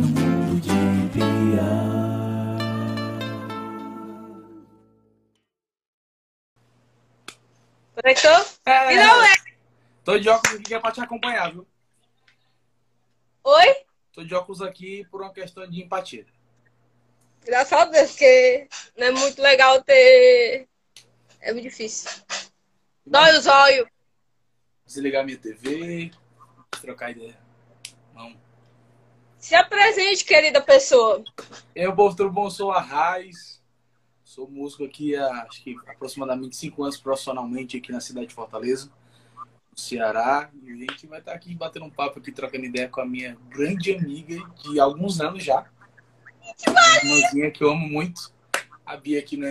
no 0.00 0.06
mundo 0.08 0.60
de 0.60 0.70
Bia. 1.12 1.62
Conectou? 7.94 8.46
Não 8.66 9.24
é. 9.24 9.34
Tô 10.04 10.18
de 10.18 10.28
óculos 10.28 10.54
aqui 10.54 10.64
que 10.64 10.74
é 10.74 10.80
pra 10.80 10.92
te 10.92 11.00
acompanhar, 11.00 11.52
viu? 11.52 11.66
Oi? 13.44 13.76
Tô 14.12 14.24
de 14.24 14.34
óculos 14.34 14.62
aqui 14.62 15.06
por 15.10 15.20
uma 15.20 15.32
questão 15.32 15.68
de 15.68 15.82
empatia. 15.82 16.24
Graças 17.44 17.72
a 17.72 17.84
Deus, 17.84 18.10
porque 18.10 18.68
não 18.96 19.06
é 19.06 19.10
muito 19.10 19.40
legal 19.42 19.82
ter. 19.82 20.66
É 21.40 21.52
muito 21.52 21.64
difícil. 21.64 22.10
Dói 23.04 23.38
os 23.38 23.46
olhos. 23.46 23.86
Desligar 24.86 25.24
minha 25.24 25.38
TV, 25.38 26.10
trocar 26.80 27.10
ideia. 27.10 27.38
Não. 28.14 28.49
Se 29.40 29.54
apresente, 29.54 30.22
querida 30.22 30.60
pessoa. 30.60 31.24
Eu, 31.74 31.96
tudo 31.96 32.30
bom? 32.30 32.50
Sou 32.50 32.70
a 32.70 32.80
Raiz. 32.80 33.58
Sou 34.22 34.48
músico 34.48 34.84
aqui 34.84 35.16
há 35.16 35.44
acho 35.44 35.64
que 35.64 35.74
aproximadamente 35.88 36.54
cinco 36.54 36.84
anos 36.84 36.98
profissionalmente 36.98 37.78
aqui 37.78 37.90
na 37.90 38.00
cidade 38.00 38.26
de 38.28 38.34
Fortaleza, 38.34 38.92
no 39.72 39.78
Ceará. 39.78 40.50
E 40.62 40.70
a 40.70 40.76
gente 40.76 41.06
vai 41.06 41.20
estar 41.20 41.32
aqui 41.32 41.54
batendo 41.54 41.86
um 41.86 41.90
papo 41.90 42.18
aqui, 42.18 42.30
trocando 42.30 42.66
ideia 42.66 42.86
com 42.86 43.00
a 43.00 43.06
minha 43.06 43.36
grande 43.48 43.96
amiga 43.96 44.36
de 44.62 44.78
alguns 44.78 45.22
anos 45.22 45.42
já. 45.42 45.66
Uma 46.68 46.96
irmãzinha 46.98 47.50
que 47.50 47.64
eu 47.64 47.70
amo 47.70 47.88
muito. 47.88 48.32
A 48.84 48.96
Bia 48.96 49.20
aqui 49.20 49.38
no 49.38 49.46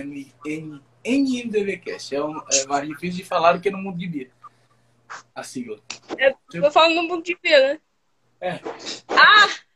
NMDVcast. 1.03 2.15
É, 2.15 2.23
um, 2.23 2.39
é 2.51 2.65
mais 2.67 2.87
difícil 2.87 3.23
de 3.23 3.25
falar 3.25 3.53
do 3.53 3.59
que 3.61 3.71
no 3.71 3.79
mundo 3.79 3.97
de 3.97 4.07
Bia. 4.07 4.31
A 5.33 5.41
sigla. 5.41 5.79
É, 6.15 6.35
eu 6.53 6.71
falo 6.71 6.93
no 6.93 7.03
mundo 7.03 7.23
de 7.23 7.35
vida, 7.43 7.73
né? 7.73 7.79
É, 8.39 8.59
Ah! 9.09 9.68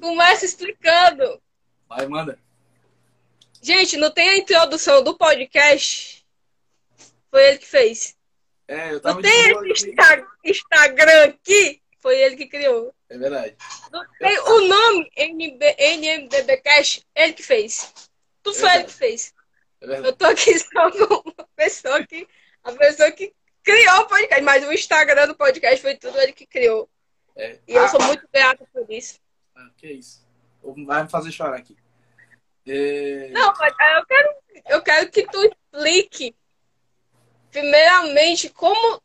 Começa 0.00 0.44
explicando. 0.44 1.40
vai, 1.88 2.06
manda. 2.06 2.38
Gente, 3.60 3.96
não 3.96 4.10
tem 4.10 4.28
a 4.28 4.36
introdução 4.36 5.02
do 5.02 5.16
podcast? 5.16 6.24
Foi 7.30 7.42
ele 7.48 7.58
que 7.58 7.66
fez. 7.66 8.16
É, 8.68 8.92
eu 8.92 9.00
tava 9.00 9.14
Não 9.16 9.22
tem 9.22 9.70
esse 9.72 9.90
aqui. 9.98 10.24
Instagram 10.44 11.24
aqui? 11.24 11.82
Foi 12.00 12.18
ele 12.20 12.36
que 12.36 12.46
criou. 12.46 12.94
É 13.08 13.18
verdade. 13.18 13.56
Não 13.90 14.04
tem 14.18 14.38
o 14.38 14.60
nome 14.68 15.10
NB, 15.16 15.74
NMDBcast? 15.78 17.04
Ele 17.14 17.32
que 17.32 17.42
fez. 17.42 17.92
Tudo 18.42 18.56
foi 18.56 18.70
ele 18.74 18.84
que 18.84 18.92
fez. 18.94 19.34
É. 19.80 19.98
Eu 19.98 20.12
tô 20.12 20.26
aqui 20.26 20.56
só 20.58 20.90
com 20.90 21.14
uma 21.30 21.48
pessoa 21.56 22.06
que. 22.06 22.28
A 22.62 22.72
pessoa 22.72 23.10
que 23.10 23.32
criou 23.62 24.00
o 24.00 24.06
podcast, 24.06 24.42
mas 24.42 24.66
o 24.66 24.72
Instagram 24.72 25.26
do 25.28 25.34
podcast 25.36 25.80
foi 25.80 25.96
tudo 25.96 26.18
ele 26.20 26.32
que 26.32 26.46
criou. 26.46 26.88
É. 27.36 27.58
E 27.66 27.74
eu 27.74 27.84
Ah, 27.84 27.88
sou 27.88 28.02
muito 28.02 28.28
grata 28.32 28.66
por 28.72 28.90
isso. 28.90 29.18
Ah, 29.58 29.70
que 29.76 29.90
isso. 29.90 30.24
Vai 30.86 31.02
me 31.02 31.10
fazer 31.10 31.32
chorar 31.32 31.56
aqui. 31.56 31.76
É, 32.66 33.30
Não, 33.30 33.52
mas 33.58 33.72
eu 33.72 34.06
quero, 34.06 34.34
eu 34.68 34.82
quero 34.82 35.10
que 35.10 35.26
tu 35.26 35.38
explique, 35.42 36.36
primeiramente, 37.50 38.50
como 38.50 39.02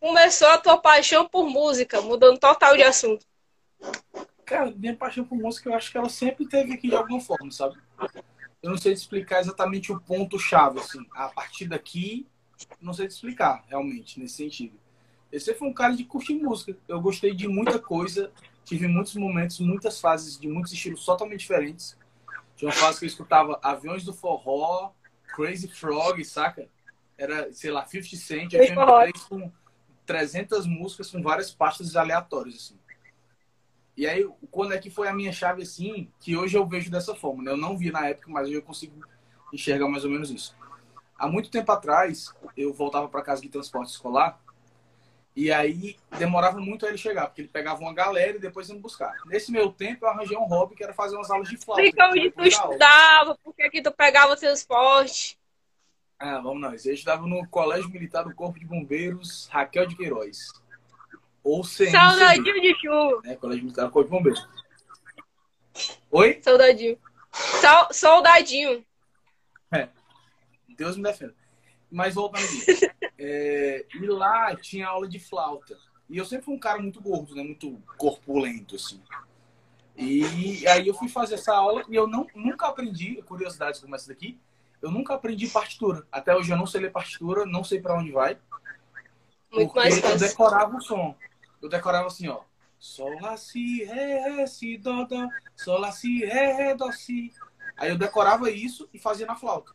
começou 0.00 0.48
a 0.48 0.58
tua 0.58 0.78
paixão 0.78 1.28
por 1.28 1.48
música, 1.48 2.00
mudando 2.00 2.38
total 2.38 2.76
de 2.76 2.82
assunto. 2.82 3.24
Cara, 4.44 4.72
minha 4.72 4.96
paixão 4.96 5.24
por 5.24 5.36
música, 5.36 5.68
eu 5.68 5.74
acho 5.74 5.92
que 5.92 5.98
ela 5.98 6.08
sempre 6.08 6.48
teve 6.48 6.72
aqui 6.72 6.88
de 6.88 6.96
alguma 6.96 7.20
forma, 7.20 7.52
sabe? 7.52 7.78
Eu 8.62 8.70
não 8.70 8.78
sei 8.78 8.94
te 8.94 8.98
explicar 8.98 9.40
exatamente 9.40 9.92
o 9.92 10.00
ponto-chave, 10.00 10.80
assim. 10.80 11.06
A 11.12 11.28
partir 11.28 11.68
daqui, 11.68 12.26
não 12.80 12.92
sei 12.92 13.06
te 13.06 13.12
explicar, 13.12 13.64
realmente, 13.68 14.18
nesse 14.18 14.36
sentido. 14.36 14.78
Eu 15.30 15.38
sempre 15.38 15.60
fui 15.60 15.68
um 15.68 15.72
cara 15.72 15.94
de 15.94 16.04
curtir 16.04 16.34
música. 16.34 16.76
Eu 16.88 17.00
gostei 17.00 17.32
de 17.32 17.46
muita 17.46 17.78
coisa, 17.78 18.32
tive 18.70 18.86
muitos 18.86 19.16
momentos, 19.16 19.58
muitas 19.58 20.00
fases 20.00 20.38
de 20.38 20.46
muitos 20.46 20.72
estilos 20.72 21.04
totalmente 21.04 21.40
diferentes. 21.40 21.98
Tinha 22.54 22.68
uma 22.68 22.76
fase 22.76 23.00
que 23.00 23.04
eu 23.04 23.08
escutava 23.08 23.58
Aviões 23.60 24.04
do 24.04 24.12
Forró, 24.12 24.92
Crazy 25.34 25.66
Frog, 25.66 26.24
saca? 26.24 26.68
Era, 27.18 27.52
sei 27.52 27.72
lá, 27.72 27.84
50 27.84 28.16
Cent, 28.16 28.52
eu 28.52 28.64
tinha 28.64 28.74
Forró. 28.76 29.02
MP3 29.02 29.28
com 29.28 29.52
300 30.06 30.66
músicas 30.68 31.10
com 31.10 31.20
várias 31.20 31.50
pastas 31.50 31.96
aleatórias, 31.96 32.54
assim. 32.54 32.78
E 33.96 34.06
aí, 34.06 34.24
quando 34.52 34.72
é 34.72 34.78
que 34.78 34.88
foi 34.88 35.08
a 35.08 35.12
minha 35.12 35.32
chave 35.32 35.62
assim, 35.62 36.08
que 36.20 36.36
hoje 36.36 36.56
eu 36.56 36.64
vejo 36.64 36.92
dessa 36.92 37.12
forma, 37.12 37.42
né? 37.42 37.50
Eu 37.50 37.56
não 37.56 37.76
vi 37.76 37.90
na 37.90 38.06
época, 38.06 38.30
mas 38.30 38.46
hoje 38.46 38.56
eu 38.56 38.62
consigo 38.62 38.94
enxergar 39.52 39.88
mais 39.88 40.04
ou 40.04 40.10
menos 40.10 40.30
isso. 40.30 40.56
Há 41.18 41.26
muito 41.26 41.50
tempo 41.50 41.72
atrás, 41.72 42.32
eu 42.56 42.72
voltava 42.72 43.08
para 43.08 43.20
casa 43.20 43.42
de 43.42 43.48
transporte 43.48 43.90
escolar 43.90 44.40
e 45.36 45.50
aí 45.52 45.96
demorava 46.18 46.58
muito 46.58 46.84
a 46.84 46.88
ele 46.88 46.98
chegar, 46.98 47.26
porque 47.26 47.42
ele 47.42 47.48
pegava 47.48 47.80
uma 47.80 47.94
galera 47.94 48.36
e 48.36 48.40
depois 48.40 48.68
ia 48.68 48.74
me 48.74 48.80
buscar. 48.80 49.14
Nesse 49.26 49.50
meu 49.52 49.70
tempo, 49.72 50.04
eu 50.04 50.10
arranjei 50.10 50.36
um 50.36 50.44
hobby 50.44 50.74
que 50.74 50.82
era 50.84 50.92
fazer 50.92 51.16
umas 51.16 51.30
aulas 51.30 51.48
de 51.48 51.56
flauta. 51.56 51.82
Explica 51.82 52.08
onde 52.08 52.30
tu 52.30 52.42
estudava, 52.44 53.38
por 53.42 53.54
que 53.54 53.70
que 53.70 53.82
tu 53.82 53.92
pegava 53.92 54.32
o 54.32 54.36
transporte. 54.36 55.38
Ah, 56.18 56.38
vamos 56.40 56.60
nós. 56.60 56.84
Eu 56.84 56.92
estudava 56.92 57.26
no 57.26 57.46
Colégio 57.48 57.88
Militar 57.88 58.24
do 58.24 58.34
Corpo 58.34 58.58
de 58.58 58.66
Bombeiros 58.66 59.48
Raquel 59.50 59.86
de 59.86 59.96
Queiroz. 59.96 60.48
Ou 61.42 61.62
CMCB, 61.62 61.90
Saudadinho 61.92 62.60
de 62.60 62.74
chuva. 62.78 63.20
né? 63.24 63.36
Colégio 63.36 63.64
Militar 63.64 63.86
do 63.86 63.92
Corpo 63.92 64.10
de 64.10 64.16
Bombeiros. 64.16 64.48
Oi? 66.10 66.40
Saudadinho. 66.42 66.98
Sau- 67.32 67.88
Soldadinho. 67.92 68.84
Deus 70.76 70.96
me 70.96 71.02
defenda. 71.04 71.34
Mas 71.90 72.14
voltando 72.14 72.44
aqui. 72.44 72.90
É, 73.18 73.84
e 73.94 74.06
lá 74.06 74.54
tinha 74.56 74.88
aula 74.88 75.08
de 75.08 75.18
flauta. 75.18 75.76
E 76.08 76.16
eu 76.16 76.24
sempre 76.24 76.44
fui 76.44 76.54
um 76.54 76.58
cara 76.58 76.80
muito 76.80 77.00
gordo, 77.00 77.34
né? 77.34 77.42
Muito 77.42 77.80
corpulento, 77.96 78.76
assim. 78.76 79.00
E 79.96 80.66
aí 80.66 80.88
eu 80.88 80.94
fui 80.94 81.08
fazer 81.08 81.34
essa 81.34 81.54
aula 81.54 81.84
e 81.88 81.94
eu 81.94 82.06
não, 82.06 82.26
nunca 82.34 82.68
aprendi, 82.68 83.20
curiosidades 83.22 83.80
como 83.80 83.94
essa 83.94 84.08
daqui, 84.08 84.38
eu 84.80 84.90
nunca 84.90 85.14
aprendi 85.14 85.46
partitura. 85.48 86.06
Até 86.10 86.34
hoje 86.34 86.50
eu 86.50 86.56
não 86.56 86.66
sei 86.66 86.80
ler 86.80 86.90
partitura, 86.90 87.44
não 87.44 87.62
sei 87.62 87.80
pra 87.80 87.98
onde 87.98 88.10
vai. 88.10 88.38
Muito 89.52 89.74
mais 89.74 89.96
eu 89.96 90.02
fácil. 90.02 90.18
decorava 90.18 90.76
o 90.76 90.80
som. 90.80 91.14
Eu 91.60 91.68
decorava 91.68 92.06
assim, 92.06 92.28
ó. 92.28 92.40
Sol, 92.78 93.20
lá, 93.20 93.36
si, 93.36 93.84
ré, 93.84 94.36
ré, 94.36 94.46
si, 94.46 94.78
dó, 94.78 95.04
dó. 95.04 95.28
Sol, 95.54 95.78
lá, 95.78 95.92
si, 95.92 96.24
ré, 96.24 96.52
ré, 96.52 96.74
dó, 96.74 96.90
si. 96.90 97.30
Aí 97.76 97.90
eu 97.90 97.98
decorava 97.98 98.50
isso 98.50 98.88
e 98.94 98.98
fazia 98.98 99.26
na 99.26 99.36
flauta. 99.36 99.72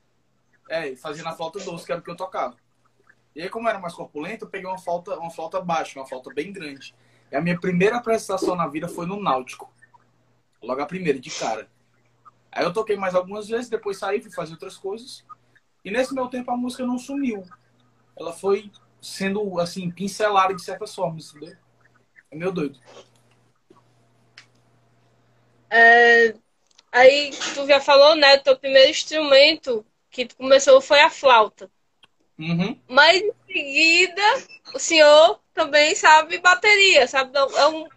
É, 0.70 0.96
fazia 0.96 1.24
na 1.24 1.34
flauta 1.34 1.60
doce, 1.60 1.86
que 1.86 1.92
era 1.92 2.02
o 2.02 2.04
que 2.04 2.10
eu 2.10 2.16
tocava. 2.16 2.56
E 3.36 3.42
aí, 3.42 3.50
como 3.50 3.68
era 3.68 3.80
mais 3.80 3.94
corpulento, 3.94 4.46
eu 4.46 4.50
peguei 4.50 4.68
uma 4.68 4.78
flauta, 4.78 5.18
uma 5.20 5.30
flauta 5.30 5.60
baixa, 5.60 6.00
uma 6.00 6.08
flauta 6.08 6.34
bem 6.34 6.54
grande. 6.54 6.96
E 7.32 7.36
a 7.36 7.42
minha 7.42 7.60
primeira 7.60 7.98
apresentação 7.98 8.56
na 8.56 8.68
vida 8.68 8.88
foi 8.88 9.06
no 9.06 9.22
Náutico. 9.22 9.74
Logo 10.62 10.82
a 10.82 10.86
primeira, 10.86 11.20
de 11.20 11.30
cara. 11.30 11.70
Aí 12.52 12.64
eu 12.64 12.72
toquei 12.72 12.96
mais 12.96 13.14
algumas 13.14 13.48
vezes, 13.48 13.70
depois 13.70 13.98
saí, 13.98 14.22
fui 14.22 14.32
fazer 14.32 14.54
outras 14.54 14.78
coisas. 14.78 15.26
E 15.84 15.92
nesse 15.92 16.16
meu 16.16 16.28
tempo 16.28 16.50
a 16.50 16.58
música 16.58 16.86
não 16.86 16.98
sumiu. 16.98 17.44
Ela 18.18 18.32
foi 18.32 18.72
sendo, 19.02 19.60
assim, 19.60 19.92
pincelada 19.92 20.54
de 20.56 20.64
certas 20.64 20.96
formas, 20.96 21.30
entendeu? 21.30 21.58
É 22.32 22.36
meio 22.36 22.52
doido. 22.52 22.80
É, 25.70 26.34
aí 26.92 27.32
tu 27.54 27.68
já 27.68 27.82
falou, 27.82 28.16
né? 28.16 28.38
Teu 28.38 28.58
primeiro 28.58 28.90
instrumento 28.90 29.86
que 30.16 30.36
começou 30.36 30.80
foi 30.80 31.02
a 31.02 31.10
flauta. 31.10 31.70
Uhum. 32.40 32.80
Mas 32.88 33.22
em 33.22 33.34
seguida, 33.48 34.22
o 34.74 34.80
senhor 34.80 35.40
também 35.54 35.94
sabe 35.96 36.38
bateria, 36.40 37.08
sabe? 37.08 37.38
É 37.38 37.68
um, 37.68 37.88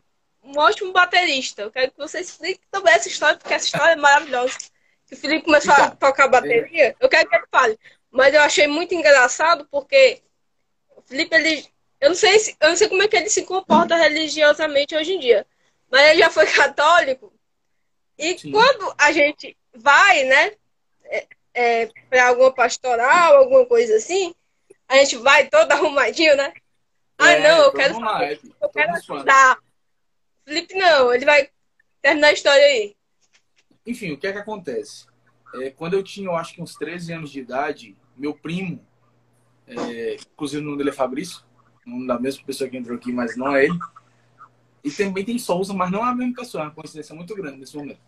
um 0.43 0.59
ótimo 0.59 0.93
baterista. 0.93 1.63
Eu 1.63 1.71
quero 1.71 1.93
que 1.93 1.99
você 1.99 2.21
explique 2.21 2.61
também 2.71 2.95
essa 2.95 3.09
história, 3.09 3.37
porque 3.37 3.55
essa 3.55 3.67
história 3.67 3.93
é 3.93 3.97
maravilhosa. 3.97 4.57
Que 5.07 5.15
o 5.15 5.17
Felipe 5.17 5.45
começou 5.45 5.73
a 5.73 5.91
tocar 5.91 6.29
bateria, 6.29 6.95
eu 7.01 7.09
quero 7.09 7.29
que 7.29 7.37
ele 7.37 7.47
fale. 7.51 7.79
Mas 8.11 8.35
eu 8.35 8.41
achei 8.41 8.67
muito 8.67 8.95
engraçado 8.95 9.67
porque 9.71 10.23
o 10.97 11.03
Felipe, 11.03 11.35
ele. 11.35 11.67
Eu 12.01 12.11
não 12.11 12.17
sei 12.17 12.39
se, 12.39 12.57
eu 12.61 12.69
não 12.69 12.77
sei 12.77 12.89
como 12.89 13.03
é 13.03 13.09
que 13.09 13.17
ele 13.17 13.31
se 13.31 13.43
comporta 13.45 13.97
religiosamente 13.97 14.95
hoje 14.95 15.15
em 15.15 15.19
dia. 15.21 15.47
Mas 15.91 16.11
ele 16.11 16.19
já 16.21 16.31
foi 16.31 16.47
católico. 16.53 17.33
E 18.19 18.39
Sim. 18.39 18.51
quando 18.51 18.95
a 18.99 19.13
gente 19.13 19.57
vai, 19.75 20.25
né? 20.25 20.53
É, 21.59 21.91
para 22.09 22.29
alguma 22.29 22.53
pastoral, 22.55 23.37
alguma 23.37 23.67
coisa 23.67 23.97
assim, 23.97 24.33
a 24.87 24.97
gente 24.99 25.17
vai 25.17 25.49
todo 25.49 25.71
arrumadinho, 25.73 26.37
né? 26.37 26.53
Ah, 27.19 27.33
É, 27.33 27.41
não, 27.43 27.65
eu 27.65 27.73
quero 27.73 27.95
eu 28.63 28.69
quero 28.69 28.93
ajudar. 28.93 29.59
Felipe, 30.47 30.75
não, 30.75 31.13
ele 31.13 31.25
vai 31.25 31.51
terminar 32.01 32.29
a 32.29 32.33
história 32.33 32.65
aí. 32.65 32.97
Enfim, 33.85 34.13
o 34.13 34.19
que 34.19 34.29
é 34.29 34.33
que 34.33 34.39
acontece? 34.39 35.07
É, 35.55 35.71
quando 35.71 35.95
eu 35.95 36.03
tinha, 36.03 36.29
eu 36.29 36.37
acho 36.37 36.55
que 36.55 36.63
uns 36.63 36.75
13 36.77 37.13
anos 37.13 37.31
de 37.31 37.41
idade, 37.41 37.97
meu 38.17 38.35
primo, 38.35 38.87
é, 39.67 40.17
inclusive 40.33 40.63
o 40.63 40.65
nome 40.65 40.79
dele 40.79 40.91
é 40.91 40.93
Fabrício, 40.93 41.43
o 41.85 41.91
nome 41.91 42.07
da 42.07 42.21
mesma 42.21 42.45
pessoa 42.45 42.71
que 42.71 42.77
entrou 42.77 42.97
aqui, 42.97 43.11
mas 43.11 43.37
não 43.37 43.57
é 43.57 43.65
ele. 43.65 43.79
E 44.85 44.91
também 44.93 45.25
tem 45.25 45.39
Souza, 45.39 45.75
mas 45.75 45.91
não 45.91 46.07
é 46.07 46.11
a 46.11 46.15
mesma 46.15 46.37
pessoa, 46.37 46.63
é 46.63 46.67
uma 46.67 46.75
coincidência 46.75 47.15
muito 47.17 47.35
grande 47.35 47.59
nesse 47.59 47.77
momento. 47.77 48.01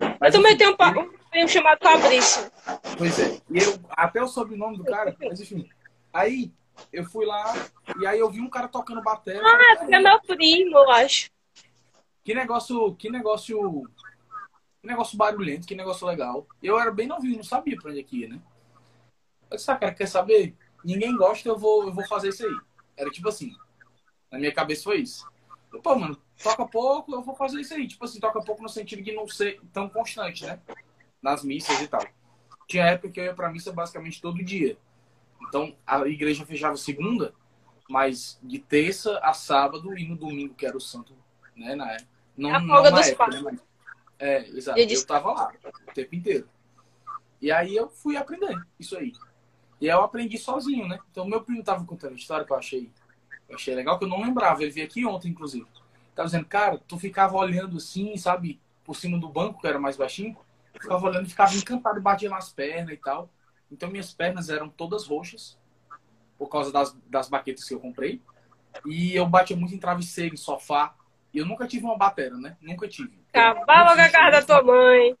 Eu 0.00 0.16
Mas, 0.20 0.32
também 0.32 0.52
enfim, 0.54 0.58
tenho 0.58 0.72
um, 0.72 0.76
pa- 0.76 0.90
um 0.90 1.17
primo 1.38 1.48
chamado 1.48 1.78
Fabrício. 1.80 2.50
Pois 2.96 3.18
é. 3.18 3.40
E 3.50 3.58
eu, 3.58 3.78
até 3.90 4.22
o 4.22 4.26
sobrenome 4.26 4.76
do 4.76 4.84
cara, 4.84 5.16
mas 5.20 5.40
enfim. 5.40 5.68
Aí 6.12 6.52
eu 6.92 7.04
fui 7.04 7.24
lá 7.24 7.54
e 8.00 8.06
aí 8.06 8.18
eu 8.18 8.30
vi 8.30 8.40
um 8.40 8.50
cara 8.50 8.66
tocando 8.66 9.02
bateria. 9.02 9.42
Ah, 9.44 9.86
é 9.88 10.00
meu 10.00 10.20
primo, 10.22 10.78
eu 10.78 10.90
acho. 10.90 11.30
Que 12.24 12.34
negócio, 12.34 12.94
que 12.96 13.08
negócio, 13.08 13.84
que 14.80 14.86
negócio 14.86 15.16
barulhento, 15.16 15.66
que 15.66 15.74
negócio 15.74 16.06
legal. 16.06 16.46
Eu 16.62 16.78
era 16.78 16.90
bem 16.90 17.06
novinho, 17.06 17.36
não 17.36 17.44
sabia 17.44 17.76
pra 17.76 17.90
onde 17.90 18.00
é 18.00 18.02
que 18.02 18.20
ia, 18.20 18.28
né? 18.28 18.40
Eu 19.50 19.56
disse, 19.56 19.70
ah, 19.70 19.76
cara, 19.76 19.94
quer 19.94 20.06
saber? 20.06 20.54
Ninguém 20.84 21.16
gosta, 21.16 21.48
eu 21.48 21.56
vou, 21.56 21.84
eu 21.84 21.92
vou 21.92 22.06
fazer 22.06 22.28
isso 22.28 22.44
aí. 22.44 22.56
Era 22.96 23.10
tipo 23.10 23.28
assim, 23.28 23.54
na 24.30 24.38
minha 24.38 24.52
cabeça 24.52 24.84
foi 24.84 24.98
isso. 24.98 25.26
Eu, 25.72 25.80
Pô, 25.80 25.94
mano, 25.94 26.20
toca 26.42 26.66
pouco, 26.66 27.14
eu 27.14 27.22
vou 27.22 27.34
fazer 27.34 27.60
isso 27.60 27.74
aí. 27.74 27.86
Tipo 27.86 28.04
assim, 28.04 28.20
toca 28.20 28.42
pouco 28.42 28.62
no 28.62 28.68
sentido 28.68 29.02
de 29.02 29.12
não 29.12 29.26
ser 29.26 29.60
tão 29.72 29.88
constante, 29.88 30.44
né? 30.44 30.60
Nas 31.22 31.42
missas 31.44 31.80
e 31.80 31.88
tal. 31.88 32.04
Tinha 32.66 32.84
época 32.86 33.10
que 33.10 33.20
eu 33.20 33.24
ia 33.24 33.34
pra 33.34 33.50
missa 33.50 33.72
basicamente 33.72 34.20
todo 34.20 34.44
dia. 34.44 34.78
Então, 35.48 35.74
a 35.86 36.06
igreja 36.06 36.44
fechava 36.44 36.76
segunda, 36.76 37.34
mas 37.88 38.38
de 38.42 38.58
terça 38.58 39.18
a 39.22 39.32
sábado 39.32 39.96
e 39.96 40.06
no 40.06 40.16
domingo, 40.16 40.54
que 40.54 40.66
era 40.66 40.76
o 40.76 40.80
santo, 40.80 41.14
né? 41.56 41.74
Na, 41.74 41.96
não, 42.36 42.54
A 42.54 42.60
não 42.60 42.68
folga 42.68 42.90
na 42.90 42.98
dos 42.98 43.08
época, 43.08 43.30
pais. 43.30 43.42
né? 43.42 43.58
É, 44.18 44.48
exato. 44.48 44.78
Eu 44.78 45.06
tava 45.06 45.32
lá 45.32 45.52
o 45.88 45.92
tempo 45.94 46.14
inteiro. 46.14 46.48
E 47.40 47.50
aí 47.52 47.74
eu 47.74 47.88
fui 47.88 48.16
aprender 48.16 48.60
isso 48.78 48.96
aí. 48.96 49.12
E 49.80 49.88
aí 49.88 49.96
eu 49.96 50.02
aprendi 50.02 50.36
sozinho, 50.36 50.88
né? 50.88 50.98
Então 51.10 51.24
meu 51.24 51.40
primo 51.40 51.62
tava 51.62 51.84
contando 51.84 52.12
a 52.12 52.16
história 52.16 52.44
que 52.44 52.52
eu 52.52 52.56
achei, 52.56 52.90
eu 53.48 53.54
achei 53.54 53.74
legal, 53.74 53.98
que 53.98 54.04
eu 54.04 54.08
não 54.08 54.20
lembrava. 54.20 54.62
Ele 54.62 54.72
veio 54.72 54.86
aqui 54.86 55.06
ontem, 55.06 55.30
inclusive. 55.30 55.66
Tava 56.14 56.26
dizendo, 56.26 56.46
cara, 56.46 56.78
tu 56.86 56.98
ficava 56.98 57.36
olhando 57.36 57.76
assim, 57.76 58.16
sabe, 58.16 58.60
por 58.84 58.96
cima 58.96 59.16
do 59.18 59.28
banco, 59.28 59.60
que 59.60 59.66
era 59.68 59.78
mais 59.78 59.96
baixinho. 59.96 60.36
Ficava 60.72 61.06
olhando 61.06 61.26
e 61.26 61.30
ficava 61.30 61.54
encantado, 61.54 62.00
batia 62.00 62.30
nas 62.30 62.52
pernas 62.52 62.94
e 62.94 62.96
tal. 62.96 63.30
Então 63.70 63.90
minhas 63.90 64.12
pernas 64.12 64.48
eram 64.48 64.68
todas 64.68 65.06
roxas, 65.06 65.58
por 66.38 66.48
causa 66.48 66.72
das, 66.72 66.96
das 67.06 67.28
baquetas 67.28 67.64
que 67.64 67.74
eu 67.74 67.80
comprei. 67.80 68.22
E 68.86 69.14
eu 69.14 69.26
batia 69.26 69.56
muito 69.56 69.74
em 69.74 69.78
travesseiro, 69.78 70.34
em 70.34 70.38
sofá. 70.38 70.94
E 71.32 71.38
eu 71.38 71.46
nunca 71.46 71.66
tive 71.66 71.84
uma 71.84 71.96
batera, 71.96 72.36
né? 72.36 72.56
Nunca 72.60 72.88
tive. 72.88 73.18
Cavalo 73.32 73.94
com 73.94 74.02
a 74.02 74.08
cara 74.08 74.30
da 74.40 74.46
tua 74.46 74.62
mãe. 74.62 75.16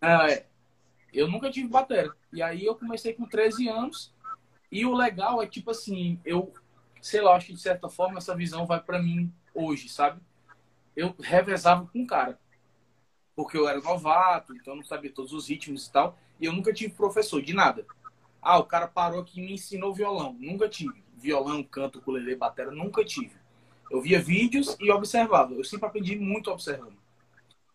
Ah, 0.00 0.30
é. 0.30 0.46
Eu 1.12 1.28
nunca 1.28 1.50
tive 1.50 1.68
batera. 1.68 2.14
E 2.32 2.42
aí 2.42 2.64
eu 2.64 2.74
comecei 2.74 3.12
com 3.12 3.26
13 3.26 3.68
anos. 3.68 4.14
E 4.70 4.84
o 4.84 4.94
legal 4.94 5.42
é 5.42 5.46
tipo 5.46 5.70
assim, 5.70 6.20
eu, 6.24 6.52
sei 7.00 7.20
lá, 7.20 7.34
acho 7.34 7.46
que 7.46 7.54
de 7.54 7.60
certa 7.60 7.88
forma 7.88 8.18
essa 8.18 8.36
visão 8.36 8.66
vai 8.66 8.80
pra 8.80 9.02
mim 9.02 9.32
hoje, 9.54 9.88
sabe? 9.88 10.20
Eu 10.94 11.14
revezava 11.18 11.86
com 11.86 12.02
o 12.02 12.06
cara. 12.06 12.38
Porque 13.38 13.56
eu 13.56 13.68
era 13.68 13.80
novato, 13.80 14.52
então 14.52 14.72
eu 14.72 14.78
não 14.78 14.84
sabia 14.84 15.12
todos 15.12 15.32
os 15.32 15.48
ritmos 15.48 15.86
e 15.86 15.92
tal. 15.92 16.18
E 16.40 16.46
eu 16.46 16.52
nunca 16.52 16.72
tive 16.72 16.92
professor 16.92 17.40
de 17.40 17.52
nada. 17.54 17.86
Ah, 18.42 18.58
o 18.58 18.64
cara 18.64 18.88
parou 18.88 19.20
aqui 19.20 19.38
e 19.38 19.44
me 19.44 19.52
ensinou 19.52 19.94
violão. 19.94 20.36
Nunca 20.40 20.68
tive. 20.68 21.04
Violão, 21.16 21.62
canto, 21.62 22.00
ukulele, 22.00 22.34
batera, 22.34 22.72
nunca 22.72 23.04
tive. 23.04 23.36
Eu 23.92 24.00
via 24.00 24.20
vídeos 24.20 24.76
e 24.80 24.90
observava. 24.90 25.54
Eu 25.54 25.62
sempre 25.62 25.86
aprendi 25.86 26.16
muito 26.16 26.50
observando. 26.50 26.96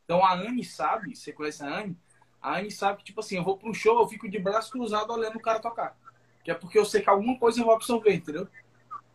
Então 0.03 0.21
a 0.25 0.33
Anne 0.33 0.65
sabe, 0.65 1.15
você 1.15 1.31
conhece 1.31 1.63
a 1.63 1.79
Anne? 1.79 1.97
A 2.41 2.57
Anne 2.57 2.69
sabe 2.69 2.97
que, 2.97 3.05
tipo 3.05 3.21
assim, 3.21 3.37
eu 3.37 3.43
vou 3.45 3.55
pra 3.55 3.69
um 3.69 3.73
show, 3.73 4.01
eu 4.01 4.07
fico 4.09 4.27
de 4.27 4.39
braço 4.39 4.69
cruzado 4.69 5.13
olhando 5.13 5.37
o 5.37 5.41
cara 5.41 5.61
tocar. 5.61 5.97
Que 6.43 6.51
é 6.51 6.53
porque 6.53 6.77
eu 6.77 6.83
sei 6.83 7.01
que 7.01 7.09
alguma 7.09 7.39
coisa 7.39 7.61
eu 7.61 7.65
vou 7.65 7.73
absorver, 7.73 8.13
entendeu? 8.13 8.49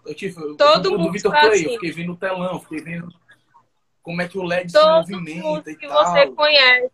Eu 0.03 0.15
tive, 0.15 0.41
eu, 0.41 0.56
Todo 0.56 0.89
eu, 0.89 0.93
do 0.93 0.99
mundo 0.99 1.12
Vitor 1.12 1.31
tá 1.31 1.41
Play, 1.41 1.53
assim. 1.53 1.65
eu 1.65 1.73
fiquei 1.73 1.93
vendo 1.93 2.12
o 2.12 2.17
telão, 2.17 2.59
fiquei 2.59 2.81
vendo 2.81 3.15
como 4.08 4.22
é 4.22 4.26
que 4.28 4.38
o 4.38 4.43
LED 4.43 4.72
se 4.72 4.78
Todo 4.78 4.90
movimenta 5.10 5.46
mundo 5.46 5.69
e 5.70 5.76
que 5.76 5.87
tal. 5.87 6.02
você 6.06 6.26
conhece. 6.28 6.90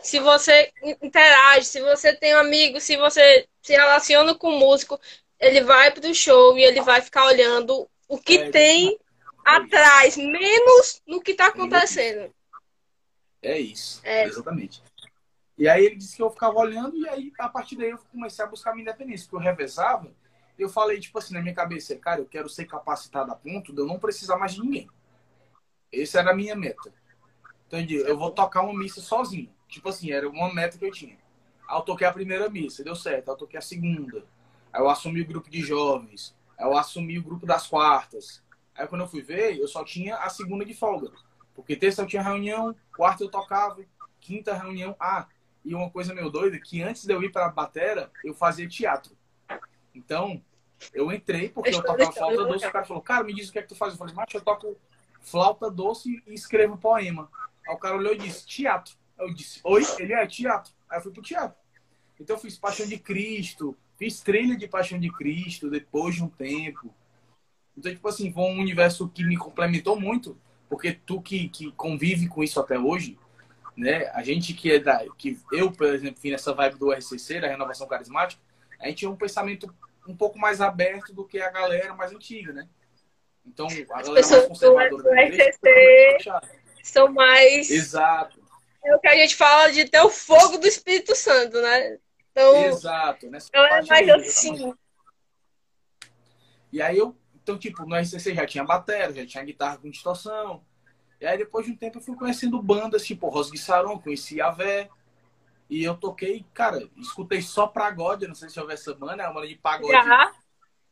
Se 0.00 0.18
você 0.18 0.72
interage, 1.00 1.66
se 1.66 1.80
você 1.80 2.12
tem 2.12 2.34
um 2.34 2.40
amigo, 2.40 2.80
se 2.80 2.96
você 2.96 3.46
se 3.62 3.72
relaciona 3.72 4.34
com 4.34 4.48
o 4.48 4.58
músico, 4.58 4.98
ele 5.38 5.60
vai 5.60 5.92
pro 5.92 6.12
show 6.12 6.58
e 6.58 6.64
ele 6.64 6.80
vai 6.80 7.00
ficar 7.02 7.26
olhando 7.26 7.88
o 8.08 8.18
que 8.18 8.36
É, 8.36 8.50
tem 8.50 8.98
atrás, 9.44 10.16
menos 10.16 11.00
no 11.06 11.20
que 11.20 11.34
tá 11.34 11.46
acontecendo. 11.46 12.34
É 13.40 13.56
isso, 13.56 14.00
É. 14.02 14.24
exatamente. 14.24 14.82
E 15.56 15.68
aí 15.68 15.84
ele 15.84 15.94
disse 15.94 16.16
que 16.16 16.22
eu 16.22 16.30
ficava 16.30 16.58
olhando 16.58 16.96
e 16.96 17.08
aí 17.08 17.32
a 17.38 17.48
partir 17.48 17.76
daí 17.76 17.90
eu 17.90 17.98
comecei 18.10 18.44
a 18.44 18.48
buscar 18.48 18.72
minha 18.72 18.82
independência, 18.82 19.28
porque 19.30 19.36
eu 19.36 19.48
revezava. 19.52 20.10
Eu 20.58 20.68
falei, 20.68 20.98
tipo 20.98 21.16
assim, 21.16 21.32
na 21.32 21.40
minha 21.42 21.54
cabeça, 21.54 21.94
cara, 21.94 22.20
eu 22.20 22.26
quero 22.26 22.48
ser 22.48 22.64
capacitado 22.64 23.30
a 23.30 23.36
ponto 23.36 23.72
de 23.72 23.80
eu 23.80 23.86
não 23.86 24.00
precisar 24.00 24.36
mais 24.36 24.54
de 24.54 24.60
ninguém. 24.62 24.90
Essa 25.92 26.20
era 26.20 26.30
a 26.30 26.34
minha 26.34 26.54
meta. 26.54 26.92
Entendi? 27.66 27.96
Eu 27.96 28.18
vou 28.18 28.30
tocar 28.30 28.62
uma 28.62 28.78
missa 28.78 29.00
sozinho. 29.00 29.50
Tipo 29.68 29.88
assim, 29.88 30.10
era 30.10 30.28
uma 30.28 30.52
meta 30.52 30.76
que 30.76 30.84
eu 30.84 30.90
tinha. 30.90 31.16
Aí 31.68 31.76
eu 31.76 31.82
toquei 31.82 32.06
a 32.06 32.12
primeira 32.12 32.48
missa, 32.48 32.82
deu 32.82 32.96
certo. 32.96 33.28
Aí 33.28 33.34
eu 33.34 33.38
toquei 33.38 33.58
a 33.58 33.62
segunda. 33.62 34.24
Aí 34.72 34.80
eu 34.80 34.88
assumi 34.88 35.20
o 35.20 35.26
grupo 35.26 35.48
de 35.48 35.60
jovens. 35.60 36.36
Aí 36.58 36.66
eu 36.66 36.76
assumi 36.76 37.18
o 37.18 37.22
grupo 37.22 37.46
das 37.46 37.66
quartas. 37.66 38.42
Aí 38.74 38.86
quando 38.86 39.02
eu 39.02 39.08
fui 39.08 39.22
ver, 39.22 39.58
eu 39.58 39.68
só 39.68 39.84
tinha 39.84 40.16
a 40.16 40.28
segunda 40.28 40.64
de 40.64 40.74
folga. 40.74 41.12
Porque 41.54 41.76
terça 41.76 42.02
eu 42.02 42.06
tinha 42.06 42.22
reunião, 42.22 42.74
quarta 42.96 43.22
eu 43.22 43.30
tocava, 43.30 43.84
quinta 44.20 44.54
reunião. 44.54 44.96
Ah, 44.98 45.26
e 45.64 45.74
uma 45.74 45.90
coisa 45.90 46.14
meio 46.14 46.30
doida, 46.30 46.58
que 46.58 46.82
antes 46.82 47.04
de 47.04 47.12
eu 47.12 47.22
ir 47.22 47.30
pra 47.30 47.48
batera, 47.48 48.10
eu 48.24 48.34
fazia 48.34 48.68
teatro. 48.68 49.16
Então, 49.94 50.42
eu 50.94 51.12
entrei 51.12 51.50
porque 51.50 51.70
eu 51.70 51.82
tocava 51.82 52.12
flauta 52.12 52.44
doce. 52.44 52.66
O 52.66 52.72
cara 52.72 52.84
falou, 52.84 53.02
cara, 53.02 53.24
me 53.24 53.34
diz 53.34 53.48
o 53.48 53.52
que 53.52 53.58
é 53.58 53.62
que 53.62 53.68
tu 53.68 53.76
faz. 53.76 53.92
Eu 53.92 53.98
falei, 53.98 54.14
macho, 54.14 54.36
eu 54.36 54.40
toco 54.40 54.76
flauta 55.20 55.70
doce 55.70 56.22
e 56.26 56.34
escrevo 56.34 56.76
poema. 56.76 57.30
Aí 57.66 57.74
o 57.74 57.78
cara 57.78 57.96
olhou 57.96 58.14
e 58.14 58.18
disse, 58.18 58.46
teatro. 58.46 58.94
Eu 59.18 59.32
disse, 59.32 59.60
oi? 59.64 59.82
Ele 59.98 60.12
é 60.12 60.26
teatro. 60.26 60.72
Aí 60.88 60.98
eu 60.98 61.02
fui 61.02 61.12
pro 61.12 61.22
teatro. 61.22 61.58
Então 62.18 62.36
eu 62.36 62.40
fiz 62.40 62.58
Paixão 62.58 62.86
de 62.86 62.98
Cristo, 62.98 63.76
fiz 63.98 64.20
trilha 64.20 64.56
de 64.56 64.68
Paixão 64.68 64.98
de 64.98 65.10
Cristo 65.10 65.70
depois 65.70 66.14
de 66.16 66.22
um 66.22 66.28
tempo. 66.28 66.94
Então, 67.76 67.92
tipo 67.92 68.06
assim, 68.08 68.32
foi 68.32 68.42
um 68.44 68.58
universo 68.58 69.08
que 69.08 69.24
me 69.24 69.36
complementou 69.36 69.98
muito, 69.98 70.38
porque 70.68 70.92
tu 70.92 71.20
que, 71.22 71.48
que 71.48 71.72
convive 71.72 72.28
com 72.28 72.42
isso 72.42 72.60
até 72.60 72.78
hoje, 72.78 73.18
né? 73.76 74.08
A 74.08 74.22
gente 74.22 74.52
que 74.52 74.72
é 74.72 74.78
da. 74.78 75.06
que 75.16 75.38
Eu, 75.50 75.72
por 75.72 75.86
exemplo, 75.86 76.20
vim 76.20 76.30
nessa 76.30 76.52
vibe 76.52 76.78
do 76.78 76.92
RCC, 76.92 77.40
da 77.40 77.48
renovação 77.48 77.86
carismática, 77.86 78.42
a 78.78 78.88
gente 78.88 78.98
tinha 78.98 79.10
um 79.10 79.16
pensamento 79.16 79.72
um 80.06 80.16
pouco 80.16 80.38
mais 80.38 80.60
aberto 80.60 81.14
do 81.14 81.24
que 81.24 81.40
a 81.40 81.50
galera 81.50 81.94
mais 81.94 82.12
antiga, 82.12 82.52
né? 82.52 82.68
Então, 83.46 83.66
a 83.66 84.02
galera 84.02 84.28
mais 84.28 84.46
conservadora 84.46 85.02
do 85.02 85.10
fechada. 85.60 86.48
São 86.82 87.12
mais. 87.12 87.70
Exato, 87.70 88.40
É 88.84 88.94
o 88.94 89.00
que 89.00 89.08
a 89.08 89.14
gente 89.14 89.36
fala 89.36 89.70
de 89.70 89.88
ter 89.88 90.00
o 90.00 90.10
fogo 90.10 90.58
do 90.58 90.66
Espírito 90.66 91.14
Santo, 91.14 91.60
né? 91.60 91.98
Então, 92.30 92.64
exato. 92.66 93.30
Nessa 93.30 93.48
então 93.48 93.64
é 93.64 93.82
mais 93.82 94.08
assim. 94.08 94.74
E 96.72 96.80
aí 96.80 96.96
eu, 96.96 97.16
então, 97.42 97.58
tipo, 97.58 97.84
no 97.84 97.96
RCC 97.96 98.34
já 98.34 98.46
tinha 98.46 98.64
bateria, 98.64 99.12
já 99.12 99.26
tinha 99.26 99.44
guitarra 99.44 99.78
com 99.78 99.90
distorção. 99.90 100.64
E 101.20 101.26
aí 101.26 101.36
depois 101.36 101.66
de 101.66 101.72
um 101.72 101.76
tempo 101.76 101.98
eu 101.98 102.02
fui 102.02 102.16
conhecendo 102.16 102.62
bandas, 102.62 103.04
tipo 103.04 103.28
Rosgue 103.28 103.58
Saron, 103.58 103.98
conheci 103.98 104.40
a 104.40 104.50
Vé. 104.50 104.88
E 105.68 105.84
eu 105.84 105.94
toquei, 105.94 106.44
cara, 106.54 106.88
escutei 106.96 107.42
só 107.42 107.66
pagode, 107.66 108.26
não 108.26 108.34
sei 108.34 108.48
se 108.48 108.58
houve 108.58 108.72
essa 108.72 108.94
banda, 108.94 109.22
é 109.22 109.28
uma 109.28 109.46
de 109.46 109.54
pagode. 109.56 109.92
Já. 109.92 110.32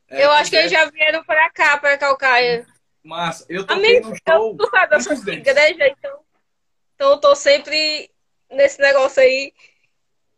É, 0.09 0.25
eu 0.25 0.31
acho 0.33 0.51
que 0.51 0.57
é, 0.57 0.61
eles 0.61 0.73
já 0.73 0.85
vieram 0.91 1.23
pra 1.25 1.51
cá, 1.51 1.77
pra 1.77 1.99
Calcaia. 1.99 2.67
Massa. 3.05 3.45
Eu 3.49 3.67
toquei 3.67 3.99
Amigo, 3.99 4.11
num 4.11 4.17
show. 4.17 4.57
eu 4.91 5.01
sou 5.01 5.25
deles. 5.25 5.47
igreja, 5.47 5.89
então. 5.89 6.21
Então 6.95 7.11
eu 7.11 7.19
tô 7.19 7.35
sempre 7.35 8.11
nesse 8.51 8.81
negócio 8.81 9.23
aí. 9.23 9.53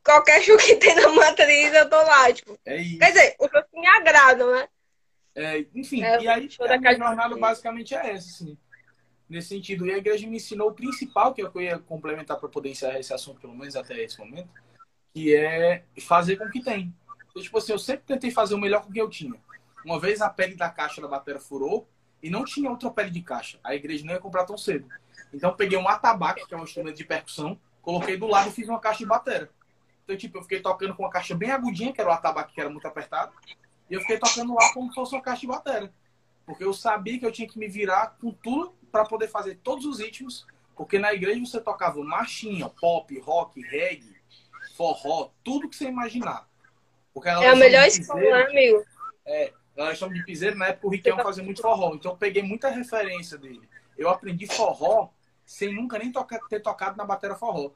Qualquer 0.04 0.42
show 0.42 0.56
que 0.56 0.76
tem 0.76 0.94
na 0.94 1.08
matriz, 1.08 1.72
eu 1.72 1.88
tô 1.88 1.96
lá, 1.96 2.32
tipo. 2.32 2.58
É 2.64 2.76
isso. 2.76 2.98
Quer 2.98 3.12
dizer, 3.12 3.36
os 3.38 3.50
shows 3.50 3.64
que 3.70 3.80
me 3.80 3.86
agradam, 3.86 4.50
né? 4.52 4.68
É, 5.34 5.64
enfim, 5.74 6.02
É, 6.02 6.20
e 6.20 6.28
aí 6.28 6.48
a 6.60 6.66
da 6.66 6.78
minha 6.78 6.96
jornada 6.96 7.34
de 7.34 7.40
basicamente 7.40 7.94
é 7.94 8.10
essa, 8.10 8.28
assim. 8.28 8.58
Nesse 9.28 9.48
sentido. 9.48 9.86
E 9.86 9.92
a 9.92 9.98
igreja 9.98 10.26
me 10.26 10.36
ensinou 10.36 10.70
o 10.70 10.74
principal, 10.74 11.32
que 11.32 11.40
é 11.40 11.44
o 11.44 11.50
que 11.50 11.58
eu 11.58 11.62
ia 11.62 11.78
complementar 11.78 12.38
para 12.38 12.48
poder 12.48 12.70
encerrar 12.70 12.98
esse 12.98 13.14
assunto, 13.14 13.40
pelo 13.40 13.54
menos 13.54 13.76
até 13.76 14.02
esse 14.02 14.18
momento, 14.18 14.48
que 15.14 15.34
é 15.34 15.84
fazer 16.00 16.36
com 16.36 16.44
o 16.44 16.50
que 16.50 16.62
tem. 16.62 16.92
Então, 17.30 17.40
tipo 17.40 17.56
assim, 17.56 17.72
eu 17.72 17.78
sempre 17.78 18.04
tentei 18.06 18.32
fazer 18.32 18.54
o 18.54 18.58
melhor 18.58 18.82
com 18.82 18.90
o 18.90 18.92
que 18.92 19.00
eu 19.00 19.08
tinha. 19.08 19.40
Uma 19.84 19.98
vez 19.98 20.20
a 20.20 20.28
pele 20.28 20.54
da 20.54 20.68
caixa 20.68 21.00
da 21.00 21.08
bateria 21.08 21.40
furou 21.40 21.88
e 22.22 22.30
não 22.30 22.44
tinha 22.44 22.70
outra 22.70 22.90
pele 22.90 23.10
de 23.10 23.22
caixa. 23.22 23.58
A 23.64 23.74
igreja 23.74 24.04
não 24.04 24.12
ia 24.12 24.20
comprar 24.20 24.44
tão 24.44 24.58
cedo. 24.58 24.88
Então 25.32 25.50
eu 25.50 25.56
peguei 25.56 25.78
um 25.78 25.88
atabaque, 25.88 26.46
que 26.46 26.54
é 26.54 26.56
um 26.56 26.64
instrumento 26.64 26.96
de 26.96 27.04
percussão, 27.04 27.58
coloquei 27.80 28.16
do 28.16 28.26
lado 28.26 28.48
e 28.48 28.52
fiz 28.52 28.68
uma 28.68 28.80
caixa 28.80 28.98
de 28.98 29.06
bateria. 29.06 29.50
Então, 30.04 30.16
tipo, 30.16 30.38
eu 30.38 30.42
fiquei 30.42 30.60
tocando 30.60 30.94
com 30.94 31.04
uma 31.04 31.10
caixa 31.10 31.34
bem 31.34 31.50
agudinha, 31.50 31.92
que 31.92 32.00
era 32.00 32.10
o 32.10 32.12
atabaque 32.12 32.52
que 32.52 32.60
era 32.60 32.68
muito 32.68 32.86
apertado, 32.86 33.32
e 33.88 33.94
eu 33.94 34.00
fiquei 34.00 34.18
tocando 34.18 34.54
lá 34.54 34.72
como 34.72 34.88
se 34.88 34.94
fosse 34.94 35.14
uma 35.14 35.22
caixa 35.22 35.42
de 35.42 35.46
bateria. 35.46 35.92
Porque 36.44 36.64
eu 36.64 36.72
sabia 36.72 37.18
que 37.18 37.24
eu 37.24 37.30
tinha 37.30 37.46
que 37.46 37.58
me 37.58 37.68
virar 37.68 38.16
com 38.20 38.32
tudo 38.32 38.74
para 38.90 39.04
poder 39.04 39.28
fazer 39.28 39.60
todos 39.62 39.86
os 39.86 40.00
ritmos, 40.00 40.46
porque 40.74 40.98
na 40.98 41.14
igreja 41.14 41.38
você 41.44 41.60
tocava 41.60 42.02
marchinha, 42.02 42.68
pop, 42.68 43.16
rock, 43.20 43.60
reggae, 43.60 44.16
forró, 44.76 45.30
tudo 45.44 45.68
que 45.68 45.76
você 45.76 45.84
imaginar. 45.84 46.48
É 47.44 47.48
a 47.48 47.56
melhor 47.56 47.86
escola, 47.86 48.20
né, 48.20 48.42
amigo? 48.44 48.84
a 49.26 49.59
galera 49.80 49.96
chama 49.96 50.12
de 50.12 50.22
piseiro, 50.24 50.58
na 50.58 50.66
época 50.66 50.86
o 50.86 50.90
Riquelme 50.90 51.22
fazia 51.22 51.42
muito 51.42 51.62
forró, 51.62 51.94
então 51.94 52.12
eu 52.12 52.16
peguei 52.16 52.42
muita 52.42 52.68
referência 52.68 53.38
dele. 53.38 53.66
Eu 53.96 54.10
aprendi 54.10 54.46
forró 54.46 55.08
sem 55.44 55.74
nunca 55.74 55.98
nem 55.98 56.12
ter 56.48 56.60
tocado 56.60 56.98
na 56.98 57.04
bateria 57.04 57.34
forró. 57.34 57.72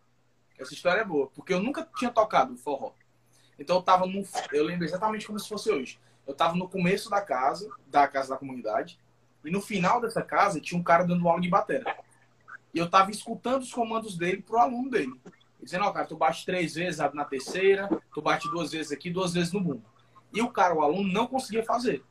Essa 0.59 0.75
história 0.75 1.01
é 1.01 1.05
boa, 1.05 1.29
porque 1.29 1.53
eu 1.53 1.63
nunca 1.63 1.89
tinha 1.97 2.11
tocado 2.11 2.57
forró. 2.59 2.93
Então 3.59 3.77
eu 3.77 3.83
tava 3.83 4.07
no. 4.07 4.23
Eu 4.53 4.65
lembro 4.65 4.85
exatamente 4.85 5.27
como 5.27 5.41
se 5.41 5.49
fosse 5.49 5.71
hoje. 5.71 5.99
Eu 6.27 6.35
tava 6.35 6.55
no 6.57 6.69
começo 6.69 7.09
da 7.09 7.21
casa, 7.21 7.71
da 7.87 8.07
casa 8.07 8.31
da 8.31 8.37
comunidade, 8.37 8.99
e 9.45 9.51
no 9.51 9.61
final 9.61 10.01
dessa 10.01 10.23
casa 10.23 10.61
tinha 10.61 10.79
um 10.79 10.85
cara 10.85 11.05
dando 11.05 11.27
aula 11.27 11.41
de 11.41 11.49
bateria. 11.49 11.97
E 12.73 12.79
eu 12.79 12.89
tava 12.89 13.11
escutando 13.11 13.63
os 13.63 13.73
comandos 13.73 14.17
dele 14.17 14.43
pro 14.43 14.59
aluno 14.59 14.91
dele. 14.91 15.19
Dizendo, 15.63 15.85
ó, 15.85 15.91
cara, 15.91 16.07
tu 16.07 16.17
bate 16.17 16.45
três 16.45 16.75
vezes 16.75 17.01
na 17.15 17.25
terceira, 17.25 17.89
tu 18.13 18.21
bate 18.21 18.49
duas 18.51 18.73
vezes 18.73 18.93
aqui, 18.93 19.11
duas 19.11 19.33
vezes 19.33 19.53
no 19.53 19.61
bumbo. 19.61 19.94
E 20.35 20.43
o 20.43 20.51
cara, 20.51 20.75
o 20.75 20.83
aluno, 20.83 21.13
não 21.13 21.29
conseguia 21.29 21.65
fazer. 21.65 22.05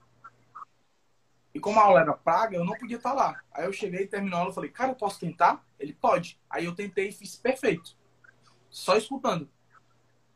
E 1.53 1.59
como 1.59 1.79
a 1.79 1.83
aula 1.83 2.01
era 2.01 2.13
paga, 2.13 2.57
eu 2.57 2.65
não 2.65 2.73
podia 2.73 2.97
estar 2.97 3.13
lá. 3.13 3.39
Aí 3.51 3.65
eu 3.65 3.73
cheguei, 3.73 4.07
terminou 4.07 4.39
a 4.39 4.41
aula, 4.41 4.53
falei, 4.53 4.71
cara, 4.71 4.91
eu 4.91 4.95
posso 4.95 5.19
tentar? 5.19 5.63
Ele 5.77 5.93
pode. 5.93 6.39
Aí 6.49 6.65
eu 6.65 6.73
tentei 6.73 7.09
e 7.09 7.11
fiz 7.11 7.35
perfeito. 7.35 7.95
Só 8.69 8.97
escutando. 8.97 9.47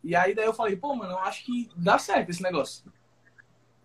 E 0.03 0.15
aí 0.15 0.35
daí 0.35 0.45
eu 0.45 0.53
falei, 0.53 0.75
pô, 0.75 0.93
mano, 0.93 1.13
eu 1.13 1.19
acho 1.19 1.43
que 1.45 1.69
dá 1.75 1.97
certo 1.97 2.29
esse 2.29 2.43
negócio. 2.43 2.83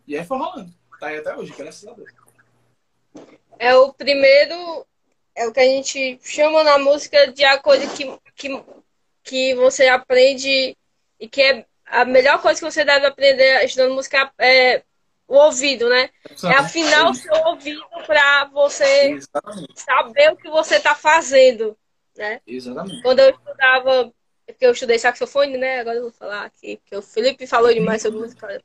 E 0.07 0.19
aí 0.19 0.25
foi 0.25 0.37
rolando. 0.37 0.75
Tá 1.01 1.07
aí 1.07 1.19
até 1.19 1.35
hoje, 1.35 1.55
graças 1.57 1.89
a 1.89 1.95
Deus. 1.95 2.13
É 3.59 3.75
o 3.75 3.93
primeiro, 3.95 4.87
é 5.35 5.47
o 5.47 5.53
que 5.53 5.61
a 5.61 5.65
gente 5.65 6.19
chama 6.23 6.63
na 6.65 6.79
música 6.79 7.33
de 7.33 7.45
a 7.45 7.59
coisa 7.59 7.87
que, 7.95 8.05
que, 8.35 8.65
que 9.23 9.55
você 9.55 9.89
aprende 9.89 10.77
e 11.19 11.29
que 11.29 11.41
é 11.41 11.67
a 11.93 12.07
melhor 12.07 12.41
coisa 12.41 12.59
que 12.59 12.71
você 12.71 12.87
deve 12.87 13.05
aprender 13.05 13.63
estudando 13.65 13.95
música 13.95 14.33
é 14.39 14.83
o 15.29 15.37
ouvido, 15.37 15.91
né? 15.91 16.09
É 16.45 16.55
afinar 16.55 17.11
o 17.11 17.15
seu 17.15 17.35
ouvido 17.47 17.85
para 18.07 18.47
você 18.47 19.11
Exatamente. 19.11 19.81
saber 19.81 20.33
o 20.33 20.37
que 20.37 20.49
você 20.49 20.77
está 20.77 20.95
fazendo, 20.95 21.77
né? 22.17 22.41
Exatamente. 22.47 23.03
Quando 23.03 23.19
eu 23.19 23.31
estudava, 23.31 24.13
porque 24.47 24.67
eu 24.67 24.73
estudei 24.73 24.99
saxofone, 24.99 25.59
né? 25.59 25.81
Agora 25.81 25.99
eu 25.99 26.05
vou 26.05 26.13
falar 26.13 26.47
aqui, 26.47 26.79
porque 26.79 26.97
o 26.97 27.03
Felipe 27.03 27.47
falou 27.47 27.73
demais 27.73 28.01
sobre 28.01 28.21
música. 28.21 28.63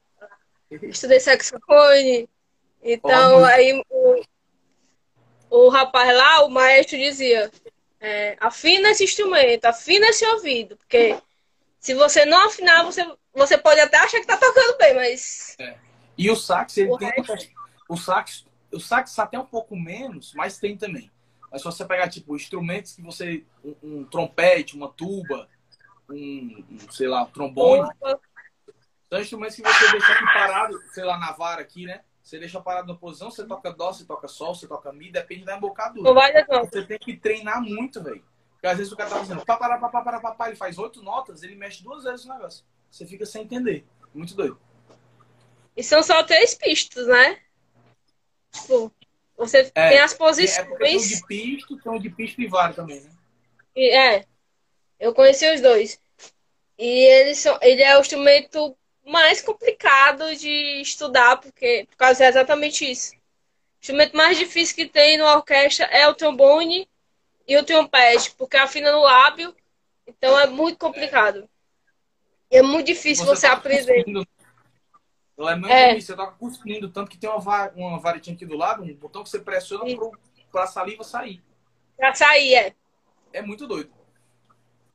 Eu 0.72 0.89
estudei 0.89 1.19
saxofone, 1.19 2.29
então 2.81 3.43
aí 3.43 3.84
o, 3.89 4.24
o 5.50 5.69
rapaz 5.69 6.15
lá, 6.15 6.46
o 6.46 6.50
maestro 6.50 6.98
dizia, 6.98 7.51
é, 8.00 8.38
afina 8.39 8.91
esse 8.91 9.03
instrumento, 9.03 9.65
afina 9.65 10.07
esse 10.07 10.25
ouvido, 10.25 10.77
porque 10.77 11.17
se 11.88 11.94
você 11.94 12.25
não 12.25 12.48
afinar, 12.48 12.84
você, 12.84 13.01
você 13.34 13.58
pode 13.58 13.79
até 13.79 13.98
achar 13.98 14.20
que 14.20 14.27
tá 14.27 14.36
tocando 14.36 14.77
bem, 14.77 14.94
mas 14.94 15.56
E 16.17 16.29
o 16.29 16.36
sax, 16.36 16.75
ele 16.75 16.91
O 16.91 16.98
tem. 16.98 17.13
O 17.88 17.96
sax, 17.96 18.46
o 18.74 18.77
sax 18.77 19.17
até 19.17 19.39
um 19.39 19.46
pouco 19.46 19.74
menos, 19.77 20.34
mas 20.34 20.60
tem 20.60 20.75
também. 20.75 21.10
Mas 21.50 21.62
se 21.62 21.65
você 21.65 21.86
pegar, 21.86 22.10
tipo, 22.10 22.36
instrumentos 22.36 22.94
que 22.94 23.01
você. 23.01 23.46
Um, 23.63 23.75
um 23.82 24.03
trompete, 24.03 24.75
uma 24.75 24.89
tuba, 24.89 25.48
um, 26.10 26.62
um, 26.70 26.91
sei 26.91 27.08
lá, 27.08 27.24
um 27.24 27.27
trombone. 27.27 27.89
Opa, 28.01 28.20
São 29.10 29.22
instrumentos 29.22 29.56
que 29.56 29.62
você 29.62 29.91
deixa 29.91 30.12
aqui 30.12 30.25
parado, 30.25 30.77
sei 30.91 31.06
lá, 31.06 31.17
na 31.17 31.32
vara 31.32 31.62
aqui, 31.62 31.86
né? 31.86 32.01
Você 32.22 32.38
deixa 32.38 32.60
parado 32.60 32.89
na 32.89 33.00
posição, 33.00 33.32
você 33.32 33.46
toca 33.46 33.72
dó, 33.72 33.94
você 33.94 34.03
toca 34.03 34.27
sol, 34.27 34.53
você 34.53 34.67
toca 34.67 34.91
mi, 34.91 35.10
depende 35.10 35.46
da 35.46 35.53
não 35.53 35.60
embocadura. 35.60 36.13
vai 36.13 36.34
dar 36.34 36.46
não. 36.50 36.65
Você 36.65 36.84
tem 36.84 37.00
que 37.00 37.15
treinar 37.15 37.62
muito, 37.62 38.03
velho. 38.03 38.25
Porque 38.67 38.71
às 38.71 38.77
vezes 38.77 38.91
o 38.91 38.97
cara 38.97 39.09
tá 39.09 39.19
fazendo 39.19 39.45
pá, 39.45 39.55
pá, 39.57 39.77
pá, 39.77 40.01
pará, 40.01 40.19
pá, 40.19 40.31
pá, 40.31 40.47
ele 40.47 40.57
faz 40.57 40.77
oito 40.77 41.01
notas, 41.01 41.41
ele 41.41 41.55
mexe 41.55 41.81
duas 41.83 42.03
vezes 42.03 42.25
o 42.25 42.29
negócio. 42.29 42.65
Você 42.91 43.05
fica 43.05 43.25
sem 43.25 43.43
entender. 43.43 43.86
Muito 44.13 44.36
doido. 44.36 44.59
E 45.75 45.83
são 45.83 46.03
só 46.03 46.21
três 46.24 46.53
pistas, 46.53 47.07
né? 47.07 47.39
Tipo, 48.51 48.91
você 49.38 49.71
É, 49.74 49.89
tem 49.89 50.00
as 50.00 50.12
É 50.12 50.17
porque 50.17 50.83
tem 50.83 50.97
posições. 50.97 51.07
de 51.07 51.25
pisto, 51.27 51.77
tem 51.81 51.91
o 51.91 52.00
de 52.00 52.09
pisto 52.09 52.41
e 52.41 52.47
vara 52.47 52.74
também, 52.74 53.00
né? 53.00 53.09
E, 53.75 53.89
é, 53.95 54.25
eu 55.00 55.13
conheci 55.13 55.47
os 55.53 55.62
dois. 55.62 56.01
E 56.77 56.86
eles 56.86 57.39
são, 57.39 57.57
ele 57.62 57.81
é 57.81 57.97
o 57.97 58.01
instrumento 58.01 58.77
mais 59.05 59.41
complicado 59.41 60.36
de 60.36 60.81
estudar, 60.81 61.38
porque 61.38 61.86
por 61.89 61.95
causa 61.95 62.25
é 62.25 62.27
exatamente 62.27 62.89
isso. 62.89 63.13
O 63.13 63.19
instrumento 63.81 64.17
mais 64.17 64.38
difícil 64.38 64.75
que 64.75 64.88
tem 64.88 65.17
na 65.17 65.36
orquestra 65.36 65.86
é 65.86 66.07
o 66.07 66.15
trombone 66.15 66.89
e 67.48 67.58
o 67.58 67.63
trompete, 67.63 68.32
porque 68.38 68.58
afina 68.58 68.92
no 68.92 69.01
lábio, 69.01 69.56
então 70.06 70.38
é 70.39 70.48
muito 70.48 70.77
complicado. 70.77 71.50
E 72.51 72.58
é 72.58 72.62
muito 72.62 72.88
difícil 72.88 73.25
você, 73.25 73.48
toca 73.48 73.60
aprender. 73.60 73.96
cuspindo. 74.04 74.27
Ela 75.38 75.51
é 75.51 75.56
muito 75.56 75.72
É. 75.72 75.89
difícil, 75.89 76.16
você 76.16 76.22
toca 76.22 76.38
cuspindo, 76.38 76.89
tanto 76.89 77.12
que 77.12 77.18
tem 77.18 77.30
uma, 77.30 77.39
va- 77.39 77.72
uma 77.75 78.00
varetinha 78.00 78.36
aqui 78.36 78.46
do 78.46 78.58
lado, 78.58 78.84
um 78.84 78.94
botão 78.96 79.24
que 79.24 79.30
você 79.30 79.39
pressiona 79.39 79.84
pro, 79.96 80.12
pra 80.51 80.66
saliva 80.68 81.04
sair. 81.04 81.42
Pra 81.96 82.13
sair, 82.13 82.56
é. 82.56 82.75
É 83.34 83.42
muito 83.42 83.68
doido. 83.68 83.92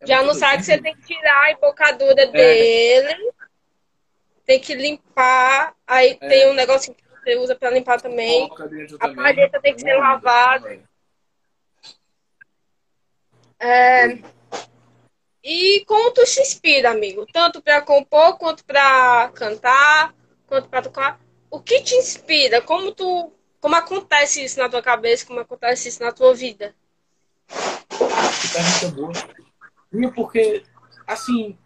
É 0.01 0.07
Já 0.07 0.17
muito 0.17 0.27
no 0.35 0.41
doido. 0.41 0.41
sax 0.41 0.67
você 0.67 0.79
tem 0.81 0.97
que 0.97 1.03
tirar 1.03 1.43
a 1.45 1.53
embocadura 1.53 2.27
dele, 2.27 3.33
tem 4.45 4.59
que 4.59 4.75
limpar, 4.75 5.75
aí 5.87 6.19
É. 6.21 6.29
tem 6.29 6.51
um 6.51 6.55
negocinho 6.55 6.97
que 6.97 7.05
você 7.23 7.37
usa 7.37 7.55
pra 7.55 7.71
limpar 7.71 8.01
também. 8.01 8.51
A 9.01 9.09
palheta 9.15 9.61
tem 9.61 9.75
que 9.75 9.81
ser 9.81 9.95
lavada. 9.97 10.81
É, 13.63 14.19
E 15.45 15.85
como 15.87 16.13
tu 16.13 16.25
se 16.27 16.41
inspira, 16.41 16.91
amigo? 16.91 17.27
Tanto 17.33 17.61
pra 17.63 17.83
compor, 17.83 18.39
quanto 18.39 18.65
pra 18.65 19.31
cantar, 19.35 20.15
quanto 20.47 20.69
pra 20.69 20.83
tocar. 20.83 21.21
O 21.51 21.61
que 21.61 21.81
te 21.83 21.95
inspira? 21.97 22.63
Como 22.63 22.93
tu, 22.93 23.33
como 23.61 23.75
acontece 23.77 24.43
isso 24.45 24.59
na 24.59 24.69
tua 24.69 24.83
cabeça? 24.83 25.27
Como 25.27 25.41
acontece 25.41 25.89
isso 25.89 26.03
na 26.03 26.13
tua 26.13 26.35
vida? 26.35 26.75
Pergunta 28.53 28.89
boa. 28.95 29.13
E 29.93 30.11
porque, 30.13 30.63
assim, 31.07 31.59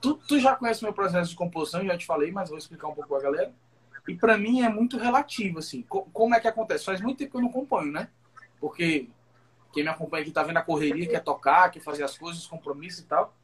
tu, 0.00 0.14
tu 0.28 0.38
já 0.38 0.54
conhece 0.56 0.82
meu 0.82 0.92
processo 0.92 1.30
de 1.30 1.36
composição, 1.36 1.84
já 1.84 1.98
te 1.98 2.06
falei, 2.06 2.30
mas 2.30 2.48
vou 2.48 2.58
explicar 2.58 2.88
um 2.88 2.94
pouco 2.94 3.08
pra 3.10 3.20
galera. 3.22 3.52
E 4.08 4.14
pra 4.14 4.38
mim 4.38 4.62
é 4.62 4.68
muito 4.68 4.96
relativo, 4.98 5.58
assim. 5.58 5.82
Co- 5.82 6.08
como 6.12 6.34
é 6.34 6.40
que 6.40 6.48
acontece? 6.48 6.84
Faz 6.84 7.00
muito 7.00 7.18
tempo 7.18 7.32
que 7.32 7.36
eu 7.36 7.42
não 7.42 7.50
componho, 7.52 7.90
né? 7.92 8.08
Porque 8.60 9.08
quem 9.76 9.84
me 9.84 9.90
acompanha 9.90 10.22
aqui 10.22 10.32
tá 10.32 10.42
vendo 10.42 10.56
a 10.56 10.62
correria, 10.62 11.06
quer 11.06 11.22
tocar, 11.22 11.70
quer 11.70 11.80
fazer 11.80 12.02
as 12.02 12.16
coisas, 12.16 12.40
os 12.40 12.48
compromissos 12.48 13.00
e 13.00 13.06
tal. 13.06 13.36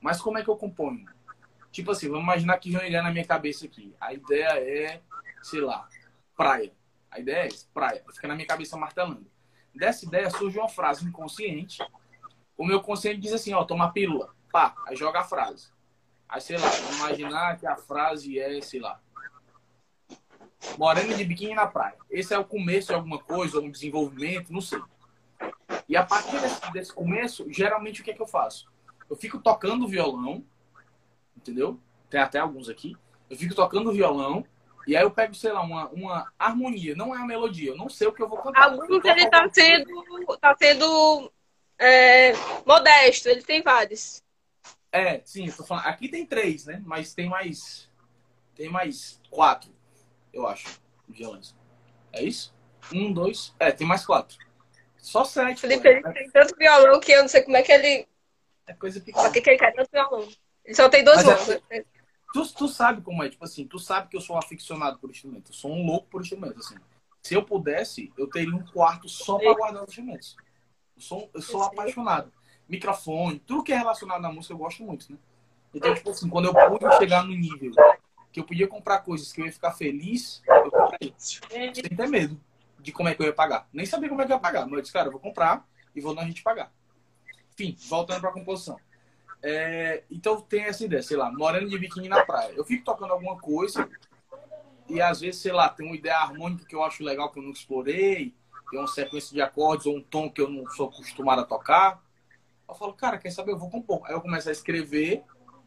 Mas 0.00 0.18
como 0.18 0.38
é 0.38 0.42
que 0.42 0.48
eu 0.48 0.56
componho? 0.56 1.04
Tipo 1.70 1.90
assim, 1.90 2.08
vamos 2.08 2.24
imaginar 2.24 2.56
que 2.56 2.70
vem 2.70 2.86
ideia 2.86 3.02
na 3.02 3.10
minha 3.10 3.26
cabeça 3.26 3.66
aqui. 3.66 3.94
A 4.00 4.14
ideia 4.14 4.58
é, 4.58 5.02
sei 5.42 5.60
lá, 5.60 5.86
praia. 6.34 6.72
A 7.10 7.20
ideia 7.20 7.46
é 7.46 7.48
praia. 7.74 8.02
Fica 8.10 8.26
na 8.26 8.34
minha 8.34 8.46
cabeça 8.46 8.74
martelando. 8.74 9.30
Dessa 9.74 10.06
ideia 10.06 10.30
surge 10.30 10.58
uma 10.58 10.66
frase 10.66 11.04
inconsciente. 11.04 11.86
O 12.56 12.64
meu 12.64 12.80
consciente 12.80 13.20
diz 13.20 13.34
assim, 13.34 13.52
ó, 13.52 13.62
toma 13.62 13.92
pílula. 13.92 14.34
Pá, 14.50 14.74
aí 14.86 14.96
joga 14.96 15.20
a 15.20 15.24
frase. 15.24 15.68
Aí, 16.26 16.40
sei 16.40 16.56
lá, 16.56 16.70
vamos 16.70 16.96
imaginar 17.00 17.58
que 17.58 17.66
a 17.66 17.76
frase 17.76 18.38
é, 18.38 18.62
sei 18.62 18.80
lá, 18.80 18.98
morena 20.78 21.14
de 21.14 21.24
biquíni 21.24 21.54
na 21.54 21.66
praia. 21.66 21.98
Esse 22.10 22.32
é 22.32 22.38
o 22.38 22.46
começo 22.46 22.88
de 22.88 22.94
alguma 22.94 23.18
coisa, 23.18 23.60
um 23.60 23.70
desenvolvimento, 23.70 24.50
não 24.50 24.62
sei. 24.62 24.80
E 25.90 25.96
a 25.96 26.04
partir 26.04 26.40
desse, 26.40 26.72
desse 26.72 26.92
começo, 26.92 27.44
geralmente 27.52 28.00
o 28.00 28.04
que 28.04 28.12
é 28.12 28.14
que 28.14 28.22
eu 28.22 28.26
faço? 28.26 28.70
Eu 29.10 29.16
fico 29.16 29.40
tocando 29.40 29.88
violão, 29.88 30.44
entendeu? 31.36 31.80
Tem 32.08 32.20
até 32.20 32.38
alguns 32.38 32.68
aqui. 32.68 32.96
Eu 33.28 33.36
fico 33.36 33.56
tocando 33.56 33.92
violão, 33.92 34.46
e 34.86 34.96
aí 34.96 35.02
eu 35.02 35.10
pego, 35.10 35.34
sei 35.34 35.50
lá, 35.50 35.60
uma, 35.62 35.88
uma 35.88 36.32
harmonia, 36.38 36.94
não 36.94 37.12
é 37.12 37.18
a 37.18 37.26
melodia, 37.26 37.70
eu 37.70 37.76
não 37.76 37.88
sei 37.88 38.06
o 38.06 38.12
que 38.12 38.22
eu 38.22 38.28
vou 38.28 38.38
cantar. 38.38 38.70
Alguns 38.70 39.04
ele 39.04 39.28
tá 39.28 39.48
sendo, 39.52 40.38
tá 40.40 40.56
sendo 40.56 41.32
é, 41.76 42.34
modesto, 42.64 43.28
ele 43.28 43.42
tem 43.42 43.60
vários. 43.60 44.22
É, 44.92 45.20
sim, 45.24 45.48
eu 45.48 45.56
tô 45.56 45.64
falando. 45.64 45.86
Aqui 45.86 46.08
tem 46.08 46.24
três, 46.24 46.66
né? 46.66 46.80
Mas 46.86 47.14
tem 47.14 47.28
mais. 47.28 47.90
Tem 48.54 48.68
mais 48.68 49.20
quatro, 49.28 49.74
eu 50.32 50.46
acho, 50.46 50.80
violões. 51.08 51.52
É 52.12 52.22
isso? 52.22 52.54
Um, 52.92 53.12
dois. 53.12 53.52
É, 53.58 53.72
tem 53.72 53.88
mais 53.88 54.06
quatro. 54.06 54.38
Só 55.02 55.24
sete. 55.24 55.60
Felipe, 55.62 55.86
ele 55.88 56.02
tem 56.12 56.30
tanto 56.30 56.54
violão 56.56 57.00
que 57.00 57.12
eu 57.12 57.22
não 57.22 57.28
sei 57.28 57.42
como 57.42 57.56
é 57.56 57.62
que 57.62 57.72
ele. 57.72 58.06
É 58.66 58.72
coisa 58.74 59.00
Pra 59.00 59.06
pequena. 59.06 59.30
que, 59.32 59.40
que 59.40 59.50
ele 59.50 59.58
quer 59.58 59.72
tanto 59.74 59.88
violão? 59.92 60.28
Ele 60.64 60.74
só 60.74 60.88
tem 60.88 61.02
dois 61.02 61.24
Mas 61.24 61.48
é- 61.48 61.54
mãos. 61.54 61.62
né? 61.70 61.84
Tu, 62.32 62.54
tu 62.54 62.68
sabe 62.68 63.02
como 63.02 63.24
é, 63.24 63.28
tipo 63.28 63.44
assim, 63.44 63.66
tu 63.66 63.78
sabe 63.78 64.08
que 64.08 64.16
eu 64.16 64.20
sou 64.20 64.36
um 64.36 64.38
aficionado 64.38 64.98
por 65.00 65.10
instrumento. 65.10 65.50
Eu 65.50 65.54
sou 65.54 65.72
um 65.72 65.84
louco 65.84 66.06
por 66.08 66.20
instrumento, 66.20 66.60
assim. 66.60 66.76
Se 67.22 67.34
eu 67.34 67.42
pudesse, 67.42 68.12
eu 68.16 68.28
teria 68.28 68.54
um 68.54 68.64
quarto 68.64 69.08
só 69.08 69.36
pra 69.38 69.52
guardar 69.52 69.82
os 69.82 69.88
instrumentos. 69.88 70.36
Eu 70.96 71.02
sou, 71.02 71.30
eu 71.34 71.42
sou 71.42 71.60
Eu 71.60 71.66
apaixonado. 71.66 72.32
Microfone, 72.68 73.40
tudo 73.40 73.64
que 73.64 73.72
é 73.72 73.76
relacionado 73.76 74.24
à 74.24 74.30
música 74.32 74.54
eu 74.54 74.58
gosto 74.58 74.84
muito, 74.84 75.10
né? 75.10 75.18
Então, 75.74 75.92
tipo 75.92 76.10
assim, 76.10 76.28
quando 76.28 76.46
eu 76.46 76.54
pude 76.54 76.96
chegar 76.98 77.24
no 77.24 77.34
nível 77.34 77.72
que 78.32 78.38
eu 78.38 78.44
podia 78.44 78.68
comprar 78.68 79.00
coisas 79.00 79.32
que 79.32 79.40
eu 79.40 79.46
ia 79.46 79.52
ficar 79.52 79.72
feliz, 79.72 80.40
eu 80.46 80.70
comprei. 80.70 81.12
Sem 81.18 81.72
ter 81.72 82.08
medo 82.08 82.40
de 82.82 82.92
como 82.92 83.08
é 83.08 83.14
que 83.14 83.22
eu 83.22 83.26
ia 83.26 83.32
pagar. 83.32 83.68
Nem 83.72 83.86
sabia 83.86 84.08
como 84.08 84.22
é 84.22 84.26
que 84.26 84.32
eu 84.32 84.36
ia 84.36 84.40
pagar. 84.40 84.64
Mas 84.64 84.72
eu 84.72 84.80
disse, 84.80 84.92
cara, 84.92 85.08
eu 85.08 85.12
vou 85.12 85.20
comprar 85.20 85.66
e 85.94 86.00
vou 86.00 86.14
na 86.14 86.24
gente 86.24 86.42
pagar. 86.42 86.72
Enfim, 87.52 87.76
voltando 87.88 88.20
pra 88.20 88.32
composição. 88.32 88.78
É, 89.42 90.04
então 90.10 90.40
tem 90.40 90.64
essa 90.64 90.84
ideia, 90.84 91.02
sei 91.02 91.16
lá, 91.16 91.32
morando 91.32 91.68
de 91.68 91.78
biquíni 91.78 92.08
na 92.08 92.24
praia. 92.24 92.52
Eu 92.52 92.64
fico 92.64 92.84
tocando 92.84 93.12
alguma 93.12 93.38
coisa 93.38 93.88
e 94.88 95.00
às 95.00 95.20
vezes, 95.20 95.40
sei 95.40 95.52
lá, 95.52 95.68
tem 95.68 95.86
uma 95.86 95.94
ideia 95.94 96.16
harmônica 96.16 96.66
que 96.66 96.74
eu 96.74 96.82
acho 96.82 97.04
legal 97.04 97.30
que 97.30 97.38
eu 97.38 97.42
nunca 97.42 97.58
explorei, 97.58 98.34
tem 98.70 98.78
uma 98.78 98.88
sequência 98.88 99.32
de 99.32 99.40
acordes 99.40 99.86
ou 99.86 99.96
um 99.96 100.02
tom 100.02 100.30
que 100.30 100.40
eu 100.40 100.48
não 100.48 100.68
sou 100.70 100.88
acostumado 100.88 101.40
a 101.40 101.44
tocar. 101.44 102.02
Eu 102.68 102.74
falo, 102.74 102.92
cara, 102.92 103.18
quer 103.18 103.30
saber? 103.30 103.52
Eu 103.52 103.58
vou 103.58 103.70
compor. 103.70 104.02
Aí 104.04 104.12
eu 104.12 104.20
começo 104.20 104.48
a 104.48 104.52
escrever, 104.52 105.22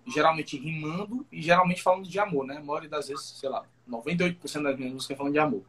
geralmente 0.06 0.58
rimando 0.58 1.26
e 1.32 1.42
geralmente 1.42 1.82
falando 1.82 2.08
de 2.08 2.20
amor, 2.20 2.46
né? 2.46 2.58
A 2.58 2.64
maioria 2.64 2.90
das 2.90 3.08
vezes, 3.08 3.26
sei 3.40 3.50
lá, 3.50 3.66
98% 3.90 4.64
das 4.64 4.78
minhas 4.78 4.94
músicas 4.94 5.18
falam 5.18 5.32
de 5.32 5.40
amor. 5.40 5.64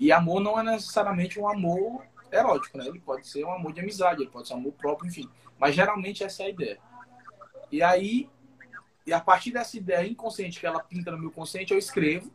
E 0.00 0.10
amor 0.10 0.40
não 0.40 0.58
é 0.58 0.62
necessariamente 0.62 1.38
um 1.38 1.46
amor 1.46 2.06
erótico, 2.32 2.78
né? 2.78 2.86
Ele 2.86 2.98
pode 2.98 3.28
ser 3.28 3.44
um 3.44 3.52
amor 3.52 3.74
de 3.74 3.80
amizade, 3.80 4.22
ele 4.22 4.30
pode 4.30 4.48
ser 4.48 4.54
um 4.54 4.56
amor 4.56 4.72
próprio, 4.72 5.08
enfim. 5.08 5.28
Mas 5.58 5.74
geralmente 5.74 6.24
essa 6.24 6.42
é 6.42 6.46
a 6.46 6.48
ideia. 6.48 6.78
E 7.70 7.82
aí, 7.82 8.30
e 9.06 9.12
a 9.12 9.20
partir 9.20 9.52
dessa 9.52 9.76
ideia 9.76 10.08
inconsciente 10.08 10.58
que 10.58 10.66
ela 10.66 10.82
pinta 10.82 11.10
no 11.10 11.18
meu 11.18 11.30
consciente, 11.30 11.74
eu 11.74 11.78
escrevo, 11.78 12.32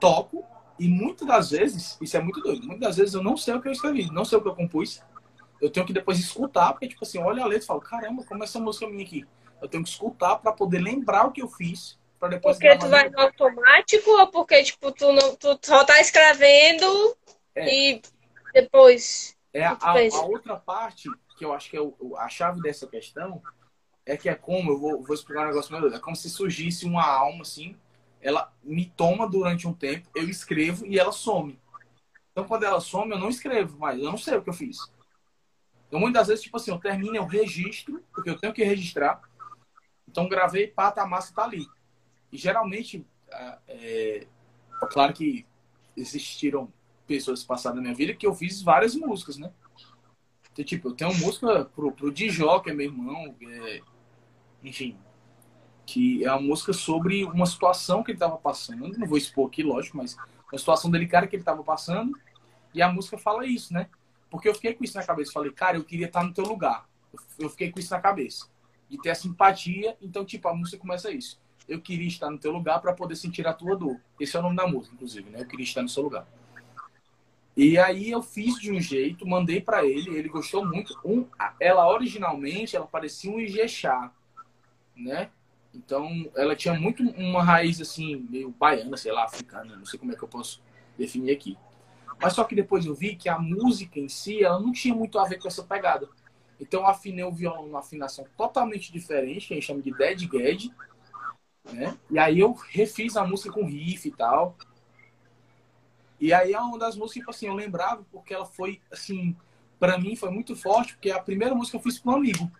toco, 0.00 0.44
e 0.76 0.88
muitas 0.88 1.28
das 1.28 1.50
vezes, 1.52 1.96
isso 2.00 2.16
é 2.16 2.20
muito 2.20 2.40
doido, 2.40 2.66
muitas 2.66 2.88
das 2.88 2.96
vezes 2.96 3.14
eu 3.14 3.22
não 3.22 3.36
sei 3.36 3.54
o 3.54 3.62
que 3.62 3.68
eu 3.68 3.72
escrevi, 3.72 4.10
não 4.10 4.24
sei 4.24 4.38
o 4.38 4.42
que 4.42 4.48
eu 4.48 4.56
compus. 4.56 5.00
Eu 5.60 5.70
tenho 5.70 5.86
que 5.86 5.92
depois 5.92 6.18
escutar, 6.18 6.72
porque, 6.72 6.88
tipo 6.88 7.04
assim, 7.04 7.18
olha 7.18 7.44
a 7.44 7.46
letra 7.46 7.62
e 7.62 7.66
falo, 7.66 7.80
caramba, 7.80 8.24
como 8.24 8.42
é 8.42 8.44
essa 8.44 8.58
música 8.58 8.88
minha 8.88 9.04
aqui? 9.04 9.24
Eu 9.62 9.68
tenho 9.68 9.84
que 9.84 9.90
escutar 9.90 10.36
para 10.36 10.52
poder 10.52 10.80
lembrar 10.80 11.26
o 11.26 11.30
que 11.30 11.40
eu 11.40 11.48
fiz, 11.48 11.98
para 12.18 12.30
depois. 12.30 12.56
Porque 12.56 12.76
tu 12.78 12.88
vai 12.88 13.08
no 13.08 13.20
automático 13.20 14.10
ou 14.10 14.26
porque, 14.28 14.62
tipo, 14.62 14.92
tu, 14.92 15.12
não, 15.12 15.36
tu 15.36 15.58
só 15.62 15.84
tá 15.84 16.00
escrevendo 16.00 17.16
é. 17.54 17.74
e 17.74 18.02
depois. 18.52 19.36
É 19.52 19.64
a, 19.64 19.78
a, 19.80 19.94
outra 20.26 20.56
parte 20.56 21.08
que 21.38 21.44
eu 21.44 21.52
acho 21.52 21.70
que 21.70 21.76
é 21.76 21.80
o, 21.80 22.16
a 22.16 22.28
chave 22.28 22.60
dessa 22.60 22.86
questão 22.86 23.42
é 24.06 24.16
que 24.16 24.28
é 24.28 24.34
como, 24.34 24.72
eu 24.72 24.78
vou, 24.78 25.02
vou 25.02 25.14
explicar 25.14 25.44
um 25.44 25.48
negócio 25.48 25.72
melhor, 25.72 25.92
é 25.92 25.98
como 25.98 26.16
se 26.16 26.28
surgisse 26.28 26.84
uma 26.84 27.04
alma 27.04 27.42
assim 27.42 27.76
ela 28.24 28.50
me 28.62 28.86
toma 28.86 29.28
durante 29.28 29.68
um 29.68 29.74
tempo, 29.74 30.08
eu 30.16 30.28
escrevo 30.30 30.86
e 30.86 30.98
ela 30.98 31.12
some. 31.12 31.60
Então, 32.32 32.44
quando 32.44 32.64
ela 32.64 32.80
some, 32.80 33.12
eu 33.12 33.18
não 33.18 33.28
escrevo 33.28 33.78
mais, 33.78 33.98
eu 33.98 34.10
não 34.10 34.16
sei 34.16 34.38
o 34.38 34.42
que 34.42 34.48
eu 34.48 34.54
fiz. 34.54 34.78
Então, 35.86 36.00
muitas 36.00 36.28
vezes, 36.28 36.42
tipo 36.42 36.56
assim, 36.56 36.70
eu 36.70 36.78
termino, 36.78 37.14
eu 37.14 37.26
registro, 37.26 38.02
porque 38.12 38.30
eu 38.30 38.38
tenho 38.38 38.54
que 38.54 38.64
registrar. 38.64 39.20
Então, 40.08 40.26
gravei, 40.26 40.66
pata, 40.66 41.02
a 41.02 41.06
massa 41.06 41.34
tá 41.34 41.44
ali. 41.44 41.66
E 42.34 42.36
geralmente, 42.36 43.06
é, 43.68 44.26
claro 44.90 45.14
que 45.14 45.46
existiram 45.96 46.68
pessoas 47.06 47.44
passadas 47.44 47.76
na 47.76 47.82
minha 47.82 47.94
vida 47.94 48.12
que 48.12 48.26
eu 48.26 48.34
fiz 48.34 48.60
várias 48.60 48.96
músicas, 48.96 49.38
né? 49.38 49.52
Então, 50.52 50.64
tipo, 50.64 50.88
eu 50.88 50.94
tenho 50.94 51.14
música 51.14 51.66
pro, 51.66 51.92
pro 51.92 52.10
Dijó, 52.10 52.58
que 52.58 52.70
é 52.70 52.74
meu 52.74 52.86
irmão, 52.86 53.36
é, 53.40 53.80
enfim, 54.64 54.98
que 55.86 56.24
é 56.24 56.32
uma 56.32 56.40
música 56.40 56.72
sobre 56.72 57.24
uma 57.24 57.46
situação 57.46 58.02
que 58.02 58.10
ele 58.10 58.16
estava 58.16 58.36
passando. 58.36 58.88
Não 58.98 59.06
vou 59.06 59.16
expor 59.16 59.46
aqui, 59.46 59.62
lógico, 59.62 59.96
mas 59.96 60.16
uma 60.50 60.58
situação 60.58 60.90
delicada 60.90 61.28
que 61.28 61.36
ele 61.36 61.42
estava 61.42 61.62
passando. 61.62 62.18
E 62.74 62.82
a 62.82 62.90
música 62.90 63.16
fala 63.16 63.46
isso, 63.46 63.72
né? 63.72 63.88
Porque 64.28 64.48
eu 64.48 64.54
fiquei 64.56 64.74
com 64.74 64.82
isso 64.82 64.96
na 64.96 65.06
cabeça. 65.06 65.30
Falei, 65.30 65.52
cara, 65.52 65.76
eu 65.76 65.84
queria 65.84 66.06
estar 66.06 66.24
no 66.24 66.34
teu 66.34 66.44
lugar. 66.44 66.88
Eu 67.38 67.48
fiquei 67.48 67.70
com 67.70 67.78
isso 67.78 67.94
na 67.94 68.00
cabeça. 68.00 68.48
De 68.90 69.00
ter 69.00 69.10
a 69.10 69.14
simpatia. 69.14 69.96
Então, 70.02 70.24
tipo, 70.24 70.48
a 70.48 70.54
música 70.54 70.78
começa 70.78 71.12
isso. 71.12 71.43
Eu 71.68 71.80
queria 71.80 72.08
estar 72.08 72.30
no 72.30 72.38
teu 72.38 72.52
lugar 72.52 72.80
para 72.80 72.92
poder 72.92 73.16
sentir 73.16 73.46
a 73.46 73.52
tua 73.52 73.76
dor. 73.76 73.98
Esse 74.20 74.36
é 74.36 74.40
o 74.40 74.42
nome 74.42 74.56
da 74.56 74.66
música, 74.66 74.94
inclusive, 74.94 75.30
né? 75.30 75.40
Eu 75.40 75.46
queria 75.46 75.64
estar 75.64 75.82
no 75.82 75.88
seu 75.88 76.02
lugar. 76.02 76.26
E 77.56 77.78
aí 77.78 78.10
eu 78.10 78.20
fiz 78.20 78.56
de 78.56 78.72
um 78.72 78.80
jeito, 78.80 79.26
mandei 79.26 79.60
para 79.60 79.84
ele, 79.86 80.16
ele 80.16 80.28
gostou 80.28 80.66
muito. 80.66 80.98
Um, 81.04 81.24
ela 81.60 81.88
originalmente, 81.88 82.74
ela 82.74 82.86
parecia 82.86 83.30
um 83.30 83.38
Ijexá, 83.38 84.12
né? 84.96 85.30
Então, 85.72 86.08
ela 86.36 86.54
tinha 86.54 86.74
muito 86.74 87.02
uma 87.02 87.42
raiz 87.42 87.80
assim, 87.80 88.26
meio 88.28 88.50
baiana, 88.50 88.96
sei 88.96 89.12
lá, 89.12 89.24
africana, 89.24 89.76
não 89.76 89.86
sei 89.86 89.98
como 89.98 90.12
é 90.12 90.16
que 90.16 90.22
eu 90.22 90.28
posso 90.28 90.62
definir 90.96 91.32
aqui. 91.32 91.56
Mas 92.20 92.32
só 92.32 92.44
que 92.44 92.54
depois 92.54 92.86
eu 92.86 92.94
vi 92.94 93.16
que 93.16 93.28
a 93.28 93.38
música 93.38 93.98
em 93.98 94.08
si, 94.08 94.42
ela 94.42 94.60
não 94.60 94.72
tinha 94.72 94.94
muito 94.94 95.18
a 95.18 95.24
ver 95.24 95.38
com 95.38 95.48
essa 95.48 95.64
pegada. 95.64 96.08
Então, 96.60 96.82
eu 96.82 96.86
afinei 96.86 97.24
o 97.24 97.32
violão 97.32 97.66
numa 97.66 97.80
afinação 97.80 98.24
totalmente 98.36 98.92
diferente, 98.92 99.48
que 99.48 99.54
a 99.54 99.56
gente 99.56 99.66
chama 99.66 99.82
de 99.82 99.92
dead 99.92 100.26
gad, 100.28 100.70
né? 101.72 101.96
E 102.10 102.18
aí 102.18 102.40
eu 102.40 102.52
refiz 102.52 103.16
a 103.16 103.24
música 103.24 103.52
com 103.52 103.66
riff 103.66 104.06
e 104.08 104.10
tal. 104.10 104.56
E 106.20 106.32
aí 106.32 106.52
é 106.52 106.60
uma 106.60 106.78
das 106.78 106.96
músicas, 106.96 107.20
tipo 107.20 107.30
assim, 107.30 107.46
eu 107.46 107.54
lembrava 107.54 108.04
porque 108.10 108.32
ela 108.32 108.46
foi, 108.46 108.80
assim, 108.90 109.36
para 109.78 109.98
mim 109.98 110.16
foi 110.16 110.30
muito 110.30 110.54
forte, 110.56 110.94
porque 110.94 111.10
a 111.10 111.20
primeira 111.20 111.54
música 111.54 111.78
que 111.78 111.86
eu 111.86 111.90
fiz 111.90 111.98
com 111.98 112.10
um 112.10 112.16
amigo 112.16 112.50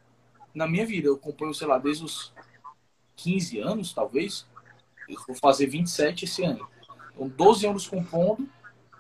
na 0.54 0.66
minha 0.66 0.86
vida. 0.86 1.08
Eu 1.08 1.18
componho, 1.18 1.52
sei 1.52 1.66
lá, 1.66 1.78
desde 1.78 2.04
os 2.04 2.32
15 3.16 3.58
anos, 3.58 3.92
talvez. 3.92 4.46
Eu 5.08 5.20
vou 5.26 5.36
fazer 5.36 5.66
27 5.66 6.24
esse 6.24 6.44
ano. 6.44 6.66
Então, 7.12 7.28
12 7.28 7.66
anos 7.66 7.86
compondo. 7.86 8.48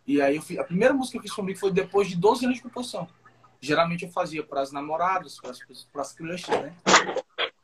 E 0.06 0.20
aí, 0.20 0.36
eu 0.36 0.42
fiz, 0.42 0.58
a 0.58 0.64
primeira 0.64 0.92
música 0.92 1.12
que 1.12 1.18
eu 1.18 1.22
fiz 1.22 1.32
comigo 1.32 1.58
foi 1.58 1.70
depois 1.70 2.08
de 2.08 2.16
12 2.16 2.44
anos 2.44 2.58
de 2.58 2.62
composição. 2.62 3.08
Geralmente 3.60 4.04
eu 4.04 4.10
fazia 4.10 4.42
para 4.42 4.60
as 4.60 4.72
namoradas, 4.72 5.38
para 5.40 6.02
as 6.02 6.12
crushes, 6.12 6.48
né? 6.48 6.74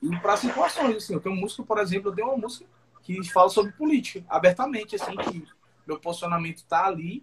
E 0.03 0.17
para 0.21 0.37
situações, 0.37 0.97
assim. 0.97 1.15
Eu 1.15 1.21
tenho 1.21 1.37
música, 1.37 1.63
por 1.63 1.79
exemplo, 1.79 2.11
eu 2.11 2.15
tenho 2.15 2.29
uma 2.29 2.37
música 2.37 2.67
que 3.03 3.23
fala 3.31 3.49
sobre 3.49 3.73
política, 3.73 4.25
abertamente, 4.29 4.97
assim, 4.97 5.17
que 5.17 5.45
meu 5.87 5.99
posicionamento 5.99 6.65
tá 6.65 6.87
ali, 6.87 7.23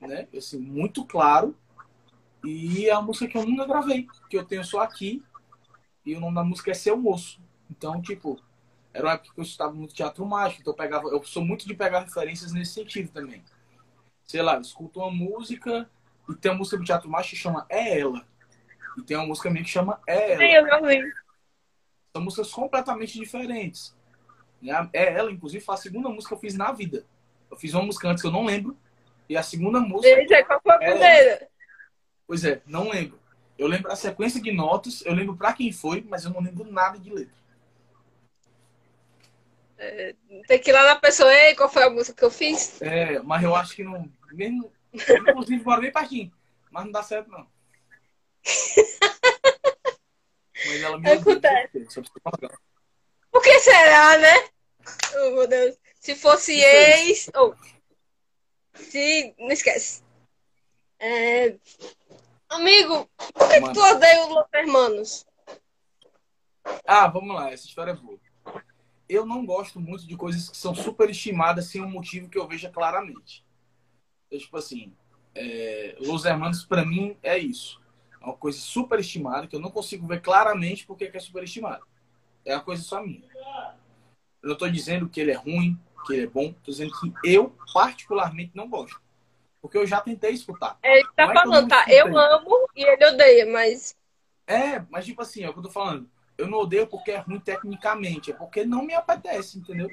né? 0.00 0.28
Assim, 0.36 0.58
muito 0.58 1.04
claro. 1.04 1.56
E 2.44 2.88
é 2.88 2.92
uma 2.92 3.02
música 3.02 3.26
que 3.26 3.38
eu 3.38 3.46
nunca 3.46 3.66
gravei, 3.66 4.06
que 4.28 4.36
eu 4.36 4.44
tenho 4.44 4.64
só 4.64 4.80
aqui. 4.80 5.22
E 6.04 6.14
o 6.14 6.20
nome 6.20 6.34
da 6.34 6.44
música 6.44 6.70
é 6.70 6.74
Seu 6.74 6.96
Moço. 6.96 7.40
Então, 7.70 8.02
tipo, 8.02 8.38
era 8.92 9.06
uma 9.06 9.12
época 9.14 9.34
que 9.34 9.40
eu 9.40 9.44
estava 9.44 9.72
muito 9.72 9.94
teatro 9.94 10.24
mágico, 10.26 10.60
então 10.60 10.72
eu 10.72 10.76
pegava, 10.76 11.08
eu 11.08 11.22
sou 11.24 11.44
muito 11.44 11.66
de 11.66 11.74
pegar 11.74 12.00
referências 12.00 12.52
nesse 12.52 12.74
sentido 12.74 13.10
também. 13.10 13.42
Sei 14.26 14.42
lá, 14.42 14.54
eu 14.54 14.60
escuto 14.60 15.00
uma 15.00 15.10
música 15.10 15.88
e 16.28 16.34
tem 16.34 16.50
uma 16.50 16.58
música 16.58 16.76
do 16.76 16.84
teatro 16.84 17.08
mágico 17.08 17.34
que 17.34 17.42
chama 17.42 17.66
É 17.68 17.98
Ela. 17.98 18.26
E 18.98 19.02
tem 19.02 19.16
uma 19.16 19.26
música 19.26 19.50
minha 19.50 19.64
que 19.64 19.70
chama 19.70 20.00
É 20.06 20.32
Ela. 20.32 20.40
Sim, 20.40 20.52
eu. 20.52 21.23
São 22.14 22.22
músicas 22.22 22.52
completamente 22.52 23.18
diferentes. 23.18 23.92
É 24.92 25.14
Ela, 25.14 25.32
inclusive, 25.32 25.64
foi 25.64 25.74
a 25.74 25.78
segunda 25.78 26.08
música 26.08 26.28
que 26.28 26.34
eu 26.34 26.38
fiz 26.38 26.54
na 26.54 26.70
vida. 26.70 27.04
Eu 27.50 27.56
fiz 27.56 27.74
uma 27.74 27.82
música 27.82 28.08
antes 28.08 28.22
que 28.22 28.28
eu 28.28 28.32
não 28.32 28.44
lembro. 28.44 28.76
E 29.28 29.36
a 29.36 29.42
segunda 29.42 29.80
música. 29.80 30.20
Eita, 30.20 30.44
qual 30.44 30.60
foi 30.62 30.72
a 30.72 30.78
primeira? 30.78 31.48
Pois 32.24 32.44
é, 32.44 32.62
não 32.64 32.88
lembro. 32.88 33.18
Eu 33.58 33.66
lembro 33.66 33.90
a 33.90 33.96
sequência 33.96 34.40
de 34.40 34.52
notas, 34.52 35.04
eu 35.04 35.12
lembro 35.12 35.36
pra 35.36 35.52
quem 35.52 35.72
foi, 35.72 36.04
mas 36.08 36.24
eu 36.24 36.30
não 36.30 36.40
lembro 36.40 36.70
nada 36.70 36.98
de 36.98 37.10
letra. 37.10 37.34
É, 39.76 40.14
tem 40.46 40.60
que 40.60 40.70
ir 40.70 40.72
lá 40.72 40.84
na 40.84 40.96
pessoa, 40.96 41.32
ei, 41.34 41.56
qual 41.56 41.68
foi 41.68 41.82
a 41.82 41.90
música 41.90 42.16
que 42.16 42.24
eu 42.24 42.30
fiz? 42.30 42.80
É, 42.80 43.20
mas 43.22 43.42
eu 43.42 43.56
acho 43.56 43.74
que 43.74 43.82
não. 43.82 44.08
Mesmo, 44.32 44.72
inclusive, 44.92 45.64
moro 45.64 45.80
bem 45.80 45.92
pertinho. 45.92 46.32
Mas 46.70 46.84
não 46.84 46.92
dá 46.92 47.02
certo, 47.02 47.28
não. 47.28 47.46
mas 50.66 50.82
ela 50.82 50.98
me 50.98 51.10
Acontece. 51.10 51.86
Por 53.30 53.42
que 53.42 53.60
será, 53.60 54.18
né? 54.18 54.48
Oh, 55.16 55.30
meu 55.30 55.48
Deus. 55.48 55.76
Se 56.00 56.14
fosse 56.14 56.52
ex. 56.60 57.30
Oh. 57.36 57.54
Se. 58.74 59.34
Não 59.38 59.50
esquece. 59.50 60.02
É... 60.98 61.56
Amigo, 62.48 63.08
por 63.34 63.48
que, 63.48 63.60
que 63.60 63.72
tu 63.72 63.80
odeia 63.80 64.24
os 64.24 64.28
Los 64.28 64.46
Hermanos? 64.54 65.26
Ah, 66.86 67.08
vamos 67.08 67.34
lá, 67.34 67.50
essa 67.50 67.66
história 67.66 67.90
é 67.90 67.94
boa 67.94 68.18
eu 69.08 69.26
não 69.26 69.44
gosto 69.44 69.80
muito 69.80 70.06
de 70.06 70.16
coisas 70.16 70.48
que 70.48 70.56
são 70.56 70.74
superestimadas 70.74 71.66
sem 71.66 71.82
um 71.82 71.90
motivo 71.90 72.28
que 72.28 72.38
eu 72.38 72.48
veja 72.48 72.70
claramente. 72.70 73.44
Então, 74.26 74.38
tipo 74.38 74.56
assim, 74.56 74.94
é, 75.34 75.96
Los 76.00 76.24
Hermanos 76.24 76.64
para 76.64 76.84
mim 76.84 77.16
é 77.22 77.38
isso. 77.38 77.80
É 78.24 78.28
uma 78.28 78.36
coisa 78.36 78.58
superestimada 78.58 79.46
que 79.46 79.54
eu 79.54 79.60
não 79.60 79.70
consigo 79.70 80.06
ver 80.06 80.20
claramente 80.20 80.86
porque 80.86 81.10
é 81.12 81.18
superestimada. 81.18 81.82
É 82.44 82.54
uma 82.54 82.62
coisa 82.62 82.82
só 82.82 83.02
minha. 83.02 83.22
Eu 84.42 84.48
não 84.48 84.52
estou 84.52 84.70
dizendo 84.70 85.08
que 85.08 85.20
ele 85.20 85.30
é 85.30 85.36
ruim, 85.36 85.78
que 86.06 86.14
ele 86.14 86.24
é 86.24 86.26
bom. 86.26 86.46
Estou 86.46 86.72
dizendo 86.72 86.92
que 86.98 87.12
eu 87.24 87.54
particularmente 87.72 88.52
não 88.54 88.68
gosto. 88.68 89.00
Porque 89.60 89.78
eu 89.78 89.86
já 89.86 90.00
tentei 90.00 90.32
escutar. 90.32 90.78
É, 90.82 90.98
ele 90.98 91.08
tá 91.16 91.24
é 91.24 91.32
falando, 91.32 91.68
tá? 91.68 91.84
Eu 91.88 92.16
amo 92.16 92.68
e 92.76 92.84
ele 92.84 93.06
odeia, 93.06 93.46
mas... 93.46 93.96
É, 94.46 94.80
mas 94.90 95.06
tipo 95.06 95.22
assim, 95.22 95.42
é 95.42 95.48
o 95.48 95.52
que 95.52 95.58
eu 95.58 95.62
tô 95.62 95.70
falando 95.70 96.08
eu 96.36 96.48
não 96.48 96.58
odeio 96.58 96.86
porque 96.86 97.12
é 97.12 97.18
ruim 97.18 97.40
tecnicamente, 97.40 98.30
é 98.30 98.34
porque 98.34 98.64
não 98.64 98.84
me 98.84 98.94
apetece, 98.94 99.58
entendeu? 99.58 99.90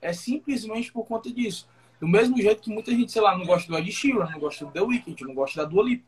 É 0.00 0.12
simplesmente 0.12 0.92
por 0.92 1.04
conta 1.06 1.32
disso. 1.32 1.68
Do 2.00 2.06
mesmo 2.06 2.40
jeito 2.40 2.62
que 2.62 2.70
muita 2.70 2.92
gente, 2.92 3.10
sei 3.10 3.22
lá, 3.22 3.36
não 3.36 3.44
gosta 3.44 3.70
do 3.70 3.76
Ed 3.76 3.90
Sheeran, 3.90 4.30
não 4.30 4.38
gosta 4.38 4.64
do 4.64 4.70
The 4.70 4.80
Weeknd, 4.80 5.24
não 5.24 5.34
gosta 5.34 5.62
da 5.62 5.68
Dua 5.68 5.82
Lipa. 5.82 6.06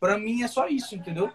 Pra 0.00 0.18
mim 0.18 0.42
é 0.42 0.48
só 0.48 0.68
isso, 0.68 0.94
entendeu? 0.94 1.32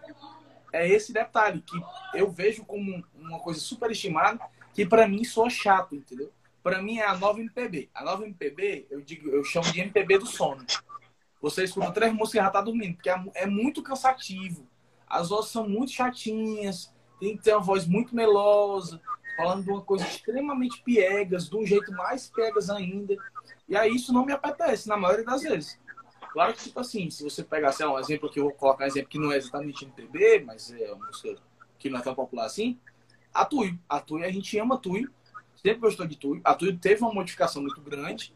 É 0.71 0.87
esse 0.87 1.13
detalhe 1.13 1.61
que 1.61 1.79
eu 2.13 2.31
vejo 2.31 2.65
como 2.65 3.03
uma 3.13 3.39
coisa 3.39 3.59
superestimada, 3.59 4.39
que 4.73 4.85
para 4.85 5.07
mim 5.07 5.23
soa 5.23 5.49
chato, 5.49 5.95
entendeu? 5.95 6.31
Para 6.63 6.81
mim 6.81 6.97
é 6.97 7.05
a 7.05 7.15
nova 7.15 7.39
MPB. 7.39 7.89
A 7.93 8.03
nova 8.03 8.23
MPB, 8.23 8.87
eu 8.89 9.01
digo, 9.01 9.29
eu 9.29 9.43
chamo 9.43 9.71
de 9.71 9.81
MPB 9.81 10.19
do 10.19 10.25
sono. 10.25 10.65
Você 11.41 11.65
escuta 11.65 11.91
três 11.91 12.13
músicas 12.13 12.41
e 12.41 12.45
já 12.45 12.49
tá 12.49 12.61
dormindo, 12.61 12.95
porque 12.95 13.09
é, 13.09 13.21
é 13.35 13.45
muito 13.45 13.83
cansativo. 13.83 14.65
As 15.05 15.29
vozes 15.29 15.51
são 15.51 15.67
muito 15.67 15.91
chatinhas, 15.91 16.93
tem 17.19 17.35
que 17.35 17.43
ter 17.43 17.53
uma 17.53 17.61
voz 17.61 17.85
muito 17.85 18.15
melosa, 18.15 18.99
falando 19.35 19.63
de 19.63 19.69
uma 19.69 19.81
coisa 19.81 20.05
extremamente 20.07 20.81
piegas, 20.81 21.49
de 21.49 21.57
um 21.57 21.65
jeito 21.65 21.91
mais 21.91 22.29
piegas 22.29 22.69
ainda. 22.69 23.15
E 23.67 23.75
aí 23.75 23.93
isso 23.93 24.13
não 24.13 24.25
me 24.25 24.31
apetece, 24.31 24.87
na 24.87 24.97
maioria 24.97 25.25
das 25.25 25.41
vezes. 25.41 25.77
Claro 26.33 26.51
que, 26.55 26.63
tipo 26.63 26.79
assim, 26.79 27.11
se 27.11 27.23
você 27.23 27.43
pegar, 27.43 27.71
sei 27.73 27.85
lá, 27.85 27.93
um 27.93 27.99
exemplo 27.99 28.27
que 28.27 28.39
eu 28.39 28.45
vou 28.45 28.53
colocar 28.53 28.85
um 28.85 28.87
exemplo 28.87 29.07
que 29.07 29.19
não 29.19 29.31
é 29.31 29.37
exatamente 29.37 29.85
MPB, 29.85 30.43
mas 30.43 30.71
é 30.71 30.91
uma 30.91 31.05
música 31.05 31.35
que 31.77 31.91
não 31.91 31.99
é 31.99 32.01
tão 32.01 32.15
popular 32.15 32.45
assim, 32.45 32.79
a 33.31 33.45
Tui. 33.45 33.77
A 33.87 33.99
Tui, 33.99 34.25
a 34.25 34.31
gente 34.31 34.57
ama 34.57 34.73
a 34.73 34.77
Tui, 34.79 35.07
sempre 35.55 35.81
gostou 35.81 36.07
de 36.07 36.17
Tui. 36.17 36.41
A 36.43 36.55
Tui 36.55 36.75
teve 36.75 37.03
uma 37.03 37.13
modificação 37.13 37.61
muito 37.61 37.79
grande 37.81 38.33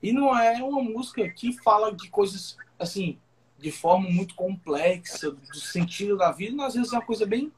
e 0.00 0.12
não 0.12 0.38
é 0.38 0.62
uma 0.62 0.80
música 0.80 1.28
que 1.28 1.52
fala 1.64 1.92
de 1.92 2.08
coisas, 2.10 2.56
assim, 2.78 3.18
de 3.58 3.72
forma 3.72 4.08
muito 4.08 4.36
complexa, 4.36 5.32
do 5.32 5.56
sentido 5.56 6.16
da 6.16 6.30
vida, 6.30 6.54
mas 6.54 6.68
às 6.68 6.74
vezes 6.74 6.92
é 6.92 6.96
uma 6.96 7.04
coisa 7.04 7.26
bem, 7.26 7.52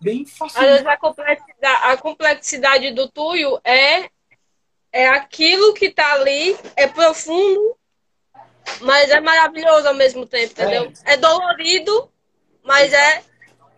bem 0.00 0.24
fácil. 0.24 0.62
Às 0.62 0.66
vezes 0.66 0.86
a 0.86 0.96
complexidade, 0.96 1.84
a 1.84 1.96
complexidade 1.98 2.90
do 2.92 3.06
Tuyo 3.10 3.60
é, 3.62 4.08
é 4.90 5.08
aquilo 5.08 5.74
que 5.74 5.90
tá 5.90 6.14
ali, 6.14 6.56
é 6.74 6.88
profundo, 6.88 7.76
mas 8.80 9.10
é 9.10 9.20
maravilhoso 9.20 9.88
ao 9.88 9.94
mesmo 9.94 10.26
tempo, 10.26 10.52
entendeu? 10.52 10.92
É, 11.04 11.16
dolorido, 11.16 12.10
mas 12.62 12.92
é 12.92 13.24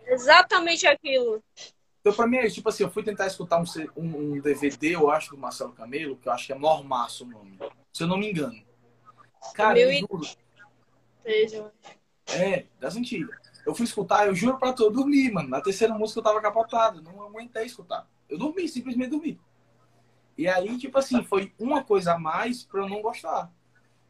exatamente 0.07 0.87
aquilo. 0.87 1.43
Então, 1.99 2.13
pra 2.13 2.27
mim, 2.27 2.37
é 2.37 2.49
tipo 2.49 2.69
assim, 2.69 2.83
eu 2.83 2.89
fui 2.89 3.03
tentar 3.03 3.27
escutar 3.27 3.59
um, 3.59 3.65
um, 3.97 4.39
DVD, 4.39 4.95
eu 4.95 5.09
acho, 5.09 5.31
do 5.31 5.37
Marcelo 5.37 5.73
Camelo, 5.73 6.15
que 6.17 6.27
eu 6.27 6.31
acho 6.31 6.47
que 6.47 6.53
é 6.53 6.57
Mormaço 6.57 7.25
o 7.25 7.27
nome, 7.27 7.59
se 7.91 8.03
eu 8.03 8.07
não 8.07 8.17
me 8.17 8.29
engano. 8.29 8.55
Cara, 9.53 9.79
eu 9.79 9.91
e- 9.91 9.99
juro, 9.99 10.21
é, 12.29 12.65
das 12.79 12.95
antigas. 12.95 13.37
Eu 13.65 13.75
fui 13.75 13.85
escutar, 13.85 14.27
eu 14.27 14.35
juro 14.35 14.57
pra 14.57 14.71
tu, 14.71 14.83
eu 14.83 14.91
dormi, 14.91 15.29
mano. 15.29 15.49
Na 15.49 15.61
terceira 15.61 15.93
música 15.93 16.19
eu 16.19 16.23
tava 16.23 16.41
capotado, 16.41 17.01
não 17.01 17.21
aguentei 17.21 17.65
escutar. 17.65 18.07
Eu 18.29 18.37
dormi, 18.37 18.67
simplesmente 18.67 19.09
dormi. 19.09 19.39
E 20.37 20.47
aí, 20.47 20.77
tipo 20.77 20.97
assim, 20.97 21.23
foi 21.23 21.51
uma 21.59 21.83
coisa 21.83 22.13
a 22.13 22.19
mais 22.19 22.63
pra 22.63 22.81
eu 22.81 22.89
não 22.89 23.01
gostar. 23.01 23.51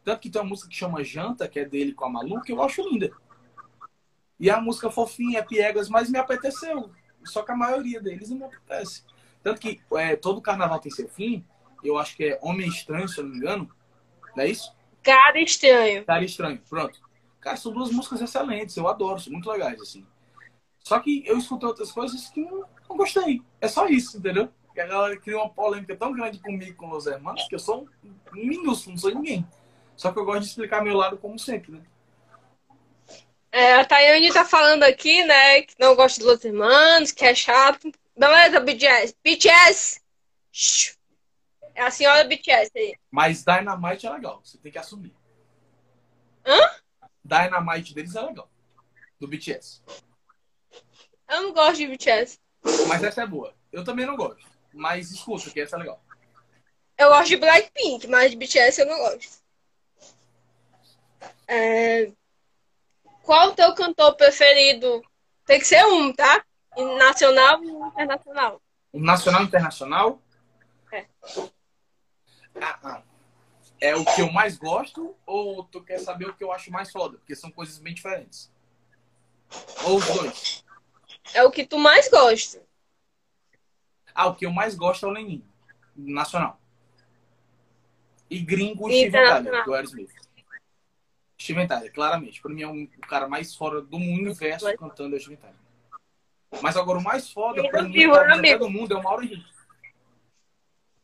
Tanto 0.04 0.20
que 0.20 0.30
tem 0.30 0.40
uma 0.40 0.48
música 0.48 0.68
que 0.68 0.76
chama 0.76 1.04
Janta, 1.04 1.48
que 1.48 1.60
é 1.60 1.64
dele 1.64 1.92
com 1.92 2.04
a 2.04 2.10
Malu, 2.10 2.40
que 2.40 2.52
eu 2.52 2.62
acho 2.62 2.88
linda. 2.88 3.10
E 4.40 4.50
a 4.50 4.60
música 4.60 4.90
fofinha, 4.90 5.40
é 5.40 5.42
piegas, 5.42 5.88
mas 5.88 6.08
me 6.10 6.18
apeteceu. 6.18 6.90
Só 7.24 7.42
que 7.42 7.52
a 7.52 7.56
maioria 7.56 8.00
deles 8.00 8.30
não 8.30 8.38
me 8.38 8.44
apetece. 8.44 9.04
Tanto 9.42 9.60
que 9.60 9.80
é, 9.94 10.16
todo 10.16 10.40
carnaval 10.40 10.78
tem 10.78 10.92
seu 10.92 11.08
fim. 11.08 11.44
Eu 11.82 11.98
acho 11.98 12.16
que 12.16 12.24
é 12.24 12.38
Homem 12.42 12.68
Estranho, 12.68 13.08
se 13.08 13.18
eu 13.18 13.24
não 13.24 13.30
me 13.30 13.36
engano. 13.38 13.70
Não 14.36 14.44
é 14.44 14.48
isso? 14.48 14.72
Cara 15.02 15.40
estranho. 15.40 16.04
Cara 16.04 16.24
Estranho, 16.24 16.60
pronto. 16.68 17.00
Cara, 17.40 17.56
são 17.56 17.72
duas 17.72 17.90
músicas 17.90 18.20
excelentes, 18.20 18.76
eu 18.76 18.88
adoro, 18.88 19.20
são 19.20 19.32
muito 19.32 19.50
legais, 19.50 19.80
assim. 19.80 20.04
Só 20.80 20.98
que 20.98 21.22
eu 21.26 21.38
escutei 21.38 21.68
outras 21.68 21.92
coisas 21.92 22.28
que 22.28 22.40
não, 22.40 22.64
não 22.88 22.96
gostei. 22.96 23.42
É 23.60 23.68
só 23.68 23.86
isso, 23.86 24.18
entendeu? 24.18 24.48
Que 24.74 24.80
a 24.80 24.86
galera 24.86 25.16
cria 25.18 25.36
uma 25.36 25.48
polêmica 25.48 25.96
tão 25.96 26.12
grande 26.12 26.38
comigo 26.40 26.76
com 26.76 26.90
os 26.90 27.06
irmãos 27.06 27.46
que 27.48 27.54
eu 27.54 27.58
sou 27.58 27.88
um 28.04 28.46
minúsculo, 28.46 28.92
não 28.92 29.00
sou 29.00 29.14
ninguém. 29.14 29.46
Só 29.98 30.12
que 30.12 30.18
eu 30.20 30.24
gosto 30.24 30.42
de 30.42 30.46
explicar 30.46 30.80
meu 30.80 30.96
lado 30.96 31.18
como 31.18 31.36
sempre, 31.36 31.72
né? 31.72 31.82
É, 33.50 33.74
a 33.74 33.84
Tayane 33.84 34.32
tá 34.32 34.44
falando 34.44 34.84
aqui, 34.84 35.24
né, 35.24 35.62
que 35.62 35.74
não 35.76 35.96
gosta 35.96 36.22
dos 36.22 36.44
irmãos, 36.44 37.10
que 37.10 37.24
é 37.24 37.34
chato. 37.34 37.90
Beleza, 38.16 38.60
BTS. 38.60 39.16
BTS! 39.24 40.00
É 41.74 41.82
a 41.82 41.90
senhora 41.90 42.22
BTS 42.24 42.70
aí. 42.76 42.94
Mas 43.10 43.44
Dynamite 43.44 44.06
é 44.06 44.10
legal, 44.10 44.40
você 44.44 44.56
tem 44.58 44.70
que 44.70 44.78
assumir. 44.78 45.12
Hã? 46.46 46.60
Dynamite 47.24 47.92
deles 47.92 48.14
é 48.14 48.22
legal. 48.22 48.48
Do 49.18 49.26
BTS. 49.26 49.82
Eu 51.28 51.42
não 51.42 51.52
gosto 51.52 51.76
de 51.76 51.88
BTS. 51.88 52.38
Mas 52.86 53.02
essa 53.02 53.22
é 53.22 53.26
boa. 53.26 53.52
Eu 53.72 53.82
também 53.82 54.06
não 54.06 54.14
gosto. 54.14 54.46
Mas 54.72 55.10
escuta, 55.10 55.50
que 55.50 55.60
essa 55.60 55.74
é 55.74 55.80
legal. 55.80 56.00
Eu 56.96 57.08
gosto 57.08 57.28
de 57.28 57.36
Blackpink, 57.36 58.06
mas 58.06 58.30
de 58.30 58.36
BTS 58.36 58.80
eu 58.80 58.86
não 58.86 58.98
gosto. 58.98 59.47
É, 61.46 62.12
Qual 63.22 63.48
o 63.48 63.54
teu 63.54 63.74
cantor 63.74 64.14
preferido? 64.16 65.02
Tem 65.46 65.58
que 65.58 65.64
ser 65.66 65.84
um, 65.84 66.12
tá? 66.12 66.44
Nacional 66.98 67.62
e 67.62 67.68
internacional. 67.68 68.62
Nacional 68.92 69.42
e 69.42 69.44
internacional? 69.44 70.22
É. 70.92 71.06
Ah, 72.60 72.78
ah. 72.82 73.02
É 73.80 73.94
o 73.94 74.04
que 74.04 74.20
eu 74.22 74.32
mais 74.32 74.56
gosto 74.56 75.16
ou 75.24 75.62
tu 75.64 75.82
quer 75.82 75.98
saber 75.98 76.28
o 76.28 76.34
que 76.34 76.42
eu 76.42 76.50
acho 76.52 76.70
mais 76.70 76.90
foda? 76.90 77.16
Porque 77.18 77.34
são 77.36 77.50
coisas 77.50 77.78
bem 77.78 77.94
diferentes. 77.94 78.52
Ou 79.84 79.96
os 79.98 80.06
dois. 80.06 80.64
É 81.32 81.44
o 81.44 81.50
que 81.50 81.64
tu 81.66 81.78
mais 81.78 82.08
gosta. 82.08 82.62
Ah, 84.14 84.26
o 84.26 84.34
que 84.34 84.46
eu 84.46 84.50
mais 84.50 84.74
gosto 84.74 85.06
é 85.06 85.08
o 85.08 85.12
Lenin. 85.12 85.44
Nacional. 85.94 86.60
E 88.28 88.38
gringo, 88.40 88.88
E 88.90 88.92
Tyler, 88.92 89.08
internacional. 89.08 89.64
do 89.64 89.74
Aerosmith. 89.74 90.10
Steven 91.40 91.66
Tyler, 91.66 91.92
claramente. 91.92 92.42
Pra 92.42 92.52
mim 92.52 92.62
é 92.62 92.68
um, 92.68 92.82
o 92.84 93.00
cara 93.06 93.28
mais 93.28 93.54
fora 93.54 93.80
do 93.80 93.96
universo 93.96 94.64
Mas- 94.64 94.76
cantando 94.76 95.14
é 95.14 95.18
o 95.18 95.20
Steven 95.20 95.38
Tyler. 95.38 95.56
Mas 96.62 96.76
agora 96.76 96.98
o 96.98 97.02
mais 97.02 97.30
foda, 97.30 97.62
pra 97.68 97.82
mim, 97.82 98.06
né, 98.06 98.14
até 98.14 98.32
amigo? 98.32 98.64
do 98.64 98.70
mundo, 98.70 98.94
é 98.94 98.96
o 98.96 99.02
Mauro 99.02 99.22
Henrique. 99.22 99.50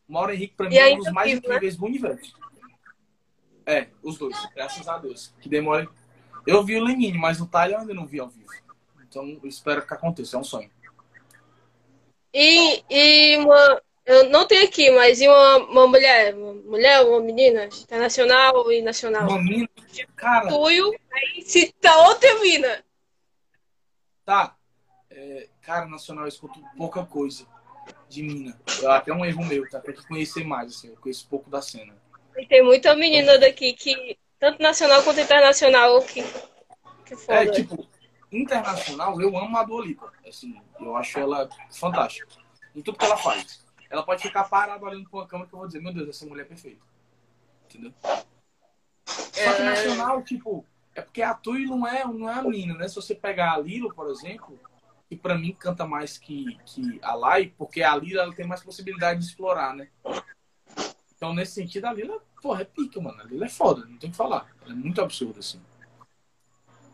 O 0.09 0.13
Mauro 0.13 0.33
Henrique, 0.33 0.55
pra 0.55 0.69
mim, 0.69 0.77
é 0.77 0.95
um 0.95 0.99
dos 0.99 1.13
mais 1.13 1.31
vivo, 1.31 1.43
né? 1.43 1.49
incríveis 1.49 1.77
do 1.77 1.85
universo. 1.85 2.35
É, 3.67 3.89
os 4.03 4.19
dois, 4.19 4.37
graças 4.55 4.87
a 4.89 4.99
Deus. 4.99 5.35
Que 5.41 5.49
demora. 5.49 5.89
Eu 6.47 6.63
vi 6.65 6.77
o 6.77 6.85
Lenine, 6.85 7.17
mas 7.19 7.41
o 7.41 7.47
Tyler 7.47 7.77
eu 7.77 7.81
ainda 7.81 7.95
não 7.95 8.07
vi 8.07 8.21
ao 8.21 8.29
vivo. 8.29 8.51
Então 9.03 9.39
eu 9.43 9.49
espero 9.49 9.87
que 9.87 9.95
aconteça, 9.95 10.37
é 10.37 10.41
um 10.41 10.45
sonho. 10.45 10.71
E, 12.33 12.83
e 12.91 13.37
uma. 13.39 13.83
Eu 14.07 14.29
não 14.29 14.47
tenho 14.47 14.67
aqui, 14.67 14.91
mas 14.91 15.21
e 15.21 15.29
uma, 15.29 15.57
uma 15.59 15.87
mulher? 15.87 16.35
Uma 16.35 16.53
mulher, 16.55 17.03
uma 17.07 17.21
menina? 17.21 17.65
Internacional 17.65 18.71
e 18.71 18.83
nacional. 18.83 19.27
Uma 19.29 19.43
mina, 19.43 19.69
cara, 20.15 20.49
Tuyo, 20.49 20.95
aí 21.13 21.43
cita 21.43 21.97
outra 22.07 22.39
mina. 22.41 22.85
tá. 24.25 24.57
É, 25.11 25.49
cara, 25.63 25.87
nacional, 25.87 26.25
eu 26.25 26.29
escuto 26.29 26.61
pouca 26.77 27.07
coisa 27.07 27.47
de 28.09 28.23
mina. 28.23 28.61
Eu- 28.83 28.91
Até 28.91 29.13
um 29.13 29.25
erro 29.25 29.45
meu, 29.45 29.69
tá? 29.71 29.81
Tem 29.81 29.95
que 29.95 30.07
conhecer 30.07 30.45
mais, 30.45 30.73
assim. 30.73 30.89
Eu 30.89 30.97
conheço 30.97 31.27
pouco 31.29 31.49
da 31.49 31.63
cena. 31.63 31.97
E 32.37 32.45
tem 32.47 32.63
muita 32.65 32.97
menina 32.97 33.39
daqui 33.39 33.73
que, 33.75 34.19
tanto 34.41 34.61
nacional 34.61 35.03
quanto 35.05 35.21
internacional, 35.21 36.03
que, 36.03 36.23
que 37.07 37.17
foda. 37.17 37.45
É, 37.45 37.47
tipo, 37.47 37.87
internacional, 38.33 39.21
eu 39.21 39.37
amo 39.39 39.57
a 39.57 39.63
Dua 39.63 39.87
Lipa. 39.87 40.13
Assim, 40.27 40.61
eu 40.81 40.97
acho 40.97 41.19
ela 41.19 41.49
fantástica. 41.71 42.27
Em 42.75 42.83
tudo 42.83 42.99
que 42.99 43.05
ela 43.05 43.17
faz. 43.17 43.64
Ela 43.95 44.03
pode 44.03 44.23
ficar 44.23 44.43
parada 44.43 44.85
olhando 44.85 45.09
pra 45.09 45.21
uma 45.21 45.27
câmera 45.29 45.49
que 45.49 45.55
eu 45.55 45.59
vou 45.61 45.69
dizer, 45.69 45.81
meu 45.81 45.95
Deus, 45.95 46.09
essa 46.09 46.27
mulher 46.27 46.43
é 46.43 46.47
perfeita. 46.47 46.83
Entendeu? 47.67 47.95
Só 49.07 49.55
que 49.55 49.63
É. 49.63 49.65
nacional, 49.65 50.21
tipo, 50.25 50.67
é 50.97 51.01
porque 51.01 51.23
a 51.23 51.33
Tui 51.33 51.65
não 51.65 51.87
é, 51.87 52.05
não 52.05 52.29
é 52.29 52.35
a 52.35 52.43
mina, 52.43 52.75
né? 52.75 52.89
Se 52.89 52.97
você 52.97 53.15
pegar 53.15 53.53
a 53.53 53.59
Lilo, 53.59 53.95
por 53.95 54.11
exemplo, 54.11 54.59
que 55.09 55.15
pra 55.17 55.39
mim 55.39 55.55
canta 55.55 55.87
mais 55.87 56.19
que, 56.19 56.59
que 56.67 56.99
a 57.05 57.15
Lai, 57.15 57.55
porque 57.57 57.85
a 57.85 57.95
Lilo 57.95 58.19
ela 58.19 58.35
tem 58.35 58.45
mais 58.45 58.65
possibilidade 58.65 59.21
de 59.21 59.27
explorar, 59.27 59.77
né? 59.77 59.89
Então, 61.15 61.33
nesse 61.33 61.53
sentido, 61.53 61.85
a 61.85 61.93
Lila, 61.93 62.21
porra, 62.43 62.63
é 62.63 62.65
pica, 62.65 63.01
mano. 63.01 63.21
A 63.21 63.25
Lila 63.25 63.47
é 63.47 63.49
foda, 63.49 63.87
não 63.87 63.97
tem 63.97 64.09
o 64.09 64.11
que 64.11 64.17
falar. 64.17 64.53
Ela 64.63 64.73
é 64.73 64.77
muito 64.77 65.01
absurda, 65.01 65.39
assim. 65.39 65.63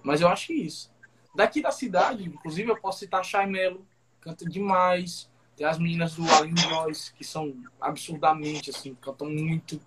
Mas 0.02 0.20
eu 0.20 0.28
acho 0.28 0.48
que 0.48 0.52
é 0.52 0.56
isso. 0.56 0.92
Daqui 1.34 1.62
da 1.62 1.70
cidade, 1.70 2.24
inclusive, 2.24 2.70
eu 2.70 2.76
posso 2.76 2.98
citar 2.98 3.20
a 3.20 3.24
Chay 3.24 3.46
Mello, 3.46 3.86
canta 4.20 4.44
demais. 4.44 5.29
Tem 5.60 5.68
as 5.68 5.78
meninas 5.78 6.14
do 6.14 6.26
Aline 6.26 6.58
Joyce, 6.58 7.12
que 7.12 7.22
são 7.22 7.54
absurdamente, 7.78 8.70
assim, 8.70 8.94
cantam 8.94 9.28
muito. 9.28 9.78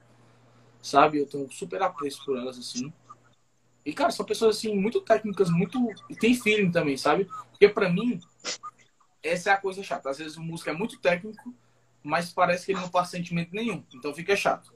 Sabe? 0.79 1.17
Eu 1.17 1.25
tenho 1.25 1.51
super 1.51 1.81
apreço 1.81 2.23
por 2.23 2.37
elas, 2.37 2.59
assim. 2.59 2.93
E, 3.83 3.91
cara, 3.91 4.11
são 4.11 4.23
pessoas, 4.23 4.57
assim, 4.57 4.75
muito 4.75 5.01
técnicas, 5.01 5.49
muito. 5.49 5.79
E 6.07 6.15
tem 6.15 6.35
feeling 6.35 6.69
também, 6.69 6.95
sabe? 6.95 7.27
Porque, 7.49 7.67
pra 7.67 7.89
mim, 7.89 8.19
essa 9.23 9.49
é 9.49 9.53
a 9.53 9.57
coisa 9.57 9.81
chata. 9.81 10.11
Às 10.11 10.19
vezes 10.19 10.37
o 10.37 10.43
músico 10.43 10.69
é 10.69 10.73
muito 10.73 10.99
técnico, 10.99 11.51
mas 12.03 12.31
parece 12.31 12.67
que 12.67 12.73
ele 12.73 12.81
não 12.81 12.89
passa 12.89 13.17
sentimento 13.17 13.49
nenhum. 13.51 13.83
Então 13.95 14.13
fica 14.13 14.35
chato. 14.35 14.71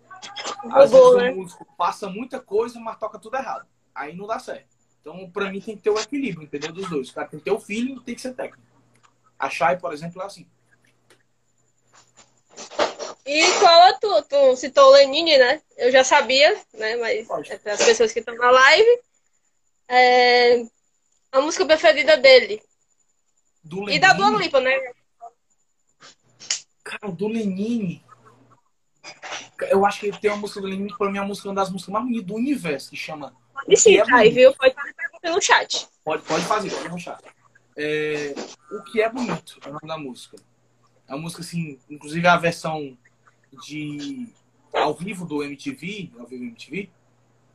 Às 0.71 0.91
Robô, 0.91 1.11
vezes 1.11 1.21
né? 1.21 1.31
o 1.31 1.35
músico 1.35 1.67
passa 1.77 2.09
muita 2.09 2.39
coisa, 2.39 2.79
mas 2.79 2.97
toca 2.97 3.19
tudo 3.19 3.37
errado. 3.37 3.67
Aí 3.93 4.15
não 4.15 4.25
dá 4.25 4.39
certo. 4.39 4.75
Então, 4.99 5.29
pra 5.29 5.51
mim, 5.51 5.61
tem 5.61 5.75
que 5.75 5.83
ter 5.83 5.91
o 5.91 5.99
equilíbrio, 5.99 6.45
entendeu? 6.45 6.73
Dos 6.73 6.89
dois. 6.89 7.11
O 7.11 7.13
cara 7.13 7.27
tem 7.27 7.37
que 7.37 7.45
ter 7.45 7.51
o 7.51 7.59
feeling 7.59 7.97
e 7.97 8.01
tem 8.01 8.15
que 8.15 8.21
ser 8.21 8.33
técnico. 8.33 8.65
A 9.37 9.47
Shai, 9.47 9.77
por 9.77 9.93
exemplo, 9.93 10.23
é 10.23 10.25
assim. 10.25 10.47
E 13.27 13.59
qual 13.59 13.81
a 13.83 13.93
tu? 13.93 14.23
Tu 14.23 14.55
citou 14.55 14.85
o 14.85 14.91
Lenine, 14.93 15.37
né? 15.37 15.61
Eu 15.77 15.91
já 15.91 16.01
sabia, 16.01 16.55
né? 16.73 16.95
Mas 16.95 17.27
Pode. 17.27 17.51
é 17.51 17.57
para 17.57 17.73
as 17.73 17.83
pessoas 17.83 18.13
que 18.13 18.19
estão 18.19 18.33
na 18.35 18.49
live. 18.49 18.99
É, 19.89 20.65
A 21.33 21.41
música 21.41 21.65
preferida 21.65 22.15
dele. 22.15 22.61
Do 23.61 23.89
E 23.89 23.99
da 23.99 24.13
Dua 24.13 24.29
Lipa, 24.29 24.61
né? 24.61 24.71
Cara, 26.83 27.11
do 27.11 27.27
Lenine. 27.27 28.01
Eu 29.69 29.85
acho 29.85 29.99
que 29.99 30.21
tem 30.21 30.31
uma 30.31 30.37
música 30.37 30.61
do 30.61 30.67
Lenine 30.67 30.89
que 30.89 30.97
pra 30.97 31.11
mim 31.11 31.17
é 31.17 31.21
uma 31.21 31.27
música, 31.27 31.49
uma 31.49 31.55
das 31.55 31.69
músicas 31.69 31.91
mais 31.91 32.05
bonitas 32.05 32.27
do 32.27 32.35
universo, 32.35 32.89
que 32.91 32.95
chama. 32.95 33.35
E 33.67 33.75
sim, 33.75 33.97
é 33.97 34.05
tá 34.05 34.17
aí, 34.17 34.29
viu? 34.29 34.53
Pode 34.53 34.73
fazer 34.73 34.93
pergunta 34.93 35.31
no 35.31 35.41
chat. 35.41 35.87
Pode, 36.05 36.23
pode 36.23 36.45
fazer, 36.45 36.69
pode 36.71 36.87
ruxar. 36.87 37.19
É, 37.75 38.33
o 38.71 38.81
que 38.83 39.01
é 39.01 39.09
bonito 39.09 39.59
é 39.65 39.67
o 39.67 39.73
nome 39.73 39.87
da 39.87 39.97
música. 39.97 40.37
É 41.07 41.13
uma 41.13 41.23
música, 41.23 41.41
assim, 41.41 41.77
inclusive 41.89 42.25
a 42.25 42.37
versão 42.37 42.97
de 43.65 44.27
ao 44.73 44.93
vivo 44.93 45.25
do 45.25 45.43
MTV, 45.43 46.11
ao 46.19 46.25
vivo 46.25 46.43
MTV, 46.43 46.89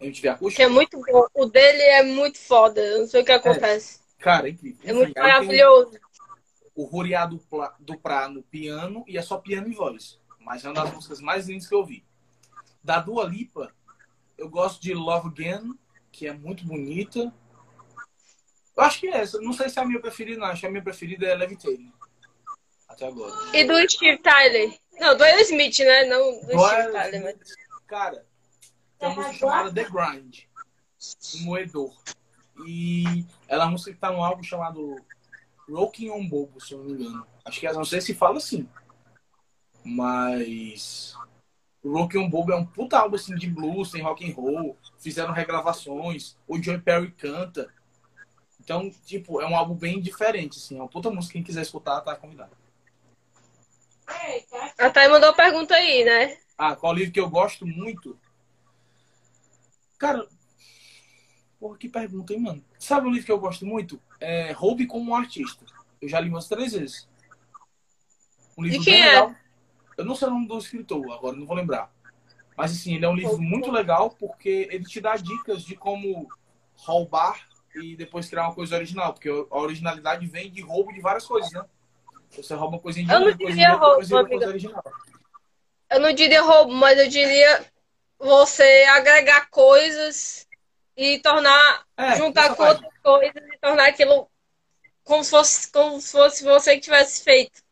MTV 0.01 0.21
Que 0.21 0.29
acústico. 0.29 0.63
é 0.63 0.69
muito 0.69 1.01
bom. 1.01 1.27
O 1.35 1.47
dele 1.47 1.83
é 1.83 2.03
muito 2.03 2.39
foda. 2.39 2.81
Eu 2.81 3.01
não 3.01 3.07
sei 3.07 3.23
o 3.23 3.25
que 3.25 3.33
acontece. 3.33 4.01
Cara, 4.19 4.49
é 4.49 4.51
incrível. 4.51 4.81
É, 4.85 4.93
muito 4.93 5.09
aí 5.09 5.15
tem 5.15 5.23
maravilhoso. 5.23 5.99
O 6.75 6.85
Roriá 6.85 7.27
do, 7.27 7.41
do 7.81 7.99
Prá 7.99 8.29
no 8.29 8.43
piano 8.43 9.05
e 9.07 9.19
é 9.19 9.23
só 9.23 9.37
piano 9.37 9.69
e 9.69 9.75
voz. 9.75 10.19
Mas 10.41 10.65
é 10.65 10.69
uma 10.69 10.83
das 10.83 10.93
músicas 10.93 11.21
mais 11.21 11.47
lindas 11.47 11.69
que 11.69 11.75
eu 11.75 11.81
ouvi. 11.81 12.05
Da 12.83 12.99
Dua 12.99 13.25
Lipa, 13.25 13.73
eu 14.37 14.49
gosto 14.49 14.81
de 14.81 14.95
Love 14.95 15.29
Again 15.29 15.79
que 16.11 16.27
é 16.27 16.33
muito 16.33 16.65
bonita. 16.65 17.33
Eu 18.77 18.83
acho 18.83 19.01
que 19.01 19.07
é 19.09 19.19
essa. 19.19 19.41
Não 19.41 19.53
sei 19.53 19.69
se 19.69 19.79
é 19.79 19.83
a 19.83 19.87
minha 19.87 20.01
preferida, 20.01 20.39
não. 20.39 20.47
Acho 20.47 20.61
que 20.61 20.67
a 20.67 20.71
minha 20.71 20.83
preferida 20.83 21.27
é 21.27 21.35
Levitating. 21.35 21.93
Até 22.89 23.07
agora. 23.07 23.35
E 23.55 23.65
do 23.65 23.91
Steve 23.91 24.19
Tyler? 24.19 24.79
Não, 24.99 25.17
do 25.17 25.25
Aerosmith, 25.25 25.79
né? 25.81 26.05
Não 26.05 26.33
do 26.41 26.59
Steve 26.59 26.93
Tyler. 26.93 27.23
Mas... 27.23 27.37
Cara, 27.87 28.27
tem 28.99 29.09
uma 29.09 29.17
música 29.17 29.35
chamada 29.39 29.73
The 29.73 29.85
Grind. 29.85 30.41
O 31.35 31.45
Moedor. 31.45 31.93
E 32.67 33.27
ela 33.49 33.65
é 33.65 33.67
uma 33.67 33.73
música 33.73 33.93
que 33.93 33.99
tá 33.99 34.11
num 34.11 34.23
álbum 34.23 34.43
chamado 34.43 34.97
Rocking 35.69 36.11
on 36.11 36.29
Bobo, 36.29 36.61
se 36.61 36.73
eu 36.73 36.79
não 36.79 36.85
me 36.85 36.93
engano. 36.93 37.27
Acho 37.45 37.61
que 37.61 37.73
não 37.73 37.85
sei 37.85 38.01
se 38.01 38.15
fala 38.15 38.37
assim. 38.39 38.69
Mas. 39.85 41.15
O 41.83 41.93
Rocking 41.99 42.19
on 42.19 42.31
Bobo 42.31 42.53
é 42.53 42.57
um 42.57 42.65
puta 42.65 42.99
álbum 42.99 43.17
assim 43.17 43.35
de 43.35 43.49
blues, 43.49 43.91
tem 43.91 44.03
rock 44.03 44.31
and 44.31 44.35
roll, 44.35 44.79
fizeram 45.01 45.33
regravações, 45.33 46.37
o 46.47 46.63
Joey 46.63 46.81
Perry 46.81 47.11
canta. 47.11 47.69
Então, 48.61 48.89
tipo, 49.05 49.41
é 49.41 49.47
um 49.47 49.57
álbum 49.57 49.75
bem 49.75 50.01
diferente, 50.01 50.59
assim. 50.59 50.77
É 50.77 50.81
uma 50.81 50.89
puta 50.89 51.11
música, 51.11 51.33
quem 51.33 51.43
quiser 51.43 51.63
escutar, 51.63 52.01
tá 52.03 52.15
convidado. 52.15 52.57
A 54.79 54.91
Thay 54.91 55.09
mandou 55.09 55.31
uma 55.31 55.37
pergunta 55.37 55.75
aí, 55.75 56.05
né? 56.05 56.37
Ah, 56.57 56.77
qual 56.77 56.93
livro 56.93 57.13
que 57.13 57.21
eu 57.21 57.29
gosto 57.29 57.67
muito? 57.67 58.19
Cara, 59.99 60.27
porra, 61.59 61.79
que 61.79 61.89
pergunta, 61.89 62.33
hein, 62.33 62.41
mano? 62.41 62.65
Sabe 62.79 63.07
um 63.07 63.11
livro 63.11 63.27
que 63.27 63.33
eu 63.33 63.39
gosto 63.39 63.65
muito? 63.65 64.01
É 64.21 64.53
Roube 64.53 64.87
como 64.87 65.11
um 65.11 65.15
Artista. 65.15 65.65
Eu 66.01 66.09
já 66.09 66.19
li 66.21 66.29
umas 66.29 66.49
três 66.49 66.73
vezes. 66.73 67.09
Um 68.57 68.65
livro 68.65 68.81
De 68.81 68.85
quem 68.85 68.95
bem 68.95 69.03
é? 69.03 69.07
legal. 69.07 69.35
Eu 69.97 70.05
não 70.05 70.15
sei 70.15 70.29
o 70.29 70.31
nome 70.31 70.49
do 70.49 70.59
escritor, 70.59 71.13
agora 71.13 71.37
não 71.37 71.47
vou 71.47 71.57
lembrar. 71.57 71.93
Mas 72.57 72.73
assim, 72.73 72.95
ele 72.95 73.05
é 73.05 73.09
um 73.09 73.15
livro 73.15 73.41
muito 73.41 73.71
legal 73.71 74.11
porque 74.11 74.69
ele 74.71 74.85
te 74.85 75.01
dá 75.01 75.17
dicas 75.17 75.63
de 75.63 75.77
como 75.77 76.29
roubar 76.75 77.49
e 77.75 77.97
depois 77.97 78.29
criar 78.29 78.45
uma 78.45 78.55
coisa 78.55 78.77
original. 78.77 79.13
Porque 79.13 79.29
a 79.29 79.59
originalidade 79.59 80.27
vem 80.27 80.51
de 80.51 80.61
roubo 80.61 80.93
de 80.93 81.01
várias 81.01 81.27
coisas, 81.27 81.51
né? 81.53 81.65
Você 82.37 82.55
rouba 82.55 82.77
uma 82.77 82.83
coisa 82.83 83.03
de 83.03 83.11
Eu 83.11 83.21
não 83.21 83.37
coisa 83.37 83.47
diria 83.47 83.73
roubo, 83.75 83.95
amiga. 84.01 84.29
coisa 84.29 84.49
original. 84.49 84.85
Eu 85.91 86.01
não 86.01 86.13
diria 86.13 86.43
roubo, 86.43 86.73
mas 86.73 86.99
eu 86.99 87.09
diria 87.09 87.67
você 88.19 88.85
agregar 88.91 89.49
coisas 89.51 90.49
e 90.97 91.19
tornar, 91.19 91.87
É, 91.97 92.17
juntar 92.17 92.55
com 92.55 92.63
outras 92.65 92.93
coisas 93.03 93.43
e 93.43 93.59
tornar 93.59 93.89
aquilo 93.89 94.31
como 95.05 95.23
se 95.25 95.31
fosse, 95.31 95.71
como 95.73 96.01
se 96.01 96.13
fosse 96.13 96.45
você 96.45 96.75
que 96.77 96.81
tivesse 96.83 97.23
feito. 97.23 97.63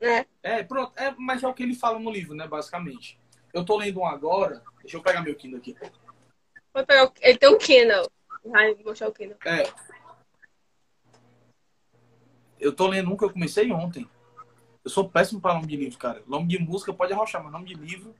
Né? 0.00 0.26
É, 0.42 0.62
pronto. 0.62 0.92
É, 0.96 1.14
mas 1.16 1.42
é 1.42 1.46
o 1.48 1.54
que 1.54 1.62
ele 1.62 1.74
fala 1.74 1.98
no 1.98 2.10
livro, 2.10 2.34
né, 2.34 2.46
basicamente. 2.48 3.18
Eu 3.52 3.64
tô 3.64 3.76
lendo 3.76 4.00
um 4.00 4.06
agora. 4.06 4.62
Deixa 4.80 4.96
eu 4.96 5.02
pegar 5.02 5.22
meu 5.22 5.34
Kindle 5.36 5.58
aqui. 5.58 5.76
Vou 6.74 6.84
pegar 6.84 7.04
o- 7.06 7.12
Ele 7.20 7.38
tem 7.38 7.48
o 7.48 7.58
Kindle. 7.58 8.10
Vai 8.44 8.74
mostrar 8.84 9.08
o 9.08 9.12
Kindle. 9.12 9.36
É. 9.44 9.62
Eu 12.64 12.72
tô 12.72 12.86
lendo 12.86 13.12
um 13.12 13.16
que 13.16 13.22
eu 13.22 13.30
comecei 13.30 13.70
ontem. 13.70 14.08
Eu 14.82 14.90
sou 14.90 15.06
péssimo 15.06 15.38
para 15.38 15.52
nome 15.52 15.66
de 15.66 15.76
livro, 15.76 15.98
cara. 15.98 16.22
Nome 16.26 16.48
de 16.48 16.58
música 16.58 16.94
pode 16.94 17.12
arrochar, 17.12 17.42
mas 17.42 17.52
nome 17.52 17.66
de 17.66 17.74
livro, 17.74 18.14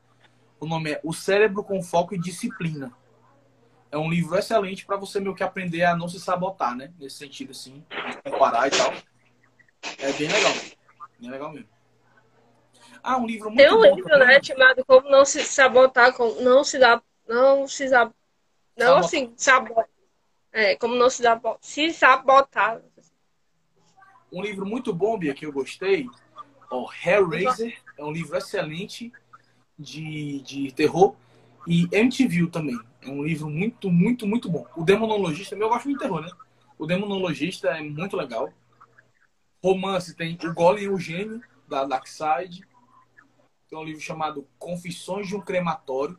o 0.60 0.66
nome 0.66 0.92
é 0.92 1.00
O 1.02 1.14
Cérebro 1.14 1.64
com 1.64 1.82
Foco 1.82 2.14
e 2.14 2.18
Disciplina. 2.18 2.92
É 3.90 3.96
um 3.96 4.10
livro 4.10 4.36
excelente 4.36 4.84
para 4.84 4.98
você 4.98 5.18
meio 5.18 5.34
que 5.34 5.42
aprender 5.42 5.84
a 5.84 5.96
não 5.96 6.08
se 6.08 6.20
sabotar, 6.20 6.76
né? 6.76 6.92
Nesse 6.98 7.16
sentido, 7.16 7.52
assim, 7.52 7.82
comparar 8.22 8.68
e 8.68 8.70
tal. 8.70 8.92
É 9.98 10.12
bem 10.12 10.28
legal. 10.28 10.52
Bem 11.18 11.30
legal 11.30 11.50
mesmo. 11.50 11.68
Ah, 13.02 13.16
um 13.16 13.26
livro 13.26 13.50
muito 13.50 13.62
Tem 13.62 13.72
um 13.72 13.80
bom 13.80 13.96
livro, 13.96 14.18
né, 14.18 14.42
chamado 14.42 14.84
Como 14.84 15.08
Não 15.08 15.24
Se 15.24 15.42
Sabotar, 15.42 16.12
como 16.12 16.40
não 16.42 16.62
se 16.64 16.78
dá, 16.78 17.02
não 17.26 17.66
se 17.66 17.88
sab... 17.88 18.12
não 18.76 18.86
Sabotar. 18.86 19.04
assim, 19.04 19.32
sabotar. 19.38 19.88
É, 20.52 20.76
como 20.76 20.94
não 20.96 21.08
se 21.08 21.22
dá, 21.22 21.40
se 21.62 21.92
sabotar. 21.94 22.82
Um 24.34 24.42
livro 24.42 24.66
muito 24.66 24.92
bom, 24.92 25.16
Bia, 25.16 25.32
que 25.32 25.46
eu 25.46 25.52
gostei, 25.52 26.10
ó, 26.68 26.90
Hellraiser, 27.06 27.80
é 27.96 28.04
um 28.04 28.10
livro 28.10 28.36
excelente 28.36 29.12
de, 29.78 30.40
de 30.40 30.72
terror. 30.72 31.14
E 31.68 31.88
MTV 31.92 32.48
também, 32.48 32.76
é 33.00 33.08
um 33.08 33.22
livro 33.22 33.48
muito, 33.48 33.88
muito, 33.92 34.26
muito 34.26 34.50
bom. 34.50 34.66
O 34.76 34.82
Demonologista, 34.82 35.54
eu 35.54 35.68
gosto 35.68 35.84
muito 35.84 35.98
de 35.98 36.04
terror, 36.04 36.20
né? 36.20 36.30
O 36.76 36.84
Demonologista 36.84 37.68
é 37.68 37.80
muito 37.80 38.16
legal. 38.16 38.52
Romance 39.62 40.16
tem 40.16 40.36
O 40.42 40.52
Golem 40.52 40.84
e 40.84 40.88
o 40.88 40.98
Gênio, 40.98 41.40
da 41.68 41.84
Darkside. 41.84 42.66
Tem 43.70 43.78
um 43.78 43.84
livro 43.84 44.00
chamado 44.00 44.48
Confissões 44.58 45.28
de 45.28 45.36
um 45.36 45.40
Crematório, 45.40 46.18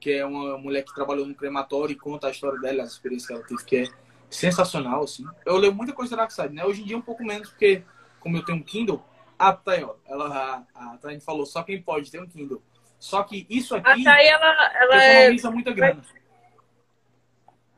que 0.00 0.10
é 0.10 0.26
uma 0.26 0.58
mulher 0.58 0.82
que 0.82 0.92
trabalhou 0.92 1.26
no 1.26 1.34
crematório 1.34 1.92
e 1.92 1.96
conta 1.96 2.26
a 2.26 2.30
história 2.32 2.58
dela, 2.58 2.82
as 2.82 2.90
experiências 2.90 3.28
que 3.28 3.34
ela 3.34 3.46
teve, 3.46 3.64
que 3.64 3.76
é 3.76 4.09
sensacional, 4.30 5.02
assim. 5.02 5.24
Eu 5.44 5.56
leio 5.56 5.74
muita 5.74 5.92
coisa 5.92 6.16
da 6.16 6.22
Darkside, 6.22 6.54
né? 6.54 6.64
Hoje 6.64 6.82
em 6.82 6.84
dia 6.86 6.96
um 6.96 7.02
pouco 7.02 7.24
menos, 7.24 7.50
porque 7.50 7.82
como 8.20 8.36
eu 8.36 8.44
tenho 8.44 8.58
um 8.58 8.62
Kindle, 8.62 9.02
ah, 9.38 9.52
tá 9.52 9.72
aí, 9.72 9.82
ó. 9.84 9.94
Ela, 10.06 10.64
a, 10.74 10.92
a 10.92 10.96
Thaís 10.98 11.24
falou, 11.24 11.44
só 11.44 11.62
quem 11.62 11.82
pode 11.82 12.10
ter 12.10 12.20
um 12.20 12.26
Kindle. 12.26 12.62
Só 12.98 13.22
que 13.22 13.46
isso 13.48 13.74
A 13.74 13.78
aqui 13.78 14.04
Thay, 14.04 14.26
ela, 14.28 14.72
ela 14.74 15.02
é 15.02 15.16
economiza 15.20 15.50
muita 15.50 15.72
grana. 15.72 16.02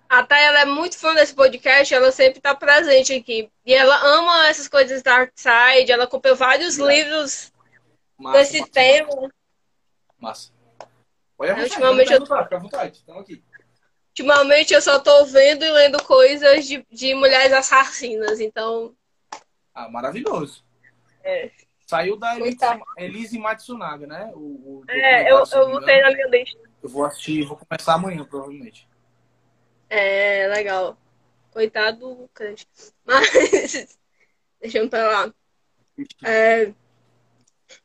A 0.08 0.22
Thay, 0.24 0.44
ela 0.44 0.60
é 0.60 0.64
muito 0.66 0.98
fã 0.98 1.14
desse 1.14 1.34
podcast, 1.34 1.94
ela 1.94 2.12
sempre 2.12 2.40
tá 2.40 2.54
presente 2.54 3.14
aqui. 3.14 3.50
E 3.64 3.72
ela 3.72 3.96
ama 4.18 4.48
essas 4.48 4.68
coisas 4.68 5.02
Dark 5.02 5.32
Side, 5.34 5.90
ela 5.90 6.06
comprou 6.06 6.36
vários 6.36 6.76
livros 6.76 7.50
Massa, 8.18 8.38
desse 8.38 8.60
massa, 8.60 8.72
tema. 8.72 9.30
Massa. 10.18 10.52
Olha, 11.38 11.52
É, 11.52 11.62
ultimamente 11.62 12.12
eu- 12.12 12.18
eu... 12.18 12.26
Fica 12.26 12.56
à 12.56 12.58
vontade, 12.58 12.98
estamos 12.98 13.22
aqui. 13.22 13.42
Ultimamente 14.12 14.74
eu 14.74 14.82
só 14.82 15.00
tô 15.00 15.24
vendo 15.24 15.64
e 15.64 15.70
lendo 15.70 16.02
coisas 16.04 16.66
de, 16.66 16.86
de 16.90 17.14
mulheres 17.14 17.52
assassinas, 17.52 18.40
então. 18.40 18.94
Ah, 19.74 19.88
maravilhoso. 19.88 20.62
É. 21.24 21.50
Saiu 21.86 22.16
da 22.16 22.36
Elise, 22.98 23.38
Matsunaga, 23.38 24.06
né? 24.06 24.30
O, 24.34 24.38
o 24.38 24.84
É, 24.88 25.32
eu, 25.32 25.42
eu 25.50 25.70
botei 25.70 26.00
na 26.02 26.10
minha 26.10 26.26
lista. 26.26 26.58
Eu 26.82 26.88
vou 26.88 27.04
assistir, 27.06 27.44
vou 27.46 27.56
começar 27.56 27.94
amanhã, 27.94 28.24
provavelmente. 28.24 28.86
É, 29.88 30.46
legal. 30.48 30.98
Coitado 31.50 32.14
do 32.14 32.28
crente. 32.34 32.68
Mas. 33.04 33.98
Deixa 34.60 34.78
eu 34.78 34.88
pra 34.90 35.08
lá. 35.08 35.34
É, 36.24 36.72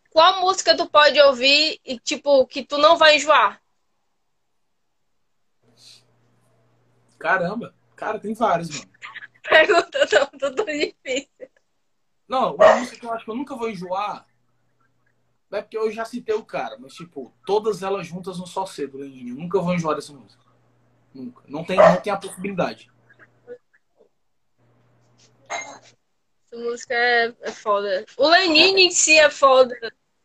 qual 0.10 0.42
música 0.42 0.76
tu 0.76 0.90
pode 0.90 1.20
ouvir 1.22 1.80
e, 1.86 2.00
tipo, 2.00 2.46
que 2.48 2.64
tu 2.64 2.78
não 2.78 2.98
vai 2.98 3.18
enjoar? 3.18 3.62
Caramba, 7.18 7.74
cara, 7.96 8.20
tem 8.20 8.34
vários, 8.34 8.70
mano. 8.70 8.92
Pergunta 9.48 10.08
tão, 10.08 10.26
tão, 10.38 10.56
tão 10.56 10.66
difícil. 10.66 11.50
Não, 12.28 12.56
uma 12.56 12.76
música 12.76 13.00
que 13.00 13.06
eu 13.06 13.14
acho 13.14 13.24
que 13.24 13.32
eu 13.32 13.36
nunca 13.36 13.56
vou 13.56 13.70
enjoar 13.70 14.26
é 15.52 15.62
porque 15.62 15.78
eu 15.78 15.90
já 15.90 16.04
citei 16.04 16.36
o 16.36 16.44
cara, 16.44 16.78
mas 16.78 16.94
tipo, 16.94 17.34
todas 17.46 17.82
elas 17.82 18.06
juntas 18.06 18.38
no 18.38 18.46
Só 18.46 18.66
Cedo, 18.66 18.98
Lenine. 18.98 19.30
Eu 19.30 19.38
nunca 19.38 19.60
vou 19.62 19.74
enjoar 19.74 19.96
dessa 19.96 20.12
música. 20.12 20.44
Nunca. 21.14 21.42
Não 21.48 21.64
tem, 21.64 21.78
não 21.78 22.02
tem 22.02 22.12
a 22.12 22.18
possibilidade. 22.18 22.92
Essa 25.50 26.58
música 26.58 26.94
é, 26.94 27.34
é 27.42 27.52
foda. 27.52 28.06
O 28.18 28.28
Lenine 28.28 28.88
em 28.88 28.92
si 28.92 29.18
é 29.18 29.30
foda. 29.30 29.76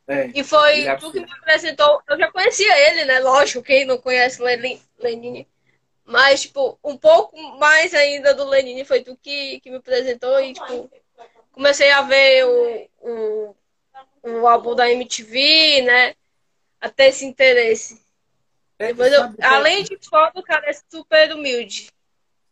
É. 0.08 0.30
E 0.34 0.42
foi 0.42 0.82
é 0.86 0.96
tu 0.96 1.12
que 1.12 1.20
me 1.20 1.32
apresentou. 1.32 2.02
Eu 2.08 2.18
já 2.18 2.30
conhecia 2.32 2.90
ele, 2.90 3.04
né? 3.04 3.20
Lógico, 3.20 3.62
quem 3.62 3.84
não 3.84 3.98
conhece 3.98 4.42
Lenin- 4.42 4.82
Lenine. 4.98 5.48
Mas, 6.04 6.42
tipo, 6.42 6.78
um 6.82 6.96
pouco 6.96 7.36
mais 7.58 7.94
ainda 7.94 8.34
do 8.34 8.44
Lenine 8.44 8.84
foi 8.84 9.02
tu 9.02 9.16
que, 9.16 9.60
que 9.60 9.70
me 9.70 9.76
apresentou 9.76 10.40
e, 10.40 10.52
tipo, 10.52 10.90
comecei 11.52 11.90
a 11.90 12.02
ver 12.02 12.44
o, 12.44 12.88
o, 13.00 13.56
o 14.24 14.48
álbum 14.48 14.74
da 14.74 14.90
MTV, 14.90 15.82
né? 15.82 16.14
Até 16.80 17.08
esse 17.08 17.24
interesse. 17.24 18.02
É, 18.78 18.88
Depois 18.88 19.12
eu, 19.12 19.22
é- 19.22 19.34
além 19.46 19.84
de 19.84 19.96
foda, 20.02 20.32
o 20.40 20.42
cara 20.42 20.68
é 20.68 20.72
super 20.72 21.32
humilde. 21.32 21.88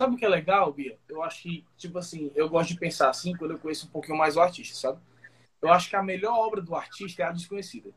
Sabe 0.00 0.14
o 0.14 0.18
que 0.18 0.24
é 0.24 0.28
legal, 0.28 0.72
Bia? 0.72 0.96
Eu 1.08 1.22
acho 1.22 1.42
que, 1.42 1.64
tipo 1.76 1.98
assim, 1.98 2.30
eu 2.34 2.48
gosto 2.48 2.70
de 2.70 2.78
pensar 2.78 3.10
assim 3.10 3.36
quando 3.36 3.50
eu 3.50 3.58
conheço 3.58 3.86
um 3.86 3.90
pouquinho 3.90 4.16
mais 4.16 4.36
o 4.36 4.40
artista, 4.40 4.74
sabe? 4.76 5.00
Eu 5.60 5.70
acho 5.70 5.90
que 5.90 5.96
a 5.96 6.02
melhor 6.02 6.38
obra 6.38 6.62
do 6.62 6.74
artista 6.74 7.22
é 7.22 7.26
a 7.26 7.32
desconhecida. 7.32 7.90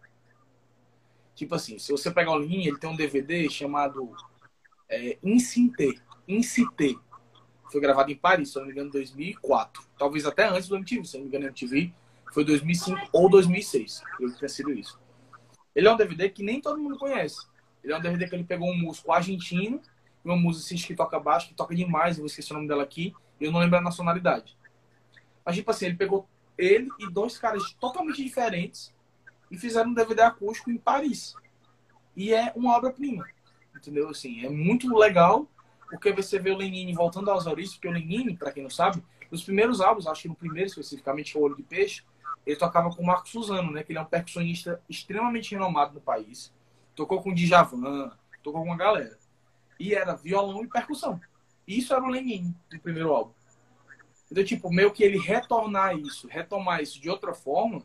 Tipo 1.36 1.56
assim, 1.56 1.80
se 1.80 1.92
você 1.92 2.12
pegar 2.12 2.32
o 2.32 2.40
link, 2.40 2.68
ele 2.68 2.78
tem 2.78 2.90
um 2.90 2.96
DVD 2.96 3.50
chamado 3.50 4.14
é, 4.96 5.18
Incité. 5.24 5.94
Incité. 6.28 6.96
Foi 7.72 7.82
gravado 7.82 8.12
em 8.12 8.16
Paris, 8.16 8.50
se 8.52 8.58
não 8.58 8.66
me 8.66 8.72
engano, 8.72 8.90
em 8.90 8.92
2004. 8.92 9.84
Talvez 9.98 10.26
até 10.26 10.48
antes 10.48 10.68
do 10.68 10.76
MTV, 10.76 11.06
se 11.06 11.16
não 11.16 11.24
me 11.24 11.30
engano, 11.30 11.46
MTV 11.46 11.94
foi 12.32 12.44
2005 12.44 13.10
ou 13.12 13.30
2006. 13.30 14.04
Eu 14.20 14.32
que 14.32 14.40
tenha 14.40 14.50
sido 14.50 14.72
isso. 14.72 15.00
Ele 15.76 15.88
é 15.88 15.92
um 15.92 15.98
DVD 15.98 16.30
que 16.30 16.44
nem 16.44 16.62
todo 16.62 16.80
mundo 16.80 16.98
conhece. 16.98 17.48
Ele 17.84 17.94
é 17.94 17.98
um 17.98 18.02
DVD 18.02 18.28
que 18.28 18.36
ele 18.36 18.44
pegou 18.44 18.70
um 18.70 18.78
músico 18.78 19.12
argentino 19.12 19.82
uma 20.24 20.36
musicista 20.36 20.88
que 20.88 20.96
toca 20.96 21.20
baixo, 21.20 21.50
que 21.50 21.54
toca 21.54 21.76
demais, 21.76 22.18
eu 22.18 22.22
vou 22.22 22.28
esquecer 22.28 22.54
o 22.54 22.56
nome 22.56 22.68
dela 22.68 22.84
aqui, 22.84 23.14
eu 23.40 23.52
não 23.52 23.60
lembro 23.60 23.78
a 23.78 23.82
nacionalidade. 23.82 24.58
Mas, 25.46 25.56
tipo 25.56 25.70
assim, 25.70 25.88
ele 25.88 25.96
pegou 25.96 26.28
ele 26.58 26.90
e 27.00 27.10
dois 27.12 27.38
caras 27.38 27.74
totalmente 27.74 28.24
diferentes 28.24 28.94
e 29.52 29.58
fizeram 29.58 29.90
um 29.90 29.94
DVD 29.94 30.22
acústico 30.22 30.72
em 30.72 30.78
Paris. 30.78 31.36
E 32.16 32.34
é 32.34 32.54
uma 32.56 32.78
obra-prima. 32.78 33.28
Entendeu? 33.84 34.10
Assim, 34.10 34.46
é 34.46 34.50
muito 34.50 34.96
legal 34.96 35.48
porque 35.90 36.12
você 36.12 36.40
vê 36.40 36.50
o 36.50 36.58
Lenine 36.58 36.94
voltando 36.94 37.30
às 37.30 37.46
origens, 37.46 37.76
porque 37.76 37.88
o 37.88 37.92
Lenine, 37.92 38.36
para 38.36 38.52
quem 38.52 38.64
não 38.64 38.70
sabe, 38.70 39.04
nos 39.30 39.44
primeiros 39.44 39.80
álbuns, 39.80 40.08
acho 40.08 40.24
que 40.24 40.28
no 40.28 40.36
primeiro 40.36 40.68
especificamente, 40.68 41.38
é 41.38 41.40
o 41.40 41.44
Olho 41.44 41.56
de 41.56 41.64
Peixe, 41.64 42.04
ele 42.46 42.56
tocava 42.56 42.90
com 42.90 43.04
o 43.04 43.06
Marco 43.06 43.30
Suzano, 43.30 43.72
né? 43.72 43.84
Que 43.84 43.92
ele 43.92 44.00
é 44.00 44.02
um 44.02 44.06
percussionista 44.06 44.82
extremamente 44.90 45.52
renomado 45.52 45.94
no 45.94 46.02
país. 46.02 46.52
Tocou 46.96 47.22
com 47.22 47.30
o 47.30 47.36
Djavan, 47.36 48.12
tocou 48.42 48.62
com 48.62 48.70
uma 48.70 48.78
galera. 48.78 49.18
E 49.80 49.94
era 49.94 50.16
violão 50.16 50.64
e 50.64 50.68
percussão. 50.68 51.22
Isso 51.68 51.94
era 51.94 52.04
o 52.04 52.10
Lenine 52.10 52.56
do 52.70 52.80
primeiro 52.80 53.14
álbum. 53.14 53.34
Então, 54.32 54.44
tipo, 54.44 54.74
meio 54.74 54.92
que 54.92 55.04
ele 55.04 55.20
retornar 55.20 55.96
isso, 55.96 56.28
retomar 56.28 56.82
isso 56.82 57.00
de 57.00 57.10
outra 57.10 57.34
forma. 57.34 57.84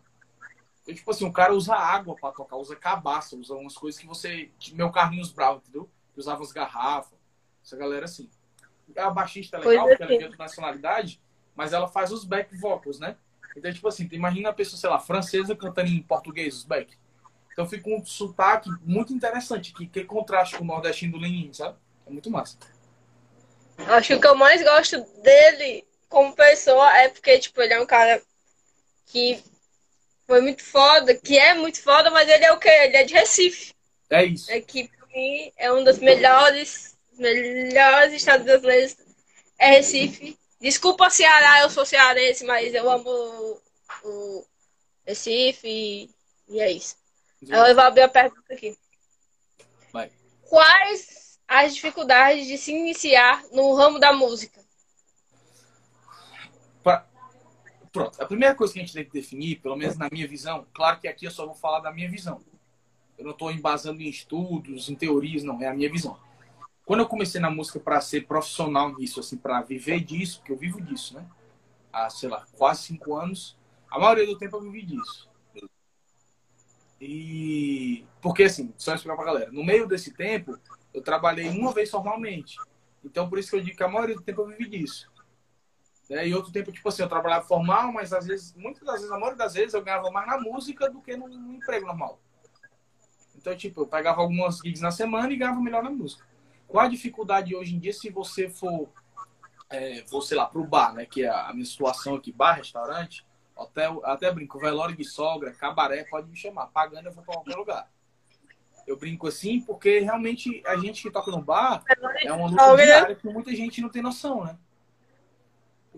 Então, 0.88 0.96
tipo 0.96 1.11
assim, 1.11 1.27
o 1.27 1.33
cara 1.33 1.53
usa 1.53 1.74
água 1.74 2.16
para 2.16 2.33
tocar, 2.33 2.57
usa 2.57 2.74
cabaça, 2.74 3.37
usa 3.37 3.53
umas 3.55 3.77
coisas 3.77 4.01
que 4.01 4.07
você. 4.07 4.51
Meu 4.72 4.90
Carlinhos 4.90 5.31
Bravo, 5.31 5.59
entendeu? 5.59 5.87
Usava 6.16 6.42
as 6.42 6.51
garrafas. 6.51 7.18
Essa 7.62 7.77
galera 7.77 8.07
assim. 8.07 8.31
A 8.96 9.11
baixista 9.11 9.59
é 9.59 9.61
legal, 9.61 9.85
Pois 9.85 9.92
é, 9.92 9.96
porque 9.96 10.03
ela 10.03 10.14
é 10.14 10.16
de 10.16 10.24
outra 10.24 10.38
nacionalidade, 10.38 11.20
mas 11.55 11.74
ela 11.74 11.88
faz 11.88 12.11
os 12.11 12.24
back 12.24 12.57
vocals, 12.57 12.98
né? 12.98 13.16
Então, 13.55 13.70
tipo 13.70 13.87
assim, 13.87 14.09
imagina 14.12 14.48
a 14.48 14.53
pessoa, 14.55 14.81
sei 14.81 14.88
lá, 14.88 14.98
francesa 14.98 15.55
cantando 15.55 15.90
em 15.90 16.03
português 16.03 16.57
os 16.57 16.64
back. 16.64 16.96
Então 17.53 17.68
fica 17.68 17.90
um 17.90 18.03
sotaque 18.03 18.70
muito 18.83 19.12
interessante, 19.12 19.74
que, 19.74 19.87
que 19.87 20.05
contraste 20.05 20.57
com 20.57 20.64
o 20.64 20.66
nordestino 20.66 21.12
do 21.12 21.18
Lenin, 21.18 21.53
sabe? 21.53 21.77
É 22.07 22.11
muito 22.11 22.31
massa. 22.31 22.57
Acho 23.77 24.09
que 24.09 24.14
o 24.14 24.20
que 24.22 24.27
eu 24.27 24.37
mais 24.37 24.62
gosto 24.62 25.05
dele 25.22 25.87
como 26.09 26.35
pessoa 26.35 26.90
é 26.96 27.11
porque, 27.11 27.38
tipo, 27.40 27.61
ele 27.61 27.74
é 27.74 27.81
um 27.81 27.87
cara 27.87 28.22
que 29.05 29.42
foi 30.29 30.43
muito 30.43 30.62
foda, 30.62 31.14
que 31.14 31.38
é 31.38 31.55
muito 31.55 31.83
foda, 31.83 32.11
mas 32.11 32.29
ele 32.29 32.45
é 32.45 32.53
o 32.53 32.59
quê? 32.59 32.69
Ele 32.69 32.97
é 32.99 33.03
de 33.05 33.14
Recife. 33.14 33.73
É 34.11 34.25
isso. 34.27 34.53
É 34.53 34.61
que, 34.61 34.87
pra 34.87 35.07
mim, 35.07 35.51
é 35.57 35.73
um 35.73 35.83
dos 35.83 35.99
melhores, 35.99 36.95
melhores 37.14 38.12
estados 38.12 38.45
brasileiros. 38.45 38.95
É 39.59 39.71
Recife. 39.71 40.38
Desculpa, 40.61 41.09
Ceará, 41.09 41.61
eu 41.62 41.71
sou 41.71 41.87
cearense, 41.87 42.45
mas 42.45 42.75
eu 42.75 42.91
amo 42.91 43.09
o 44.05 44.45
Recife 45.07 45.67
e, 45.67 46.11
e 46.47 46.61
é 46.61 46.73
isso. 46.73 46.97
Eu 47.41 47.75
vou 47.75 47.85
abrir 47.85 48.03
a 48.03 48.09
pergunta 48.09 48.53
aqui. 48.53 48.77
Vai. 49.91 50.12
Quais 50.43 51.38
as 51.49 51.75
dificuldades 51.75 52.47
de 52.47 52.59
se 52.59 52.71
iniciar 52.73 53.43
no 53.51 53.73
ramo 53.75 53.99
da 53.99 54.12
música? 54.12 54.61
Pra- 56.83 57.07
Pronto. 57.92 58.20
A 58.20 58.27
primeira 58.27 58.55
coisa 58.55 58.72
que 58.72 58.79
a 58.79 58.83
gente 58.83 58.94
tem 58.94 59.05
que 59.05 59.12
definir, 59.12 59.61
pelo 59.61 59.77
menos 59.77 59.96
na 59.96 60.09
minha 60.11 60.27
visão, 60.27 60.66
claro 60.72 61.01
que 61.01 61.09
aqui 61.09 61.24
eu 61.24 61.31
só 61.31 61.46
vou 61.46 61.55
falar 61.55 61.81
da 61.81 61.92
minha 61.92 62.11
visão. 62.11 62.42
Eu 63.16 63.24
não 63.24 63.33
estou 63.33 63.51
embasando 63.51 64.01
em 64.01 64.09
estudos, 64.09 64.88
em 64.88 64.94
teorias, 64.94 65.42
não. 65.42 65.61
É 65.61 65.68
a 65.68 65.74
minha 65.74 65.90
visão. 65.90 66.18
Quando 66.85 67.01
eu 67.01 67.07
comecei 67.07 67.40
na 67.40 67.51
música 67.51 67.79
para 67.79 68.01
ser 68.01 68.27
profissional 68.27 68.96
nisso, 68.96 69.20
assim, 69.20 69.37
para 69.37 69.61
viver 69.62 70.01
disso, 70.01 70.38
porque 70.38 70.53
eu 70.53 70.57
vivo 70.57 70.81
disso, 70.81 71.14
né? 71.14 71.27
Há, 71.92 72.09
sei 72.09 72.29
lá, 72.29 72.46
quase 72.57 72.83
cinco 72.85 73.16
anos. 73.16 73.59
A 73.90 73.98
maioria 73.98 74.27
do 74.27 74.38
tempo 74.38 74.57
eu 74.57 74.62
vivi 74.62 74.83
disso. 74.87 75.29
E. 77.01 78.05
Porque, 78.20 78.44
assim, 78.44 78.72
só 78.77 78.94
explicar 78.94 79.16
pra 79.16 79.27
galera. 79.27 79.53
No 79.53 79.64
meio 79.64 79.87
desse 79.87 80.12
tempo, 80.14 80.59
eu 80.92 81.03
trabalhei 81.03 81.48
uma 81.48 81.72
vez 81.72 81.90
formalmente. 81.90 82.57
Então, 83.05 83.29
por 83.29 83.38
isso 83.38 83.51
que 83.51 83.57
eu 83.57 83.61
digo 83.62 83.77
que 83.77 83.83
a 83.83 83.88
maioria 83.88 84.16
do 84.16 84.22
tempo 84.22 84.42
eu 84.42 84.46
vivi 84.46 84.68
disso. 84.68 85.11
Né? 86.09 86.29
E 86.29 86.35
outro 86.35 86.51
tempo, 86.51 86.73
tipo 86.73 86.88
assim, 86.88 87.03
eu 87.03 87.09
trabalhava 87.09 87.47
formal, 87.47 87.92
mas 87.92 88.12
às 88.12 88.27
vezes, 88.27 88.55
muitas 88.55 88.83
das 88.83 88.97
vezes, 88.97 89.11
a 89.11 89.18
maioria 89.18 89.37
das 89.37 89.55
vezes, 89.55 89.75
eu 89.75 89.83
ganhava 89.83 90.11
mais 90.11 90.27
na 90.27 90.40
música 90.40 90.90
do 90.90 91.01
que 91.01 91.16
no, 91.16 91.29
no 91.29 91.55
emprego 91.55 91.87
normal. 91.87 92.18
Então, 93.37 93.55
tipo, 93.57 93.83
eu 93.83 93.87
pegava 93.87 94.21
algumas 94.21 94.59
gigs 94.59 94.81
na 94.81 94.90
semana 94.90 95.33
e 95.33 95.37
ganhava 95.37 95.61
melhor 95.61 95.83
na 95.83 95.90
música. 95.90 96.27
Qual 96.66 96.85
a 96.85 96.88
dificuldade 96.88 97.55
hoje 97.55 97.77
em 97.77 97.79
dia 97.79 97.92
se 97.92 98.11
você 98.11 98.49
for, 98.49 98.88
é, 99.71 100.05
for 100.07 100.23
sei 100.23 100.37
lá, 100.37 100.47
pro 100.47 100.64
bar, 100.64 100.92
né? 100.92 101.07
Que 101.07 101.25
é 101.25 101.29
a 101.29 101.53
minha 101.53 101.64
situação 101.64 102.16
aqui, 102.16 102.33
bar, 102.33 102.55
restaurante, 102.55 103.25
hotel, 103.55 104.01
até 104.05 104.31
brinco, 104.33 104.59
velório 104.59 104.97
de 104.97 105.05
sogra, 105.05 105.53
cabaré, 105.53 106.05
pode 106.05 106.29
me 106.29 106.37
chamar. 106.37 106.66
Pagando 106.66 107.07
eu 107.07 107.12
vou 107.12 107.23
pra 107.23 107.35
qualquer 107.35 107.57
lugar. 107.57 107.90
Eu 108.87 108.97
brinco 108.97 109.29
assim 109.29 109.61
porque 109.61 110.01
realmente 110.01 110.62
a 110.66 110.77
gente 110.77 111.03
que 111.03 111.11
toca 111.11 111.31
no 111.31 111.42
bar 111.42 111.83
é 112.25 112.33
uma 112.33 112.49
luta 112.49 112.77
diária 112.77 113.14
que 113.14 113.29
muita 113.29 113.55
gente 113.55 113.81
não 113.81 113.90
tem 113.90 114.03
noção, 114.03 114.44
né? 114.44 114.59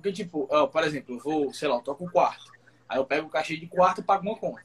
Porque, 0.01 0.13
tipo, 0.13 0.49
ó, 0.51 0.67
por 0.67 0.83
exemplo, 0.83 1.15
eu 1.15 1.21
vou, 1.21 1.53
sei 1.53 1.69
lá, 1.69 1.77
eu 1.77 1.83
toco 1.83 2.07
o 2.07 2.11
quarto. 2.11 2.51
Aí 2.89 2.99
eu 2.99 3.05
pego 3.05 3.27
o 3.27 3.31
cachê 3.31 3.55
de 3.55 3.67
quarto 3.67 4.01
e 4.01 4.05
pago 4.05 4.27
uma 4.27 4.37
conta. 4.37 4.63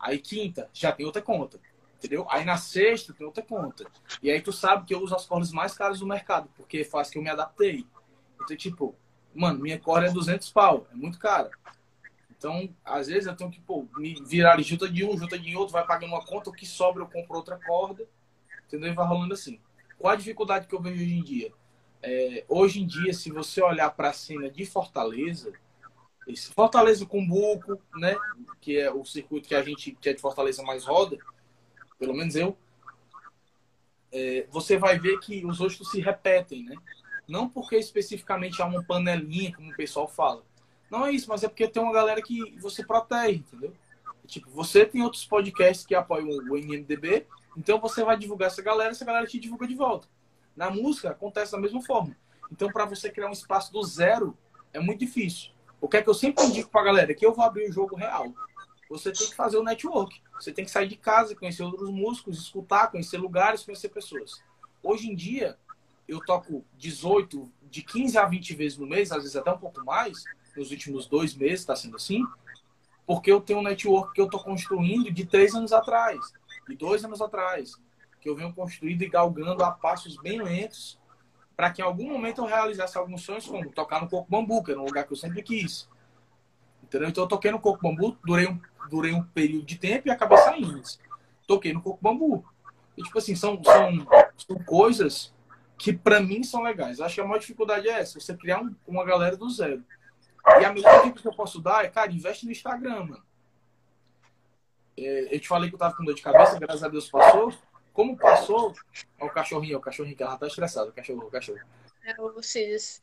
Aí 0.00 0.18
quinta, 0.18 0.70
já 0.72 0.90
tem 0.90 1.04
outra 1.04 1.20
conta. 1.20 1.60
Entendeu? 1.98 2.26
Aí 2.30 2.42
na 2.42 2.56
sexta 2.56 3.12
tem 3.12 3.26
outra 3.26 3.42
conta. 3.42 3.84
E 4.22 4.30
aí 4.30 4.40
tu 4.40 4.50
sabe 4.50 4.86
que 4.86 4.94
eu 4.94 5.02
uso 5.02 5.14
as 5.14 5.26
cordas 5.26 5.52
mais 5.52 5.74
caras 5.74 6.00
do 6.00 6.06
mercado, 6.06 6.48
porque 6.56 6.84
faz 6.84 7.10
que 7.10 7.18
eu 7.18 7.22
me 7.22 7.28
adaptei. 7.28 7.86
Então, 8.42 8.56
tipo, 8.56 8.94
mano, 9.34 9.58
minha 9.58 9.78
corda 9.78 10.06
é 10.06 10.10
200 10.10 10.50
pau, 10.50 10.86
é 10.90 10.94
muito 10.94 11.18
cara. 11.18 11.50
Então, 12.30 12.74
às 12.82 13.08
vezes 13.08 13.26
eu 13.26 13.36
tenho 13.36 13.50
que, 13.50 13.60
pô, 13.60 13.86
me 13.98 14.14
virar 14.24 14.58
junta 14.62 14.88
de 14.88 15.04
um, 15.04 15.18
junta 15.18 15.38
de 15.38 15.54
outro, 15.54 15.72
vai 15.72 15.84
pagando 15.84 16.14
uma 16.14 16.24
conta, 16.24 16.48
o 16.48 16.52
que 16.52 16.64
sobra 16.64 17.02
eu 17.02 17.08
compro 17.08 17.36
outra 17.36 17.58
corda, 17.58 18.08
entendeu? 18.66 18.90
E 18.90 18.94
vai 18.94 19.06
rolando 19.06 19.34
assim. 19.34 19.60
Qual 19.98 20.14
a 20.14 20.16
dificuldade 20.16 20.66
que 20.66 20.74
eu 20.74 20.80
vejo 20.80 21.02
hoje 21.02 21.14
em 21.14 21.22
dia? 21.22 21.52
É, 22.02 22.44
hoje 22.48 22.80
em 22.80 22.86
dia, 22.86 23.12
se 23.12 23.30
você 23.30 23.62
olhar 23.62 23.90
para 23.90 24.10
a 24.10 24.12
cena 24.12 24.50
de 24.50 24.64
Fortaleza, 24.64 25.52
esse 26.26 26.52
Fortaleza 26.52 27.04
com 27.06 27.26
Buco, 27.26 27.80
né, 27.96 28.16
que 28.60 28.78
é 28.78 28.92
o 28.92 29.04
circuito 29.04 29.48
que 29.48 29.54
a 29.54 29.62
gente 29.62 29.92
que 29.92 30.08
é 30.08 30.12
de 30.12 30.20
Fortaleza 30.20 30.62
mais 30.62 30.84
roda, 30.84 31.16
pelo 31.98 32.14
menos 32.14 32.36
eu, 32.36 32.56
é, 34.12 34.46
você 34.50 34.76
vai 34.76 34.98
ver 34.98 35.18
que 35.18 35.44
os 35.44 35.58
rostos 35.58 35.90
se 35.90 36.00
repetem, 36.00 36.64
né? 36.64 36.76
Não 37.26 37.48
porque 37.48 37.76
especificamente 37.76 38.62
há 38.62 38.64
uma 38.64 38.82
panelinha, 38.82 39.54
como 39.54 39.70
o 39.70 39.76
pessoal 39.76 40.08
fala. 40.08 40.42
Não 40.90 41.04
é 41.04 41.12
isso, 41.12 41.28
mas 41.28 41.42
é 41.42 41.48
porque 41.48 41.68
tem 41.68 41.82
uma 41.82 41.92
galera 41.92 42.22
que 42.22 42.56
você 42.58 42.82
protege, 42.84 43.40
entendeu? 43.40 43.74
Tipo, 44.26 44.50
você 44.50 44.86
tem 44.86 45.02
outros 45.02 45.26
podcasts 45.26 45.84
que 45.84 45.94
apoiam 45.94 46.28
o 46.28 46.56
NMDB, 46.56 47.26
então 47.56 47.78
você 47.80 48.04
vai 48.04 48.16
divulgar 48.16 48.48
essa 48.48 48.62
galera, 48.62 48.90
essa 48.90 49.04
galera 49.04 49.26
te 49.26 49.38
divulga 49.38 49.66
de 49.66 49.74
volta. 49.74 50.08
Na 50.58 50.70
música 50.72 51.10
acontece 51.10 51.52
da 51.52 51.58
mesma 51.58 51.80
forma. 51.80 52.16
Então, 52.50 52.68
para 52.68 52.84
você 52.84 53.08
criar 53.08 53.28
um 53.28 53.32
espaço 53.32 53.72
do 53.72 53.80
zero, 53.84 54.36
é 54.72 54.80
muito 54.80 54.98
difícil. 54.98 55.52
O 55.80 55.88
que 55.88 55.98
é 55.98 56.02
que 56.02 56.08
eu 56.10 56.14
sempre 56.14 56.44
indico 56.44 56.68
pra 56.68 56.82
galera? 56.82 57.14
Que 57.14 57.24
eu 57.24 57.32
vou 57.32 57.44
abrir 57.44 57.70
o 57.70 57.72
jogo 57.72 57.94
real. 57.94 58.34
Você 58.90 59.12
tem 59.12 59.28
que 59.28 59.36
fazer 59.36 59.56
o 59.56 59.62
network. 59.62 60.20
Você 60.34 60.50
tem 60.50 60.64
que 60.64 60.70
sair 60.72 60.88
de 60.88 60.96
casa, 60.96 61.36
conhecer 61.36 61.62
outros 61.62 61.88
músicos, 61.90 62.42
escutar, 62.42 62.90
conhecer 62.90 63.18
lugares, 63.18 63.62
conhecer 63.62 63.88
pessoas. 63.90 64.42
Hoje 64.82 65.08
em 65.08 65.14
dia, 65.14 65.56
eu 66.08 66.18
toco 66.24 66.64
18, 66.76 67.48
de 67.70 67.84
15 67.84 68.18
a 68.18 68.24
20 68.24 68.56
vezes 68.56 68.78
no 68.78 68.86
mês, 68.86 69.12
às 69.12 69.18
vezes 69.18 69.36
até 69.36 69.52
um 69.52 69.58
pouco 69.58 69.84
mais, 69.84 70.24
nos 70.56 70.72
últimos 70.72 71.06
dois 71.06 71.36
meses 71.36 71.60
está 71.60 71.76
sendo 71.76 71.94
assim, 71.94 72.26
porque 73.06 73.30
eu 73.30 73.40
tenho 73.40 73.60
um 73.60 73.62
network 73.62 74.12
que 74.12 74.20
eu 74.20 74.24
estou 74.24 74.42
construindo 74.42 75.08
de 75.12 75.24
três 75.24 75.54
anos 75.54 75.72
atrás, 75.72 76.18
de 76.68 76.74
dois 76.74 77.04
anos 77.04 77.22
atrás, 77.22 77.78
que 78.20 78.28
eu 78.28 78.36
venho 78.36 78.52
construindo 78.52 79.02
e 79.02 79.08
galgando 79.08 79.62
a 79.64 79.70
passos 79.70 80.16
bem 80.16 80.42
lentos, 80.42 80.98
para 81.56 81.70
que 81.70 81.82
em 81.82 81.84
algum 81.84 82.08
momento 82.08 82.40
eu 82.40 82.46
realizasse 82.46 82.96
alguns 82.96 83.22
sonhos, 83.22 83.46
como 83.46 83.70
tocar 83.70 84.00
no 84.00 84.08
Coco 84.08 84.30
Bambu, 84.30 84.62
que 84.62 84.70
era 84.70 84.80
um 84.80 84.84
lugar 84.84 85.04
que 85.04 85.12
eu 85.12 85.16
sempre 85.16 85.42
quis. 85.42 85.88
Entendeu? 86.82 87.08
Então 87.08 87.24
eu 87.24 87.28
toquei 87.28 87.50
no 87.50 87.60
Coco 87.60 87.82
Bambu, 87.82 88.16
durei 88.24 88.46
um, 88.46 88.60
durei 88.88 89.12
um 89.12 89.22
período 89.22 89.66
de 89.66 89.76
tempo 89.76 90.08
e 90.08 90.10
acabei 90.10 90.38
saindo. 90.38 90.80
Toquei 91.46 91.72
no 91.72 91.82
Coco 91.82 91.98
Bambu. 92.00 92.44
E, 92.96 93.02
tipo 93.02 93.18
assim, 93.18 93.34
são, 93.34 93.62
são, 93.62 94.06
são 94.36 94.58
coisas 94.64 95.34
que 95.76 95.92
para 95.92 96.20
mim 96.20 96.42
são 96.42 96.62
legais. 96.62 97.00
Acho 97.00 97.16
que 97.16 97.20
a 97.20 97.24
maior 97.24 97.38
dificuldade 97.38 97.88
é 97.88 98.00
essa, 98.00 98.18
você 98.18 98.36
criar 98.36 98.60
um- 98.60 98.74
uma 98.86 99.04
galera 99.04 99.36
do 99.36 99.48
zero. 99.48 99.84
E 100.60 100.64
a 100.64 100.72
melhor 100.72 101.04
dica 101.04 101.20
que 101.20 101.28
eu 101.28 101.34
posso 101.34 101.60
dar 101.60 101.84
é, 101.84 101.88
cara, 101.88 102.10
investe 102.10 102.46
no 102.46 102.52
Instagram, 102.52 103.04
mano. 103.04 103.22
É, 104.96 105.34
eu 105.34 105.40
te 105.40 105.46
falei 105.46 105.68
que 105.68 105.74
eu 105.76 105.78
tava 105.78 105.94
com 105.94 106.04
dor 106.04 106.14
de 106.14 106.22
cabeça, 106.22 106.58
graças 106.58 106.82
a 106.82 106.88
Deus 106.88 107.08
passou. 107.08 107.52
Como 107.98 108.16
passou, 108.16 108.72
ó, 109.18 109.26
o 109.26 109.28
cachorrinho, 109.28 109.74
ó, 109.76 109.80
o 109.80 109.82
cachorrinho 109.82 110.16
que 110.16 110.22
ela 110.22 110.38
tá 110.38 110.46
estressado, 110.46 110.90
o 110.90 110.92
cachorro, 110.92 111.26
o 111.26 111.30
cachorro. 111.32 111.58
É 112.04 112.14
o 112.22 112.40
Sirius. 112.40 113.02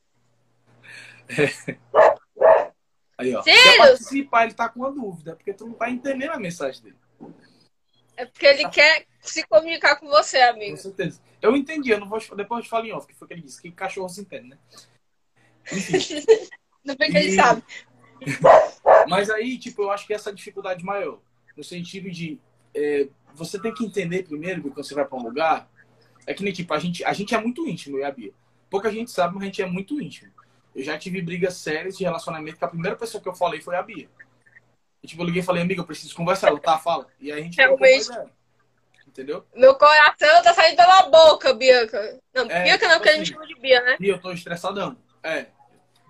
Aí, 3.18 3.36
ó. 3.36 3.42
Sirius! 3.42 3.78
Participar, 3.78 4.46
ele 4.46 4.54
tá 4.54 4.70
com 4.70 4.80
uma 4.80 4.94
dúvida, 4.94 5.36
porque 5.36 5.54
tu 5.54 5.68
não 5.68 5.74
tá 5.74 5.90
entendendo 5.90 6.32
a 6.32 6.40
mensagem 6.40 6.82
dele. 6.82 6.96
É 8.16 8.26
porque 8.26 8.46
ele 8.46 8.70
quer 8.70 9.06
se 9.20 9.46
comunicar 9.46 9.98
com 9.98 10.08
você, 10.08 10.40
Com 10.40 10.54
amigo. 10.54 10.78
certeza. 10.78 11.22
Eu 11.42 11.58
entendi, 11.58 11.90
eu 11.90 12.00
não 12.00 12.08
vou. 12.08 12.18
Depois 12.34 12.60
eu 12.60 12.64
te 12.64 12.70
falo 12.70 12.86
em 12.86 12.94
off, 12.94 13.06
que 13.06 13.14
foi 13.14 13.26
o 13.26 13.28
que 13.28 13.34
ele 13.34 13.42
disse, 13.42 13.62
que 13.62 13.70
cachorro 13.72 14.08
se 14.08 14.22
entende, 14.22 14.48
né? 14.48 14.58
Enfim. 15.74 15.98
Não 16.86 16.96
bem 16.96 17.12
que 17.12 17.18
ele 17.18 17.32
E- 17.32 17.36
sabe. 17.36 17.62
Mas 19.10 19.30
aí, 19.30 19.58
tipo, 19.60 19.82
eu 19.82 19.92
acho 19.92 20.08
que 20.08 20.14
essa 20.14 20.30
é 20.30 20.34
dificuldade 20.34 20.86
maior. 20.86 21.20
No 21.58 21.66
sentido 21.66 22.10
de. 22.10 22.40
É, 22.76 23.08
você 23.34 23.60
tem 23.60 23.74
que 23.74 23.84
entender 23.86 24.24
primeiro 24.24 24.62
que 24.62 24.70
quando 24.70 24.86
você 24.86 24.94
vai 24.94 25.06
pra 25.06 25.18
um 25.18 25.24
lugar. 25.24 25.68
É 26.28 26.34
que 26.34 26.44
nem, 26.44 26.52
tipo, 26.54 26.74
a 26.74 26.80
gente, 26.80 27.04
a 27.06 27.14
gente 27.14 27.34
é 27.36 27.38
muito 27.40 27.68
íntimo, 27.68 27.98
eu 27.98 28.02
e 28.02 28.04
a 28.04 28.12
Bia. 28.12 28.32
Pouca 28.70 28.92
gente 28.92 29.12
sabe, 29.12 29.36
mas 29.36 29.44
a 29.44 29.46
gente 29.46 29.62
é 29.62 29.66
muito 29.66 30.02
íntimo. 30.02 30.32
Eu 30.76 30.84
já 30.84 30.98
tive 30.98 31.22
brigas 31.22 31.54
sérias 31.56 31.98
de 31.98 32.04
relacionamento 32.04 32.58
que 32.58 32.66
a 32.66 32.68
primeira 32.68 32.96
pessoa 32.98 33.22
que 33.22 33.30
eu 33.30 33.34
falei 33.36 33.62
foi 33.62 33.76
a 33.76 33.84
Bia. 33.84 34.10
E, 35.04 35.08
tipo, 35.08 35.22
eu 35.22 35.26
liguei 35.28 35.42
e 35.42 35.46
falei, 35.46 35.62
amiga, 35.62 35.82
eu 35.82 35.86
preciso 35.86 36.16
conversar. 36.16 36.48
Ela, 36.48 36.60
tá, 36.60 36.78
fala. 36.80 37.08
E 37.20 37.32
aí 37.32 37.40
a 37.40 37.44
gente 37.44 37.60
uma 37.62 37.68
Realmente. 37.68 38.06
ideia. 38.08 38.30
Entendeu? 39.08 39.46
Meu 39.56 39.76
coração 39.76 40.44
tá 40.44 40.54
saindo 40.54 40.76
pela 40.76 41.04
boca, 41.04 41.54
Bianca. 41.54 42.20
Não, 42.34 42.50
É, 42.50 42.64
Bianca 42.64 42.88
não, 42.88 42.96
tipo 42.96 43.04
porque 43.04 43.10
ele 43.10 43.18
me 43.20 43.24
assim. 43.24 43.34
chama 43.34 43.48
de 43.48 43.56
Bia, 43.62 43.82
né? 43.82 43.98
E 44.00 44.10
eu 44.10 44.20
tô 44.20 44.32
estressadão. 44.32 44.98
É. 45.24 45.46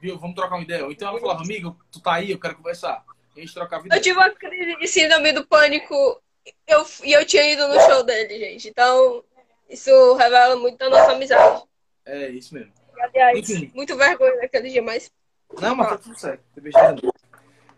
Viu? 0.01 0.17
Vamos 0.17 0.35
trocar 0.35 0.55
uma 0.55 0.63
ideia. 0.63 0.85
Ou 0.85 0.91
Então 0.91 1.09
ela 1.09 1.19
falava, 1.19 1.41
amigo, 1.43 1.77
tu 1.91 1.99
tá 1.99 2.13
aí, 2.15 2.31
eu 2.31 2.39
quero 2.39 2.55
conversar. 2.55 3.03
A 3.35 3.39
gente 3.39 3.53
trocava 3.53 3.83
Eu 3.83 3.87
ideia. 3.87 4.01
tive 4.01 4.17
uma 4.17 4.29
crise 4.31 4.77
de 4.77 4.87
síndrome 4.87 5.33
do 5.33 5.45
pânico 5.45 6.21
eu, 6.67 6.85
e 7.03 7.13
eu 7.13 7.25
tinha 7.25 7.51
ido 7.51 7.67
no 7.67 7.79
show 7.81 8.03
dele, 8.03 8.37
gente. 8.39 8.69
Então, 8.69 9.23
isso 9.69 10.13
revela 10.15 10.55
muito 10.55 10.77
da 10.77 10.89
nossa 10.89 11.11
amizade. 11.11 11.63
É, 12.05 12.29
isso 12.29 12.53
mesmo. 12.53 12.71
E, 12.95 13.01
aliás, 13.01 13.49
Enfim. 13.49 13.71
muito 13.73 13.95
vergonha 13.95 14.35
naquele 14.37 14.69
dia, 14.69 14.81
mas 14.81 15.11
Não, 15.59 15.75
mas 15.75 15.89
tá 15.89 15.97
tudo 15.97 16.19
certo. 16.19 16.43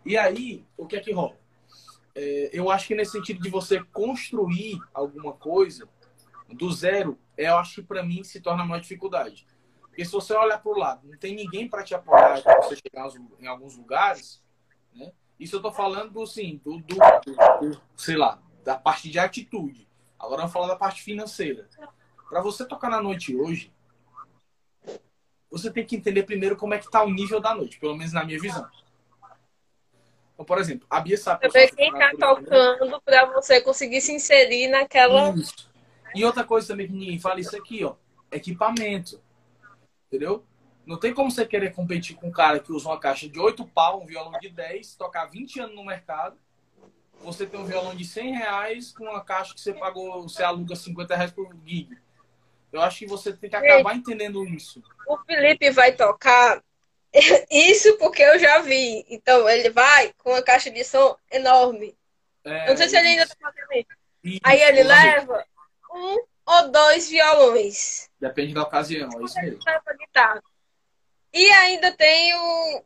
E 0.04 0.16
aí, 0.16 0.64
o 0.76 0.86
que 0.86 0.96
é 0.96 1.00
que 1.00 1.12
rola? 1.12 1.36
É, 2.14 2.50
eu 2.52 2.70
acho 2.70 2.86
que 2.88 2.94
nesse 2.94 3.12
sentido 3.12 3.40
de 3.40 3.50
você 3.50 3.82
construir 3.92 4.78
alguma 4.92 5.32
coisa 5.32 5.88
do 6.48 6.72
zero, 6.72 7.18
eu 7.36 7.56
acho 7.56 7.76
que 7.76 7.82
pra 7.82 8.02
mim 8.02 8.24
se 8.24 8.40
torna 8.40 8.64
uma 8.64 8.80
dificuldade. 8.80 9.46
Porque 9.82 10.04
se 10.04 10.12
você 10.12 10.34
olhar 10.34 10.62
pro 10.62 10.76
lado, 10.78 11.06
não 11.08 11.18
tem 11.18 11.34
ninguém 11.34 11.68
para 11.68 11.82
te 11.82 11.94
apoiar 11.94 12.42
pra 12.42 12.62
você 12.62 12.76
chegar 12.76 13.08
em 13.40 13.46
alguns 13.46 13.76
lugares, 13.76 14.42
né? 14.94 15.12
Isso 15.38 15.56
eu 15.56 15.62
tô 15.62 15.70
falando, 15.70 16.20
assim, 16.22 16.60
do, 16.64 16.78
do, 16.78 16.96
do- 16.96 17.70
do- 17.70 17.82
sei 17.96 18.16
lá, 18.16 18.40
da 18.68 18.76
parte 18.76 19.08
de 19.08 19.18
atitude. 19.18 19.88
Agora 20.18 20.42
eu 20.42 20.46
vou 20.46 20.52
falar 20.52 20.66
da 20.66 20.76
parte 20.76 21.02
financeira. 21.02 21.66
Para 22.28 22.42
você 22.42 22.66
tocar 22.66 22.90
na 22.90 23.00
noite 23.00 23.34
hoje, 23.34 23.72
você 25.50 25.70
tem 25.70 25.86
que 25.86 25.96
entender 25.96 26.24
primeiro 26.24 26.54
como 26.54 26.74
é 26.74 26.78
que 26.78 26.90
tá 26.90 27.02
o 27.02 27.08
nível 27.08 27.40
da 27.40 27.54
noite, 27.54 27.80
pelo 27.80 27.96
menos 27.96 28.12
na 28.12 28.22
minha 28.26 28.38
visão. 28.38 28.68
Então, 30.34 30.44
por 30.44 30.58
exemplo, 30.58 30.86
a 30.90 31.00
Bia 31.00 31.16
sabe 31.16 31.50
saber 31.50 31.74
quem 31.74 31.90
tá 31.92 32.10
ela. 32.10 32.36
tocando 32.36 33.00
pra 33.00 33.24
você 33.32 33.58
conseguir 33.62 34.02
se 34.02 34.12
inserir 34.12 34.68
naquela. 34.68 35.30
Isso. 35.30 35.72
E 36.14 36.22
outra 36.22 36.44
coisa 36.44 36.68
também 36.68 36.88
que 36.88 36.92
ninguém 36.92 37.18
fala, 37.18 37.40
isso 37.40 37.56
aqui, 37.56 37.82
ó, 37.82 37.94
equipamento. 38.30 39.18
Entendeu? 40.08 40.44
Não 40.84 40.98
tem 40.98 41.14
como 41.14 41.30
você 41.30 41.46
querer 41.46 41.72
competir 41.72 42.16
com 42.16 42.28
um 42.28 42.32
cara 42.32 42.60
que 42.60 42.70
usa 42.70 42.86
uma 42.86 43.00
caixa 43.00 43.26
de 43.26 43.40
8 43.40 43.64
pau, 43.64 44.02
um 44.02 44.06
violão 44.06 44.38
de 44.38 44.50
10, 44.50 44.94
tocar 44.96 45.24
20 45.24 45.58
anos 45.60 45.74
no 45.74 45.86
mercado. 45.86 46.38
Você 47.20 47.46
tem 47.46 47.58
um 47.60 47.64
violão 47.64 47.94
de 47.94 48.04
100 48.04 48.34
reais 48.36 48.92
com 48.92 49.04
uma 49.04 49.22
caixa 49.24 49.52
que 49.54 49.60
você 49.60 49.72
pagou, 49.74 50.22
você 50.22 50.42
aluga 50.42 50.74
50 50.74 51.16
reais 51.16 51.30
por 51.32 51.54
gig. 51.64 51.96
Eu 52.72 52.80
acho 52.82 52.98
que 52.98 53.06
você 53.06 53.32
tem 53.32 53.48
que 53.50 53.56
acabar 53.56 53.94
entendendo 53.96 54.44
isso. 54.46 54.82
O 55.06 55.16
Felipe 55.24 55.70
vai 55.70 55.92
tocar. 55.92 56.62
Isso 57.50 57.96
porque 57.96 58.22
eu 58.22 58.38
já 58.38 58.60
vi. 58.60 59.02
Então, 59.08 59.48
ele 59.48 59.70
vai 59.70 60.12
com 60.18 60.30
uma 60.30 60.42
caixa 60.42 60.70
de 60.70 60.84
som 60.84 61.16
enorme. 61.32 61.96
É, 62.44 62.64
Eu 62.66 62.70
não 62.70 62.76
sei 62.76 62.88
se 62.90 62.96
ele 62.98 63.08
ainda 63.08 63.26
tá 63.26 63.34
fazendo 63.40 63.72
isso. 63.72 63.88
Isso, 64.22 64.40
Aí 64.44 64.60
ele 64.60 64.82
leva 64.82 65.44
um 65.90 66.18
ou 66.44 66.70
dois 66.70 67.08
violões. 67.08 68.10
Depende 68.20 68.52
da 68.52 68.62
ocasião, 68.62 69.08
é 69.18 69.24
isso 69.24 69.40
mesmo. 69.40 69.58
E 71.32 71.50
ainda 71.50 71.92
tem 71.92 72.34
o. 72.34 72.84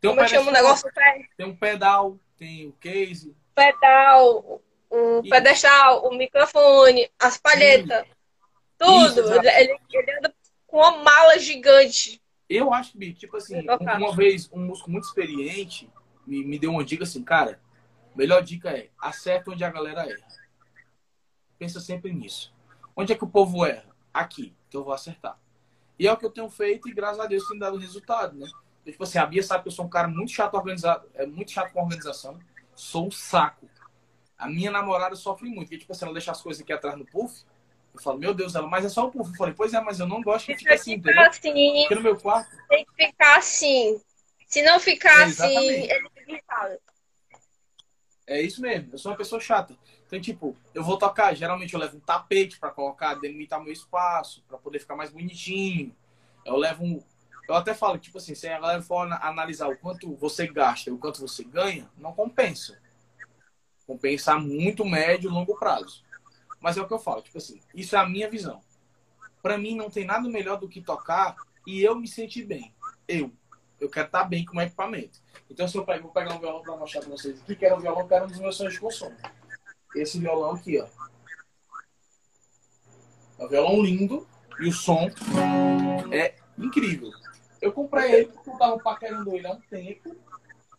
Tem 0.00 0.10
um, 0.10 0.14
Como 0.14 0.20
é 0.20 0.24
que 0.24 0.30
chama 0.30 0.42
o 0.42 0.44
pedestal, 0.46 0.62
negócio? 0.62 0.92
Pé- 0.92 1.28
tem 1.36 1.46
um 1.46 1.56
pedal, 1.56 2.18
tem 2.36 2.68
o 2.68 2.72
case. 2.72 3.34
Pedal, 3.54 4.60
o 4.90 5.20
Isso. 5.20 5.30
pedestal, 5.30 6.06
o 6.06 6.16
microfone, 6.16 7.10
as 7.18 7.38
palhetas. 7.38 8.06
Tudo. 8.78 9.20
Isso, 9.20 9.34
ele, 9.34 9.48
ele- 9.48 10.18
anda 10.18 10.34
com 10.66 10.78
uma 10.78 11.02
mala 11.02 11.38
gigante. 11.38 12.20
Eu 12.48 12.72
acho 12.72 12.96
que, 12.96 13.12
tipo 13.12 13.36
assim, 13.36 13.64
uma 13.98 14.14
vez 14.14 14.48
um 14.52 14.60
músico 14.60 14.90
muito 14.90 15.04
experiente 15.04 15.90
me, 16.26 16.44
me 16.44 16.58
deu 16.58 16.70
uma 16.70 16.84
dica 16.84 17.04
assim, 17.04 17.22
cara, 17.22 17.60
melhor 18.14 18.42
dica 18.42 18.70
é 18.70 18.90
acerta 18.98 19.50
onde 19.50 19.64
a 19.64 19.70
galera 19.70 20.02
erra. 20.02 20.26
Pensa 21.58 21.80
sempre 21.80 22.12
nisso. 22.12 22.52
Onde 22.94 23.12
é 23.12 23.16
que 23.16 23.24
o 23.24 23.28
povo 23.28 23.64
erra? 23.64 23.94
Aqui, 24.12 24.54
que 24.68 24.76
eu 24.76 24.84
vou 24.84 24.92
acertar. 24.92 25.38
E 25.98 26.06
é 26.06 26.12
o 26.12 26.16
que 26.16 26.26
eu 26.26 26.30
tenho 26.30 26.48
feito 26.50 26.88
e 26.88 26.92
graças 26.92 27.20
a 27.20 27.26
Deus 27.26 27.48
tem 27.48 27.58
dado 27.58 27.78
resultado, 27.78 28.36
né? 28.36 28.46
Tipo 28.92 29.04
assim, 29.04 29.18
a 29.18 29.26
Bia 29.26 29.42
sabe 29.42 29.62
que 29.62 29.68
eu 29.68 29.72
sou 29.72 29.84
um 29.84 29.88
cara 29.88 30.08
muito 30.08 30.30
chato 30.30 30.54
organizado, 30.54 31.08
é 31.14 31.26
muito 31.26 31.50
chato 31.50 31.72
com 31.72 31.82
organização. 31.82 32.38
Sou 32.74 33.06
um 33.06 33.10
saco. 33.10 33.68
A 34.38 34.48
minha 34.48 34.70
namorada 34.70 35.16
sofre 35.16 35.48
muito, 35.48 35.68
porque 35.68 35.78
tipo 35.78 35.92
assim, 35.92 36.04
ela 36.04 36.14
deixa 36.14 36.30
as 36.30 36.42
coisas 36.42 36.62
aqui 36.62 36.72
atrás 36.72 36.96
no 36.96 37.06
puff. 37.06 37.44
Eu 37.94 38.00
falo, 38.00 38.18
meu 38.18 38.34
Deus, 38.34 38.54
ela, 38.54 38.68
mas 38.68 38.84
é 38.84 38.88
só 38.88 39.06
o 39.06 39.10
puff. 39.10 39.30
Eu 39.30 39.36
falei, 39.36 39.54
pois 39.54 39.72
é, 39.72 39.80
mas 39.80 39.98
eu 39.98 40.06
não 40.06 40.20
gosto 40.22 40.46
que 40.46 40.56
fique 40.56 40.72
assim, 40.72 40.92
aqui 40.92 41.00
entendeu? 41.00 41.22
assim, 41.22 41.80
Porque 41.80 41.94
no 41.94 42.02
meu 42.02 42.16
quarto 42.16 42.50
tem 42.68 42.84
que 42.84 43.06
ficar 43.06 43.38
assim. 43.38 44.00
Se 44.46 44.62
não 44.62 44.78
ficar 44.78 45.20
É, 45.20 45.24
assim, 45.24 45.56
ele 45.56 46.08
fica 46.10 46.30
irritado. 46.30 46.78
É 48.26 48.42
isso 48.42 48.60
mesmo, 48.60 48.90
eu 48.92 48.98
sou 48.98 49.12
uma 49.12 49.18
pessoa 49.18 49.40
chata. 49.40 49.76
Então, 50.06 50.20
tipo, 50.20 50.56
eu 50.72 50.84
vou 50.84 50.98
tocar, 50.98 51.34
geralmente 51.34 51.74
eu 51.74 51.80
levo 51.80 51.96
um 51.96 52.00
tapete 52.00 52.58
pra 52.58 52.70
colocar, 52.70 53.14
delimitar 53.14 53.62
meu 53.62 53.72
espaço, 53.72 54.44
pra 54.46 54.58
poder 54.58 54.78
ficar 54.78 54.96
mais 54.96 55.10
bonitinho. 55.10 55.94
Eu 56.44 56.56
levo 56.56 56.84
um. 56.84 57.02
Eu 57.48 57.54
até 57.54 57.74
falo, 57.74 57.98
tipo 57.98 58.18
assim, 58.18 58.34
se 58.34 58.48
a 58.48 58.58
galera 58.58 58.82
for 58.82 59.02
ana- 59.02 59.20
analisar 59.22 59.68
o 59.68 59.76
quanto 59.76 60.14
você 60.16 60.46
gasta 60.46 60.90
e 60.90 60.92
o 60.92 60.98
quanto 60.98 61.20
você 61.20 61.44
ganha, 61.44 61.88
não 61.96 62.12
compensa. 62.12 62.78
Compensa 63.86 64.36
muito 64.36 64.84
médio 64.84 65.30
e 65.30 65.32
longo 65.32 65.56
prazo. 65.56 66.04
Mas 66.60 66.76
é 66.76 66.82
o 66.82 66.88
que 66.88 66.94
eu 66.94 66.98
falo, 66.98 67.22
tipo 67.22 67.38
assim, 67.38 67.60
isso 67.72 67.94
é 67.94 67.98
a 67.98 68.08
minha 68.08 68.28
visão. 68.28 68.60
Pra 69.40 69.56
mim 69.56 69.76
não 69.76 69.88
tem 69.88 70.04
nada 70.04 70.28
melhor 70.28 70.58
do 70.58 70.68
que 70.68 70.80
tocar 70.80 71.36
e 71.64 71.82
eu 71.82 71.94
me 71.94 72.08
sentir 72.08 72.44
bem. 72.44 72.74
Eu. 73.06 73.32
Eu 73.78 73.88
quero 73.90 74.06
estar 74.06 74.24
bem 74.24 74.44
com 74.44 74.56
o 74.56 74.60
equipamento. 74.60 75.20
Então, 75.48 75.68
se 75.68 75.76
eu 75.76 75.84
pego, 75.84 76.04
vou 76.04 76.12
pegar 76.12 76.34
um 76.34 76.40
violão 76.40 76.62
pra 76.62 76.76
mostrar 76.76 77.00
pra 77.00 77.10
vocês 77.10 77.40
aqui, 77.40 77.54
que 77.54 77.64
era 77.64 77.76
um 77.76 77.80
violão 77.80 78.08
que 78.08 78.14
era 78.14 78.24
um 78.24 78.28
dos 78.28 78.40
meus 78.40 78.56
sonhos 78.56 78.74
de 78.74 78.80
consumo. 78.80 79.16
Esse 79.94 80.18
violão 80.18 80.52
aqui, 80.52 80.80
ó. 80.80 80.88
É 83.38 83.44
um 83.44 83.48
violão 83.48 83.82
lindo 83.82 84.26
e 84.58 84.66
o 84.66 84.72
som 84.72 85.08
é 86.10 86.34
incrível. 86.58 87.10
Eu 87.66 87.72
comprei 87.72 88.12
ele 88.12 88.26
porque 88.28 88.48
eu 88.48 88.56
tava 88.56 88.78
paquerando 88.78 89.34
ele 89.34 89.44
há 89.44 89.52
um 89.52 89.60
tempo 89.60 90.14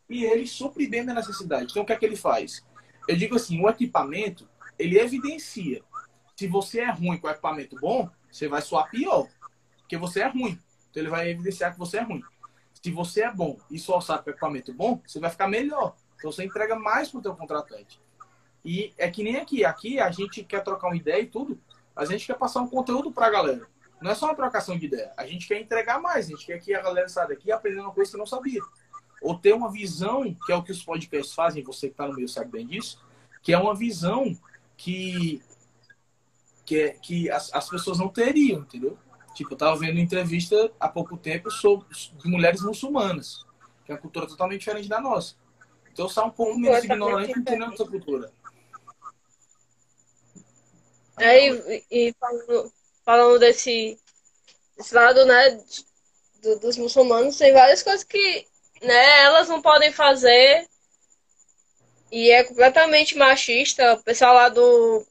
e 0.09 0.23
ele 0.23 0.47
supre 0.47 0.87
minha 0.87 1.03
necessidade. 1.03 1.71
Então, 1.71 1.83
o 1.83 1.85
que 1.85 1.91
é 1.91 1.97
que 1.97 2.05
ele 2.05 2.15
faz? 2.15 2.65
Eu 3.05 3.17
digo 3.17 3.35
assim, 3.35 3.61
o 3.61 3.67
equipamento, 3.67 4.47
ele 4.79 4.97
evidencia. 4.97 5.83
Se 6.33 6.47
você 6.47 6.79
é 6.79 6.89
ruim 6.89 7.17
com 7.17 7.29
equipamento 7.29 7.77
bom, 7.77 8.09
você 8.31 8.47
vai 8.47 8.61
soar 8.61 8.89
pior. 8.89 9.27
Porque 9.79 9.97
você 9.97 10.21
é 10.21 10.27
ruim. 10.27 10.57
Então, 10.89 11.03
ele 11.03 11.09
vai 11.09 11.29
evidenciar 11.29 11.73
que 11.73 11.79
você 11.79 11.97
é 11.97 12.03
ruim. 12.03 12.23
Se 12.81 12.89
você 12.89 13.23
é 13.23 13.33
bom 13.33 13.57
e 13.69 13.77
só 13.77 13.99
sabe 13.99 14.23
com 14.23 14.29
equipamento 14.29 14.73
bom, 14.73 15.01
você 15.05 15.19
vai 15.19 15.29
ficar 15.29 15.49
melhor. 15.49 15.93
Então, 16.15 16.31
você 16.31 16.45
entrega 16.45 16.77
mais 16.77 17.09
pro 17.09 17.21
teu 17.21 17.35
contratante. 17.35 17.99
E 18.63 18.93
é 18.97 19.11
que 19.11 19.23
nem 19.23 19.35
aqui. 19.35 19.65
Aqui 19.65 19.99
a 19.99 20.09
gente 20.09 20.41
quer 20.41 20.63
trocar 20.63 20.87
uma 20.87 20.95
ideia 20.95 21.21
e 21.21 21.27
tudo. 21.27 21.59
A 21.93 22.05
gente 22.05 22.25
quer 22.25 22.37
passar 22.37 22.61
um 22.61 22.69
conteúdo 22.69 23.11
pra 23.11 23.29
galera. 23.29 23.67
Não 24.01 24.11
é 24.11 24.15
só 24.15 24.27
uma 24.27 24.35
trocação 24.35 24.77
de 24.77 24.85
ideia. 24.85 25.11
A 25.17 25.25
gente 25.25 25.47
quer 25.47 25.59
entregar 25.59 25.99
mais. 25.99 26.27
A 26.27 26.29
gente 26.29 26.45
quer 26.45 26.59
que 26.59 26.73
a 26.73 26.81
galera 26.81 27.09
saia 27.09 27.29
daqui 27.29 27.51
aprendendo 27.51 27.83
uma 27.83 27.93
coisa 27.93 28.11
que 28.11 28.17
não 28.17 28.25
sabia. 28.25 28.61
Ou 29.21 29.37
ter 29.37 29.53
uma 29.53 29.71
visão, 29.71 30.35
que 30.45 30.51
é 30.51 30.55
o 30.55 30.63
que 30.63 30.71
os 30.71 30.83
podcasts 30.83 31.33
fazem, 31.33 31.63
você 31.63 31.87
que 31.87 31.93
está 31.93 32.07
no 32.07 32.13
meio 32.13 32.29
sabe 32.29 32.51
bem 32.51 32.67
disso, 32.67 33.03
que 33.41 33.51
é 33.51 33.57
uma 33.57 33.75
visão 33.75 34.37
que, 34.75 35.41
que, 36.63 36.79
é, 36.79 36.89
que 36.91 37.29
as, 37.31 37.51
as 37.53 37.67
pessoas 37.67 37.97
não 37.97 38.09
teriam, 38.09 38.61
entendeu? 38.61 38.97
Tipo, 39.33 39.53
eu 39.53 39.57
tava 39.57 39.77
vendo 39.77 39.93
uma 39.93 40.01
entrevista 40.01 40.71
há 40.79 40.87
pouco 40.87 41.17
tempo 41.17 41.49
sobre 41.49 41.87
de 41.89 42.29
mulheres 42.29 42.61
muçulmanas, 42.61 43.45
que 43.85 43.91
é 43.91 43.95
uma 43.95 44.01
cultura 44.01 44.27
totalmente 44.27 44.59
diferente 44.59 44.87
da 44.87 45.01
nossa. 45.01 45.35
Então 45.91 46.05
eu 46.05 46.09
saio 46.09 46.27
um 46.27 46.31
pouco 46.31 46.59
menos 46.59 46.83
ignorante 46.83 47.31
entendendo 47.31 47.73
essa 47.73 47.85
cultura. 47.85 48.31
Aí, 51.17 51.83
e 51.89 52.13
falando, 52.19 52.71
falando 53.07 53.39
desse, 53.39 53.97
desse 54.77 54.93
lado, 54.93 55.25
né, 55.25 55.57
do- 56.41 56.59
dos 56.59 56.75
muçulmanos, 56.77 57.37
tem 57.37 57.53
várias 57.53 57.81
coisas 57.81 58.03
que, 58.03 58.45
né, 58.81 59.21
elas 59.23 59.47
não 59.47 59.61
podem 59.61 59.93
fazer 59.93 60.67
e 62.11 62.29
é 62.31 62.43
completamente 62.43 63.17
machista. 63.17 63.93
O 63.93 64.03
pessoal 64.03 64.33
lá 64.33 64.49
do, 64.49 65.05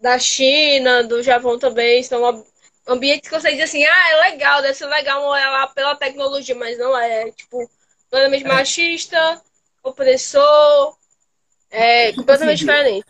da 0.00 0.20
China, 0.20 1.02
do 1.02 1.20
Japão 1.20 1.58
também, 1.58 2.00
são 2.04 2.24
ab- 2.24 2.46
ambientes 2.86 3.28
que 3.28 3.34
você 3.40 3.50
diz 3.52 3.64
assim, 3.64 3.84
ah, 3.84 4.10
é 4.12 4.30
legal, 4.30 4.62
deve 4.62 4.74
ser 4.74 4.86
legal 4.86 5.20
morar 5.22 5.50
lá 5.50 5.66
pela 5.66 5.96
tecnologia, 5.96 6.54
mas 6.54 6.78
não 6.78 6.96
é, 6.96 7.28
é 7.28 7.32
tipo, 7.32 7.68
completamente 8.04 8.44
É. 8.44 8.48
machista, 8.48 9.42
opressor, 9.82 10.96
é 11.70 12.12
completamente 12.12 12.60
Entendi. 12.60 12.66
diferente. 12.66 13.06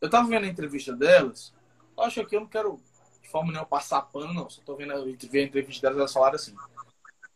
Eu 0.00 0.08
tava 0.08 0.28
vendo 0.28 0.44
a 0.44 0.48
entrevista 0.48 0.92
delas, 0.92 1.52
acho 1.98 2.24
que 2.26 2.36
eu 2.36 2.40
não 2.42 2.46
quero 2.46 2.80
de 3.26 3.32
forma 3.32 3.50
nenhuma 3.50 3.66
passar 3.66 4.02
pano, 4.02 4.32
não. 4.32 4.48
Só 4.48 4.62
tô 4.62 4.76
vendo 4.76 4.92
a, 4.92 5.04
ver 5.04 5.40
a 5.40 5.44
entrevista 5.44 5.82
delas, 5.82 5.98
elas 5.98 6.12
falaram 6.12 6.36
assim. 6.36 6.54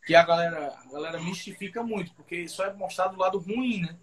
Que 0.07 0.15
a 0.15 0.23
galera, 0.25 0.79
a 0.87 0.93
galera 0.93 1.21
mistifica 1.21 1.83
muito, 1.83 2.15
porque 2.15 2.49
só 2.49 2.65
é 2.65 2.73
mostrado 2.73 3.17
o 3.17 3.19
lado 3.19 3.39
ruim, 3.39 3.83
né? 3.83 3.99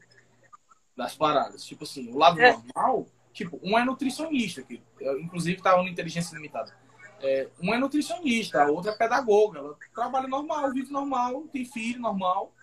Das 0.95 1.15
paradas. 1.15 1.63
Tipo 1.65 1.85
assim, 1.85 2.11
o 2.11 2.17
lado 2.17 2.39
É. 2.39 2.51
normal, 2.51 3.07
tipo, 3.33 3.59
um 3.63 3.77
é 3.79 3.85
nutricionista, 3.85 4.61
que 4.61 4.81
eu, 4.99 5.19
inclusive 5.19 5.61
tava 5.61 5.81
no 5.81 5.88
Inteligência 5.88 6.35
Limitada. 6.35 6.75
É, 7.19 7.49
um 7.63 7.73
é 7.73 7.79
nutricionista, 7.79 8.63
a 8.63 8.69
outra 8.69 8.91
é 8.91 8.95
pedagoga. 8.95 9.59
Ela 9.59 9.75
trabalha 9.95 10.27
normal, 10.27 10.71
vive 10.71 10.91
normal, 10.91 11.45
tem 11.51 11.65
filho 11.65 11.99
normal. 11.99 12.53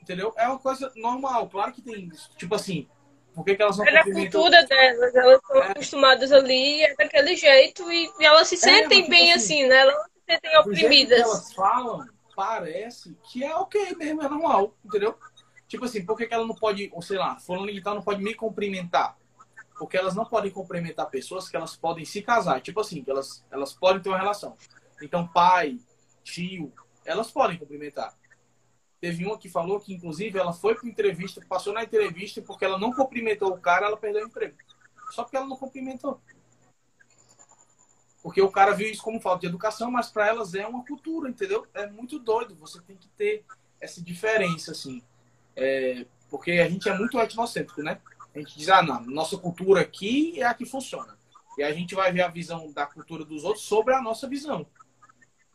Entendeu? 0.00 0.32
É 0.36 0.48
uma 0.48 0.58
coisa 0.58 0.90
normal. 0.96 1.48
Claro 1.48 1.72
que 1.72 1.82
tem, 1.82 2.10
tipo 2.36 2.54
assim, 2.54 2.88
Por 3.34 3.44
que, 3.44 3.54
que 3.54 3.62
elas 3.62 3.76
não 3.78 3.84
É 3.86 3.96
cumprimentam? 3.96 4.40
cultura 4.40 4.64
delas, 4.66 5.14
elas 5.14 5.36
estão 5.40 5.62
É. 5.62 5.70
acostumadas 5.70 6.32
ali, 6.32 6.82
é 6.82 6.94
daquele 6.96 7.36
jeito, 7.36 7.90
e, 7.90 8.10
e 8.18 8.24
elas 8.24 8.48
se 8.48 8.56
sentem 8.56 8.88
mas, 8.88 8.96
tipo 8.98 9.10
bem 9.10 9.32
assim, 9.32 9.62
assim, 9.62 9.68
né? 9.68 9.76
Elas 9.78 9.94
não 9.94 10.04
se 10.04 10.20
sentem 10.28 10.58
oprimidas. 10.58 11.20
elas 11.20 11.52
falam, 11.54 12.06
parece 12.34 13.16
que 13.30 13.44
é 13.44 13.54
ok 13.54 13.94
mesmo, 13.96 14.22
é 14.22 14.28
normal, 14.28 14.74
entendeu? 14.84 15.16
Tipo 15.68 15.84
assim, 15.84 16.04
por 16.04 16.16
que, 16.16 16.26
que 16.26 16.34
ela 16.34 16.46
não 16.46 16.54
pode, 16.56 16.90
ou 16.92 17.00
sei 17.00 17.16
lá, 17.18 17.38
fulano 17.38 17.72
de 17.72 17.80
tal 17.80 17.94
não 17.94 18.02
pode 18.02 18.22
me 18.22 18.34
cumprimentar? 18.34 19.16
Porque 19.78 19.96
elas 19.96 20.14
não 20.14 20.24
podem 20.26 20.50
cumprimentar 20.50 21.08
pessoas 21.08 21.48
que 21.48 21.56
elas 21.56 21.74
podem 21.76 22.04
se 22.04 22.20
casar. 22.20 22.60
Tipo 22.60 22.80
assim, 22.80 23.02
que 23.02 23.10
elas, 23.10 23.42
elas 23.50 23.72
podem 23.72 24.02
ter 24.02 24.10
uma 24.10 24.18
relação. 24.18 24.54
Então, 25.00 25.26
pai, 25.28 25.78
tio, 26.22 26.70
elas 27.04 27.30
podem 27.30 27.56
cumprimentar. 27.56 28.14
Teve 29.00 29.24
uma 29.24 29.38
que 29.38 29.48
falou 29.48 29.80
que, 29.80 29.94
inclusive, 29.94 30.38
ela 30.38 30.52
foi 30.52 30.74
para 30.74 30.88
entrevista, 30.88 31.40
passou 31.48 31.72
na 31.72 31.82
entrevista, 31.82 32.42
porque 32.42 32.64
ela 32.64 32.78
não 32.78 32.92
cumprimentou 32.92 33.50
o 33.50 33.60
cara, 33.60 33.86
ela 33.86 33.96
perdeu 33.96 34.24
o 34.24 34.26
emprego. 34.26 34.56
Só 35.12 35.22
porque 35.22 35.36
ela 35.36 35.46
não 35.46 35.56
cumprimentou. 35.56 36.20
Porque 38.22 38.42
o 38.42 38.50
cara 38.50 38.72
viu 38.72 38.90
isso 38.90 39.02
como 39.02 39.20
falta 39.20 39.40
de 39.40 39.46
educação, 39.46 39.90
mas 39.90 40.10
para 40.10 40.28
elas 40.28 40.54
é 40.54 40.66
uma 40.66 40.84
cultura, 40.84 41.30
entendeu? 41.30 41.66
É 41.72 41.86
muito 41.86 42.18
doido. 42.18 42.54
Você 42.56 42.80
tem 42.82 42.96
que 42.96 43.08
ter 43.08 43.44
essa 43.80 44.02
diferença, 44.02 44.72
assim. 44.72 45.02
É, 45.56 46.06
porque 46.28 46.52
a 46.52 46.68
gente 46.68 46.88
é 46.88 46.96
muito 46.96 47.18
etnocêntrico, 47.18 47.82
né? 47.82 47.98
A 48.34 48.38
gente 48.38 48.56
diz, 48.56 48.68
ah, 48.68 48.82
não, 48.82 49.00
nossa 49.06 49.38
cultura 49.38 49.80
aqui 49.80 50.40
é 50.40 50.44
a 50.44 50.54
que 50.54 50.66
funciona. 50.66 51.18
E 51.56 51.62
a 51.62 51.72
gente 51.72 51.94
vai 51.94 52.12
ver 52.12 52.22
a 52.22 52.28
visão 52.28 52.70
da 52.70 52.86
cultura 52.86 53.24
dos 53.24 53.44
outros 53.44 53.64
sobre 53.64 53.94
a 53.94 54.02
nossa 54.02 54.28
visão. 54.28 54.66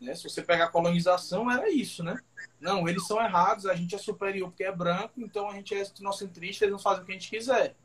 Né? 0.05 0.15
Se 0.15 0.23
você 0.23 0.41
pegar 0.41 0.65
a 0.65 0.69
colonização, 0.69 1.51
era 1.51 1.69
isso, 1.69 2.03
né? 2.03 2.17
Não, 2.61 2.87
eles 2.87 3.05
são 3.07 3.19
errados, 3.19 3.65
a 3.65 3.73
gente 3.73 3.95
é 3.95 3.97
superior 3.97 4.49
porque 4.49 4.63
é 4.63 4.71
branco, 4.71 5.13
então 5.17 5.49
a 5.49 5.53
gente 5.53 5.73
é 5.73 5.81
etnocentrista, 5.81 6.63
eles 6.63 6.73
não 6.73 6.79
fazem 6.79 7.03
o 7.03 7.05
que 7.05 7.11
a 7.11 7.15
gente 7.15 7.29
quiser. 7.29 7.75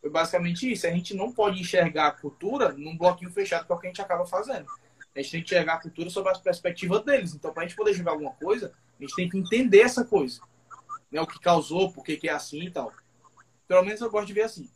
Foi 0.00 0.10
basicamente 0.10 0.70
isso. 0.70 0.86
A 0.86 0.90
gente 0.90 1.14
não 1.14 1.32
pode 1.32 1.60
enxergar 1.60 2.06
a 2.06 2.12
cultura 2.12 2.72
num 2.72 2.96
bloquinho 2.96 3.30
fechado, 3.30 3.66
que 3.66 3.72
é 3.72 3.74
o 3.74 3.78
que 3.78 3.86
a 3.86 3.90
gente 3.90 4.02
acaba 4.02 4.24
fazendo. 4.24 4.66
A 5.14 5.20
gente 5.20 5.32
tem 5.32 5.42
que 5.42 5.46
enxergar 5.46 5.74
a 5.74 5.80
cultura 5.80 6.08
sob 6.08 6.28
a 6.30 6.38
perspectiva 6.38 7.00
deles. 7.00 7.34
Então, 7.34 7.52
para 7.52 7.64
a 7.64 7.66
gente 7.66 7.76
poder 7.76 7.92
jogar 7.92 8.12
alguma 8.12 8.32
coisa, 8.32 8.72
a 8.98 9.02
gente 9.02 9.14
tem 9.14 9.28
que 9.28 9.36
entender 9.36 9.80
essa 9.80 10.04
coisa. 10.04 10.40
Né? 11.10 11.20
O 11.20 11.26
que 11.26 11.40
causou, 11.40 11.92
por 11.92 12.04
que 12.04 12.16
que 12.16 12.28
é 12.28 12.32
assim 12.32 12.62
e 12.62 12.70
tal. 12.70 12.92
Pelo 13.66 13.82
menos 13.82 14.00
eu 14.00 14.10
gosto 14.10 14.28
de 14.28 14.34
ver 14.34 14.42
assim. 14.42 14.70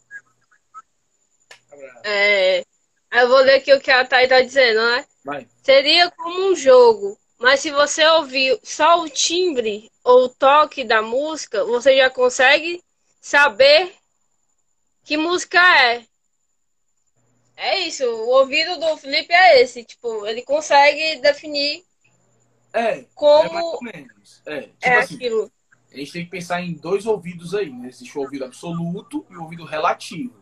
É, 2.04 2.64
eu 3.12 3.28
vou 3.28 3.38
ler 3.38 3.56
aqui 3.56 3.72
o 3.72 3.80
que 3.80 3.90
a 3.90 4.04
Thay 4.04 4.28
tá 4.28 4.40
dizendo, 4.40 4.80
né? 4.80 5.06
Vai. 5.24 5.46
Seria 5.62 6.10
como 6.10 6.50
um 6.50 6.56
jogo, 6.56 7.18
mas 7.38 7.60
se 7.60 7.70
você 7.70 8.04
ouvir 8.06 8.58
só 8.62 9.00
o 9.02 9.08
timbre 9.08 9.90
ou 10.02 10.24
o 10.24 10.28
toque 10.28 10.84
da 10.84 11.00
música, 11.00 11.64
você 11.64 11.96
já 11.96 12.10
consegue 12.10 12.82
saber 13.20 13.94
que 15.04 15.16
música 15.16 15.58
é. 15.58 16.04
É 17.56 17.78
isso, 17.80 18.04
o 18.04 18.30
ouvido 18.30 18.78
do 18.80 18.96
Felipe 18.96 19.32
é 19.32 19.60
esse, 19.60 19.84
tipo, 19.84 20.26
ele 20.26 20.42
consegue 20.42 21.20
definir 21.20 21.84
É, 22.72 22.98
é 22.98 23.06
como 23.14 23.78
menos. 23.80 24.42
É, 24.46 24.62
tipo 24.62 24.76
é 24.80 24.98
assim, 24.98 25.14
aquilo. 25.16 25.52
a 25.92 25.96
gente 25.96 26.12
tem 26.12 26.24
que 26.24 26.30
pensar 26.30 26.60
em 26.60 26.72
dois 26.72 27.06
ouvidos 27.06 27.54
aí, 27.54 27.70
né? 27.70 27.88
Existe 27.88 28.16
o 28.16 28.22
ouvido 28.22 28.44
absoluto 28.44 29.24
e 29.30 29.36
o 29.36 29.42
ouvido 29.42 29.64
relativo. 29.64 30.34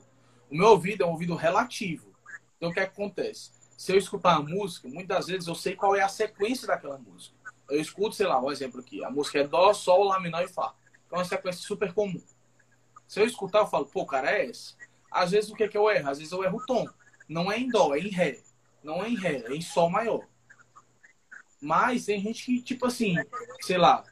O 0.51 0.57
meu 0.57 0.69
ouvido 0.69 1.03
é 1.03 1.07
um 1.07 1.11
ouvido 1.11 1.35
relativo. 1.35 2.15
Então, 2.57 2.71
o 2.71 2.73
que, 2.73 2.81
é 2.81 2.87
que 2.87 2.93
acontece? 2.93 3.51
Se 3.81 3.93
eu 3.93 3.97
escutar 3.97 4.39
uma 4.39 4.47
música, 4.47 4.87
muitas 4.87 5.27
vezes 5.29 5.49
eu 5.49 5.55
sei 5.55 5.75
qual 5.75 5.97
é 5.97 6.03
a 6.03 6.09
sequência 6.09 6.67
daquela 6.67 6.99
música. 6.99 7.35
Eu 7.67 7.81
escuto, 7.81 8.15
sei 8.15 8.27
lá, 8.27 8.39
um 8.39 8.53
exemplo 8.53 8.79
aqui. 8.79 9.03
A 9.03 9.09
música 9.09 9.39
é 9.39 9.49
Dó, 9.49 9.73
Sol, 9.73 10.05
Lá 10.05 10.21
menor 10.21 10.45
e 10.45 10.49
Fá. 10.49 10.75
É 11.11 11.15
uma 11.15 11.25
sequência 11.25 11.63
super 11.63 11.95
comum. 11.95 12.23
Se 13.09 13.19
eu 13.19 13.25
escutar, 13.25 13.61
eu 13.61 13.67
falo, 13.67 13.87
pô, 13.87 14.05
cara, 14.05 14.33
é 14.33 14.51
essa. 14.51 14.75
Às 15.11 15.31
vezes, 15.31 15.51
o 15.51 15.55
que, 15.55 15.65
é 15.65 15.69
que 15.69 15.79
eu 15.79 15.91
erro? 15.91 16.11
Às 16.11 16.19
vezes 16.19 16.31
eu 16.31 16.45
erro 16.45 16.59
o 16.59 16.67
tom. 16.67 16.87
Não 17.27 17.51
é 17.51 17.59
em 17.59 17.71
Dó, 17.71 17.95
é 17.95 18.01
em 18.01 18.11
Ré. 18.11 18.43
Não 18.85 19.03
é 19.03 19.09
em 19.09 19.17
Ré, 19.17 19.45
é 19.47 19.55
em 19.57 19.63
Sol 19.63 19.89
maior. 19.89 20.27
Mas 21.59 22.05
tem 22.05 22.21
gente 22.21 22.45
que, 22.45 22.61
tipo 22.61 22.87
assim, 22.87 23.15
sei 23.63 23.79
lá, 23.79 24.05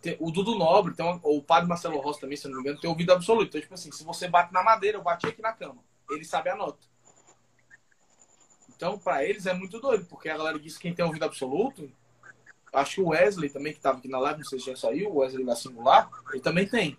tem- 0.00 0.16
o 0.20 0.30
Dudu 0.30 0.56
Nobre, 0.56 0.92
então, 0.92 1.18
ou 1.24 1.38
o 1.38 1.42
padre 1.42 1.68
Marcelo 1.68 1.98
Rossi 1.98 2.20
também, 2.20 2.36
se 2.36 2.46
não 2.46 2.54
me 2.54 2.60
engano, 2.60 2.78
tem 2.78 2.88
ouvido 2.88 3.12
absoluto. 3.12 3.48
Então, 3.48 3.60
tipo 3.60 3.74
assim, 3.74 3.90
se 3.90 4.04
você 4.04 4.28
bate 4.28 4.52
na 4.52 4.62
madeira, 4.62 4.98
eu 4.98 5.02
bati 5.02 5.26
aqui 5.26 5.42
na 5.42 5.52
cama. 5.52 5.82
Ele 6.08 6.24
sabe 6.24 6.48
a 6.48 6.54
nota. 6.54 6.78
Então, 8.76 8.98
pra 8.98 9.24
eles 9.24 9.46
é 9.46 9.54
muito 9.54 9.80
doido, 9.80 10.04
porque 10.04 10.28
a 10.28 10.36
galera 10.36 10.58
diz 10.58 10.74
que 10.74 10.82
quem 10.82 10.94
tem 10.94 11.04
ouvido 11.04 11.24
absoluto, 11.24 11.90
acho 12.72 12.96
que 12.96 13.00
o 13.00 13.08
Wesley 13.08 13.48
também, 13.48 13.72
que 13.72 13.80
tava 13.80 13.98
aqui 13.98 14.08
na 14.08 14.18
live, 14.18 14.40
não 14.40 14.46
sei 14.46 14.58
se 14.58 14.66
já 14.66 14.76
saiu, 14.76 15.10
o 15.10 15.18
Wesley 15.18 15.44
da 15.44 15.56
Singular, 15.56 16.10
ele 16.30 16.42
também 16.42 16.68
tem. 16.68 16.96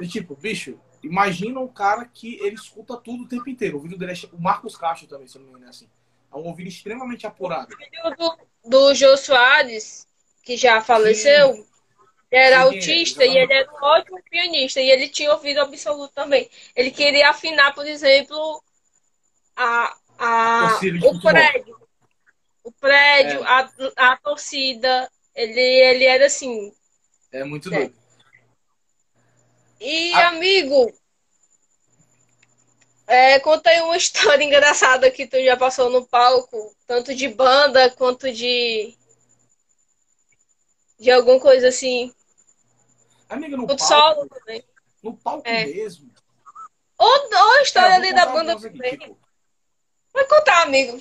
E, 0.00 0.06
tipo, 0.06 0.36
bicho, 0.36 0.78
imagina 1.02 1.58
um 1.58 1.68
cara 1.68 2.04
que 2.06 2.38
ele 2.40 2.54
escuta 2.54 2.96
tudo 2.96 3.24
o 3.24 3.28
tempo 3.28 3.50
inteiro. 3.50 3.74
O 3.74 3.78
ouvido 3.78 3.98
dele 3.98 4.12
é... 4.12 4.34
O 4.34 4.40
Marcos 4.40 4.76
Castro 4.76 5.08
também, 5.08 5.26
se 5.26 5.36
eu 5.36 5.42
não 5.42 5.48
me 5.48 5.54
engano, 5.54 5.66
é 5.66 5.70
assim. 5.70 5.88
É 6.32 6.36
um 6.36 6.46
ouvido 6.46 6.68
extremamente 6.68 7.26
apurado. 7.26 7.76
filho 7.76 8.16
do, 8.16 8.70
do 8.70 8.94
Jô 8.94 9.16
Soares, 9.16 10.06
que 10.44 10.56
já 10.56 10.80
faleceu, 10.80 11.54
ele 11.54 11.66
era 12.30 12.56
Sim, 12.56 12.62
autista 12.62 13.24
e 13.24 13.36
ele 13.36 13.52
era 13.52 13.70
um 13.70 13.84
ótimo 13.84 14.22
pianista. 14.30 14.80
E 14.80 14.88
ele 14.88 15.08
tinha 15.08 15.32
ouvido 15.32 15.60
absoluto 15.60 16.14
também. 16.14 16.48
Ele 16.76 16.92
queria 16.92 17.30
afinar, 17.30 17.74
por 17.74 17.84
exemplo, 17.84 18.62
a, 19.56 19.96
a, 20.20 20.78
o 21.04 21.20
prédio. 21.20 21.80
O 22.62 22.72
prédio, 22.72 23.40
É. 23.42 23.46
a, 23.46 24.12
a 24.12 24.16
torcida. 24.18 25.10
Ele, 25.34 25.60
ele 25.60 26.04
era 26.04 26.26
assim. 26.26 26.72
É 27.32 27.42
muito 27.44 27.72
É. 27.72 27.78
doido. 27.78 27.94
E, 29.80 30.12
Ah. 30.14 30.28
amigo, 30.28 30.92
é, 33.06 33.40
conta 33.40 33.70
aí 33.70 33.80
uma 33.80 33.96
história 34.36 34.44
engraçada 34.44 35.10
que 35.10 35.26
tu 35.26 35.42
já 35.42 35.56
passou 35.56 35.88
no 35.90 36.06
palco, 36.06 36.74
tanto 36.86 37.14
de 37.14 37.28
banda 37.28 37.90
quanto 37.90 38.30
de. 38.32 38.94
De 40.98 41.10
alguma 41.10 41.40
coisa 41.40 41.68
assim. 41.68 42.12
Amiga, 43.28 43.56
no 43.56 43.66
palco, 43.66 43.82
solo 43.84 44.28
também. 44.28 44.62
no 45.02 45.16
palco 45.16 45.48
É. 45.48 45.64
mesmo. 45.64 46.10
Ou, 46.98 47.08
ou 47.08 47.50
a 47.58 47.62
história 47.62 47.94
É, 47.94 47.96
ali 47.96 48.12
da 48.12 48.26
banda 48.26 48.52
algumas 48.52 48.64
aqui, 48.64 48.76
também. 48.76 48.98
tipo, 48.98 49.18
Vai 50.12 50.26
contar, 50.26 50.62
amigo. 50.62 51.00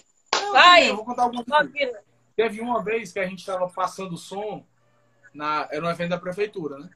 Vai. 0.52 0.90
eu 0.90 0.96
vou 0.96 1.06
contar 1.06 1.26
aqui. 1.26 1.72
vida. 1.72 2.04
Teve 2.36 2.62
uma 2.62 2.84
vez 2.84 3.12
que 3.12 3.20
a 3.20 3.28
gente 3.28 3.40
estava 3.40 3.68
passando 3.70 4.18
som, 4.18 4.66
na, 5.34 5.68
era 5.72 5.86
um 5.86 5.90
evento 5.90 6.12
da 6.12 6.20
prefeitura, 6.20 6.80
né? 6.80 6.90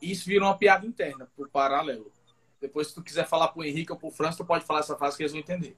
E 0.00 0.12
isso 0.12 0.26
virou 0.26 0.48
uma 0.48 0.56
piada 0.56 0.86
interna, 0.86 1.28
pro 1.36 1.48
paralelo. 1.48 2.10
Depois, 2.60 2.88
se 2.88 2.94
tu 2.94 3.02
quiser 3.02 3.26
falar 3.26 3.48
pro 3.48 3.64
Henrique 3.64 3.92
ou 3.92 3.98
pro 3.98 4.10
França, 4.10 4.38
tu 4.38 4.44
pode 4.44 4.64
falar 4.64 4.80
essa 4.80 4.96
frase 4.96 5.16
que 5.16 5.22
eles 5.22 5.32
vão 5.32 5.40
entender. 5.40 5.76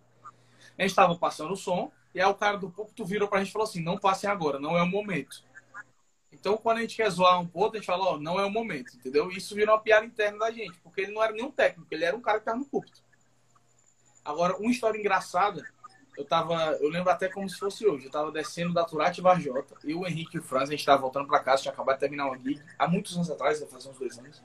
A 0.78 0.82
gente 0.82 0.91
estava 0.91 1.16
passando 1.16 1.53
o 1.53 1.57
som, 1.57 1.91
e 2.14 2.20
aí 2.20 2.26
o 2.26 2.34
cara 2.34 2.57
do 2.57 2.70
púlpito 2.70 3.05
virou 3.05 3.28
pra 3.28 3.38
gente 3.38 3.49
e 3.49 3.53
falou 3.53 3.66
assim: 3.66 3.82
não 3.82 3.99
passem 3.99 4.28
agora, 4.28 4.59
não 4.59 4.76
é 4.76 4.82
o 4.82 4.86
momento. 4.86 5.43
Então, 6.32 6.57
quando 6.57 6.78
a 6.78 6.80
gente 6.80 6.97
quer 6.97 7.11
zoar 7.11 7.41
um 7.41 7.47
pouco, 7.47 7.76
a 7.76 7.78
gente 7.78 7.86
fala: 7.86 8.12
ó, 8.12 8.18
não 8.18 8.38
é 8.38 8.45
o 8.45 8.51
momento, 8.51 8.97
entendeu? 8.97 9.30
Isso 9.30 9.55
virou 9.55 9.74
uma 9.74 9.80
piada 9.80 10.07
interna 10.07 10.38
da 10.38 10.51
gente, 10.51 10.78
porque 10.80 11.03
ele 11.03 11.12
não 11.12 11.22
era 11.22 11.32
nenhum 11.32 11.51
técnico, 11.51 11.88
ele 11.91 12.05
era 12.05 12.16
um 12.16 12.20
cara 12.20 12.38
que 12.38 12.43
estava 12.43 12.59
no 12.59 12.66
púlpito. 12.66 13.03
Agora, 14.25 14.57
uma 14.57 14.71
história 14.71 14.99
engraçada 14.99 15.64
eu 16.21 16.25
tava, 16.27 16.77
eu 16.81 16.91
lembro 16.91 17.11
até 17.11 17.29
como 17.29 17.49
se 17.49 17.57
fosse 17.57 17.87
hoje. 17.87 18.05
Eu 18.05 18.11
tava 18.11 18.31
descendo 18.31 18.75
da 18.75 18.85
Turati 18.85 19.23
Varjota. 19.23 19.75
Eu, 19.83 20.01
o 20.01 20.07
Henrique 20.07 20.37
e 20.37 20.41
o 20.41 20.43
Franz, 20.43 20.68
a 20.68 20.73
gente 20.73 20.85
tava 20.85 21.01
voltando 21.01 21.27
pra 21.27 21.41
casa, 21.41 21.62
tinha 21.62 21.73
acabado 21.73 21.97
de 21.97 22.01
terminar 22.01 22.27
uma 22.27 22.39
gig. 22.39 22.61
Há 22.79 22.87
muitos 22.87 23.16
anos 23.16 23.31
atrás, 23.31 23.59
fazer 23.71 23.89
uns 23.89 23.99
dois 23.99 24.18
anos. 24.18 24.43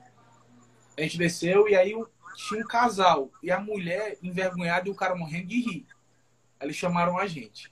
A 0.96 1.02
gente 1.02 1.18
desceu 1.18 1.68
e 1.68 1.76
aí 1.76 1.92
tinha 2.34 2.60
um 2.60 2.66
casal. 2.66 3.30
E 3.42 3.50
a 3.50 3.60
mulher 3.60 4.16
envergonhada 4.22 4.88
e 4.88 4.90
o 4.90 4.94
cara 4.94 5.14
morrendo 5.14 5.48
de 5.48 5.60
rir. 5.60 5.86
Aí 6.58 6.66
eles 6.66 6.76
chamaram 6.76 7.18
a 7.18 7.26
gente. 7.26 7.70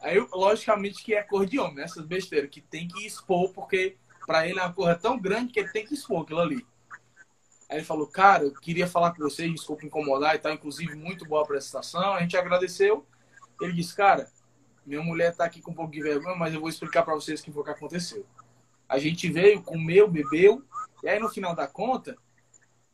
Aí, 0.00 0.18
logicamente, 0.32 1.04
que 1.04 1.14
é 1.14 1.22
cor 1.22 1.44
de 1.44 1.58
homem, 1.58 1.76
né? 1.76 1.82
Essas 1.84 2.06
besteiras, 2.06 2.48
que 2.48 2.62
tem 2.62 2.88
que 2.88 3.06
expor, 3.06 3.52
porque 3.52 3.98
pra 4.26 4.48
ele 4.48 4.58
é 4.58 4.62
uma 4.62 4.72
cor 4.72 4.98
tão 4.98 5.18
grande 5.18 5.52
que 5.52 5.60
ele 5.60 5.68
tem 5.70 5.84
que 5.84 5.92
expor 5.92 6.22
aquilo 6.22 6.40
ali. 6.40 6.66
Aí 7.68 7.78
ele 7.78 7.84
falou, 7.84 8.06
cara, 8.06 8.44
eu 8.44 8.52
queria 8.52 8.86
falar 8.86 9.12
com 9.12 9.22
vocês, 9.22 9.50
desculpa 9.50 9.86
incomodar 9.86 10.34
e 10.34 10.38
tal, 10.38 10.52
inclusive 10.52 10.94
muito 10.94 11.24
boa 11.26 11.40
a 11.40 11.44
apresentação. 11.44 12.14
A 12.14 12.20
gente 12.20 12.36
agradeceu. 12.36 13.06
Ele 13.60 13.72
disse, 13.72 13.94
cara, 13.94 14.30
minha 14.84 15.02
mulher 15.02 15.34
tá 15.34 15.44
aqui 15.44 15.62
com 15.62 15.70
um 15.70 15.74
pouco 15.74 15.92
de 15.92 16.02
vergonha, 16.02 16.36
mas 16.36 16.52
eu 16.52 16.60
vou 16.60 16.68
explicar 16.68 17.02
para 17.02 17.14
vocês 17.14 17.40
o 17.40 17.44
que 17.44 17.52
foi 17.52 17.64
que 17.64 17.70
aconteceu. 17.70 18.26
A 18.88 18.98
gente 18.98 19.30
veio, 19.30 19.62
comeu, 19.62 20.06
bebeu, 20.08 20.62
e 21.02 21.08
aí 21.08 21.18
no 21.18 21.30
final 21.30 21.54
da 21.54 21.66
conta, 21.66 22.16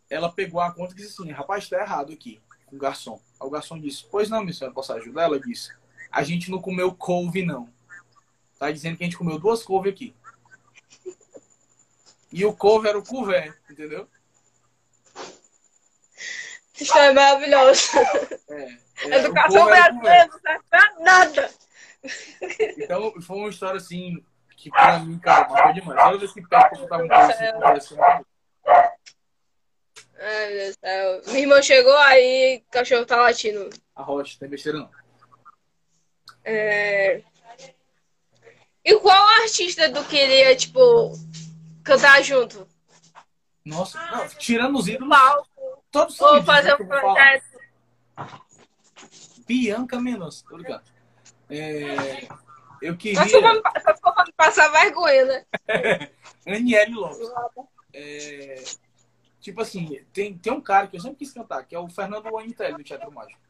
ela 0.09 0.31
pegou 0.31 0.61
a 0.61 0.73
conta 0.73 0.93
e 0.93 0.97
disse 0.97 1.21
assim, 1.21 1.31
rapaz, 1.33 1.69
tá 1.69 1.81
errado 1.81 2.13
aqui, 2.13 2.41
o 2.73 2.77
garçom. 2.77 3.21
Aí 3.41 3.47
o 3.47 3.51
garçom 3.51 3.79
disse, 3.79 4.07
pois 4.11 4.31
não, 4.31 4.43
minha 4.43 4.53
senhora, 4.53 4.75
posso 4.75 4.93
ajudar? 4.93 5.25
Ela 5.25 5.41
disse, 5.41 5.75
a 6.11 6.23
gente 6.23 6.51
não 6.51 6.61
comeu 6.61 6.95
couve, 6.95 7.45
não. 7.45 7.69
Tá 8.59 8.71
dizendo 8.71 8.97
que 8.97 9.05
a 9.05 9.07
gente 9.07 9.19
comeu 9.19 9.39
duas 9.39 9.63
couve 9.63 9.89
aqui. 9.89 10.15
E 12.33 12.45
o 12.45 12.53
couve 12.53 12.89
era 12.89 12.99
o 12.99 13.05
couvé, 13.05 13.53
entendeu? 13.69 14.09
Essa 16.81 16.85
história 16.85 17.11
é 17.11 17.13
maravilhosa. 17.13 17.83
É, 18.49 18.79
é, 19.05 19.19
Educação 19.19 19.63
couvé. 19.65 19.93
brasileira 19.93 20.27
não 20.27 20.41
serve 20.41 20.65
pra 20.71 20.95
nada. 21.01 21.51
Então, 22.79 23.21
foi 23.21 23.37
uma 23.37 23.51
história 23.51 23.77
assim, 23.77 24.25
que 24.57 24.71
pra 24.71 24.99
mim, 25.01 25.19
cara, 25.19 25.47
marcou 25.49 25.75
demais. 25.75 26.03
Toda 26.03 26.19
vez 26.19 26.33
que 26.33 26.41
pra 26.49 26.71
contar 26.71 26.97
uma 26.97 27.09
coisa 27.09 27.33
assim, 27.33 27.45
acontece. 27.45 27.97
Ai, 30.23 30.49
meu 30.49 30.57
Deus 30.57 30.77
do 30.77 30.81
céu. 30.81 31.23
Minha 31.27 31.39
irmã 31.41 31.63
chegou, 31.63 31.97
aí 31.99 32.65
o 32.67 32.73
cachorro 32.73 33.05
tá 33.05 33.17
latindo. 33.17 33.69
A 33.95 34.03
Rocha, 34.03 34.39
tem 34.41 34.49
besteira 34.49 34.79
não. 34.79 34.91
É... 36.43 37.23
E 38.83 38.97
qual 39.01 39.29
artista 39.43 39.93
tu 39.93 40.03
queria, 40.05 40.57
tipo, 40.57 41.13
cantar 41.85 42.23
junto? 42.23 42.67
Nossa, 43.63 44.01
não, 44.11 44.27
tirando 44.29 44.79
os 44.79 44.89
ídolos, 44.89 45.15
Qual? 45.15 45.47
Todos 45.91 46.17
Vou 46.17 46.29
ídolos, 46.37 46.47
fazer 46.47 46.69
né, 46.69 46.75
um 46.81 46.87
projeto. 46.87 47.61
Bianca 49.47 50.01
Mendonça, 50.01 50.45
tô 50.49 50.57
ligado. 50.57 50.85
É, 51.49 52.29
eu 52.81 52.97
queria 52.97 53.29
só 53.29 53.41
for 53.97 54.13
pra 54.15 54.25
me 54.25 54.33
passar 54.33 54.69
vergonha, 54.69 55.25
né? 55.25 55.45
Aniele 56.47 56.95
Lopes. 56.95 57.29
É, 57.93 58.63
tipo 59.41 59.61
assim, 59.61 60.05
tem, 60.13 60.39
tem 60.39 60.53
um 60.53 60.61
cara 60.61 60.87
que 60.87 60.97
eu 60.97 61.01
sempre 61.01 61.19
quis 61.19 61.33
cantar, 61.33 61.65
que 61.65 61.75
é 61.75 61.79
o 61.79 61.89
Fernando 61.89 62.37
Anitelli, 62.37 62.77
do 62.77 62.85
Teatro 62.85 63.13
Mágico. 63.13 63.41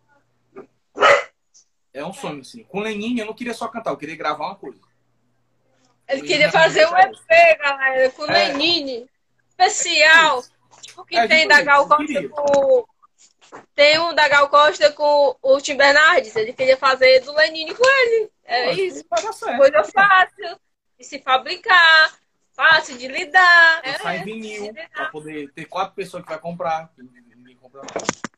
É 1.92 2.04
um 2.04 2.12
sonho, 2.12 2.40
assim. 2.40 2.64
Com 2.64 2.80
Lenin, 2.80 3.18
eu 3.18 3.26
não 3.26 3.34
queria 3.34 3.52
só 3.52 3.68
cantar, 3.68 3.90
eu 3.90 3.96
queria 3.96 4.16
gravar 4.16 4.46
uma 4.46 4.56
coisa. 4.56 4.78
Ele 6.08 6.22
queria 6.22 6.50
fazer 6.50 6.86
um 6.86 6.96
EP, 6.96 7.58
galera, 7.58 8.10
com 8.10 8.24
É. 8.26 8.48
Lenine. 8.48 9.08
Especial. 9.50 10.42
Tipo 10.42 10.59
que 11.06 11.16
É, 11.16 11.26
tem 11.26 11.48
da 11.48 11.62
Gal 11.62 11.88
Costa 11.88 12.28
com. 12.28 12.86
Tem 13.74 13.98
um 13.98 14.14
da 14.14 14.28
Gal 14.28 14.48
Costa 14.48 14.92
com 14.92 15.36
o 15.42 15.60
Tim 15.60 15.76
Bernardes. 15.76 16.36
Ele 16.36 16.52
queria 16.52 16.76
fazer 16.76 17.20
do 17.20 17.34
Lenine 17.34 17.74
com 17.74 17.84
ele. 17.84 18.30
É 18.44 18.74
que 18.74 18.82
isso. 18.82 19.04
Coisa 19.56 19.84
fácil 19.84 20.60
de 20.98 21.04
se 21.04 21.18
fabricar, 21.20 22.18
fácil 22.52 22.96
de 22.96 23.08
lidar. 23.08 23.82
É, 23.82 24.16
em 24.16 24.24
vinil, 24.24 24.74
pra 24.92 25.06
poder 25.06 25.50
ter 25.52 25.64
quatro 25.64 25.94
pessoas 25.94 26.22
que 26.22 26.28
vai 26.28 26.38
comprar. 26.38 26.92
Ninguém 26.96 27.56
compra 27.56 27.82
não. 27.82 28.30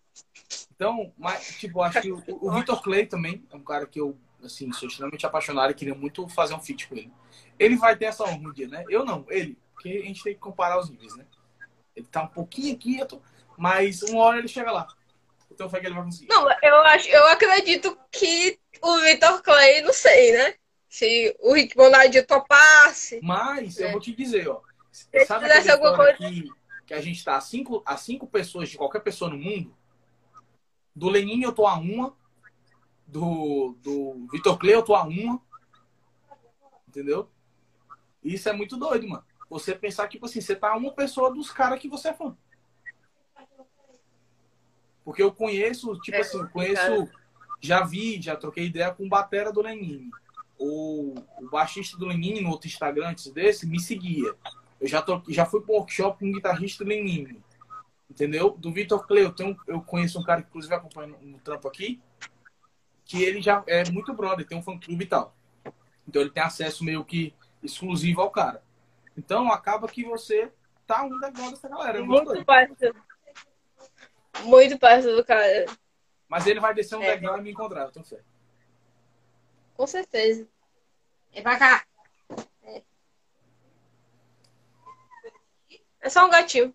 Então, 0.74 1.12
mas, 1.16 1.59
tipo, 1.59 1.80
acho 1.82 2.00
que 2.00 2.11
o, 2.11 2.22
o 2.28 2.50
Vitor 2.50 2.82
Clay 2.82 3.07
também 3.07 3.44
é 3.53 3.57
um 3.57 3.62
cara 3.62 3.86
que 3.86 4.00
eu, 4.00 4.18
assim, 4.42 4.72
sou 4.72 4.88
extremamente 4.88 5.24
apaixonado 5.24 5.70
e 5.70 5.74
queria 5.74 5.94
muito 5.94 6.26
fazer 6.28 6.55
um 6.55 6.61
feat 6.61 6.88
com 6.88 6.96
ele. 6.96 7.12
Ele 7.59 7.76
vai 7.76 7.96
ter 7.96 8.07
essa 8.07 8.24
honra 8.24 8.48
um 8.48 8.53
dia, 8.53 8.66
né? 8.66 8.84
Eu 8.88 9.05
não, 9.05 9.24
ele. 9.28 9.59
Porque 9.74 9.88
a 9.90 10.07
gente 10.07 10.22
tem 10.22 10.34
que 10.34 10.40
comparar 10.40 10.78
os 10.78 10.90
níveis, 10.90 11.16
né? 11.16 11.24
Ele 11.95 12.07
tá 12.07 12.22
um 12.22 12.28
pouquinho 12.28 12.76
quieto, 12.78 13.22
mas 13.57 14.03
uma 14.03 14.22
hora 14.22 14.38
ele 14.38 14.49
chega 14.49 14.70
lá. 14.70 14.86
Então 15.51 15.68
foi 15.68 15.80
que 15.80 15.86
ele 15.86 15.95
vai 15.95 16.05
conseguir. 16.05 16.28
Não, 16.28 16.49
eu, 16.62 16.76
acho, 16.82 17.09
eu 17.09 17.26
acredito 17.28 17.97
que 18.11 18.59
o 18.80 18.99
Vitor 19.01 19.43
Clay, 19.43 19.82
não 19.82 19.93
sei, 19.93 20.32
né? 20.32 20.55
Se 20.88 21.36
o 21.40 21.53
Rick 21.55 21.74
Bonadio 21.76 22.26
topasse. 22.26 23.20
Mas 23.22 23.78
eu 23.78 23.88
É. 23.88 23.93
vou 23.93 24.01
te 24.01 24.14
dizer, 24.14 24.49
ó. 24.49 24.61
Se 24.90 25.07
Sabe 25.26 25.47
alguma 25.70 25.90
história 25.90 26.16
que, 26.16 26.51
que 26.86 26.95
a 26.95 27.01
gente 27.01 27.24
tá 27.24 27.36
a 27.36 27.40
cinco, 27.40 27.82
a 27.86 27.97
cinco 27.97 28.26
pessoas 28.26 28.68
de 28.68 28.76
qualquer 28.76 29.01
pessoa 29.01 29.30
no 29.30 29.38
mundo? 29.38 29.74
Do 30.95 31.09
Lenin 31.09 31.43
eu 31.43 31.53
tô 31.53 31.66
a 31.66 31.74
uma. 31.74 32.14
Do, 33.07 33.76
do 33.82 34.26
Vitor 34.32 34.59
Clay 34.59 34.74
eu 34.74 34.82
tô 34.82 34.95
a 34.95 35.03
uma. 35.05 35.40
Entendeu? 36.88 37.30
Isso 38.22 38.49
é 38.49 38.53
muito 38.53 38.76
doido, 38.76 39.09
mano. 39.09 39.24
Você 39.53 39.74
pensar 39.74 40.09
que, 40.09 40.12
tipo 40.12 40.24
assim, 40.24 40.40
você 40.40 40.57
tá 40.57 40.74
uma 40.74 40.92
pessoa 40.92 41.30
dos 41.30 41.50
caras 41.50 41.78
que 41.78 41.86
você 41.86 42.09
é 42.09 42.14
fã. 42.14 42.34
Porque 45.05 45.22
eu 45.22 45.30
conheço, 45.30 45.94
tipo 46.00 46.16
É 46.16 46.20
assim, 46.20 46.38
eu 46.38 46.48
conheço. 46.48 47.09
Já 47.61 47.84
vi, 47.84 48.20
já 48.20 48.34
troquei 48.34 48.64
ideia 48.64 48.94
com 48.94 49.05
o 49.05 49.09
Batera 49.11 49.53
do 49.53 49.61
Lenin. 49.61 50.11
O, 50.59 51.14
o 51.38 51.50
baixista 51.50 51.98
do 51.98 52.07
Lenin, 52.07 52.40
no 52.40 52.48
outro 52.48 52.66
Instagram 52.66 53.11
antes 53.11 53.30
desse, 53.30 53.66
me 53.66 53.78
seguia. 53.78 54.34
Eu 54.80 54.88
já, 54.88 55.03
tô, 55.03 55.22
já 55.28 55.44
fui 55.44 55.61
pro 55.61 55.74
workshop 55.74 56.18
com 56.18 56.26
um 56.26 56.32
guitarrista 56.32 56.82
do 56.82 56.88
Lenin. 56.88 57.42
Entendeu? 58.11 58.57
Do 58.59 58.72
Vitor 58.72 59.07
Clay, 59.07 59.24
eu, 59.24 59.32
tenho, 59.32 59.55
eu 59.66 59.82
conheço 59.82 60.18
um 60.18 60.24
cara 60.24 60.40
que 60.40 60.48
inclusive 60.48 60.74
acompanha 60.74 61.14
no 61.20 61.38
trampo 61.40 61.68
aqui, 61.68 62.00
que 63.05 63.22
ele 63.22 63.42
já 63.42 63.62
é 63.66 63.88
muito 63.90 64.14
brother, 64.14 64.46
tem 64.46 64.57
um 64.57 64.62
fã 64.62 64.78
clube 64.78 65.05
e 65.05 65.09
tal. 65.09 65.36
Então 66.09 66.22
ele 66.22 66.30
tem 66.30 66.42
acesso 66.42 66.82
meio 66.82 67.05
que 67.05 67.34
exclusivo 67.62 68.22
ao 68.22 68.30
cara. 68.30 68.62
Então 69.16 69.50
acaba 69.52 69.88
que 69.88 70.04
você 70.04 70.50
tá 70.86 71.02
um 71.02 71.18
degrau 71.20 71.50
dessa 71.50 71.68
galera. 71.68 71.98
é 71.98 72.02
muito 72.02 72.44
perto. 72.44 72.96
Muito 74.44 74.78
perto 74.78 75.16
do 75.16 75.24
cara. 75.24 75.66
Mas 76.28 76.46
ele 76.46 76.60
vai 76.60 76.72
descer 76.74 76.96
um 76.96 77.02
É. 77.02 77.14
degrau 77.14 77.38
e 77.38 77.42
me 77.42 77.50
encontrar, 77.50 77.82
eu 77.82 77.90
tenho 77.92 78.04
fé. 78.04 78.20
Com 79.74 79.86
certeza. 79.86 80.46
Vem 81.32 81.42
pra 81.42 81.58
cá. 81.58 81.84
É. 82.64 82.82
É 86.00 86.08
só 86.10 86.26
um 86.26 86.30
gatinho. 86.30 86.74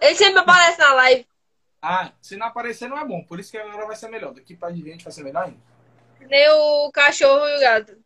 Ele 0.00 0.14
sempre 0.14 0.38
aparece 0.40 0.78
na 0.78 0.94
live. 0.94 1.26
Ah, 1.82 2.12
se 2.20 2.36
não 2.36 2.46
aparecer 2.46 2.88
não 2.88 2.98
é 2.98 3.04
bom, 3.04 3.22
por 3.24 3.38
isso 3.38 3.50
que 3.50 3.58
agora 3.58 3.86
vai 3.86 3.96
ser 3.96 4.08
melhor. 4.08 4.32
Daqui 4.32 4.56
pra 4.56 4.70
diante 4.70 5.04
vai 5.04 5.12
ser 5.12 5.22
melhor 5.22 5.44
ainda. 5.44 5.58
Nem 6.20 6.48
o 6.50 6.90
cachorro 6.92 7.46
e 7.46 7.56
o 7.56 7.60
gato. 7.60 8.02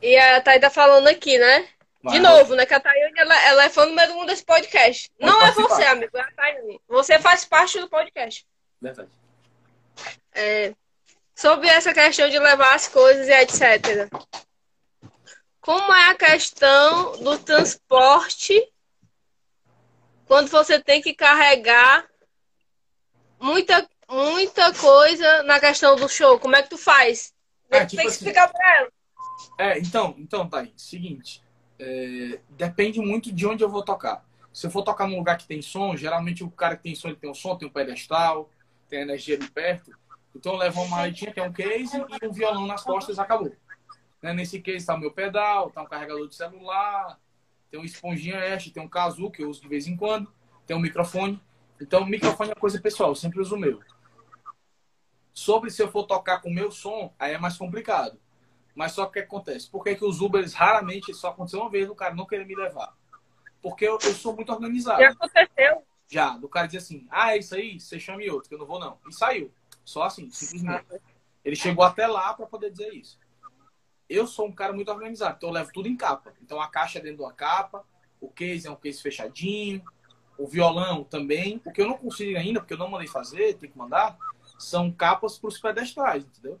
E 0.00 0.16
a 0.16 0.40
Thay 0.40 0.58
tá 0.58 0.70
falando 0.70 1.06
aqui, 1.08 1.38
né? 1.38 1.68
De 2.04 2.18
novo, 2.18 2.54
né? 2.56 2.66
Que 2.66 2.74
a 2.74 2.80
Tayane, 2.80 3.14
ela, 3.16 3.46
ela 3.46 3.64
é 3.64 3.68
fã 3.68 3.86
número 3.86 4.14
um 4.14 4.26
desse 4.26 4.44
podcast. 4.44 5.10
Pode 5.18 5.30
Não 5.30 5.38
é 5.38 5.52
participar. 5.52 5.68
você, 5.68 5.84
amigo. 5.84 6.16
É 6.16 6.20
a 6.20 6.32
Tayane. 6.32 6.80
Você 6.88 7.18
faz 7.18 7.44
parte 7.44 7.78
do 7.78 7.88
podcast. 7.88 8.46
Verdade. 8.80 9.10
É, 10.34 10.74
sobre 11.34 11.68
essa 11.68 11.92
questão 11.92 12.28
de 12.28 12.38
levar 12.38 12.74
as 12.74 12.88
coisas 12.88 13.28
e 13.28 13.32
etc. 13.32 14.08
Como 15.60 15.94
é 15.94 16.10
a 16.10 16.14
questão 16.14 17.22
do 17.22 17.38
transporte 17.38 18.68
quando 20.26 20.48
você 20.48 20.80
tem 20.80 21.00
que 21.00 21.14
carregar 21.14 22.04
muita, 23.38 23.88
muita 24.08 24.72
coisa 24.74 25.42
na 25.44 25.60
questão 25.60 25.94
do 25.94 26.08
show? 26.08 26.38
Como 26.40 26.56
é 26.56 26.62
que 26.62 26.70
tu 26.70 26.78
faz? 26.78 27.32
É, 27.70 27.78
tem 27.78 27.86
tipo 27.86 28.02
que 28.02 28.08
assim, 28.08 28.16
explicar 28.16 28.48
pra 28.48 28.76
ela. 28.78 28.92
É, 29.58 29.78
então, 29.78 30.14
então, 30.18 30.48
aí. 30.52 30.72
Seguinte, 30.76 31.41
é, 31.82 32.40
depende 32.50 33.00
muito 33.00 33.32
de 33.32 33.44
onde 33.44 33.64
eu 33.64 33.68
vou 33.68 33.82
tocar. 33.82 34.24
Se 34.52 34.66
eu 34.66 34.70
for 34.70 34.82
tocar 34.82 35.08
num 35.08 35.16
lugar 35.16 35.36
que 35.36 35.46
tem 35.46 35.60
som, 35.60 35.96
geralmente 35.96 36.44
o 36.44 36.50
cara 36.50 36.76
que 36.76 36.82
tem 36.84 36.94
som, 36.94 37.08
ele 37.08 37.16
tem 37.16 37.28
um 37.28 37.34
som, 37.34 37.56
tem 37.56 37.66
um 37.66 37.72
pedestal, 37.72 38.48
tem 38.88 39.00
energia 39.00 39.36
ali 39.36 39.50
perto. 39.50 39.90
Então 40.34 40.54
levo 40.56 40.80
uma 40.82 40.96
maletinha 40.96 41.32
que 41.32 41.40
é 41.40 41.42
um 41.42 41.52
case 41.52 41.96
e 41.96 42.26
um 42.26 42.32
violão 42.32 42.66
nas 42.66 42.84
costas 42.84 43.18
acabou. 43.18 43.52
Né? 44.22 44.32
Nesse 44.32 44.60
case 44.60 44.86
tá 44.86 44.94
o 44.94 44.98
meu 44.98 45.10
pedal, 45.10 45.70
tá 45.70 45.82
um 45.82 45.86
carregador 45.86 46.28
de 46.28 46.36
celular, 46.36 47.18
tem 47.68 47.80
um 47.80 47.84
esponjinha 47.84 48.36
extra, 48.36 48.72
tem 48.72 48.82
um 48.82 48.88
casu 48.88 49.30
que 49.30 49.42
eu 49.42 49.50
uso 49.50 49.60
de 49.60 49.68
vez 49.68 49.88
em 49.88 49.96
quando, 49.96 50.32
tem 50.64 50.76
um 50.76 50.80
microfone. 50.80 51.42
Então 51.80 52.02
o 52.02 52.06
microfone 52.06 52.52
é 52.52 52.54
coisa 52.54 52.80
pessoal, 52.80 53.10
eu 53.10 53.16
sempre 53.16 53.40
uso 53.40 53.56
o 53.56 53.58
meu. 53.58 53.80
Sobre 55.32 55.70
se 55.70 55.82
eu 55.82 55.90
for 55.90 56.04
tocar 56.04 56.40
com 56.40 56.48
o 56.48 56.54
meu 56.54 56.70
som, 56.70 57.12
aí 57.18 57.32
é 57.32 57.38
mais 57.38 57.56
complicado. 57.56 58.20
Mas 58.74 58.92
só 58.92 59.04
que 59.04 59.10
o 59.10 59.12
que 59.12 59.18
acontece? 59.20 59.68
Por 59.68 59.84
que, 59.84 59.94
que 59.94 60.04
os 60.04 60.20
Ubers 60.20 60.54
raramente 60.54 61.12
só 61.14 61.28
aconteceu 61.28 61.60
uma 61.60 61.70
vez 61.70 61.88
o 61.88 61.94
cara 61.94 62.14
não 62.14 62.26
querer 62.26 62.46
me 62.46 62.54
levar? 62.54 62.96
Porque 63.60 63.86
eu, 63.86 63.98
eu 64.02 64.12
sou 64.14 64.34
muito 64.34 64.52
organizado. 64.52 65.00
Já 65.00 65.10
aconteceu. 65.10 65.82
Já, 66.08 66.36
do 66.36 66.48
cara 66.48 66.66
dizer 66.66 66.78
assim, 66.78 67.06
ah, 67.10 67.34
é 67.34 67.38
isso 67.38 67.54
aí, 67.54 67.80
você 67.80 67.98
chame 67.98 68.28
outro, 68.28 68.48
que 68.48 68.54
eu 68.54 68.58
não 68.58 68.66
vou 68.66 68.78
não. 68.78 68.98
E 69.08 69.12
saiu. 69.12 69.52
Só 69.84 70.02
assim, 70.02 70.30
simplesmente. 70.30 70.84
Ele 71.44 71.56
chegou 71.56 71.84
até 71.84 72.06
lá 72.06 72.34
para 72.34 72.46
poder 72.46 72.70
dizer 72.70 72.92
isso. 72.92 73.18
Eu 74.08 74.26
sou 74.26 74.46
um 74.46 74.52
cara 74.52 74.72
muito 74.72 74.90
organizado, 74.90 75.36
então 75.36 75.48
eu 75.48 75.54
levo 75.54 75.72
tudo 75.72 75.88
em 75.88 75.96
capa. 75.96 76.34
Então 76.42 76.60
a 76.60 76.68
caixa 76.68 76.98
é 76.98 77.02
dentro 77.02 77.18
de 77.18 77.22
uma 77.22 77.32
capa, 77.32 77.84
o 78.20 78.28
case 78.28 78.66
é 78.66 78.70
um 78.70 78.76
case 78.76 79.00
fechadinho, 79.00 79.82
o 80.38 80.46
violão 80.46 81.02
também. 81.02 81.60
O 81.64 81.72
que 81.72 81.80
eu 81.80 81.88
não 81.88 81.96
consigo 81.96 82.38
ainda, 82.38 82.60
porque 82.60 82.74
eu 82.74 82.78
não 82.78 82.90
mandei 82.90 83.08
fazer, 83.08 83.54
tem 83.54 83.70
que 83.70 83.78
mandar, 83.78 84.16
são 84.58 84.92
capas 84.92 85.38
para 85.38 85.48
os 85.48 85.58
pedestrais, 85.58 86.24
entendeu? 86.24 86.60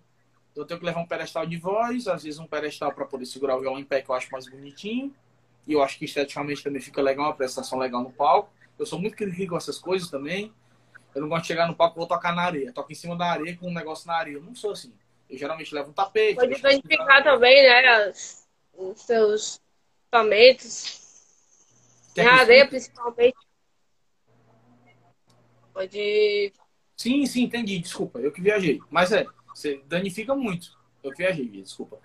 Eu 0.54 0.66
tenho 0.66 0.78
que 0.78 0.84
levar 0.86 1.00
um 1.00 1.06
pedestal 1.06 1.46
de 1.46 1.56
voz, 1.56 2.06
às 2.06 2.24
vezes 2.24 2.38
um 2.38 2.46
pedestal 2.46 2.92
para 2.92 3.06
poder 3.06 3.24
segurar 3.24 3.56
o 3.56 3.60
violão 3.60 3.78
em 3.80 3.84
pé, 3.84 4.02
que 4.02 4.10
eu 4.10 4.14
acho 4.14 4.30
mais 4.30 4.46
bonitinho. 4.46 5.14
E 5.66 5.72
eu 5.72 5.82
acho 5.82 5.98
que 5.98 6.04
esteticamente 6.04 6.62
também 6.62 6.80
fica 6.80 7.00
legal, 7.00 7.26
uma 7.26 7.34
prestação 7.34 7.78
legal 7.78 8.02
no 8.02 8.12
palco. 8.12 8.50
Eu 8.78 8.84
sou 8.84 8.98
muito 8.98 9.16
crítico 9.16 9.50
com 9.50 9.56
essas 9.56 9.78
coisas 9.78 10.10
também. 10.10 10.52
Eu 11.14 11.22
não 11.22 11.28
gosto 11.28 11.42
de 11.42 11.48
chegar 11.48 11.66
no 11.68 11.74
palco 11.74 11.96
e 11.96 12.00
vou 12.00 12.06
tocar 12.06 12.34
na 12.34 12.42
areia. 12.42 12.72
Toco 12.72 12.90
em 12.90 12.94
cima 12.94 13.16
da 13.16 13.26
areia 13.26 13.56
com 13.56 13.68
um 13.68 13.72
negócio 13.74 14.06
na 14.06 14.14
areia. 14.16 14.36
Eu 14.36 14.42
não 14.42 14.54
sou 14.54 14.72
assim. 14.72 14.92
Eu 15.30 15.38
geralmente 15.38 15.74
levo 15.74 15.90
um 15.90 15.92
tapete. 15.92 16.34
Pode 16.34 16.58
identificar 16.58 17.22
também, 17.22 17.62
né? 17.62 17.86
as- 17.88 18.46
os 18.74 19.00
seus 19.00 19.60
equipamentos. 20.04 21.00
Quer 22.14 22.24
Na 22.24 22.32
areia, 22.40 22.68
principalmente. 22.68 23.36
Pode. 25.72 26.52
Sim, 26.96 27.24
sim, 27.26 27.44
entendi. 27.44 27.78
Desculpa, 27.78 28.18
eu 28.18 28.30
que 28.30 28.40
viajei. 28.40 28.80
Mas 28.90 29.12
é, 29.12 29.26
você 29.54 29.82
danifica 29.86 30.34
muito. 30.34 30.76
Eu 31.02 31.12
viajei, 31.16 31.48
desculpa. 31.48 31.98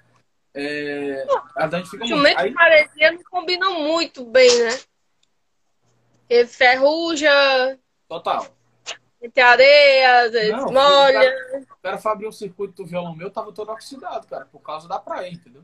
É, 0.54 1.26
a 1.56 1.68
danifica 1.68 1.98
muito. 1.98 2.14
Instrumento 2.14 2.40
Aí, 2.40 2.50
de 2.50 2.56
maresia 2.56 3.12
não 3.12 3.24
combinam 3.24 3.82
muito 3.82 4.26
bem, 4.26 4.50
né? 4.64 4.80
Porque 6.22 6.46
ferruja, 6.48 7.80
total. 8.08 8.48
entre 9.22 9.42
areia, 9.42 10.24
às 10.24 10.32
vezes 10.32 10.52
Não, 10.52 10.72
molha. 10.72 11.66
O 11.72 11.82
cara 11.82 11.98
foi 11.98 12.12
abrir 12.12 12.28
um 12.28 12.32
circuito 12.32 12.84
do 12.84 12.86
violão 12.86 13.16
meu, 13.16 13.30
tava 13.32 13.54
todo 13.54 13.72
oxidado, 13.72 14.28
cara, 14.28 14.46
por 14.46 14.60
causa 14.60 14.88
da 14.88 15.00
praia, 15.00 15.30
entendeu? 15.30 15.64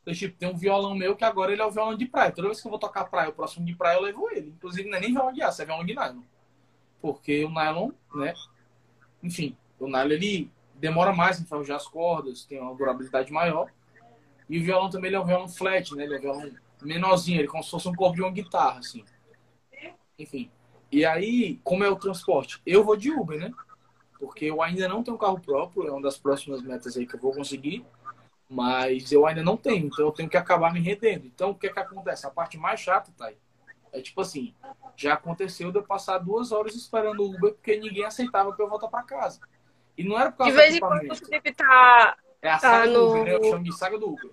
Então, 0.00 0.14
tipo, 0.14 0.38
tem 0.38 0.48
um 0.48 0.56
violão 0.56 0.94
meu 0.94 1.16
que 1.16 1.24
agora 1.24 1.52
ele 1.52 1.60
é 1.60 1.66
o 1.66 1.70
violão 1.70 1.96
de 1.96 2.06
praia. 2.06 2.30
Toda 2.30 2.46
vez 2.46 2.60
que 2.60 2.66
eu 2.66 2.70
vou 2.70 2.78
tocar 2.78 3.06
praia, 3.06 3.28
o 3.28 3.32
próximo 3.32 3.66
de 3.66 3.74
praia 3.74 3.96
eu 3.96 4.02
levo 4.02 4.30
ele. 4.30 4.50
Inclusive, 4.50 4.88
não 4.88 4.96
é 4.96 5.00
nem 5.00 5.12
violão 5.12 5.32
de 5.32 5.42
aço, 5.42 5.62
é 5.62 5.64
violão 5.64 5.84
de 5.84 5.94
nylon. 5.94 6.22
porque 7.00 7.44
o 7.44 7.50
nylon, 7.50 7.90
né? 8.14 8.32
Enfim, 9.22 9.56
o 9.80 9.88
nylon 9.88 10.12
ele 10.12 10.50
demora 10.78 11.12
mais 11.12 11.38
em 11.38 11.42
enferrujar 11.42 11.76
as 11.76 11.86
cordas, 11.86 12.44
tem 12.44 12.60
uma 12.60 12.74
durabilidade 12.74 13.32
maior. 13.32 13.70
E 14.48 14.60
o 14.60 14.64
violão 14.64 14.90
também 14.90 15.12
é 15.12 15.20
um 15.20 15.24
violão 15.24 15.48
flat, 15.48 15.94
né? 15.94 16.04
Ele 16.04 16.14
é 16.14 16.18
um 16.18 16.20
violão 16.20 16.50
menorzinho, 16.82 17.38
ele 17.38 17.48
é 17.48 17.50
como 17.50 17.62
se 17.62 17.70
fosse 17.70 17.88
um 17.88 17.94
corpo 17.94 18.16
de 18.16 18.22
uma 18.22 18.30
guitarra, 18.30 18.78
assim. 18.78 19.04
Enfim. 20.18 20.50
E 20.90 21.04
aí, 21.04 21.60
como 21.64 21.82
é 21.82 21.88
o 21.88 21.96
transporte? 21.96 22.60
Eu 22.64 22.84
vou 22.84 22.96
de 22.96 23.10
Uber, 23.10 23.38
né? 23.38 23.52
Porque 24.18 24.46
eu 24.46 24.62
ainda 24.62 24.88
não 24.88 25.02
tenho 25.02 25.18
carro 25.18 25.40
próprio, 25.40 25.86
é 25.86 25.90
uma 25.90 26.02
das 26.02 26.16
próximas 26.16 26.62
metas 26.62 26.96
aí 26.96 27.06
que 27.06 27.16
eu 27.16 27.20
vou 27.20 27.34
conseguir. 27.34 27.84
Mas 28.48 29.10
eu 29.10 29.26
ainda 29.26 29.42
não 29.42 29.56
tenho, 29.56 29.86
então 29.86 30.06
eu 30.06 30.12
tenho 30.12 30.28
que 30.28 30.36
acabar 30.36 30.72
me 30.72 30.80
rendendo. 30.80 31.26
Então, 31.26 31.50
o 31.50 31.54
que 31.54 31.66
é 31.66 31.72
que 31.72 31.80
acontece? 31.80 32.26
A 32.26 32.30
parte 32.30 32.56
mais 32.56 32.78
chata, 32.78 33.12
aí. 33.20 33.36
É 33.92 34.00
tipo 34.00 34.20
assim, 34.20 34.54
já 34.96 35.14
aconteceu 35.14 35.72
de 35.72 35.78
eu 35.78 35.82
passar 35.82 36.18
duas 36.18 36.52
horas 36.52 36.74
esperando 36.74 37.20
o 37.20 37.34
Uber 37.34 37.54
porque 37.54 37.78
ninguém 37.78 38.04
aceitava 38.04 38.52
pra 38.52 38.64
eu 38.64 38.68
voltar 38.68 38.88
pra 38.88 39.02
casa. 39.02 39.40
E 39.96 40.04
não 40.04 40.18
era 40.18 40.30
por 40.30 40.38
causa 40.38 40.52
De 40.52 40.56
vez 40.58 40.70
do 40.72 40.76
em 40.76 40.80
quando 40.80 41.08
você 41.08 41.26
deve 41.26 41.50
estar 41.50 42.16
É 42.42 42.48
a 42.50 42.58
tá 42.58 42.58
saga 42.60 42.86
do 42.88 42.92
no- 42.92 43.10
Uber, 43.10 43.24
né? 43.24 43.34
Eu 43.34 43.44
chamo 43.50 43.64
de 43.64 43.76
saga 43.76 43.98
do 43.98 44.08
Uber. 44.10 44.30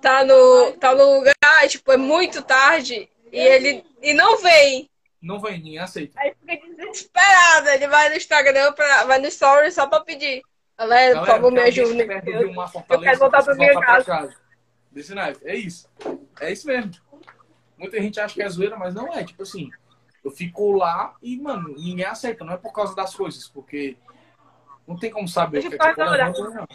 tá 0.00 0.24
no, 0.24 0.72
tá 0.72 0.94
no 0.94 1.18
lugar, 1.18 1.34
tipo, 1.68 1.92
é 1.92 1.96
muito 1.96 2.42
tarde 2.42 3.08
e 3.30 3.38
ele 3.38 3.84
e 4.02 4.12
não 4.14 4.38
vem. 4.38 4.88
Não 5.20 5.38
vem, 5.40 5.58
ninguém 5.58 5.78
aceita. 5.78 6.18
Aí 6.20 6.34
fica 6.44 6.66
desesperado. 6.74 7.68
Ele 7.68 7.86
vai 7.86 8.08
no 8.08 8.16
Instagram, 8.16 8.72
pra, 8.72 9.04
vai 9.04 9.18
no 9.20 9.26
story 9.28 9.70
só 9.70 9.86
pra 9.86 10.00
pedir. 10.00 10.42
Galera, 10.76 11.20
por 11.20 11.26
favor, 11.28 11.52
me 11.52 11.60
ajuda. 11.60 12.04
fortaleza, 12.68 12.98
quero 13.04 13.18
voltar 13.20 13.44
pra 13.44 13.54
minha 13.54 13.72
voltar 13.72 14.04
pra 14.04 14.04
casa. 14.04 14.36
Desse 14.90 15.14
naipe. 15.14 15.40
É 15.44 15.54
isso. 15.54 15.88
É 16.40 16.50
isso 16.50 16.66
mesmo. 16.66 16.90
Muita 17.78 18.00
gente 18.00 18.18
acha 18.18 18.34
que 18.34 18.42
é 18.42 18.48
zoeira, 18.48 18.76
mas 18.76 18.94
não 18.94 19.12
é. 19.12 19.22
Tipo 19.22 19.42
assim, 19.44 19.70
eu 20.24 20.30
fico 20.32 20.72
lá 20.72 21.14
e, 21.22 21.36
mano, 21.40 21.68
ninguém 21.76 22.04
aceita. 22.04 22.44
Não 22.44 22.54
é 22.54 22.56
por 22.56 22.72
causa 22.72 22.94
das 22.96 23.14
coisas, 23.14 23.46
porque 23.48 23.96
não 24.86 24.98
tem 24.98 25.10
como 25.10 25.28
saber 25.28 25.58
o 25.58 25.60
que 25.62 25.66
é 25.74 25.90
eu 25.90 25.94
que 25.94 26.00
eu 26.40 26.50
não. 26.50 26.66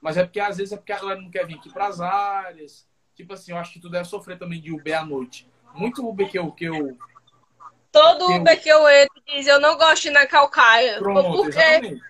Mas 0.00 0.16
é 0.16 0.24
porque 0.24 0.40
às 0.40 0.56
vezes 0.56 0.72
é 0.72 0.76
porque 0.76 0.92
a 0.92 0.98
galera 1.00 1.20
não 1.20 1.30
quer 1.30 1.46
vir 1.46 1.56
aqui 1.56 1.72
pras 1.72 2.00
áreas. 2.00 2.86
Tipo 3.14 3.32
assim, 3.32 3.52
eu 3.52 3.58
acho 3.58 3.72
que 3.72 3.80
tu 3.80 3.90
deve 3.90 4.04
sofrer 4.04 4.38
também 4.38 4.60
de 4.60 4.72
Uber 4.72 4.98
à 4.98 5.04
noite. 5.04 5.48
Muito 5.74 6.06
Uber 6.08 6.30
que 6.30 6.38
eu, 6.38 6.50
que 6.52 6.64
eu 6.66 6.96
Todo 7.90 8.30
Eu- 8.30 8.40
Uber 8.40 8.60
que 8.62 8.68
eu 8.68 8.88
entro 8.88 9.22
diz, 9.26 9.46
eu 9.46 9.60
não 9.60 9.76
gosto 9.76 10.02
de 10.02 10.08
ir 10.08 10.12
na 10.12 10.26
calcaia. 10.26 10.98
Pronto, 10.98 11.36
Por 11.36 11.50
quê? 11.50 11.58
exatamente. 11.58 12.02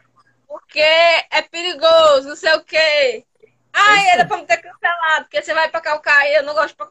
Porque 0.47 0.81
é 0.81 1.43
perigoso, 1.51 2.29
não 2.29 2.37
sei 2.37 2.55
o 2.55 2.65
quê. 2.65 3.25
Ai, 3.73 3.99
isso 4.01 4.09
era 4.11 4.27
pra 4.27 4.37
me 4.39 4.47
ter 4.47 4.57
cancelado, 4.59 5.25
porque 5.25 5.43
você 5.43 5.55
vai 5.55 5.69
pra 5.71 5.81
calcaia, 5.81 6.39
eu 6.39 6.43
não 6.43 6.55
gosto 6.55 6.75
pra... 6.77 6.89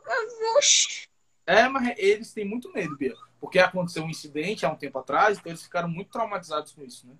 Oxi. 0.57 1.07
É, 1.45 1.67
mas 1.67 1.93
eles 1.97 2.33
têm 2.33 2.45
muito 2.45 2.71
medo, 2.71 2.95
Bia. 2.97 3.13
Porque 3.39 3.59
aconteceu 3.59 4.03
um 4.03 4.09
incidente 4.09 4.65
há 4.65 4.69
um 4.69 4.75
tempo 4.75 4.97
atrás, 4.99 5.37
então 5.37 5.51
eles 5.51 5.63
ficaram 5.63 5.89
muito 5.89 6.11
traumatizados 6.11 6.71
com 6.71 6.83
isso, 6.83 7.07
né? 7.07 7.13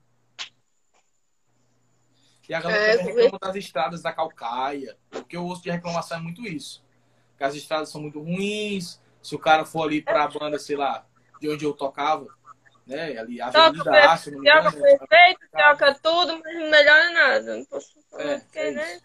E 2.50 2.54
a 2.54 2.62
galera 2.62 2.94
É, 2.94 2.96
reclama 2.96 3.40
das 3.40 3.56
estradas 3.56 4.02
da 4.02 4.14
Calcaia. 4.14 4.98
O 5.14 5.24
que 5.24 5.36
eu 5.36 5.46
ouço 5.46 5.64
de 5.64 5.70
reclamação 5.70 6.18
é 6.18 6.22
muito 6.22 6.46
isso. 6.48 6.84
Que 7.38 7.44
as 7.44 7.56
estradas 7.56 7.90
são 7.90 8.02
muito 8.02 8.20
ruins. 8.22 9.02
Se 9.22 9.36
o 9.36 9.40
cara 9.40 9.66
for 9.66 9.84
ali 9.84 10.02
pra 10.02 10.28
banda, 10.28 10.58
sei 10.58 10.78
lá, 10.78 11.06
de 11.42 11.50
onde 11.50 11.66
eu 11.66 11.74
tocava, 11.74 12.28
né? 12.86 13.18
Ali, 13.18 13.42
a 13.42 13.48
Avenida 13.48 13.84
Toca 13.84 14.12
Aço, 14.12 14.32
não 14.32 14.40
me 14.40 14.46
perfeito, 14.46 15.40
troca 15.52 15.94
tudo, 15.96 16.40
mas 16.42 16.56
não 16.56 16.70
melhora 16.70 17.12
nada. 17.12 17.58
Não 17.58 17.66
posso 17.66 17.90
falar, 18.10 18.24
É, 18.24 18.40
porque, 18.40 18.60
é 18.60 18.72
né? 18.72 19.02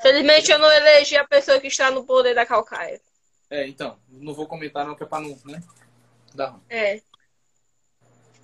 Felizmente 0.00 0.50
eu 0.50 0.58
não 0.58 0.70
elegi 0.70 1.16
a 1.16 1.26
pessoa 1.26 1.60
que 1.60 1.66
está 1.66 1.90
no 1.90 2.04
poder 2.04 2.34
da 2.34 2.46
calcaia. 2.46 3.00
É, 3.48 3.66
então, 3.66 3.98
não 4.08 4.32
vou 4.32 4.46
comentar 4.46 4.86
não, 4.86 4.94
que 4.94 5.02
é 5.02 5.06
pra 5.06 5.20
não, 5.20 5.36
né? 5.44 5.60
Dá 6.34 6.50
ruim. 6.50 6.62
É. 6.68 7.00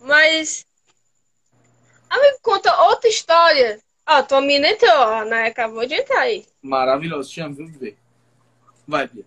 Mas. 0.01 0.66
Amigo, 2.09 2.38
conta 2.42 2.82
outra 2.82 3.09
história. 3.09 3.80
Ó, 4.09 4.22
tua 4.22 4.40
mina 4.40 4.68
entrou, 4.68 4.92
ó, 4.92 5.24
né? 5.24 5.46
Acabou 5.48 5.84
de 5.86 5.94
entrar 5.94 6.20
aí. 6.20 6.46
Maravilhoso, 6.62 7.30
te 7.30 7.40
amo, 7.40 7.54
viu, 7.54 7.66
Viver? 7.66 7.96
Vai, 8.86 9.09
Bia. 9.09 9.24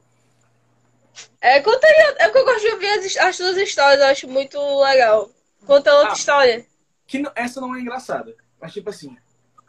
É, 1.41 1.59
conta 1.61 1.85
aí, 1.85 2.15
é 2.19 2.29
que 2.29 2.37
eu 2.37 2.45
gosto 2.45 2.61
de 2.61 2.71
ouvir 2.73 2.87
as, 2.91 3.17
as 3.17 3.37
tuas 3.37 3.57
histórias, 3.57 3.99
eu 3.99 4.07
acho 4.07 4.27
muito 4.27 4.57
legal. 4.81 5.29
Conta 5.65 5.93
outra 5.93 6.11
Ah. 6.11 6.13
história. 6.13 6.65
Que 7.05 7.19
não- 7.19 7.31
essa 7.35 7.59
não 7.59 7.75
é 7.75 7.79
engraçada. 7.81 8.35
Mas, 8.59 8.71
tipo 8.71 8.89
assim, 8.89 9.17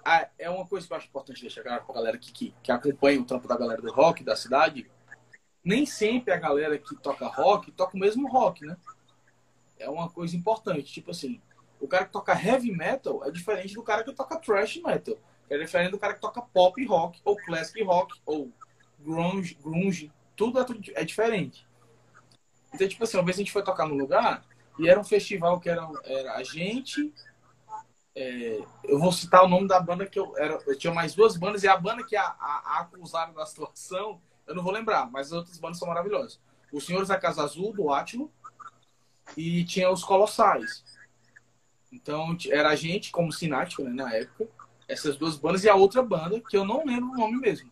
a- 0.05 0.29
é 0.39 0.49
uma 0.49 0.67
coisa 0.67 0.87
que 0.87 0.93
eu 0.93 0.97
acho 0.97 1.07
importante 1.09 1.41
deixar 1.41 1.63
claro 1.63 1.85
pra 1.85 1.95
galera 1.95 2.19
que, 2.19 2.31
que, 2.33 2.55
que 2.63 2.71
acompanha 2.71 3.21
o 3.21 3.25
trampo 3.25 3.49
da 3.49 3.57
galera 3.57 3.83
do 3.83 3.93
rock, 3.93 4.23
da 4.23 4.37
cidade. 4.37 4.89
Nem 5.65 5.85
sempre 5.87 6.33
a 6.33 6.37
galera 6.39 6.79
que 6.79 6.95
toca 6.97 7.27
rock 7.27 7.71
toca 7.73 7.97
o 7.97 8.01
mesmo 8.01 8.29
rock, 8.29 8.65
né? 8.65 8.77
É 9.79 9.89
uma 9.89 10.09
coisa 10.09 10.37
importante. 10.37 10.93
Tipo 10.93 11.11
assim, 11.11 11.41
o 11.81 11.89
cara 11.89 12.05
que 12.05 12.13
toca 12.13 12.33
heavy 12.33 12.71
metal 12.71 13.25
é 13.25 13.31
diferente 13.31 13.75
do 13.75 13.83
cara 13.83 14.05
que 14.05 14.13
toca 14.13 14.39
thrash 14.39 14.77
metal. 14.77 15.17
É 15.49 15.59
diferente 15.59 15.91
do 15.91 15.99
cara 15.99 16.15
que 16.15 16.21
toca 16.21 16.43
pop 16.43 16.85
rock, 16.85 17.21
ou 17.25 17.37
classic 17.37 17.83
rock, 17.83 18.21
ou 18.25 18.53
grunge, 18.99 19.59
grunge. 19.63 20.13
Tudo 20.37 20.61
é, 20.61 20.65
tudo 20.65 20.81
é 20.95 21.05
diferente. 21.05 21.67
Então, 22.73 22.87
tipo 22.87 23.03
assim, 23.03 23.17
uma 23.17 23.25
vez 23.25 23.37
a 23.37 23.41
gente 23.41 23.53
foi 23.53 23.63
tocar 23.63 23.89
num 23.89 23.97
lugar 23.97 24.45
e 24.79 24.89
era 24.89 25.01
um 25.01 25.05
festival 25.05 25.59
que 25.59 25.69
era, 25.69 25.89
era 26.05 26.37
a 26.37 26.43
gente, 26.45 27.13
é, 28.15 28.61
eu 28.85 28.99
vou 28.99 29.11
citar 29.11 29.45
o 29.45 29.49
nome 29.49 29.67
da 29.67 29.81
banda 29.81 30.07
que 30.07 30.19
eu 30.19 30.37
era. 30.39 30.59
Eu 30.67 30.79
tinha 30.79 30.93
mais 30.93 31.15
duas 31.15 31.37
bandas 31.37 31.63
e 31.65 31.69
a 31.69 31.77
banda 31.77 32.05
que 32.05 32.15
a, 32.15 32.23
a, 32.23 32.63
a 32.65 32.81
acusaram 32.81 33.33
da 33.33 33.45
situação, 33.45 34.21
eu 34.47 34.55
não 34.55 34.63
vou 34.63 34.73
lembrar, 34.73 35.11
mas 35.11 35.29
as 35.29 35.33
outras 35.33 35.59
bandas 35.59 35.79
são 35.79 35.89
maravilhosas. 35.89 36.41
Os 36.73 36.87
Senhores 36.87 37.09
da 37.09 37.19
Casa 37.19 37.43
Azul, 37.43 37.73
do 37.73 37.93
Átilo, 37.93 38.31
e 39.37 39.65
tinha 39.65 39.91
os 39.91 40.05
Colossais. 40.05 40.85
Então 41.93 42.37
era 42.51 42.71
a 42.71 42.77
gente, 42.77 43.11
como 43.11 43.33
Sinático, 43.33 43.83
né, 43.83 43.91
na 43.91 44.15
época, 44.15 44.49
essas 44.89 45.17
duas 45.17 45.37
bandas 45.37 45.65
e 45.65 45.69
a 45.69 45.75
outra 45.75 46.03
banda, 46.03 46.41
que 46.41 46.57
eu 46.57 46.65
não 46.65 46.85
lembro 46.85 47.11
o 47.11 47.17
nome 47.17 47.39
mesmo. 47.39 47.71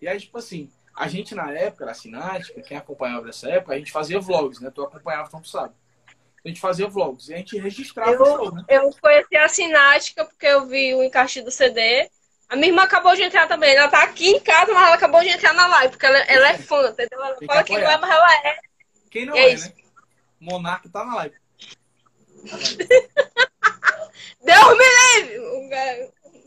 E 0.00 0.06
aí, 0.06 0.18
tipo 0.18 0.38
assim, 0.38 0.70
a 0.94 1.08
gente 1.08 1.34
na 1.34 1.50
época, 1.52 1.84
era 1.84 1.94
Sinática, 1.94 2.60
quem 2.62 2.76
acompanhava 2.76 3.26
nessa 3.26 3.48
época, 3.48 3.74
a 3.74 3.78
gente 3.78 3.92
fazia 3.92 4.20
vlogs, 4.20 4.60
né? 4.60 4.70
Tu 4.70 4.82
acompanhava, 4.82 5.28
então 5.28 5.40
tu 5.40 5.48
sabe. 5.48 5.74
A 6.44 6.48
gente 6.48 6.60
fazia 6.60 6.88
vlogs 6.88 7.28
e 7.28 7.34
a 7.34 7.36
gente 7.36 7.58
registrava 7.58 8.22
o 8.22 8.24
show, 8.24 8.54
né? 8.54 8.64
Eu 8.68 8.90
conheci 9.00 9.36
a 9.36 9.48
Sinática 9.48 10.24
porque 10.24 10.46
eu 10.46 10.66
vi 10.66 10.94
o 10.94 11.02
encaixe 11.02 11.42
do 11.42 11.50
CD. 11.50 12.08
A 12.48 12.56
minha 12.56 12.68
irmã 12.68 12.82
acabou 12.82 13.14
de 13.14 13.22
entrar 13.22 13.46
também. 13.46 13.74
Ela 13.74 13.88
tá 13.88 14.02
aqui 14.02 14.30
em 14.30 14.40
casa, 14.40 14.72
mas 14.72 14.86
ela 14.86 14.94
acabou 14.94 15.20
de 15.20 15.28
entrar 15.28 15.52
na 15.52 15.66
live, 15.66 15.90
porque 15.90 16.06
ela, 16.06 16.18
ela 16.18 16.48
é 16.48 16.58
fã, 16.58 16.88
entendeu? 16.88 17.22
Ela 17.22 17.34
Tem 17.34 17.46
que 17.46 17.54
fala 17.54 17.64
que 17.64 17.78
não 17.78 17.90
é, 17.90 17.98
mas 17.98 18.10
ela 18.10 18.34
é. 18.46 18.58
Quem 19.10 19.26
não 19.26 19.34
É 19.34 19.40
é, 19.40 19.52
isso. 19.52 19.68
né? 19.68 19.74
Monarca 20.40 20.88
tá 20.88 21.04
na 21.04 21.16
live. 21.16 21.34
Deus 24.44 24.78
me 24.78 24.84
livre! 25.14 25.40
Um 25.40 25.68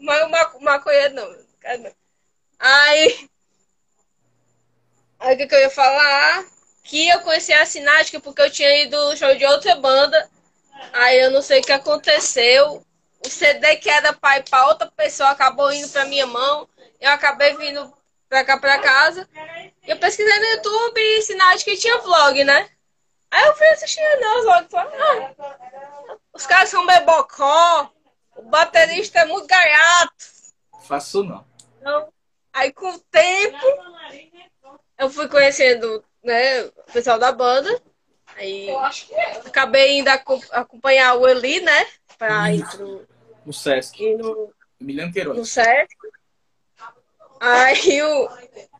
o 0.03 0.29
maco- 0.29 0.61
maconheiro 0.61 1.13
não. 1.13 1.29
não. 1.79 1.91
Aí. 2.59 3.29
Aí 5.19 5.35
o 5.35 5.37
que, 5.37 5.47
que 5.47 5.55
eu 5.55 5.59
ia 5.59 5.69
falar? 5.69 6.45
Que 6.83 7.07
eu 7.09 7.19
conheci 7.21 7.53
a 7.53 7.65
Sinática 7.65 8.19
porque 8.19 8.41
eu 8.41 8.49
tinha 8.51 8.83
ido 8.83 8.97
no 9.09 9.15
show 9.15 9.35
de 9.35 9.45
outra 9.45 9.75
banda. 9.75 10.29
Aí 10.93 11.19
eu 11.19 11.31
não 11.31 11.41
sei 11.41 11.59
o 11.59 11.63
que 11.63 11.71
aconteceu. 11.71 12.83
O 13.23 13.29
CD 13.29 13.75
que 13.75 13.89
era 13.89 14.13
pai 14.13 14.41
para 14.43 14.67
outra 14.67 14.89
pessoa 14.91 15.29
acabou 15.29 15.71
indo 15.71 15.87
para 15.89 16.05
minha 16.05 16.25
mão. 16.25 16.67
Eu 16.99 17.11
acabei 17.11 17.55
vindo 17.55 17.93
pra 18.27 18.43
cá 18.43 18.57
pra 18.57 18.79
casa. 18.79 19.29
Eu 19.87 19.97
pesquisei 19.97 20.39
no 20.39 20.45
YouTube 20.55 20.99
e 20.99 21.21
Sinática 21.21 21.75
tinha 21.77 21.99
vlog, 21.99 22.43
né? 22.43 22.67
Aí 23.31 23.45
eu 23.47 23.55
fui 23.55 23.67
assistir 23.67 24.01
os 24.37 24.43
vlogs. 24.43 24.69
Falei, 24.71 24.99
ah, 24.99 26.17
os 26.33 26.45
caras 26.45 26.69
são 26.69 26.85
bebocó. 26.85 27.89
O 28.35 28.41
baterista 28.43 29.19
é 29.19 29.25
muito 29.25 29.47
gaiato. 29.47 30.13
Faço 30.83 31.23
não. 31.23 31.45
Então, 31.79 32.11
aí 32.53 32.71
com 32.73 32.89
o 32.89 32.99
tempo, 32.99 33.65
eu 34.97 35.09
fui 35.09 35.27
conhecendo 35.27 36.03
né, 36.23 36.63
o 36.63 36.71
pessoal 36.91 37.17
da 37.19 37.31
banda. 37.31 37.81
Aí 38.35 38.69
acabei 39.45 39.99
indo 39.99 40.07
aco- 40.09 40.41
acompanhar 40.51 41.15
o 41.15 41.27
Eli, 41.27 41.59
né? 41.61 41.87
Pra 42.17 42.51
ir 42.53 42.65
pro, 42.69 43.07
No 43.45 43.53
Sesc. 43.53 44.01
ir 44.03 44.17
no. 44.17 44.53
Sesc. 45.45 45.95
Aí 47.39 48.01
o, 48.03 48.29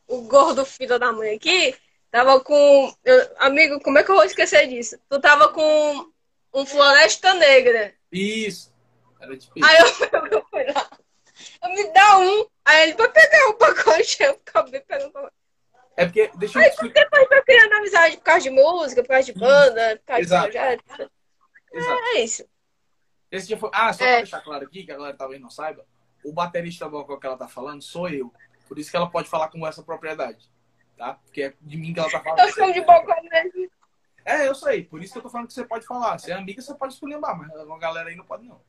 o 0.07 0.21
gordo 0.23 0.65
filho 0.65 0.97
da 0.99 1.11
mãe 1.11 1.35
aqui 1.35 1.75
tava 2.11 2.39
com. 2.41 2.93
eu- 3.03 3.35
amigo, 3.39 3.79
como 3.81 3.97
é 3.97 4.03
que 4.03 4.11
eu 4.11 4.15
vou 4.15 4.23
esquecer 4.25 4.67
disso? 4.67 4.99
Tu 5.09 5.19
tava 5.19 5.49
com 5.49 6.11
um 6.53 6.65
Floresta 6.65 7.33
Negra. 7.33 7.93
Isso. 8.11 8.71
Era 9.19 9.37
tipo 9.37 9.57
isso. 9.57 9.67
Aí 9.67 9.77
eu, 9.77 9.85
eu 10.39 10.45
fui 10.49 10.63
lá. 10.65 10.89
Eu 11.63 11.69
me 11.69 11.91
dá 11.93 12.19
um. 12.19 12.45
Aí 12.65 12.83
ele 12.89 12.93
vai 12.97 13.09
pegar 13.11 13.49
o 13.49 13.53
pacote. 13.55 14.21
Eu 14.23 14.31
acabei 14.45 14.81
pegando 14.81 15.11
pacote. 15.11 15.33
É 15.97 16.05
porque, 16.05 16.31
deixa 16.35 16.57
eu 16.59 16.67
explicar. 16.67 17.03
Depois 17.03 17.27
foi 17.27 17.41
criando 17.43 17.73
amizade 17.73 18.17
por 18.17 18.23
causa 18.23 18.41
de 18.41 18.49
música, 18.49 19.01
por 19.01 19.09
causa 19.09 19.31
de 19.33 19.39
banda, 19.39 19.97
por 19.97 20.05
causa 20.05 20.21
Exato. 20.21 20.45
de 20.47 20.51
projeto. 20.57 21.11
Exato. 21.73 22.01
É 22.15 22.19
isso. 22.21 22.45
Esse 23.31 23.47
dia 23.47 23.57
foi. 23.57 23.69
Ah, 23.73 23.93
só 23.93 24.03
É. 24.03 24.07
pra 24.07 24.17
deixar 24.17 24.41
claro 24.41 24.65
aqui, 24.65 24.83
que 24.83 24.91
a 24.91 24.95
galera 24.97 25.15
talvez 25.17 25.39
não 25.41 25.49
saiba, 25.49 25.85
o 26.23 26.31
baterista 26.33 26.87
vocal 26.87 27.19
que 27.19 27.25
ela 27.27 27.37
tá 27.37 27.47
falando 27.47 27.81
sou 27.81 28.09
eu. 28.09 28.31
Por 28.67 28.79
isso 28.79 28.89
que 28.89 28.97
ela 28.97 29.09
pode 29.09 29.29
falar 29.29 29.49
com 29.49 29.65
essa 29.67 29.83
propriedade. 29.83 30.49
Tá? 30.97 31.13
Porque 31.13 31.43
é 31.43 31.53
de 31.61 31.77
mim 31.77 31.93
que 31.93 31.99
ela 31.99 32.09
tá 32.09 32.19
falando. 32.19 32.39
Eu 32.39 32.53
sou 32.53 32.71
de 32.71 32.79
mesmo. 32.81 33.71
É, 34.23 34.47
eu 34.47 34.53
sei. 34.53 34.83
Por 34.83 35.01
isso 35.01 35.13
que 35.13 35.19
eu 35.19 35.23
tô 35.23 35.29
falando 35.29 35.47
que 35.47 35.53
você 35.53 35.65
pode 35.65 35.85
falar. 35.85 36.17
Se 36.19 36.31
é 36.31 36.35
amiga, 36.35 36.61
você 36.61 36.73
pode 36.75 36.93
esculhambar, 36.93 37.37
mas 37.37 37.51
uma 37.65 37.79
galera 37.79 38.09
aí 38.09 38.15
não 38.15 38.25
pode, 38.25 38.45
não. 38.47 38.61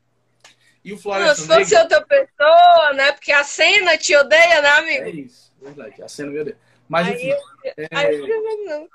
E 0.85 0.93
o 0.93 0.97
Não, 0.97 1.03
Floresta 1.03 1.35
se 1.37 1.47
fosse 1.47 1.75
Negra... 1.75 1.83
outra 1.83 2.07
pessoa, 2.07 2.93
né? 2.95 3.13
Porque 3.13 3.33
a 3.33 3.45
cena 3.45 3.97
te 3.97 4.17
odeia, 4.17 4.63
né, 4.63 4.69
amigo? 4.71 5.05
É 5.05 5.11
isso, 5.11 5.53
verdade. 5.61 6.03
A 6.03 6.09
cena, 6.09 6.31
meu 6.31 6.45
Deus. 6.45 6.57
Mas, 6.89 7.07
Aí 7.07 7.15
enfim, 7.15 7.29
eu- 7.29 7.73
é, 7.77 7.89
Aí 7.93 8.17
eu 8.17 8.65
não. 8.67 8.89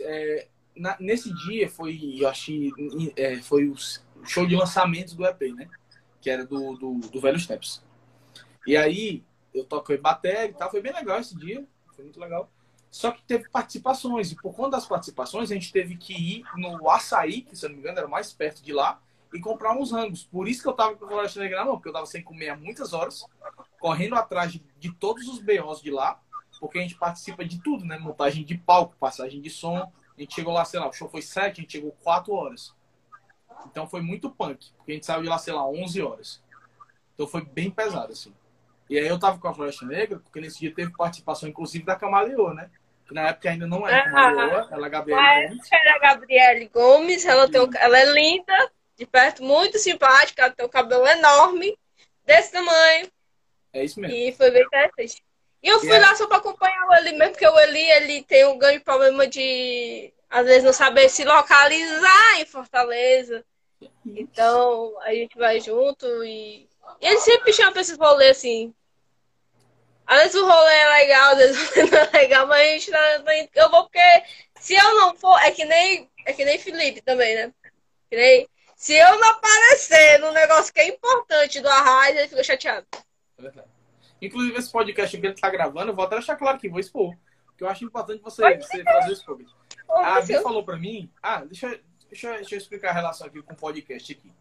é, 0.00 0.46
na- 0.76 0.96
nesse 1.00 1.34
dia 1.34 1.68
foi, 1.68 2.18
eu 2.20 2.28
achei, 2.28 2.70
é, 3.16 3.36
foi 3.42 3.68
o 3.68 3.74
show 4.24 4.46
de 4.46 4.54
lançamento 4.54 5.16
do 5.16 5.26
EP, 5.26 5.52
né? 5.52 5.68
Que 6.20 6.30
era 6.30 6.46
do, 6.46 6.76
do, 6.76 6.94
do 7.08 7.20
Velho 7.20 7.38
Steps. 7.40 7.82
E 8.66 8.76
aí, 8.76 9.24
eu 9.52 9.64
toquei 9.64 9.96
bateria 9.96 10.44
e 10.44 10.52
tal, 10.52 10.70
foi 10.70 10.80
bem 10.80 10.92
legal 10.92 11.18
esse 11.18 11.36
dia, 11.36 11.64
foi 11.96 12.04
muito 12.04 12.20
legal. 12.20 12.48
Só 12.92 13.10
que 13.10 13.22
teve 13.22 13.48
participações, 13.48 14.32
e 14.32 14.36
por 14.36 14.54
conta 14.54 14.72
das 14.72 14.84
participações, 14.84 15.50
a 15.50 15.54
gente 15.54 15.72
teve 15.72 15.96
que 15.96 16.12
ir 16.12 16.44
no 16.56 16.90
Açaí, 16.90 17.40
que 17.40 17.56
se 17.56 17.64
eu 17.64 17.70
não 17.70 17.76
me 17.76 17.82
engano 17.82 17.98
era 17.98 18.06
mais 18.06 18.34
perto 18.34 18.62
de 18.62 18.70
lá, 18.70 19.00
e 19.32 19.40
comprar 19.40 19.74
uns 19.74 19.92
rangos. 19.92 20.24
Por 20.24 20.46
isso 20.46 20.62
que 20.62 20.68
eu 20.68 20.74
tava 20.74 20.94
com 20.94 21.06
o 21.06 21.08
Floresta 21.08 21.40
Negra 21.40 21.60
na 21.60 21.64
mão, 21.64 21.76
porque 21.76 21.88
eu 21.88 21.92
tava 21.94 22.04
sem 22.04 22.22
comer 22.22 22.50
há 22.50 22.56
muitas 22.56 22.92
horas, 22.92 23.24
correndo 23.80 24.14
atrás 24.14 24.52
de, 24.52 24.62
de 24.78 24.92
todos 24.92 25.26
os 25.26 25.38
BOs 25.38 25.80
de 25.80 25.90
lá, 25.90 26.20
porque 26.60 26.78
a 26.78 26.82
gente 26.82 26.94
participa 26.94 27.42
de 27.42 27.62
tudo, 27.62 27.86
né? 27.86 27.98
Montagem 27.98 28.44
de 28.44 28.58
palco, 28.58 28.94
passagem 29.00 29.40
de 29.40 29.48
som. 29.48 29.90
A 30.14 30.20
gente 30.20 30.34
chegou 30.34 30.52
lá, 30.52 30.62
sei 30.66 30.78
lá, 30.78 30.86
o 30.86 30.92
show 30.92 31.08
foi 31.08 31.22
7, 31.22 31.60
a 31.60 31.62
gente 31.62 31.72
chegou 31.72 31.96
4 32.04 32.30
horas. 32.30 32.74
Então 33.64 33.86
foi 33.86 34.02
muito 34.02 34.30
punk, 34.30 34.70
porque 34.76 34.92
a 34.92 34.94
gente 34.96 35.06
saiu 35.06 35.22
de 35.22 35.30
lá, 35.30 35.38
sei 35.38 35.54
lá, 35.54 35.66
11 35.66 36.02
horas. 36.02 36.42
Então 37.14 37.26
foi 37.26 37.42
bem 37.42 37.70
pesado, 37.70 38.12
assim. 38.12 38.34
E 38.90 38.98
aí 38.98 39.08
eu 39.08 39.18
tava 39.18 39.38
com 39.38 39.48
a 39.48 39.54
Floresta 39.54 39.86
Negra, 39.86 40.18
porque 40.18 40.42
nesse 40.42 40.58
dia 40.58 40.74
teve 40.74 40.92
participação, 40.92 41.48
inclusive, 41.48 41.86
da 41.86 41.96
Camaleoa, 41.96 42.52
né? 42.52 42.70
Na 43.12 43.28
época 43.28 43.50
ainda 43.50 43.66
não 43.66 43.86
era 43.86 44.04
Camaleoa, 44.04 44.68
ela 44.70 44.84
é 44.84 44.86
a 44.86 44.90
Gabriela 44.90 45.22
Mas 45.22 45.50
Gomes. 45.50 45.72
era 45.72 45.94
a 45.94 45.98
Gabriele 45.98 46.68
Gomes, 46.68 47.24
ela, 47.26 47.50
tem 47.50 47.60
um- 47.60 47.70
ela 47.78 47.98
é 47.98 48.04
linda, 48.06 48.72
de 48.96 49.06
perto, 49.06 49.42
muito 49.42 49.78
simpática, 49.78 50.42
ela 50.42 50.52
tem 50.52 50.64
um 50.66 50.68
cabelo 50.68 51.06
enorme, 51.06 51.78
desse 52.24 52.52
tamanho, 52.52 53.08
É 53.72 53.84
isso 53.84 54.00
mesmo. 54.00 54.16
e 54.16 54.32
foi 54.32 54.50
bem 54.50 54.62
interessante. 54.62 55.22
E 55.62 55.68
eu 55.68 55.78
fui 55.80 55.90
é- 55.94 55.98
lá 56.00 56.14
só 56.16 56.26
pra 56.26 56.38
acompanhar 56.38 56.88
o 56.88 56.94
Eli 56.94 57.12
mesmo, 57.12 57.32
porque 57.32 57.46
o 57.46 57.58
Eli, 57.60 57.80
ele 57.92 58.22
tem 58.24 58.44
um 58.46 58.58
grande 58.58 58.80
problema 58.80 59.26
de, 59.26 60.12
às 60.28 60.44
vezes, 60.44 60.64
não 60.64 60.72
saber 60.72 61.08
se 61.08 61.24
localizar 61.24 62.40
em 62.40 62.44
Fortaleza. 62.46 63.44
Então, 64.06 64.94
a 65.02 65.14
gente 65.14 65.36
vai 65.36 65.60
junto 65.60 66.06
e, 66.24 66.68
e 67.00 67.06
ele 67.06 67.18
sempre 67.18 67.52
chama 67.52 67.72
pra 67.72 67.80
esses 67.80 67.96
rolês, 67.96 68.38
assim. 68.38 68.74
Às 70.06 70.18
vezes 70.22 70.34
o 70.34 70.46
rolê 70.46 70.74
é 70.74 70.88
legal, 70.88 71.30
às 71.32 71.38
vezes 71.38 71.90
não 71.90 71.98
é 71.98 72.10
legal, 72.12 72.46
mas 72.46 72.60
a 72.60 72.64
gente 72.72 72.90
tá, 72.90 73.18
tá 73.20 73.36
indo- 73.38 73.50
eu 73.54 73.70
vou 73.70 73.82
porque 73.84 74.22
se 74.60 74.74
eu 74.74 74.94
não 74.96 75.14
for, 75.16 75.38
é 75.40 75.50
que 75.50 75.64
nem, 75.64 76.10
é 76.26 76.32
que 76.32 76.44
nem 76.44 76.58
Felipe 76.58 77.00
também, 77.00 77.34
né? 77.34 77.52
Que 78.10 78.16
nem, 78.16 78.48
se 78.76 78.94
eu 78.94 79.18
não 79.20 79.30
aparecer 79.30 80.18
no 80.18 80.32
negócio 80.32 80.72
que 80.72 80.80
é 80.80 80.88
importante 80.88 81.60
do 81.60 81.68
Arraiz, 81.68 82.16
ele 82.16 82.28
fica 82.28 82.44
chateado. 82.44 82.86
É 83.38 83.42
verdade. 83.42 83.68
Inclusive, 84.20 84.56
esse 84.58 84.70
podcast 84.70 85.18
que 85.18 85.26
ele 85.26 85.34
tá 85.34 85.50
gravando, 85.50 85.90
eu 85.90 85.96
vou 85.96 86.04
até 86.04 86.16
deixar 86.16 86.36
claro 86.36 86.56
aqui, 86.56 86.68
vou 86.68 86.78
expor. 86.80 87.14
Porque 87.46 87.64
eu 87.64 87.68
acho 87.68 87.84
importante 87.84 88.20
você, 88.22 88.42
Pode 88.42 88.62
você 88.66 88.82
fazer 88.84 89.10
o 89.10 89.12
expor. 89.12 89.38
A 89.88 90.20
Bia 90.20 90.42
falou 90.42 90.64
pra 90.64 90.76
mim. 90.76 91.10
Ah, 91.22 91.38
deixa, 91.44 91.80
deixa, 92.08 92.28
eu- 92.28 92.34
deixa 92.36 92.54
eu 92.54 92.58
explicar 92.58 92.90
a 92.90 92.92
relação 92.92 93.26
aqui 93.26 93.42
com 93.42 93.52
o 93.52 93.56
podcast 93.56 94.12
aqui. 94.12 94.32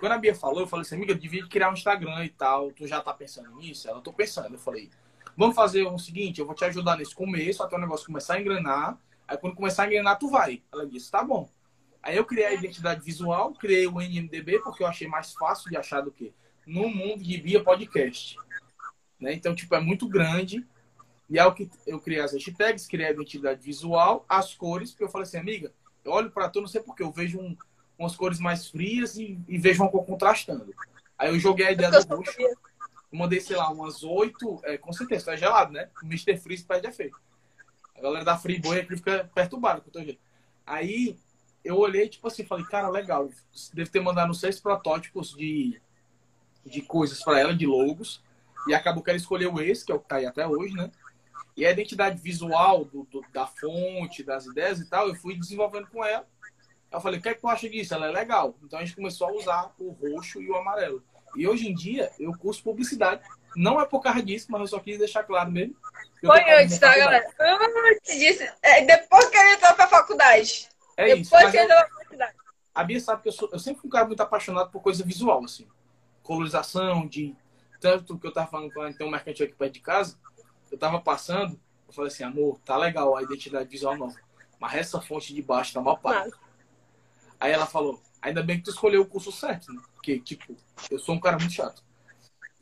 Quando 0.00 0.12
a 0.12 0.18
Bia 0.18 0.34
falou, 0.34 0.60
eu 0.60 0.66
falei 0.66 0.80
assim, 0.80 0.94
amiga, 0.94 1.12
eu 1.12 1.18
devia 1.18 1.46
criar 1.46 1.68
um 1.68 1.74
Instagram 1.74 2.24
e 2.24 2.30
tal. 2.30 2.72
Tu 2.72 2.86
já 2.86 3.02
tá 3.02 3.12
pensando 3.12 3.54
nisso? 3.56 3.86
Ela, 3.86 4.00
tô 4.00 4.10
pensando. 4.10 4.54
Eu 4.54 4.58
falei, 4.58 4.88
vamos 5.36 5.54
fazer 5.54 5.82
o 5.82 5.98
seguinte, 5.98 6.40
eu 6.40 6.46
vou 6.46 6.54
te 6.54 6.64
ajudar 6.64 6.96
nesse 6.96 7.14
começo, 7.14 7.62
até 7.62 7.76
o 7.76 7.78
negócio 7.78 8.06
começar 8.06 8.34
a 8.34 8.40
engrenar. 8.40 8.98
Aí 9.28 9.36
quando 9.36 9.54
começar 9.54 9.82
a 9.82 9.86
engrenar, 9.86 10.18
tu 10.18 10.30
vai. 10.30 10.62
Ela 10.72 10.86
disse, 10.86 11.10
tá 11.10 11.22
bom. 11.22 11.50
Aí 12.02 12.16
eu 12.16 12.24
criei 12.24 12.46
a 12.46 12.54
identidade 12.54 13.04
visual, 13.04 13.52
criei 13.52 13.86
o 13.86 14.00
NMDB, 14.00 14.60
porque 14.60 14.82
eu 14.82 14.86
achei 14.86 15.06
mais 15.06 15.34
fácil 15.34 15.68
de 15.68 15.76
achar 15.76 16.00
do 16.00 16.10
que 16.10 16.32
no 16.66 16.88
mundo 16.88 17.22
de 17.22 17.36
Bia 17.36 17.62
Podcast. 17.62 18.38
Né? 19.20 19.34
Então, 19.34 19.54
tipo, 19.54 19.74
é 19.74 19.80
muito 19.80 20.08
grande. 20.08 20.66
E 21.28 21.38
é 21.38 21.44
o 21.44 21.52
que 21.52 21.70
eu 21.86 22.00
criei 22.00 22.22
as 22.22 22.32
hashtags, 22.32 22.88
criei 22.88 23.08
a 23.08 23.12
identidade 23.12 23.62
visual, 23.62 24.24
as 24.26 24.54
cores, 24.54 24.92
porque 24.92 25.04
eu 25.04 25.10
falei 25.10 25.26
assim, 25.26 25.38
amiga, 25.38 25.74
eu 26.02 26.10
olho 26.10 26.30
pra 26.30 26.48
tu, 26.48 26.60
não 26.60 26.66
sei 26.66 26.80
porquê, 26.80 27.02
eu 27.02 27.12
vejo 27.12 27.38
um, 27.38 27.54
umas 28.00 28.16
cores 28.16 28.38
mais 28.40 28.66
frias 28.68 29.16
e, 29.16 29.38
e 29.46 29.58
vejo 29.58 29.82
uma 29.82 29.90
cor 29.90 30.04
contrastando. 30.04 30.74
Aí 31.18 31.28
eu 31.28 31.38
joguei 31.38 31.66
a 31.66 31.72
ideia 31.72 31.90
do 31.90 32.16
roxo, 32.16 32.32
mandei, 33.12 33.40
sei 33.40 33.56
lá, 33.56 33.70
umas 33.70 34.02
oito, 34.02 34.58
é, 34.64 34.78
com 34.78 34.92
certeza, 34.92 35.26
tá 35.26 35.36
gelado, 35.36 35.72
né? 35.72 35.90
O 36.02 36.06
Mr. 36.06 36.36
Freeze 36.38 36.64
perde 36.64 36.86
efeito. 36.88 37.16
A 37.94 38.00
galera 38.00 38.24
da 38.24 38.38
Freeboy 38.38 38.80
aqui 38.80 38.96
fica 38.96 39.30
perturbada 39.34 39.80
com 39.82 39.88
o 39.88 39.92
teu 39.92 40.02
jeito. 40.02 40.20
Aí 40.66 41.18
eu 41.62 41.76
olhei, 41.76 42.08
tipo 42.08 42.26
assim, 42.26 42.44
falei, 42.44 42.64
cara, 42.64 42.88
legal, 42.88 43.28
deve 43.74 43.90
ter 43.90 44.00
mandado 44.00 44.32
seis 44.32 44.58
protótipos 44.58 45.36
de, 45.36 45.78
de 46.64 46.80
coisas 46.80 47.22
pra 47.22 47.38
ela, 47.38 47.54
de 47.54 47.66
logos, 47.66 48.22
e 48.66 48.72
acabou 48.72 49.02
que 49.02 49.10
ela 49.10 49.18
escolheu 49.18 49.60
esse, 49.60 49.84
que 49.84 49.92
é 49.92 49.94
o 49.94 50.00
que 50.00 50.08
tá 50.08 50.16
aí 50.16 50.24
até 50.26 50.46
hoje, 50.46 50.74
né? 50.74 50.90
E 51.56 51.66
a 51.66 51.70
identidade 51.70 52.18
visual 52.22 52.86
do, 52.86 53.02
do- 53.10 53.24
da 53.32 53.46
fonte, 53.46 54.22
das 54.22 54.46
ideias 54.46 54.80
e 54.80 54.88
tal, 54.88 55.08
eu 55.08 55.14
fui 55.14 55.36
desenvolvendo 55.36 55.88
com 55.88 56.02
ela. 56.02 56.26
Eu 56.92 57.00
falei, 57.00 57.20
o 57.20 57.22
que 57.22 57.28
é 57.28 57.34
que 57.34 57.40
tu 57.40 57.48
acha 57.48 57.68
disso? 57.68 57.94
Ela 57.94 58.08
é 58.08 58.10
legal. 58.10 58.54
Então 58.64 58.78
a 58.78 58.84
gente 58.84 58.96
começou 58.96 59.28
a 59.28 59.32
usar 59.32 59.72
o 59.78 59.90
roxo 59.90 60.42
e 60.42 60.50
o 60.50 60.56
amarelo. 60.56 61.02
E 61.36 61.46
hoje 61.46 61.68
em 61.68 61.74
dia 61.74 62.10
eu 62.18 62.36
curso 62.36 62.62
publicidade. 62.62 63.22
Não 63.56 63.80
é 63.80 63.86
por 63.86 64.00
causa 64.00 64.22
disso, 64.22 64.46
mas 64.50 64.60
eu 64.62 64.66
só 64.66 64.80
quis 64.80 64.98
deixar 64.98 65.22
claro 65.24 65.50
mesmo. 65.50 65.74
tô 66.20 66.28
Foi 66.28 66.50
antes, 66.52 66.78
tá, 66.78 66.96
galera? 66.96 67.26
Antes 67.38 68.18
disso. 68.18 68.44
É, 68.62 68.84
depois 68.84 69.28
que 69.28 69.36
ele 69.36 69.54
entrou 69.54 69.74
pra 69.74 69.86
faculdade. 69.86 70.68
É 70.96 71.14
isso. 71.14 71.30
depois 71.30 71.50
que 71.50 71.56
ele 71.56 71.72
eu, 71.72 71.76
entrou 71.76 71.88
pra 71.88 72.04
faculdade. 72.04 72.36
a 72.74 72.84
Bia 72.84 73.00
sabe 73.00 73.22
que 73.22 73.28
eu, 73.28 73.32
sou, 73.32 73.48
eu 73.52 73.58
sempre 73.58 73.80
fui 73.80 73.88
um 73.88 73.90
cara 73.90 74.06
muito 74.06 74.20
apaixonado 74.20 74.70
por 74.70 74.82
coisa 74.82 75.04
visual, 75.04 75.44
assim. 75.44 75.66
Colorização, 76.22 77.06
de. 77.06 77.36
Tanto 77.80 78.18
que 78.18 78.26
eu 78.26 78.32
tava 78.32 78.46
falando 78.46 78.72
com 78.72 78.82
ela, 78.82 78.92
tem 78.92 79.06
um 79.06 79.10
mercantil 79.10 79.46
aqui 79.46 79.54
perto 79.54 79.72
de 79.72 79.80
casa. 79.80 80.18
Eu 80.70 80.78
tava 80.78 81.00
passando, 81.00 81.58
eu 81.88 81.94
falei 81.94 82.08
assim, 82.08 82.22
amor, 82.22 82.60
tá 82.64 82.76
legal 82.76 83.16
a 83.16 83.22
identidade 83.22 83.68
visual 83.68 83.96
nova. 83.96 84.14
Mas 84.58 84.74
essa 84.74 85.00
fonte 85.00 85.34
de 85.34 85.40
baixo 85.40 85.72
tá 85.72 85.80
mal 85.80 85.96
paga. 85.96 86.26
Massa. 86.26 86.49
Aí 87.40 87.50
ela 87.52 87.66
falou, 87.66 88.00
ainda 88.20 88.42
bem 88.42 88.58
que 88.58 88.64
tu 88.64 88.70
escolheu 88.70 89.00
o 89.02 89.06
curso 89.06 89.32
certo, 89.32 89.72
né? 89.72 89.80
Porque, 89.94 90.20
tipo, 90.20 90.54
eu 90.90 90.98
sou 90.98 91.14
um 91.14 91.20
cara 91.20 91.38
muito 91.38 91.54
chato. 91.54 91.82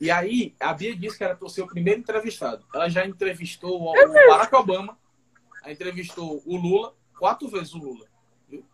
E 0.00 0.10
aí, 0.10 0.54
a 0.60 0.72
Bia 0.72 0.94
disse 0.94 1.18
que 1.18 1.24
era 1.24 1.34
pra 1.34 1.48
ser 1.48 1.62
o 1.62 1.66
primeiro 1.66 1.98
entrevistado. 2.00 2.64
Ela 2.72 2.88
já 2.88 3.04
entrevistou 3.04 3.80
o 3.82 3.90
o 3.90 4.28
Barack 4.28 4.54
Obama, 4.54 4.96
entrevistou 5.66 6.40
o 6.46 6.56
Lula, 6.56 6.94
quatro 7.18 7.48
vezes 7.48 7.74
o 7.74 7.78
Lula. 7.78 8.06
Viu? 8.48 8.64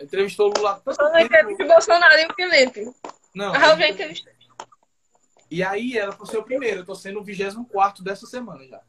Entrevistou 0.00 0.48
o 0.48 0.54
Lula 0.58 0.80
tanto 0.82 0.96
Só 0.96 1.12
não 1.12 1.20
entrevista 1.20 1.62
o 1.62 1.68
Bolsonaro 1.68 2.14
e 2.18 2.26
o 2.26 2.34
Felipe. 2.34 2.90
Não, 3.34 3.52
Ah, 3.54 3.68
eu 3.72 3.78
já 3.78 3.88
entrevistei. 3.90 4.32
e 5.50 5.62
aí 5.62 5.98
ela 5.98 6.12
foi 6.12 6.26
ser 6.26 6.38
o 6.38 6.42
primeiro. 6.42 6.80
Eu 6.80 6.86
tô 6.86 6.94
sendo 6.94 7.20
o 7.20 7.22
24 7.24 8.02
dessa 8.02 8.26
semana 8.26 8.66
já. 8.66 8.80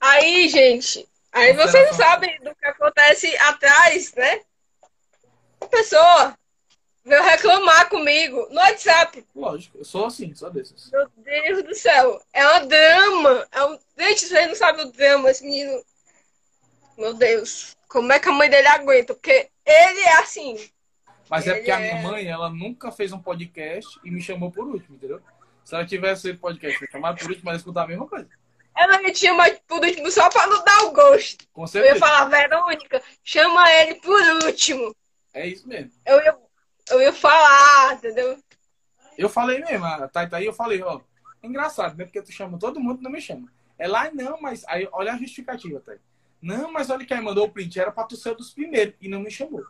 Aí, 0.00 0.48
gente, 0.48 1.08
aí 1.36 1.52
vocês 1.54 1.86
não 1.86 1.94
só- 1.94 2.02
sabem 2.02 2.38
do 2.40 2.54
que 2.54 2.66
acontece 2.66 3.36
atrás, 3.38 4.12
né? 4.14 4.40
A 5.60 5.66
pessoa 5.66 6.38
veio 7.04 7.22
reclamar 7.22 7.88
comigo 7.88 8.46
no 8.50 8.56
WhatsApp. 8.56 9.24
Lógico, 9.34 9.78
eu 9.78 9.84
sou 9.84 10.06
assim, 10.06 10.34
sou 10.34 10.50
desses. 10.50 10.90
Meu 10.90 11.08
Deus 11.16 11.62
do 11.62 11.74
céu. 11.74 12.20
É 12.32 12.46
uma 12.46 12.60
drama. 12.66 13.48
É 13.52 13.64
um... 13.64 13.78
Gente, 13.98 14.26
vocês 14.26 14.48
não 14.48 14.54
sabem 14.54 14.86
o 14.86 14.92
drama, 14.92 15.30
esse 15.30 15.44
menino. 15.44 15.82
Meu 16.98 17.14
Deus. 17.14 17.76
Como 17.88 18.12
é 18.12 18.18
que 18.18 18.28
a 18.28 18.32
mãe 18.32 18.50
dele 18.50 18.68
aguenta? 18.68 19.14
Porque 19.14 19.48
ele 19.64 20.00
é 20.00 20.18
assim. 20.18 20.56
Mas 21.28 21.46
é 21.46 21.54
porque 21.54 21.70
a 21.70 21.80
é- 21.80 21.94
minha 21.94 22.08
mãe, 22.08 22.26
ela 22.26 22.50
nunca 22.50 22.90
fez 22.92 23.12
um 23.12 23.18
podcast 23.20 23.98
e 24.04 24.10
me 24.10 24.20
chamou 24.20 24.50
por 24.50 24.66
último, 24.66 24.96
entendeu? 24.96 25.20
Se 25.64 25.74
ela 25.74 25.86
tivesse 25.86 26.22
feito 26.22 26.40
podcast, 26.40 26.78
foi 26.78 26.88
chamada 26.88 27.18
por 27.18 27.28
último, 27.28 27.48
ela 27.48 27.56
ia 27.56 27.58
escutar 27.58 27.82
a 27.82 27.88
mesma 27.88 28.06
coisa. 28.06 28.28
Ela 28.76 29.00
me 29.00 29.14
chama 29.14 29.44
por 29.66 29.82
último 29.84 30.10
só 30.10 30.28
pra 30.28 30.46
não 30.46 30.62
dar 30.62 30.84
o 30.84 30.92
gosto. 30.92 31.46
Com 31.52 31.62
Eu 31.62 31.64
ia 31.64 31.68
certeza. 31.68 31.98
falar, 31.98 32.24
Verônica, 32.26 33.02
chama 33.24 33.70
ele 33.72 33.94
por 33.96 34.20
último. 34.44 34.94
É 35.32 35.46
isso 35.46 35.66
mesmo. 35.66 35.90
Eu 36.04 36.20
ia, 36.22 36.36
eu 36.90 37.00
ia 37.00 37.12
falar, 37.12 37.94
entendeu? 37.94 38.38
Eu 39.16 39.28
falei 39.30 39.60
mesmo, 39.60 39.84
a 39.84 40.08
tá 40.08 40.28
aí, 40.32 40.44
eu 40.44 40.52
falei, 40.52 40.82
ó. 40.82 41.00
É 41.42 41.46
engraçado, 41.46 41.96
né? 41.96 42.04
Porque 42.04 42.20
tu 42.20 42.30
chama 42.32 42.58
todo 42.58 42.80
mundo 42.80 43.00
e 43.00 43.02
não 43.04 43.10
me 43.10 43.20
chama. 43.20 43.50
É 43.78 43.88
lá, 43.88 44.10
não, 44.12 44.40
mas. 44.40 44.64
Aí, 44.68 44.88
olha 44.92 45.12
a 45.12 45.16
justificativa, 45.18 45.80
Thay. 45.80 45.98
Não, 46.40 46.70
mas 46.70 46.90
olha 46.90 47.04
quem 47.06 47.20
mandou 47.20 47.46
o 47.46 47.50
print, 47.50 47.80
era 47.80 47.90
pra 47.90 48.04
tu 48.04 48.16
ser 48.16 48.34
dos 48.34 48.50
primeiros 48.50 48.94
e 49.00 49.08
não 49.08 49.20
me 49.20 49.30
chamou. 49.30 49.64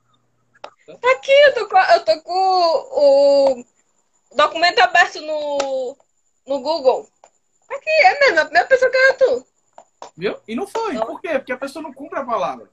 Tá 1.01 1.13
aqui, 1.13 1.33
eu 1.33 1.55
tô 1.55 1.69
com, 1.69 1.79
eu 1.79 2.05
tô 2.05 2.23
com 2.23 2.33
o 2.33 3.65
documento 4.35 4.79
aberto 4.81 5.21
no, 5.21 5.97
no 6.47 6.61
Google. 6.61 7.09
Aqui, 7.71 7.91
é 7.91 8.21
mesmo, 8.21 8.41
a 8.41 8.45
primeira 8.45 8.69
pessoa 8.69 8.91
que 8.91 8.97
era 8.97 9.15
tu. 9.15 9.47
Viu? 10.17 10.37
E 10.47 10.55
não 10.55 10.67
foi. 10.67 10.99
Por 10.99 11.21
quê? 11.21 11.39
Porque 11.39 11.53
a 11.53 11.59
pessoa 11.59 11.83
não 11.83 11.93
cumpre 11.93 12.19
a 12.19 12.25
palavra. 12.25 12.71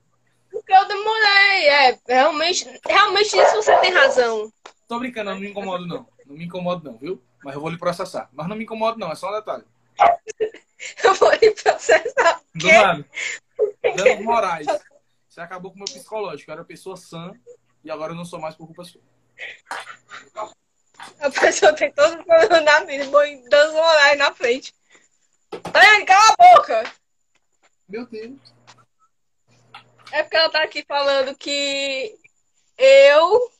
Porque 0.51 0.73
eu 0.73 0.87
demorei, 0.87 1.67
é, 1.67 1.99
realmente, 2.07 2.79
realmente 2.85 3.35
nisso 3.35 3.55
você 3.55 3.75
tem 3.77 3.91
razão. 3.91 4.51
Tô 4.87 4.99
brincando, 4.99 5.31
não 5.31 5.39
me 5.39 5.49
incomodo, 5.49 5.87
não. 5.87 6.07
Não 6.25 6.35
me 6.35 6.45
incomodo, 6.45 6.89
não, 6.89 6.97
viu? 6.97 7.21
Mas 7.43 7.55
eu 7.55 7.61
vou 7.61 7.69
lhe 7.69 7.77
processar. 7.77 8.29
Mas 8.31 8.47
não 8.47 8.55
me 8.55 8.63
incomodo, 8.63 8.99
não, 8.99 9.11
é 9.11 9.15
só 9.15 9.29
um 9.29 9.35
detalhe. 9.35 9.63
Eu 11.01 11.13
vou 11.13 11.31
lhe 11.31 11.51
processar. 11.51 12.41
Do 12.53 12.67
nada. 12.67 13.05
Danos 13.95 14.25
morais. 14.25 14.67
Você 15.29 15.39
acabou 15.39 15.71
com 15.71 15.77
o 15.77 15.79
meu 15.79 15.85
psicológico. 15.85 16.51
Eu 16.51 16.53
era 16.53 16.65
pessoa 16.65 16.97
sã 16.97 17.33
e 17.83 17.89
agora 17.89 18.11
eu 18.11 18.15
não 18.15 18.25
sou 18.25 18.39
mais 18.39 18.55
por 18.55 18.65
culpa 18.67 18.83
sua. 18.83 19.01
A 21.19 21.29
pessoa 21.29 21.73
tem 21.73 21.91
todo 21.91 22.19
o 22.19 22.23
problema 22.23 22.61
na 22.61 22.79
vida, 22.83 23.05
um 23.09 23.77
horário 23.77 24.19
na 24.19 24.33
frente. 24.33 24.73
Daiane, 25.71 26.05
cala 26.05 26.33
a 26.37 26.55
boca! 26.55 26.93
Meu 27.87 28.05
Deus. 28.05 28.39
É 30.11 30.23
porque 30.23 30.37
ela 30.37 30.49
tá 30.49 30.63
aqui 30.63 30.83
falando 30.87 31.35
que 31.35 32.15
eu 32.77 33.51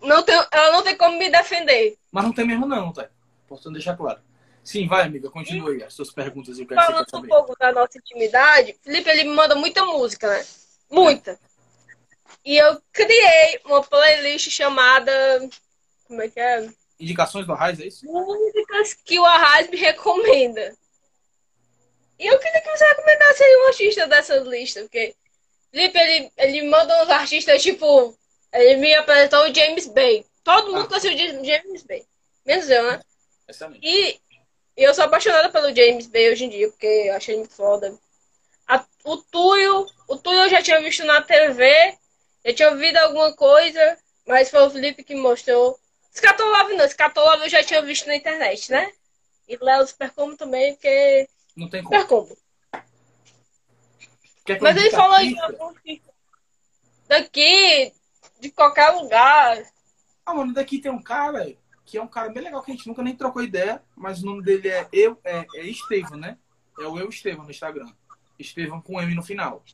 não 0.00 0.22
tenho, 0.22 0.44
ela 0.50 0.72
não 0.72 0.82
tem 0.82 0.96
como 0.96 1.18
me 1.18 1.30
defender. 1.30 1.96
Mas 2.10 2.24
não 2.24 2.32
tem 2.32 2.46
mesmo 2.46 2.66
não, 2.66 2.92
tá? 2.92 3.08
Importante 3.44 3.74
deixar 3.74 3.96
claro. 3.96 4.20
Sim, 4.62 4.86
vai, 4.86 5.04
amiga. 5.04 5.30
Continua 5.30 5.70
aí 5.70 5.82
as 5.82 5.94
suas 5.94 6.10
perguntas 6.10 6.58
e 6.58 6.62
o 6.62 6.66
que, 6.66 6.74
é 6.74 6.76
Falando 6.76 7.06
um 7.14 7.22
pouco 7.22 7.56
da 7.58 7.72
nossa 7.72 7.98
intimidade, 7.98 8.76
Felipe 8.82 9.08
ele 9.08 9.24
me 9.24 9.34
manda 9.34 9.54
muita 9.54 9.84
música, 9.84 10.28
né? 10.28 10.44
Muita. 10.90 11.38
E 12.44 12.56
eu 12.56 12.80
criei 12.92 13.60
uma 13.64 13.82
playlist 13.82 14.50
chamada. 14.50 15.12
Como 16.06 16.20
é 16.20 16.28
que 16.28 16.38
é? 16.38 16.68
Indicações 17.00 17.46
do 17.46 17.52
Arraiz, 17.52 17.78
é 17.80 17.86
isso? 17.86 18.04
Músicas 18.06 18.94
que 18.94 19.18
o 19.18 19.24
Arraiz 19.24 19.68
me 19.70 19.76
recomenda. 19.76 20.74
E 22.18 22.26
eu 22.26 22.38
queria 22.38 22.60
que 22.60 22.70
você 22.70 22.84
recomendasse 22.84 23.42
um 23.44 23.66
artista 23.68 24.06
dessas 24.08 24.46
listas, 24.46 24.82
porque 24.84 25.14
Felipe, 25.70 25.98
ele, 25.98 26.32
ele 26.36 26.62
manda 26.68 27.02
uns 27.04 27.08
artistas, 27.10 27.62
tipo, 27.62 28.16
ele 28.52 28.76
me 28.76 28.94
apresentou 28.94 29.44
o 29.48 29.54
James 29.54 29.86
Bay. 29.86 30.26
Todo 30.42 30.72
mundo 30.72 30.84
Ah. 30.84 30.88
conhece 30.88 31.08
o 31.08 31.16
James- 31.16 31.46
James 31.46 31.82
Bay. 31.84 32.04
Menos 32.44 32.68
eu, 32.70 32.82
né? 32.90 33.00
Excelente. 33.46 33.80
E 33.86 34.20
eu 34.76 34.92
sou 34.94 35.04
apaixonada 35.04 35.50
pelo 35.50 35.74
James 35.74 36.06
Bay 36.06 36.32
hoje 36.32 36.44
em 36.46 36.48
dia, 36.48 36.68
porque 36.70 36.86
eu 36.86 37.14
achei 37.14 37.34
ele 37.34 37.40
muito 37.42 37.54
foda. 37.54 37.96
A- 38.66 38.84
o 39.04 39.16
Tuyo, 39.18 39.86
o 40.08 40.16
Tuyo 40.16 40.40
eu 40.42 40.48
já 40.50 40.60
tinha 40.62 40.80
visto 40.80 41.04
na 41.04 41.22
TV, 41.22 41.96
já 42.44 42.52
tinha 42.54 42.70
ouvido 42.70 42.96
alguma 42.96 43.32
coisa, 43.34 43.98
mas 44.26 44.50
foi 44.50 44.60
o 44.66 44.70
Felipe 44.70 45.04
que 45.04 45.14
mostrou. 45.14 45.78
Scatolove 46.18 46.74
não, 46.74 46.88
Scatolove 46.88 47.44
eu 47.44 47.48
já 47.48 47.62
tinha 47.62 47.80
visto 47.82 48.06
na 48.06 48.16
internet, 48.16 48.70
né? 48.70 48.92
E 49.48 49.56
Léo 49.56 49.86
Supercombo 49.86 50.36
também, 50.36 50.74
porque 50.74 51.28
Não 51.56 51.68
tem 51.68 51.82
como. 51.82 52.00
Supercombo. 52.00 52.36
Que 54.44 54.58
Mas 54.60 54.76
ele 54.76 54.90
falou 54.90 55.18
de 55.18 55.38
algum 55.40 55.68
artista 55.68 56.08
daqui, 57.06 57.92
de 58.40 58.50
qualquer 58.50 58.90
lugar. 58.90 59.62
Ah, 60.24 60.34
mano, 60.34 60.52
daqui 60.52 60.78
tem 60.78 60.90
um 60.90 61.02
cara 61.02 61.56
que 61.84 61.96
é 61.96 62.02
um 62.02 62.08
cara 62.08 62.28
bem 62.28 62.42
legal 62.42 62.62
que 62.62 62.70
a 62.70 62.74
gente 62.74 62.86
nunca 62.86 63.02
nem 63.02 63.16
trocou 63.16 63.42
ideia, 63.42 63.82
mas 63.96 64.22
o 64.22 64.26
nome 64.26 64.42
dele 64.42 64.68
é 64.68 64.86
eu 64.92 65.18
é, 65.24 65.46
é 65.54 65.66
Estevam, 65.66 66.18
né? 66.18 66.36
É 66.78 66.86
o 66.86 66.98
eu 66.98 67.08
Estevam 67.08 67.44
no 67.44 67.50
Instagram. 67.50 67.90
Estevam 68.38 68.80
com 68.80 69.00
M 69.00 69.14
no 69.14 69.22
final. 69.22 69.64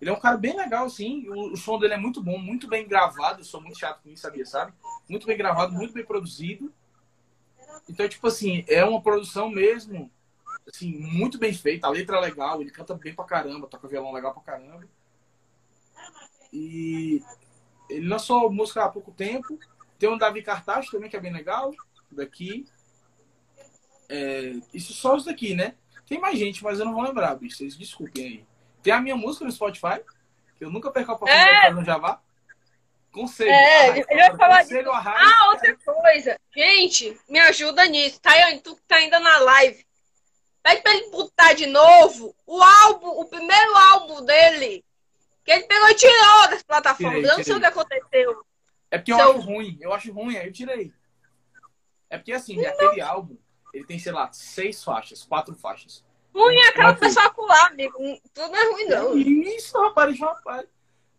Ele 0.00 0.10
é 0.10 0.12
um 0.12 0.18
cara 0.18 0.36
bem 0.36 0.56
legal, 0.56 0.86
assim. 0.86 1.28
O, 1.28 1.52
o 1.52 1.56
som 1.56 1.78
dele 1.78 1.94
é 1.94 1.96
muito 1.96 2.20
bom, 2.20 2.36
muito 2.36 2.66
bem 2.66 2.88
gravado. 2.88 3.40
Eu 3.40 3.44
sou 3.44 3.60
muito 3.60 3.78
chato 3.78 4.02
com 4.02 4.10
isso, 4.10 4.22
sabia, 4.22 4.44
sabe? 4.44 4.72
Muito 5.12 5.26
bem 5.26 5.36
gravado, 5.36 5.74
muito 5.74 5.92
bem 5.92 6.06
produzido. 6.06 6.72
Então, 7.86 8.08
tipo 8.08 8.26
assim, 8.26 8.64
é 8.66 8.82
uma 8.82 9.02
produção 9.02 9.50
mesmo, 9.50 10.10
assim, 10.66 10.90
muito 10.96 11.38
bem 11.38 11.52
feita. 11.52 11.86
A 11.86 11.90
letra 11.90 12.16
é 12.16 12.20
legal, 12.20 12.62
ele 12.62 12.70
canta 12.70 12.94
bem 12.94 13.14
pra 13.14 13.26
caramba, 13.26 13.66
toca 13.66 13.86
violão 13.86 14.10
legal 14.10 14.32
pra 14.32 14.42
caramba. 14.42 14.88
E 16.50 17.22
ele 17.90 18.08
lançou 18.08 18.50
música 18.50 18.84
há 18.84 18.88
pouco 18.88 19.12
tempo. 19.12 19.58
Tem 19.98 20.08
um 20.08 20.16
Davi 20.16 20.42
Cartaz 20.42 20.88
também, 20.88 21.10
que 21.10 21.16
é 21.16 21.20
bem 21.20 21.30
legal, 21.30 21.74
daqui. 22.10 22.64
É, 24.08 24.54
isso 24.72 24.94
só 24.94 25.14
os 25.14 25.26
daqui, 25.26 25.54
né? 25.54 25.74
Tem 26.06 26.18
mais 26.18 26.38
gente, 26.38 26.64
mas 26.64 26.78
eu 26.78 26.86
não 26.86 26.94
vou 26.94 27.02
lembrar, 27.02 27.34
bicho. 27.34 27.58
Vocês 27.58 27.76
desculpem 27.76 28.24
aí. 28.24 28.46
Tem 28.82 28.94
a 28.94 29.00
minha 29.00 29.14
música 29.14 29.44
no 29.44 29.52
Spotify, 29.52 30.00
que 30.56 30.64
eu 30.64 30.70
nunca 30.70 30.90
perco 30.90 31.12
a 31.12 31.14
oportunidade 31.16 31.50
É. 31.50 31.54
de 31.54 31.60
fazer 31.66 31.74
no 31.74 31.84
Java. 31.84 32.18
Conselho. 33.12 33.50
É, 33.50 33.88
Arraiz. 33.90 34.06
ele 34.08 34.20
vai 34.20 34.36
falar 34.36 34.60
Arraiz. 34.60 35.32
Ah, 35.32 35.48
outra 35.50 35.76
coisa. 35.76 36.40
Gente, 36.56 37.20
me 37.28 37.38
ajuda 37.38 37.84
nisso. 37.86 38.20
Tayane, 38.20 38.60
tu 38.60 38.74
que 38.74 38.82
tá 38.88 38.96
ainda 38.96 39.20
na 39.20 39.38
live. 39.38 39.86
Pede 40.62 40.80
pra 40.82 40.94
ele 40.94 41.10
botar 41.10 41.52
de 41.52 41.66
novo 41.66 42.34
o 42.46 42.62
álbum, 42.62 43.08
o 43.08 43.24
primeiro 43.26 43.76
álbum 43.76 44.24
dele. 44.24 44.84
Que 45.44 45.50
ele 45.52 45.64
pegou 45.64 45.88
e 45.90 45.94
tirou 45.94 46.48
das 46.48 46.62
plataformas. 46.62 47.16
Tirei, 47.16 47.30
eu 47.30 47.36
não 47.36 47.44
sei 47.44 47.54
o 47.54 47.60
que 47.60 47.66
aconteceu. 47.66 48.44
É 48.90 48.98
porque 48.98 49.12
eu 49.12 49.16
Seu- 49.16 49.30
acho 49.30 49.40
ruim. 49.40 49.78
Eu 49.80 49.92
acho 49.92 50.12
ruim, 50.12 50.36
aí 50.36 50.46
eu 50.46 50.52
tirei. 50.52 50.92
É 52.08 52.16
porque 52.16 52.32
assim, 52.32 52.64
aquele 52.64 53.00
álbum, 53.00 53.36
ele 53.74 53.84
tem, 53.86 53.98
sei 53.98 54.12
lá, 54.12 54.30
seis 54.32 54.82
faixas, 54.84 55.24
quatro 55.24 55.54
faixas. 55.54 56.04
Ruim 56.34 56.56
é 56.56 56.68
aquela 56.68 56.94
pessoa 56.94 57.26
acular, 57.26 57.66
amigo. 57.66 57.98
Tudo 58.32 58.48
não 58.48 58.56
é 58.56 58.70
ruim, 58.72 58.84
não. 58.84 59.18
Isso, 59.18 59.78
rapaz, 59.78 60.18
rapaz. 60.18 60.66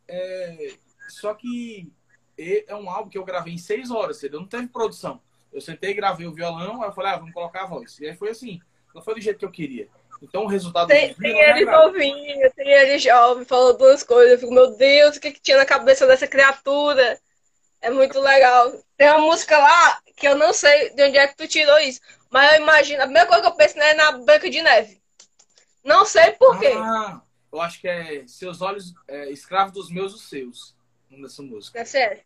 É, 0.07 0.73
só 1.09 1.33
que 1.33 1.91
é 2.37 2.75
um 2.75 2.89
álbum 2.89 3.09
que 3.09 3.17
eu 3.17 3.25
gravei 3.25 3.53
em 3.53 3.57
seis 3.57 3.91
horas, 3.91 4.17
entendeu? 4.17 4.39
Não 4.39 4.47
teve 4.47 4.67
produção. 4.67 5.21
Eu 5.51 5.61
sentei, 5.61 5.93
gravei 5.93 6.25
o 6.25 6.33
violão, 6.33 6.81
aí 6.81 6.89
eu 6.89 6.93
falei, 6.93 7.11
ah, 7.11 7.17
vamos 7.17 7.33
colocar 7.33 7.63
a 7.63 7.67
voz. 7.67 7.99
E 7.99 8.07
aí 8.07 8.15
foi 8.15 8.29
assim. 8.29 8.59
Não 8.93 9.01
foi 9.01 9.15
do 9.15 9.21
jeito 9.21 9.37
que 9.37 9.45
eu 9.45 9.51
queria. 9.51 9.87
Então 10.21 10.45
o 10.45 10.47
resultado 10.47 10.87
Tem, 10.87 11.13
tem 11.13 11.33
me 11.33 11.39
ele 11.39 11.65
novinho, 11.65 12.51
tem 12.55 12.67
ele 12.67 12.97
jovem, 12.97 13.45
falou 13.45 13.77
duas 13.77 14.03
coisas. 14.03 14.33
Eu 14.33 14.39
fico, 14.39 14.53
meu 14.53 14.75
Deus, 14.75 15.17
o 15.17 15.19
que, 15.19 15.31
que 15.31 15.41
tinha 15.41 15.57
na 15.57 15.65
cabeça 15.65 16.07
dessa 16.07 16.27
criatura? 16.27 17.19
É 17.81 17.89
muito 17.89 18.19
legal. 18.19 18.71
Tem 18.95 19.09
uma 19.09 19.19
música 19.19 19.57
lá 19.57 19.99
que 20.15 20.27
eu 20.27 20.37
não 20.37 20.53
sei 20.53 20.91
de 20.91 21.03
onde 21.03 21.17
é 21.17 21.27
que 21.27 21.35
tu 21.35 21.47
tirou 21.47 21.77
isso. 21.79 21.99
Mas 22.31 22.53
eu 22.53 22.61
imagino, 22.61 23.01
a 23.01 23.05
primeira 23.05 23.27
coisa 23.27 23.43
que 23.43 23.47
eu 23.49 23.55
penso 23.55 23.77
né, 23.77 23.89
é 23.89 23.93
na 23.93 24.11
Branca 24.13 24.49
de 24.49 24.61
Neve. 24.61 25.01
Não 25.83 26.05
sei 26.05 26.31
por 26.31 26.57
quê. 26.57 26.73
Ah, 26.77 27.21
eu 27.51 27.61
acho 27.61 27.81
que 27.81 27.87
é 27.87 28.23
Seus 28.25 28.61
Olhos, 28.61 28.93
é, 29.07 29.29
Escravos 29.29 29.73
dos 29.73 29.91
Meus, 29.91 30.13
os 30.13 30.29
Seus. 30.29 30.73
Música. 31.17 31.79
É 31.79 31.85
sério. 31.85 32.21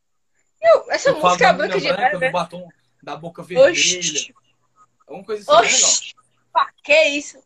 Não, 0.61 0.91
essa 0.91 1.09
Eu 1.09 1.15
falo 1.15 1.25
música 1.27 1.47
é 1.47 1.53
Branca 1.53 1.79
de 1.79 1.87
branca, 1.93 2.17
né? 2.19 2.29
batom 2.31 2.67
da 3.03 3.15
boca 3.15 3.43
vermelha. 3.43 3.71
Oxi, 3.71 4.33
Alguma 5.05 5.25
coisa 5.25 5.41
assim, 5.43 5.51
legal. 5.61 5.89
oxi. 5.89 6.15
Pá, 6.51 6.71
que 6.83 7.03
isso? 7.09 7.39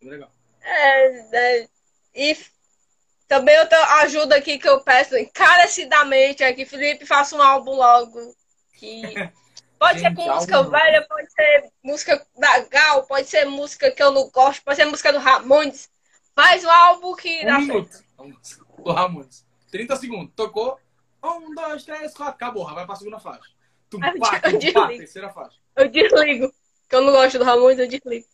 Bem 0.00 0.10
legal. 0.10 0.30
É, 0.60 1.36
é, 1.62 1.68
e 2.14 2.36
também 3.28 3.58
outra 3.60 3.78
ajuda 4.00 4.36
aqui 4.36 4.58
que 4.58 4.68
eu 4.68 4.80
peço 4.80 5.16
encarecidamente 5.16 6.42
é 6.42 6.52
que 6.52 6.66
Felipe 6.66 7.06
faça 7.06 7.36
um 7.36 7.42
álbum 7.42 7.72
logo. 7.72 8.34
Que 8.74 9.02
pode 9.78 10.00
ser 10.00 10.08
Gente, 10.08 10.16
com 10.16 10.34
música 10.34 10.56
álbum 10.56 10.70
velha, 10.70 11.06
pode 11.08 11.32
ser 11.32 11.72
música 11.82 12.26
da 12.36 12.58
Gal, 12.60 13.06
pode 13.06 13.28
ser 13.28 13.44
música 13.46 13.90
que 13.90 14.02
eu 14.02 14.10
não 14.10 14.28
gosto, 14.30 14.62
pode 14.64 14.76
ser 14.76 14.84
música 14.86 15.12
do 15.12 15.18
Ramones. 15.18 15.88
Faz 16.34 16.64
o 16.64 16.68
álbum 16.70 17.14
que 17.14 17.44
dá 17.46 17.58
Um 17.58 17.66
certo. 17.66 17.72
minuto. 17.72 18.04
Vamos. 18.16 18.58
Do 18.82 18.92
Ramones. 18.92 19.43
30 19.74 19.96
segundos. 19.96 20.32
Tocou. 20.36 20.78
Um, 21.22 21.52
dois, 21.52 21.82
três, 21.84 22.14
quatro. 22.14 22.34
Acabou. 22.34 22.72
Vai 22.72 22.86
pra 22.86 22.94
segunda 22.94 23.18
faixa. 23.18 23.50
Tum, 23.90 23.98
Ah, 24.00 24.12
eu 24.14 24.20
pá, 24.20 24.38
tum, 24.40 24.58
desligo. 24.58 24.80
pá, 24.80 24.88
terceira 24.88 25.28
faixa. 25.30 25.58
Eu 25.74 25.88
desligo. 25.88 26.54
Que 26.88 26.94
eu 26.94 27.02
não 27.02 27.12
gosto 27.12 27.38
do 27.38 27.44
Ramones, 27.44 27.78
eu 27.80 27.88
desligo. 27.88 28.24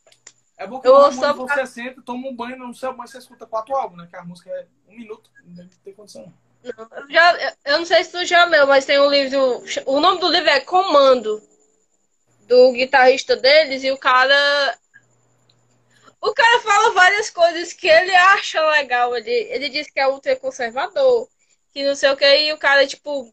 É 0.58 0.66
bom 0.66 0.78
que 0.80 0.86
Eu 0.86 0.94
Ramones 0.94 1.16
só- 1.18 1.32
você 1.32 1.66
senta, 1.66 2.02
toma 2.02 2.28
um 2.28 2.36
banho, 2.36 2.58
no 2.58 2.74
seu 2.74 2.92
banho 2.92 3.08
você 3.08 3.16
escuta 3.16 3.46
quatro 3.46 3.74
álbuns, 3.74 4.02
né? 4.02 4.06
Que 4.10 4.16
a 4.16 4.22
música 4.24 4.50
é 4.50 4.66
um 4.88 4.94
minuto. 4.96 5.30
Não 5.46 5.66
tem 5.82 5.94
condição. 5.94 6.30
Não, 6.62 6.88
eu, 6.98 7.10
já, 7.10 7.54
eu 7.64 7.78
não 7.78 7.86
sei 7.86 8.04
se 8.04 8.12
tu 8.12 8.22
já 8.26 8.44
leu, 8.44 8.66
mas 8.66 8.84
tem 8.84 9.00
um 9.00 9.08
livro. 9.08 9.62
O 9.86 9.98
nome 9.98 10.20
do 10.20 10.28
livro 10.30 10.50
é 10.50 10.60
Comando, 10.60 11.40
do 12.46 12.72
guitarrista 12.72 13.34
deles, 13.34 13.82
e 13.82 13.90
o 13.90 13.96
cara. 13.96 14.78
O 16.20 16.34
cara 16.34 16.60
fala 16.60 16.92
várias 16.92 17.30
coisas 17.30 17.72
que 17.72 17.88
ele 17.88 18.14
acha 18.14 18.60
legal. 18.70 19.16
Ele, 19.16 19.30
ele 19.30 19.68
diz 19.70 19.90
que 19.90 19.98
é 19.98 20.06
ultra 20.06 20.36
conservador, 20.36 21.28
que 21.72 21.84
não 21.84 21.94
sei 21.94 22.10
o 22.10 22.16
que, 22.16 22.26
e 22.26 22.52
o 22.52 22.58
cara, 22.58 22.86
tipo. 22.86 23.32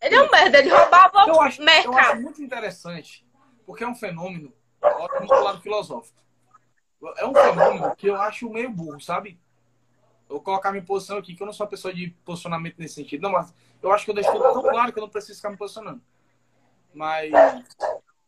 Ele 0.00 0.14
é 0.14 0.22
um 0.22 0.30
merda, 0.30 0.58
ele 0.58 0.68
roubava 0.68 1.24
Eu 1.26 1.40
acho, 1.40 1.60
eu 1.60 1.64
mercado. 1.64 1.96
acho 1.96 2.20
muito 2.22 2.40
interessante, 2.40 3.26
porque 3.66 3.82
é 3.82 3.88
um 3.88 3.96
fenômeno, 3.96 4.52
olha 4.80 5.20
do 5.26 5.42
lado 5.42 5.60
filosófico. 5.60 6.16
É 7.16 7.26
um 7.26 7.34
fenômeno 7.34 7.96
que 7.96 8.06
eu 8.08 8.14
acho 8.20 8.48
meio 8.48 8.70
burro, 8.70 9.00
sabe? 9.00 9.40
Eu 10.28 10.36
vou 10.36 10.40
colocar 10.40 10.70
minha 10.70 10.84
posição 10.84 11.18
aqui, 11.18 11.34
que 11.34 11.42
eu 11.42 11.46
não 11.46 11.52
sou 11.52 11.64
uma 11.64 11.70
pessoa 11.70 11.92
de 11.92 12.10
posicionamento 12.24 12.76
nesse 12.78 12.94
sentido. 12.94 13.22
Não, 13.22 13.32
mas 13.32 13.52
eu 13.82 13.90
acho 13.90 14.04
que 14.04 14.10
eu 14.10 14.14
deixo 14.14 14.30
tudo 14.30 14.42
tão 14.52 14.62
claro 14.62 14.92
que 14.92 14.98
eu 14.98 15.02
não 15.02 15.08
preciso 15.08 15.36
ficar 15.36 15.50
me 15.50 15.56
posicionando. 15.56 16.00
Mas, 16.94 17.32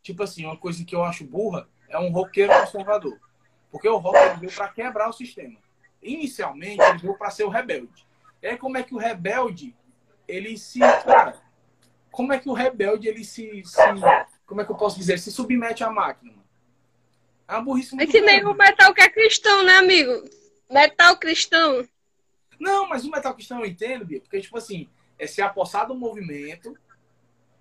tipo 0.03 0.23
assim, 0.23 0.45
uma 0.45 0.57
coisa 0.57 0.85
que 0.85 0.95
eu 0.95 1.05
acho 1.05 1.25
burra 1.25 1.69
é 1.89 1.99
um 1.99 2.11
roqueiro 2.11 2.53
conservador. 2.53 3.19
Porque 3.71 3.89
o 3.89 3.97
rock 3.97 4.41
veio 4.41 4.53
para 4.53 4.69
quebrar 4.69 5.09
o 5.09 5.13
sistema. 5.13 5.59
Inicialmente, 6.03 6.83
ele 6.83 6.99
veio 6.99 7.17
para 7.17 7.31
ser 7.31 7.45
o 7.45 7.49
rebelde. 7.49 8.07
E 8.43 8.49
aí, 8.49 8.57
como 8.57 8.77
é 8.77 8.83
que 8.83 8.95
o 8.95 8.99
rebelde, 8.99 9.77
ele 10.27 10.57
se. 10.57 10.81
Cara, 10.81 11.41
como 12.11 12.33
é 12.33 12.39
que 12.39 12.49
o 12.49 12.53
rebelde, 12.53 13.07
ele 13.09 13.25
se. 13.25 13.63
se 13.65 13.79
como 14.47 14.61
é 14.61 14.65
que 14.65 14.73
eu 14.73 14.77
posso 14.77 14.99
dizer? 14.99 15.19
Se 15.19 15.31
submete 15.31 15.85
à 15.85 15.91
máquina, 15.91 16.33
mano. 16.33 16.45
É 17.47 17.55
uma 17.55 17.63
burrice 17.63 17.95
É 17.95 17.97
muito 17.97 18.11
que 18.11 18.21
nem 18.21 18.45
o 18.45 18.55
metal 18.55 18.95
que 18.95 19.03
é 19.03 19.09
cristão, 19.09 19.63
né, 19.65 19.77
amigo? 19.77 20.25
Metal 20.71 21.17
cristão. 21.17 21.87
Não, 22.59 22.89
mas 22.89 23.05
o 23.05 23.11
metal 23.11 23.35
cristão 23.35 23.61
eu 23.61 23.67
entendo, 23.67 24.05
Bia, 24.05 24.21
porque, 24.21 24.41
tipo 24.41 24.57
assim, 24.57 24.89
é 25.19 25.27
se 25.27 25.41
apossar 25.43 25.87
do 25.87 25.95
movimento 25.95 26.77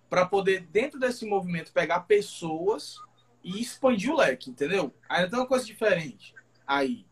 para 0.09 0.25
poder, 0.25 0.61
dentro 0.61 0.99
desse 0.99 1.25
movimento, 1.25 1.71
pegar 1.71 2.01
pessoas 2.01 2.97
e 3.43 3.61
expandir 3.61 4.11
o 4.11 4.17
leque, 4.17 4.49
entendeu? 4.49 4.93
Ainda 5.07 5.29
tem 5.29 5.39
uma 5.39 5.47
coisa 5.47 5.65
diferente 5.65 6.33
aí. 6.65 7.05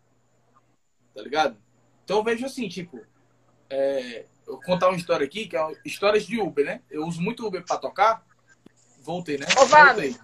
Tá 1.15 1.21
ligado? 1.21 1.57
Então 2.03 2.17
eu 2.17 2.23
vejo 2.23 2.45
assim, 2.45 2.67
tipo, 2.67 3.03
é, 3.69 4.25
eu 4.45 4.53
vou 4.53 4.61
contar 4.61 4.87
uma 4.87 4.97
história 4.97 5.25
aqui, 5.25 5.47
que 5.47 5.57
é 5.57 5.61
histórias 5.83 6.25
de 6.25 6.39
Uber, 6.39 6.65
né? 6.65 6.81
Eu 6.89 7.05
uso 7.05 7.21
muito 7.21 7.45
Uber 7.45 7.63
pra 7.65 7.77
tocar. 7.77 8.25
Voltei, 9.01 9.37
né? 9.37 9.45
Ô. 9.59 9.65
Voltei. 9.65 10.15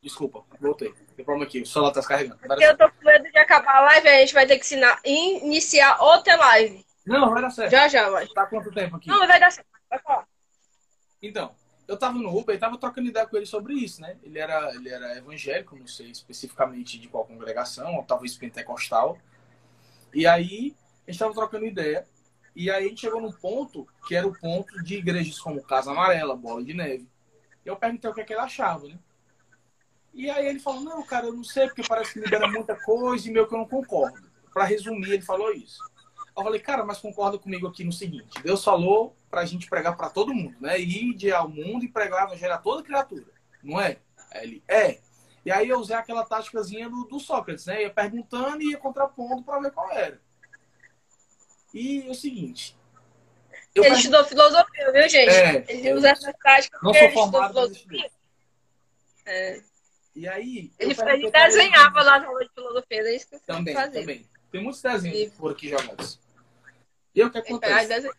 Desculpa, 0.00 0.44
voltei. 0.60 0.94
Tem 1.16 1.24
problema 1.24 1.44
aqui, 1.44 1.62
o 1.62 1.66
celular 1.66 1.90
tá 1.90 2.00
dar 2.00 2.36
Porque 2.36 2.64
eu 2.64 2.76
tô 2.76 2.88
com 2.88 3.04
medo 3.04 3.24
de 3.30 3.38
acabar 3.38 3.76
a 3.76 3.80
live, 3.80 4.08
a 4.08 4.20
gente 4.20 4.34
vai 4.34 4.46
ter 4.46 4.56
que 4.56 4.64
ensinar, 4.64 5.00
iniciar 5.04 6.00
outra 6.00 6.36
live. 6.36 6.86
Não, 7.04 7.30
vai 7.30 7.42
dar 7.42 7.50
certo. 7.50 7.70
Já, 7.70 7.88
já, 7.88 8.08
vai. 8.08 8.26
Tá 8.28 8.46
quanto 8.46 8.70
tempo 8.70 8.96
aqui? 8.96 9.08
Não, 9.08 9.26
vai 9.26 9.40
dar 9.40 9.50
certo. 9.50 9.66
Vai 9.90 9.98
falar. 9.98 10.26
Então, 11.20 11.54
eu 11.88 11.96
tava 11.96 12.18
no 12.18 12.38
Uber 12.38 12.54
e 12.54 12.58
tava 12.58 12.76
trocando 12.76 13.08
ideia 13.08 13.26
com 13.26 13.36
ele 13.36 13.46
sobre 13.46 13.72
isso, 13.72 14.02
né? 14.02 14.18
Ele 14.22 14.38
era, 14.38 14.74
ele 14.74 14.90
era 14.90 15.16
evangélico, 15.16 15.74
não 15.74 15.86
sei 15.86 16.10
especificamente 16.10 16.98
de 16.98 17.08
qual 17.08 17.24
congregação, 17.24 17.96
ou 17.96 18.04
talvez 18.04 18.36
pentecostal. 18.36 19.18
E 20.14 20.26
aí, 20.26 20.76
a 21.06 21.10
gente 21.10 21.18
tava 21.18 21.32
trocando 21.32 21.64
ideia. 21.64 22.06
E 22.54 22.70
aí, 22.70 22.84
a 22.84 22.88
gente 22.88 23.00
chegou 23.00 23.22
num 23.22 23.32
ponto 23.32 23.88
que 24.06 24.14
era 24.14 24.26
o 24.26 24.38
ponto 24.38 24.82
de 24.84 24.96
igrejas 24.96 25.40
como 25.40 25.62
Casa 25.62 25.90
Amarela, 25.90 26.36
Bola 26.36 26.62
de 26.62 26.74
Neve. 26.74 27.08
Eu 27.64 27.74
perguntei 27.74 28.10
o 28.10 28.14
que, 28.14 28.20
é 28.20 28.24
que 28.24 28.34
ele 28.34 28.40
achava, 28.40 28.86
né? 28.86 28.98
E 30.12 30.28
aí 30.28 30.46
ele 30.46 30.58
falou, 30.58 30.80
não, 30.82 31.02
cara, 31.02 31.26
eu 31.26 31.32
não 31.32 31.44
sei, 31.44 31.66
porque 31.66 31.86
parece 31.86 32.12
que 32.12 32.20
libera 32.20 32.48
muita 32.48 32.74
coisa 32.74 33.28
e 33.28 33.32
meio 33.32 33.46
que 33.46 33.54
eu 33.54 33.58
não 33.58 33.68
concordo. 33.68 34.28
Pra 34.52 34.64
resumir, 34.64 35.12
ele 35.12 35.22
falou 35.22 35.52
isso. 35.52 35.78
Eu 36.38 36.44
falei, 36.44 36.60
cara, 36.60 36.84
mas 36.84 36.98
concorda 36.98 37.36
comigo 37.36 37.66
aqui 37.66 37.82
no 37.82 37.92
seguinte: 37.92 38.40
Deus 38.42 38.62
falou 38.62 39.16
pra 39.28 39.44
gente 39.44 39.68
pregar 39.68 39.96
pra 39.96 40.08
todo 40.08 40.32
mundo, 40.32 40.56
né? 40.60 40.78
Ir 40.78 41.32
ao 41.32 41.48
mundo 41.48 41.84
e 41.84 41.88
pregar 41.88 42.24
o 42.24 42.28
evangelho 42.28 42.54
a 42.54 42.58
toda 42.58 42.82
criatura, 42.82 43.26
não 43.62 43.80
é? 43.80 43.98
Ele 44.34 44.62
é. 44.68 45.00
E 45.44 45.50
aí 45.50 45.68
eu 45.68 45.78
usei 45.78 45.96
aquela 45.96 46.24
táticazinha 46.24 46.88
do, 46.88 47.04
do 47.04 47.18
Sócrates, 47.18 47.66
né? 47.66 47.82
Ia 47.82 47.90
perguntando 47.90 48.62
e 48.62 48.70
ia 48.70 48.78
contrapondo 48.78 49.42
pra 49.42 49.58
ver 49.58 49.72
qual 49.72 49.90
era. 49.90 50.20
E 51.74 52.06
é 52.06 52.10
o 52.10 52.14
seguinte. 52.14 52.76
Ele 53.74 53.88
estudou 53.88 54.24
filosofia, 54.24 54.92
viu, 54.92 55.08
gente? 55.08 55.30
É, 55.30 55.64
ele 55.68 55.92
usa 55.94 56.10
essa 56.10 56.32
tática 56.32 56.78
Não 56.82 56.92
porque 56.92 57.04
ele 57.04 57.14
estudou 57.14 57.46
filosofia. 57.48 58.10
É. 59.26 59.62
E 60.14 60.28
aí. 60.28 60.72
Ele, 60.78 60.94
ele 61.00 61.30
desenhava 61.30 62.02
lá 62.02 62.18
na 62.20 62.26
aula 62.26 62.44
de 62.44 62.50
filosofia, 62.52 63.02
é 63.02 63.14
isso 63.16 63.28
que 63.28 63.34
eu 63.36 63.40
Também, 63.40 63.74
fazia. 63.74 64.00
também. 64.00 64.26
Tem 64.50 64.62
muitos 64.62 64.82
desenhos 64.82 65.18
E- 65.18 65.30
por 65.30 65.52
aqui 65.52 65.68
jogados. 65.68 66.18
E 67.18 67.22
aí, 67.22 67.26
o 67.26 67.32
que 67.32 67.38
acontece? 67.38 68.10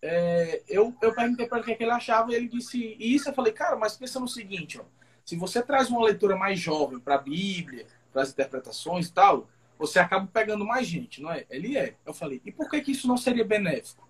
É, 0.00 0.62
eu, 0.66 0.96
eu 1.02 1.14
perguntei 1.14 1.46
para 1.46 1.58
ele 1.58 1.62
o 1.62 1.66
que, 1.66 1.72
é 1.72 1.74
que 1.74 1.82
ele 1.84 1.92
achava 1.92 2.32
e 2.32 2.34
ele 2.34 2.48
disse 2.48 2.96
isso. 2.98 3.28
Eu 3.28 3.34
falei, 3.34 3.52
cara, 3.52 3.76
mas 3.76 3.94
pensa 3.94 4.18
no 4.18 4.26
seguinte, 4.26 4.80
ó, 4.80 4.84
se 5.22 5.36
você 5.36 5.62
traz 5.62 5.90
uma 5.90 6.02
leitura 6.02 6.34
mais 6.34 6.58
jovem 6.58 6.98
para 6.98 7.16
a 7.16 7.18
Bíblia, 7.18 7.86
para 8.10 8.22
as 8.22 8.30
interpretações 8.30 9.08
e 9.08 9.12
tal, 9.12 9.50
você 9.78 9.98
acaba 9.98 10.26
pegando 10.26 10.64
mais 10.64 10.86
gente, 10.86 11.20
não 11.20 11.30
é? 11.30 11.44
Ele 11.50 11.76
é. 11.76 11.94
Eu 12.06 12.14
falei, 12.14 12.40
e 12.42 12.50
por 12.50 12.70
que, 12.70 12.80
que 12.80 12.92
isso 12.92 13.06
não 13.06 13.18
seria 13.18 13.44
benéfico? 13.44 14.08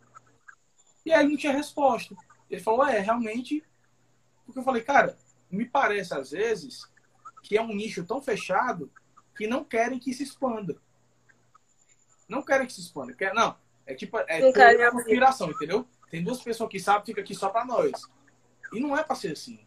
E 1.05 1.13
aí 1.13 1.25
ele 1.25 1.31
não 1.31 1.37
tinha 1.37 1.53
resposta. 1.53 2.15
Ele 2.49 2.61
falou, 2.61 2.87
é, 2.87 3.01
realmente. 3.01 3.65
Porque 4.47 4.61
eu 4.61 4.65
falei, 4.65 4.83
cara, 4.83 5.19
me 5.51 5.65
parece 5.65 6.15
às 6.15 6.31
vezes 6.31 6.89
que 7.43 7.59
é 7.59 7.61
um 7.61 7.75
nicho 7.75 8.05
tão 8.05 8.23
fechado 8.23 8.89
que 9.37 9.49
não 9.49 9.65
querem 9.65 9.99
que 9.99 10.15
se 10.15 10.23
expanda. 10.23 10.77
Não 12.29 12.41
querem 12.41 12.69
que 12.69 12.73
se 12.73 12.83
expanda. 12.83 13.13
Quer, 13.15 13.35
não, 13.35 13.57
é 13.93 13.95
tipo, 13.95 14.19
é 14.19 14.25
teoria 14.25 14.53
querem 14.53 14.79
da 14.79 14.89
abrir. 14.89 15.03
conspiração, 15.03 15.51
entendeu? 15.51 15.87
Tem 16.11 16.23
duas 16.23 16.43
pessoas 16.43 16.71
que 16.71 16.79
sabem, 16.81 17.07
fica 17.07 17.21
aqui 17.21 17.35
só 17.35 17.49
pra 17.49 17.65
nós. 17.65 17.93
E 18.73 18.81
não 18.81 18.97
é 18.97 19.03
pra 19.03 19.17
ser 19.17 19.33
assim. 19.33 19.61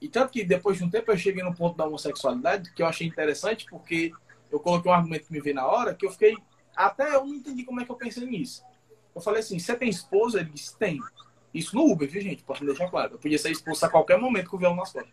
E 0.00 0.08
tanto 0.08 0.32
que 0.32 0.44
depois 0.44 0.78
de 0.78 0.84
um 0.84 0.90
tempo 0.90 1.10
eu 1.10 1.16
cheguei 1.16 1.42
no 1.42 1.54
ponto 1.54 1.76
da 1.76 1.86
homossexualidade, 1.86 2.72
que 2.72 2.82
eu 2.82 2.86
achei 2.86 3.06
interessante, 3.06 3.66
porque 3.66 4.12
eu 4.50 4.58
coloquei 4.58 4.90
um 4.90 4.94
argumento 4.94 5.26
que 5.26 5.32
me 5.32 5.40
veio 5.40 5.54
na 5.54 5.66
hora, 5.66 5.94
que 5.94 6.04
eu 6.04 6.10
fiquei. 6.10 6.36
Até 6.74 7.14
eu 7.14 7.24
não 7.24 7.34
entendi 7.34 7.64
como 7.64 7.80
é 7.80 7.84
que 7.84 7.90
eu 7.90 7.96
pensei 7.96 8.26
nisso. 8.26 8.64
Eu 9.14 9.20
falei 9.20 9.40
assim: 9.40 9.58
você 9.58 9.76
tem 9.76 9.88
esposa? 9.88 10.40
Ele 10.40 10.50
disse: 10.50 10.76
tem. 10.76 11.00
Isso 11.52 11.76
no 11.76 11.84
Uber, 11.84 12.08
viu, 12.08 12.20
gente? 12.20 12.42
Posso 12.42 12.64
deixar 12.64 12.90
claro. 12.90 13.14
Eu 13.14 13.18
podia 13.18 13.38
ser 13.38 13.50
expulso 13.50 13.84
a 13.84 13.90
qualquer 13.90 14.18
momento 14.18 14.48
com 14.48 14.56
o 14.56 14.58
violão 14.58 14.76
nas 14.76 14.92
costas. 14.92 15.12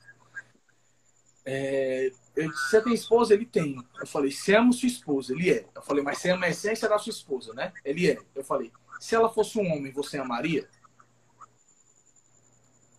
É, 1.46 2.12
eu 2.46 2.52
disse, 2.52 2.70
você 2.70 2.82
tem 2.82 2.94
esposa? 2.94 3.34
Ele 3.34 3.46
tem. 3.46 3.84
Eu 4.00 4.08
falei, 4.08 4.32
se 4.32 4.54
amo 4.54 4.74
sua 4.74 4.88
esposa? 4.88 5.34
Ele 5.34 5.52
é. 5.52 5.66
Eu 5.76 5.82
falei, 5.82 6.04
mas 6.04 6.20
você 6.20 6.30
ama 6.32 6.46
a 6.46 6.50
essência 6.50 6.88
da 6.88 6.98
sua 6.98 7.12
esposa, 7.12 7.54
né? 7.54 7.74
Ele 7.84 8.10
é. 8.10 8.18
Eu 8.36 8.44
falei, 8.44 8.72
se 9.00 9.16
ela 9.16 9.30
fosse 9.30 9.58
um 9.60 9.72
homem, 9.72 9.92
você 9.92 10.18
amaria? 10.18 10.68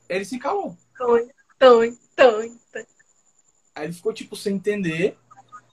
Ele 0.09 0.25
se 0.25 0.39
calou. 0.39 0.77
Tonho, 0.99 1.31
tonho, 1.59 1.99
tonho. 2.17 2.61
Aí 3.75 3.85
ele 3.85 3.93
ficou, 3.93 4.13
tipo, 4.13 4.37
sem 4.37 4.57
entender. 4.57 5.17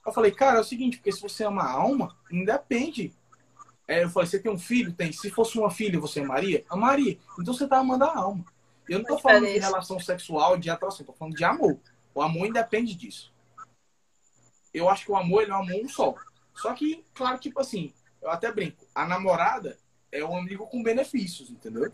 Eu 0.06 0.12
falei, 0.12 0.30
cara, 0.30 0.58
é 0.58 0.60
o 0.60 0.64
seguinte, 0.64 0.96
porque 0.98 1.12
se 1.12 1.20
você 1.20 1.44
ama 1.44 1.62
a 1.62 1.70
alma, 1.70 2.16
independe. 2.30 3.12
Aí 3.88 4.02
eu 4.02 4.10
falei, 4.10 4.28
você 4.28 4.38
tem 4.38 4.50
um 4.50 4.58
filho? 4.58 4.92
Tem. 4.92 5.12
Se 5.12 5.30
fosse 5.30 5.58
uma 5.58 5.70
filha, 5.70 5.98
você 5.98 6.20
amaria? 6.20 6.64
Amaria. 6.70 7.18
Então 7.38 7.52
você 7.52 7.66
tá 7.66 7.78
amando 7.78 8.04
a 8.04 8.16
alma. 8.16 8.44
Eu 8.88 9.00
não 9.00 9.04
tô 9.04 9.18
falando 9.18 9.46
de 9.46 9.58
relação 9.58 10.00
sexual, 10.00 10.56
de 10.56 10.70
atração, 10.70 11.04
tô 11.04 11.12
falando 11.12 11.36
de 11.36 11.44
amor. 11.44 11.78
O 12.14 12.22
amor 12.22 12.46
independe 12.46 12.94
disso. 12.94 13.32
Eu 14.72 14.88
acho 14.88 15.04
que 15.04 15.12
o 15.12 15.16
amor, 15.16 15.42
ele 15.42 15.50
é 15.50 15.54
um 15.54 15.62
amor 15.62 15.88
só. 15.88 16.14
Só 16.54 16.72
que, 16.74 17.04
claro, 17.14 17.38
tipo 17.38 17.60
assim, 17.60 17.92
eu 18.20 18.30
até 18.30 18.50
brinco, 18.52 18.86
a 18.94 19.06
namorada 19.06 19.78
é 20.10 20.24
um 20.24 20.36
amigo 20.36 20.66
com 20.66 20.82
benefícios, 20.82 21.50
entendeu? 21.50 21.92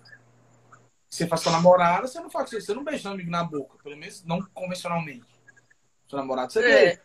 Você 1.09 1.27
faz 1.27 1.45
com 1.45 1.51
a 1.51 1.53
namorada, 1.53 2.09
você 2.09 2.18
não 2.18 2.31
faz 2.31 2.51
isso. 2.53 2.66
Você 2.66 2.75
não 2.75 2.83
beija 2.83 3.03
seu 3.03 3.12
amigo 3.12 3.31
na 3.31 3.45
boca, 3.45 3.79
pelo 3.83 3.97
menos 3.97 4.25
não 4.25 4.43
convencionalmente. 4.53 5.25
Seu 6.09 6.18
namorado 6.18 6.53
você 6.53 6.61
É. 6.61 6.85
beija. 6.87 7.03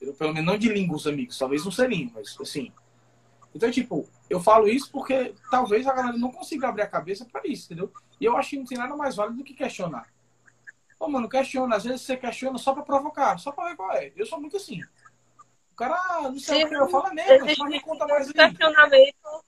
Eu, 0.00 0.14
pelo 0.14 0.32
menos 0.32 0.50
não 0.50 0.58
de 0.58 0.70
língua 0.70 0.96
os 0.96 1.06
amigos, 1.06 1.36
talvez 1.36 1.66
um 1.66 1.70
selinho, 1.70 2.10
mas 2.14 2.34
assim. 2.40 2.72
Então, 3.54 3.70
tipo, 3.70 4.08
eu 4.30 4.40
falo 4.40 4.68
isso 4.68 4.90
porque 4.90 5.34
talvez 5.50 5.86
a 5.86 5.92
galera 5.92 6.16
não 6.16 6.30
consiga 6.30 6.68
abrir 6.68 6.82
a 6.82 6.86
cabeça 6.86 7.26
para 7.26 7.42
isso, 7.46 7.66
entendeu? 7.66 7.92
E 8.18 8.24
eu 8.24 8.36
acho 8.36 8.50
que 8.50 8.56
não 8.56 8.64
tem 8.64 8.78
nada 8.78 8.96
mais 8.96 9.16
válido 9.16 9.38
do 9.38 9.44
que 9.44 9.52
questionar. 9.52 10.08
Ô, 11.00 11.08
mano, 11.08 11.30
questiona. 11.30 11.76
Às 11.76 11.84
vezes 11.84 12.02
você 12.02 12.14
questiona 12.14 12.58
só 12.58 12.74
pra 12.74 12.82
provocar, 12.82 13.38
só 13.38 13.50
pra 13.50 13.70
ver 13.70 13.76
qual 13.76 13.90
é. 13.92 14.12
Eu 14.14 14.26
sou 14.26 14.38
muito 14.38 14.58
assim. 14.58 14.82
O 15.72 15.74
cara, 15.74 16.20
não 16.22 16.38
sei 16.38 16.58
Sim, 16.58 16.64
o 16.64 16.68
que 16.68 16.74
eu 16.74 16.88
falo 16.90 17.14
mesmo, 17.14 17.46
mas 17.46 17.58
me 17.58 17.80
conta 17.80 18.06
mais 18.06 18.28
aí. 18.28 18.34
questionamento. 18.34 19.44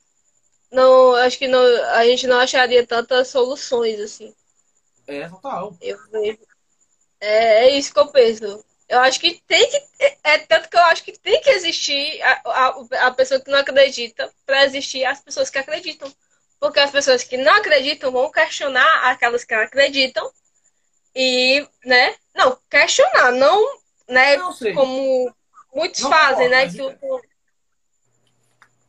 Não, 0.72 1.14
acho 1.16 1.38
que 1.38 1.46
não, 1.46 1.62
a 1.90 2.06
gente 2.06 2.26
não 2.26 2.40
acharia 2.40 2.86
tantas 2.86 3.28
soluções 3.28 4.00
assim. 4.00 4.34
É, 5.06 5.28
total. 5.28 5.76
Eu 5.82 5.98
vejo. 6.10 6.38
É, 7.20 7.66
é 7.66 7.76
isso 7.76 7.92
que 7.92 8.00
eu 8.00 8.08
penso. 8.08 8.64
Eu 8.88 9.00
acho 9.00 9.20
que 9.20 9.42
tem 9.46 9.70
que. 9.70 9.76
É, 9.98 10.18
é 10.24 10.38
tanto 10.38 10.70
que 10.70 10.76
eu 10.76 10.82
acho 10.84 11.04
que 11.04 11.12
tem 11.18 11.38
que 11.42 11.50
existir 11.50 12.22
a, 12.22 12.42
a, 12.46 13.06
a 13.08 13.10
pessoa 13.10 13.38
que 13.40 13.50
não 13.50 13.58
acredita 13.58 14.32
para 14.46 14.64
existir 14.64 15.04
as 15.04 15.20
pessoas 15.20 15.50
que 15.50 15.58
acreditam. 15.58 16.10
Porque 16.58 16.80
as 16.80 16.90
pessoas 16.90 17.22
que 17.22 17.36
não 17.36 17.54
acreditam 17.56 18.10
vão 18.10 18.30
questionar 18.30 19.10
aquelas 19.10 19.44
que 19.44 19.52
acreditam. 19.52 20.30
E, 21.14 21.66
né? 21.84 22.14
Não, 22.34 22.58
questionar, 22.70 23.32
não, 23.32 23.80
né? 24.08 24.36
Não. 24.36 24.54
Como 24.74 25.34
muitos 25.74 26.00
Não 26.00 26.10
fazem, 26.10 26.48
né? 26.48 26.68
Que, 26.68 26.80
é. 26.80 26.98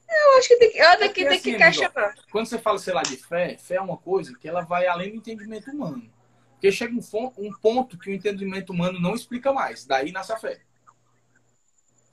eu 0.09 0.37
acho 0.37 0.47
que 0.47 0.57
tem 0.57 0.71
que, 0.71 0.77
eu 0.77 0.97
tenho 0.97 1.13
que, 1.13 1.25
tem 1.25 1.29
que 1.29 1.35
assim, 1.35 1.49
amigo, 1.55 1.63
questionar. 1.63 2.15
Quando 2.31 2.45
você 2.45 2.57
fala, 2.57 2.77
sei 2.77 2.93
lá, 2.93 3.01
de 3.01 3.17
fé, 3.17 3.57
fé 3.57 3.75
é 3.75 3.81
uma 3.81 3.97
coisa 3.97 4.37
que 4.37 4.47
ela 4.47 4.61
vai 4.61 4.87
além 4.87 5.11
do 5.11 5.17
entendimento 5.17 5.69
humano. 5.71 6.11
Porque 6.53 6.71
chega 6.71 6.93
um, 6.93 7.33
um 7.37 7.51
ponto 7.59 7.97
que 7.97 8.09
o 8.09 8.13
entendimento 8.13 8.71
humano 8.71 8.99
não 8.99 9.15
explica 9.15 9.51
mais. 9.51 9.85
Daí 9.85 10.13
nasce 10.13 10.31
a 10.31 10.37
fé. 10.37 10.61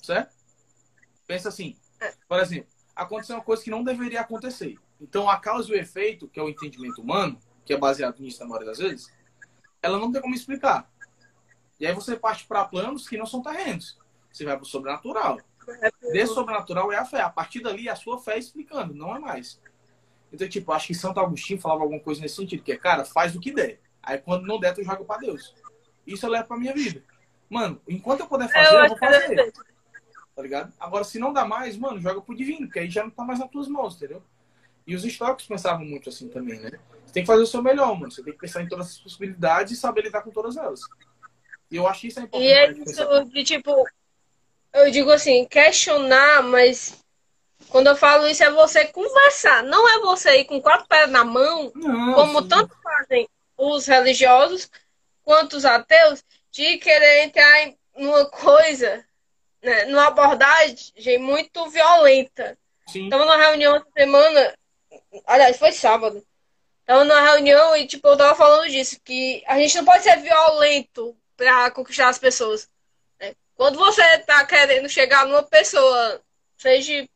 Certo? 0.03 0.35
Pensa 1.27 1.49
assim. 1.49 1.77
É. 2.01 2.13
Por 2.27 2.41
exemplo, 2.41 2.69
aconteceu 2.97 3.37
uma 3.37 3.45
coisa 3.45 3.63
que 3.63 3.71
não 3.71 3.85
deveria 3.85 4.21
acontecer. 4.21 4.77
Então, 5.01 5.31
a 5.31 5.39
causa 5.39 5.71
e 5.71 5.77
o 5.77 5.79
efeito, 5.79 6.27
que 6.27 6.41
é 6.41 6.43
o 6.43 6.49
entendimento 6.49 7.01
humano, 7.01 7.41
que 7.65 7.73
é 7.73 7.77
baseado 7.77 8.19
nisso 8.19 8.41
na 8.41 8.47
maioria 8.47 8.69
das 8.69 8.79
vezes, 8.79 9.13
ela 9.83 9.99
não 9.99 10.13
tem 10.13 10.21
como 10.21 10.35
explicar. 10.35 10.91
E 11.79 11.87
aí 11.87 11.95
você 11.95 12.17
parte 12.17 12.47
para 12.47 12.65
planos 12.65 13.09
que 13.09 13.17
não 13.17 13.27
são 13.27 13.43
terrenos. 13.43 13.99
Você 14.31 14.45
vai 14.45 14.57
para 14.57 14.65
o 14.65 14.67
sobrenatural. 14.67 15.41
Desse 16.13 16.35
sobrenatural 16.35 16.93
é 16.93 16.97
a 16.97 17.05
fé. 17.05 17.21
A 17.21 17.31
partir 17.31 17.61
dali, 17.61 17.89
é 17.89 17.93
a 17.93 17.97
sua 17.97 18.19
fé 18.19 18.39
explicando, 18.39 18.95
não 18.95 19.15
é 19.15 19.19
mais. 19.19 19.61
Então, 20.33 20.49
tipo, 20.49 20.73
acho 20.73 20.89
que 20.89 20.95
Santo 20.95 21.19
Agostinho 21.19 21.61
falava 21.61 21.83
alguma 21.83 22.01
coisa 22.01 22.21
nesse 22.21 22.37
sentido, 22.37 22.63
que 22.63 22.73
é, 22.73 22.77
cara, 22.77 23.05
faz 23.05 23.35
o 23.35 23.41
que 23.41 23.53
der. 23.53 23.81
Aí 24.03 24.19
quando 24.19 24.47
não 24.47 24.61
der, 24.61 24.75
tu 24.75 24.83
joga 24.83 25.05
pra 25.05 25.19
Deus. 25.19 25.55
Isso 26.07 26.25
eu 26.25 26.31
levo 26.31 26.47
pra 26.47 26.57
minha 26.57 26.73
vida. 26.73 27.03
Mano, 27.49 27.81
enquanto 27.89 28.21
eu 28.21 28.27
puder 28.27 28.49
fazer, 28.49 28.75
Eu 28.75 28.83
eu, 28.83 28.89
vou 28.89 28.97
é 28.97 29.01
fazer. 29.01 29.53
Tá 30.35 30.43
ligado? 30.43 30.73
Agora, 30.79 31.05
se 31.05 31.19
não 31.19 31.33
dá 31.33 31.45
mais, 31.45 31.77
mano, 31.77 32.01
joga 32.01 32.21
pro 32.21 32.35
divino, 32.35 32.71
que 32.71 32.79
aí 32.79 32.89
já 32.89 33.03
não 33.03 33.11
tá 33.11 33.25
mais 33.25 33.41
nas 33.41 33.51
tuas 33.51 33.69
mãos, 33.69 33.97
entendeu? 33.97 34.23
E 34.87 34.95
os 34.95 35.05
estoques 35.05 35.47
pensavam 35.47 35.85
muito 35.85 36.09
assim 36.09 36.29
também, 36.29 36.59
né? 36.61 36.79
Você 37.11 37.15
tem 37.15 37.23
que 37.25 37.27
fazer 37.27 37.43
o 37.43 37.47
seu 37.47 37.61
melhor, 37.61 37.99
mano. 37.99 38.11
Você 38.11 38.23
tem 38.23 38.33
que 38.33 38.39
pensar 38.39 38.63
em 38.63 38.69
todas 38.69 38.87
as 38.87 38.99
possibilidades 38.99 39.73
e 39.73 39.81
saber 39.81 40.03
lidar 40.03 40.23
com 40.23 40.31
todas 40.31 40.57
elas. 40.57 40.81
E 41.69 41.77
eu 41.77 41.89
acho 41.89 42.07
isso 42.07 42.21
é 42.21 42.23
importante. 42.23 42.49
E 42.49 42.53
é 42.53 42.71
isso 42.71 43.25
de 43.25 43.43
tipo, 43.43 43.85
eu 44.73 44.91
digo 44.93 45.11
assim, 45.11 45.45
questionar, 45.45 46.45
mas 46.45 47.03
quando 47.69 47.89
eu 47.89 47.97
falo 47.97 48.29
isso 48.29 48.45
é 48.45 48.51
você 48.51 48.85
conversar, 48.87 49.65
não 49.65 49.89
é 49.89 49.99
você 49.99 50.39
ir 50.39 50.45
com 50.45 50.61
quatro 50.61 50.87
pés 50.87 51.11
na 51.11 51.25
mão, 51.25 51.73
Não, 51.75 52.15
como 52.15 52.43
sim. 52.43 52.49
tanto 52.49 52.77
fazem 52.81 53.29
os 53.59 53.87
religiosos 53.87 54.71
quanto 55.25 55.57
os 55.57 55.65
ateus, 55.65 56.25
de 56.53 56.79
querer 56.79 57.25
entrar 57.25 57.63
em 57.63 57.77
numa 57.97 58.25
coisa 58.27 59.05
né, 59.63 59.85
numa 59.87 60.07
abordagem 60.07 61.19
muito 61.19 61.69
violenta. 61.69 62.57
Sim. 62.87 63.09
Tava 63.09 63.25
numa 63.25 63.37
reunião 63.37 63.77
essa 63.77 63.87
semana, 63.97 64.55
aliás, 65.27 65.59
foi 65.59 65.73
sábado. 65.73 66.25
Tava 66.91 67.05
numa 67.05 67.21
reunião 67.21 67.77
e, 67.77 67.87
tipo, 67.87 68.09
eu 68.09 68.17
tava 68.17 68.35
falando 68.35 68.69
disso, 68.69 69.01
que 69.05 69.45
a 69.47 69.57
gente 69.61 69.77
não 69.77 69.85
pode 69.85 70.03
ser 70.03 70.17
violento 70.17 71.17
pra 71.37 71.71
conquistar 71.71 72.09
as 72.09 72.19
pessoas. 72.19 72.69
né? 73.21 73.33
Quando 73.55 73.79
você 73.79 74.19
tá 74.19 74.45
querendo 74.45 74.89
chegar 74.89 75.25
numa 75.25 75.45
pessoa, 75.45 76.21
seja 76.57 77.09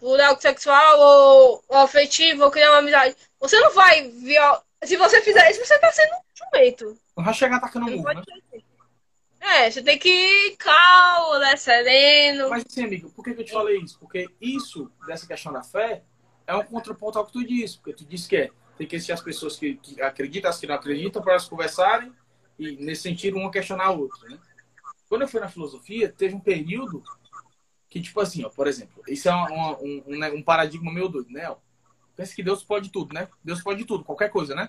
por 0.00 0.20
algo 0.20 0.42
sexual 0.42 0.98
ou, 0.98 1.64
ou 1.68 1.78
afetivo, 1.78 2.42
ou 2.42 2.50
criar 2.50 2.72
uma 2.72 2.78
amizade, 2.78 3.14
você 3.38 3.56
não 3.60 3.72
vai 3.72 4.10
viol... 4.10 4.60
Se 4.82 4.96
você 4.96 5.22
fizer 5.22 5.48
isso, 5.48 5.64
você 5.64 5.78
tá 5.78 5.92
sendo 5.92 6.14
um 6.14 6.20
jumento. 6.34 6.98
Vai 7.14 7.34
chegar 7.34 7.58
atacando 7.58 7.86
Não 7.86 7.92
murro, 7.92 8.02
pode 8.02 8.18
né? 8.18 8.40
assim. 8.52 8.64
É, 9.42 9.70
você 9.70 9.80
tem 9.80 9.96
que 9.96 10.08
ir 10.08 10.56
calmo, 10.56 11.38
né, 11.38 11.54
sereno. 11.54 12.50
Mas 12.50 12.64
assim, 12.68 12.82
amigo, 12.82 13.10
por 13.10 13.24
que, 13.24 13.32
que 13.32 13.42
eu 13.42 13.44
te 13.44 13.52
falei 13.52 13.78
isso? 13.78 13.96
Porque 14.00 14.28
isso, 14.40 14.90
dessa 15.06 15.24
questão 15.24 15.52
da 15.52 15.62
fé, 15.62 16.02
é 16.46 16.54
um 16.54 16.64
contraponto 16.64 17.18
ao 17.18 17.26
que 17.26 17.32
tu 17.32 17.44
disse. 17.44 17.78
Porque 17.78 17.92
tu 17.92 18.04
disse 18.04 18.28
que 18.28 18.36
é, 18.36 18.50
tem 18.78 18.86
que 18.86 18.96
existir 18.96 19.12
as 19.12 19.22
pessoas 19.22 19.56
que, 19.56 19.76
que 19.76 20.00
acreditam, 20.02 20.50
as 20.50 20.58
que 20.58 20.66
não 20.66 20.74
acreditam, 20.74 21.22
para 21.22 21.32
elas 21.32 21.48
conversarem 21.48 22.12
e, 22.58 22.76
nesse 22.76 23.02
sentido, 23.02 23.36
uma 23.36 23.50
questionar 23.50 23.86
a 23.86 23.90
outra, 23.90 24.28
né? 24.28 24.38
Quando 25.08 25.22
eu 25.22 25.28
fui 25.28 25.40
na 25.40 25.48
filosofia, 25.48 26.10
teve 26.12 26.34
um 26.34 26.40
período 26.40 27.02
que, 27.88 28.00
tipo 28.00 28.20
assim, 28.20 28.44
ó, 28.44 28.48
por 28.48 28.66
exemplo, 28.66 29.02
isso 29.06 29.28
é 29.28 29.32
uma- 29.34 29.78
um, 29.78 30.02
um, 30.06 30.18
né, 30.18 30.30
um 30.32 30.42
paradigma 30.42 30.92
meio 30.92 31.08
doido, 31.08 31.30
né? 31.30 31.48
ó? 31.48 31.56
Pensa 32.16 32.34
que 32.34 32.42
Deus 32.42 32.64
pode 32.64 32.90
tudo, 32.90 33.14
né? 33.14 33.28
Deus 33.44 33.62
pode 33.62 33.84
tudo, 33.84 34.02
qualquer 34.04 34.30
coisa, 34.30 34.54
né? 34.54 34.68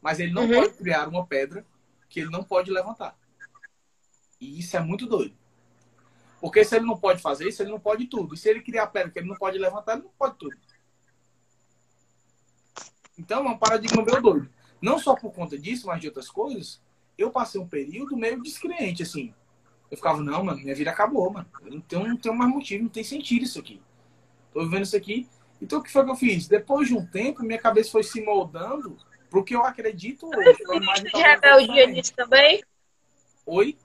Mas 0.00 0.20
ele 0.20 0.32
não 0.32 0.42
Uhum. 0.44 0.54
pode 0.54 0.74
criar 0.74 1.08
uma 1.08 1.26
pedra 1.26 1.66
que 2.08 2.20
ele 2.20 2.30
não 2.30 2.44
pode 2.44 2.70
levantar. 2.70 3.18
E 4.40 4.58
isso 4.58 4.76
é 4.76 4.80
muito 4.80 5.06
doido. 5.06 5.34
Porque 6.40 6.64
se 6.64 6.76
ele 6.76 6.84
não 6.84 6.96
pode 6.98 7.22
fazer 7.22 7.48
isso, 7.48 7.62
ele 7.62 7.70
não 7.70 7.80
pode 7.80 8.06
tudo. 8.06 8.34
E 8.34 8.36
se 8.38 8.48
ele 8.48 8.60
criar 8.60 8.88
pedra 8.88 9.10
que 9.10 9.18
ele 9.18 9.28
não 9.28 9.36
pode 9.36 9.58
levantar, 9.58 9.94
ele 9.94 10.02
não 10.02 10.10
pode 10.18 10.36
tudo. 10.36 10.56
Então 13.22 13.46
é 13.46 13.50
um 13.50 13.56
paradigma 13.56 14.02
meio 14.02 14.20
doido. 14.20 14.50
Não 14.80 14.98
só 14.98 15.14
por 15.14 15.32
conta 15.32 15.56
disso, 15.56 15.86
mas 15.86 16.00
de 16.00 16.08
outras 16.08 16.28
coisas, 16.28 16.82
eu 17.16 17.30
passei 17.30 17.60
um 17.60 17.68
período 17.68 18.16
meio 18.16 18.42
descrente, 18.42 19.04
assim. 19.04 19.32
Eu 19.88 19.96
ficava, 19.96 20.20
não, 20.20 20.42
mano, 20.42 20.58
minha 20.60 20.74
vida 20.74 20.90
acabou, 20.90 21.32
mano. 21.32 21.48
Eu 21.64 22.04
não 22.04 22.16
tenho 22.16 22.34
mais 22.34 22.50
motivo, 22.50 22.82
não 22.82 22.90
tem 22.90 23.04
sentido 23.04 23.44
isso 23.44 23.60
aqui. 23.60 23.80
Tô 24.52 24.64
vivendo 24.64 24.82
isso 24.82 24.96
aqui. 24.96 25.28
Então 25.60 25.78
o 25.78 25.82
que 25.82 25.92
foi 25.92 26.04
que 26.04 26.10
eu 26.10 26.16
fiz? 26.16 26.48
Depois 26.48 26.88
de 26.88 26.94
um 26.94 27.06
tempo, 27.06 27.44
minha 27.44 27.60
cabeça 27.60 27.92
foi 27.92 28.02
se 28.02 28.20
moldando 28.20 28.96
pro 29.30 29.44
que 29.44 29.54
eu 29.54 29.64
acredito 29.64 30.26
hoje. 30.26 30.58
Um 30.68 30.80
misto 30.80 31.04
de 31.04 31.22
rebeldia 31.22 31.66
diferente. 31.66 31.92
nisso 31.92 32.12
também? 32.16 32.64
Oi? 33.46 33.78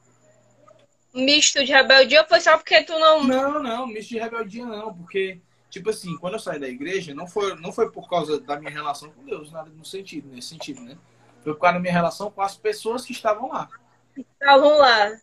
Misto 1.14 1.64
de 1.64 1.72
rebeldia 1.72 2.26
foi 2.28 2.42
só 2.42 2.58
porque 2.58 2.84
tu 2.84 2.98
não. 2.98 3.24
Não, 3.24 3.62
não, 3.62 3.86
misto 3.86 4.10
de 4.10 4.20
rebeldia 4.20 4.66
não, 4.66 4.94
porque, 4.96 5.40
tipo 5.78 5.90
assim, 5.90 6.18
quando 6.18 6.34
eu 6.34 6.40
saí 6.40 6.60
da 6.60 6.68
igreja, 6.68 7.14
não 7.14 7.28
foi, 7.28 7.56
não 7.56 7.72
foi 7.72 7.92
por 7.92 8.10
causa 8.10 8.40
da 8.40 8.60
minha 8.60 8.72
relação 8.72 9.10
com 9.12 9.24
Deus, 9.24 9.52
nada 9.52 9.70
no 9.70 9.86
sentido, 9.86 10.30
nesse 10.30 10.50
sentido, 10.50 10.82
né? 10.82 10.98
Foi 11.44 11.54
por 11.54 11.62
causa 11.62 11.76
da 11.76 11.80
minha 11.80 11.94
relação 11.94 12.30
com 12.30 12.42
as 12.42 12.58
pessoas 12.58 13.06
que 13.06 13.12
estavam 13.12 13.50
lá. 13.50 13.70
Estavam 14.16 14.78
lá. 14.78 15.18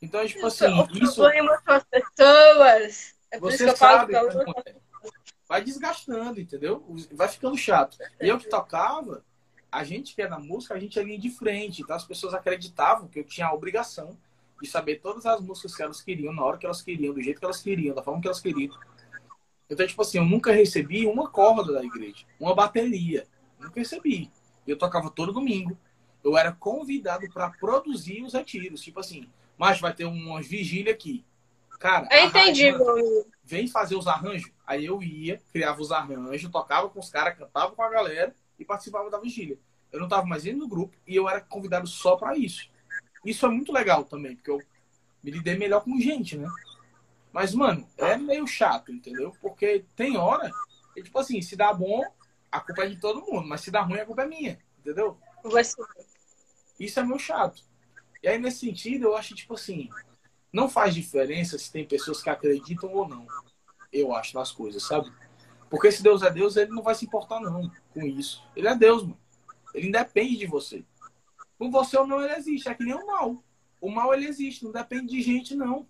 Então, 0.00 0.26
tipo 0.26 0.46
assim, 0.46 0.66
o 0.66 0.86
isso 1.02 1.16
problema 1.16 1.60
com 1.64 1.72
as 1.72 1.84
pessoas. 1.84 3.14
É 3.30 3.38
por 3.38 3.50
isso 3.50 3.58
que 3.58 3.64
você 3.64 3.70
eu 3.70 3.76
falo 3.76 3.98
sabe, 4.00 4.12
que 4.12 4.18
eu 4.18 4.84
vai 5.48 5.62
desgastando, 5.62 6.40
entendeu? 6.40 6.84
Vai 7.12 7.28
ficando 7.28 7.56
chato. 7.56 7.96
E 8.20 8.28
eu 8.28 8.38
que 8.38 8.48
tocava, 8.48 9.24
a 9.70 9.84
gente 9.84 10.14
que 10.14 10.22
é 10.22 10.28
da 10.28 10.38
música, 10.38 10.74
a 10.74 10.78
gente 10.78 10.98
é 10.98 11.02
linha 11.02 11.18
de 11.18 11.30
frente. 11.30 11.82
Então 11.82 11.96
as 11.96 12.04
pessoas 12.04 12.34
acreditavam 12.34 13.08
que 13.08 13.20
eu 13.20 13.24
tinha 13.24 13.46
a 13.46 13.54
obrigação 13.54 14.16
de 14.60 14.68
saber 14.68 15.00
todas 15.00 15.26
as 15.26 15.40
músicas 15.40 15.74
que 15.74 15.82
elas 15.82 16.00
queriam, 16.00 16.32
na 16.32 16.44
hora 16.44 16.56
que 16.56 16.64
elas 16.64 16.80
queriam, 16.80 17.12
do 17.12 17.22
jeito 17.22 17.38
que 17.38 17.44
elas 17.44 17.60
queriam, 17.60 17.94
da 17.94 18.02
forma 18.02 18.20
que 18.20 18.28
elas 18.28 18.40
queriam. 18.40 18.74
Então, 19.68 19.86
tipo 19.86 20.02
assim, 20.02 20.18
eu 20.18 20.24
nunca 20.24 20.52
recebi 20.52 21.06
uma 21.06 21.28
corda 21.28 21.72
da 21.72 21.84
igreja, 21.84 22.24
uma 22.38 22.54
bateria. 22.54 23.26
Nunca 23.58 23.80
recebi. 23.80 24.30
Eu 24.66 24.76
tocava 24.76 25.10
todo 25.10 25.32
domingo. 25.32 25.76
Eu 26.22 26.36
era 26.36 26.52
convidado 26.52 27.28
para 27.32 27.50
produzir 27.50 28.22
os 28.22 28.34
retiros. 28.34 28.80
Tipo 28.80 29.00
assim, 29.00 29.28
mas 29.56 29.80
vai 29.80 29.94
ter 29.94 30.04
uma 30.04 30.40
vigília 30.40 30.92
aqui. 30.92 31.24
Cara, 31.78 32.08
Eu 32.10 32.26
entendi, 32.26 32.72
meu 32.72 33.26
vem 33.44 33.68
fazer 33.68 33.94
os 33.94 34.06
arranjos. 34.06 34.50
Aí 34.66 34.86
eu 34.86 35.02
ia, 35.02 35.40
criava 35.52 35.80
os 35.80 35.92
arranjos, 35.92 36.50
tocava 36.50 36.88
com 36.88 36.98
os 36.98 37.10
caras, 37.10 37.36
cantava 37.36 37.72
com 37.72 37.82
a 37.82 37.90
galera 37.90 38.34
e 38.58 38.64
participava 38.64 39.10
da 39.10 39.18
vigília. 39.18 39.58
Eu 39.92 40.00
não 40.00 40.08
tava 40.08 40.26
mais 40.26 40.46
indo 40.46 40.58
no 40.58 40.68
grupo 40.68 40.96
e 41.06 41.14
eu 41.14 41.28
era 41.28 41.40
convidado 41.40 41.86
só 41.86 42.16
para 42.16 42.36
isso. 42.36 42.68
Isso 43.24 43.44
é 43.46 43.48
muito 43.48 43.72
legal 43.72 44.04
também, 44.04 44.34
porque 44.34 44.50
eu 44.50 44.60
me 45.22 45.30
lidei 45.30 45.56
melhor 45.56 45.82
com 45.82 46.00
gente, 46.00 46.36
né? 46.36 46.48
Mas, 47.34 47.52
mano, 47.52 47.84
é 47.98 48.16
meio 48.16 48.46
chato, 48.46 48.92
entendeu? 48.92 49.36
Porque 49.40 49.84
tem 49.96 50.16
hora, 50.16 50.52
que, 50.94 51.02
tipo 51.02 51.18
assim, 51.18 51.42
se 51.42 51.56
dá 51.56 51.72
bom, 51.72 52.00
a 52.48 52.60
culpa 52.60 52.84
é 52.84 52.88
de 52.88 53.00
todo 53.00 53.26
mundo, 53.26 53.48
mas 53.48 53.60
se 53.60 53.72
dá 53.72 53.80
ruim, 53.80 53.98
a 53.98 54.06
culpa 54.06 54.22
é 54.22 54.28
minha, 54.28 54.60
entendeu? 54.78 55.18
Isso 56.78 57.00
é 57.00 57.02
meio 57.02 57.18
chato. 57.18 57.60
E 58.22 58.28
aí, 58.28 58.38
nesse 58.38 58.60
sentido, 58.60 59.06
eu 59.06 59.16
acho, 59.16 59.34
tipo 59.34 59.54
assim, 59.54 59.90
não 60.52 60.68
faz 60.68 60.94
diferença 60.94 61.58
se 61.58 61.72
tem 61.72 61.84
pessoas 61.84 62.22
que 62.22 62.30
acreditam 62.30 62.94
ou 62.94 63.08
não. 63.08 63.26
Eu 63.92 64.14
acho 64.14 64.36
nas 64.36 64.52
coisas, 64.52 64.84
sabe? 64.84 65.12
Porque 65.68 65.90
se 65.90 66.04
Deus 66.04 66.22
é 66.22 66.30
Deus, 66.30 66.56
ele 66.56 66.70
não 66.70 66.84
vai 66.84 66.94
se 66.94 67.04
importar, 67.04 67.40
não, 67.40 67.68
com 67.92 68.02
isso. 68.06 68.44
Ele 68.54 68.68
é 68.68 68.76
Deus, 68.76 69.02
mano. 69.02 69.18
Ele 69.74 69.88
independe 69.88 70.36
de 70.36 70.46
você. 70.46 70.84
Com 71.58 71.68
você 71.68 71.98
ou 71.98 72.06
não, 72.06 72.22
ele 72.22 72.34
existe. 72.34 72.68
É 72.68 72.74
que 72.74 72.84
nem 72.84 72.94
o 72.94 73.04
mal. 73.04 73.42
O 73.80 73.90
mal, 73.90 74.14
ele 74.14 74.28
existe. 74.28 74.62
Não 74.62 74.70
depende 74.70 75.08
de 75.08 75.20
gente, 75.20 75.56
não. 75.56 75.84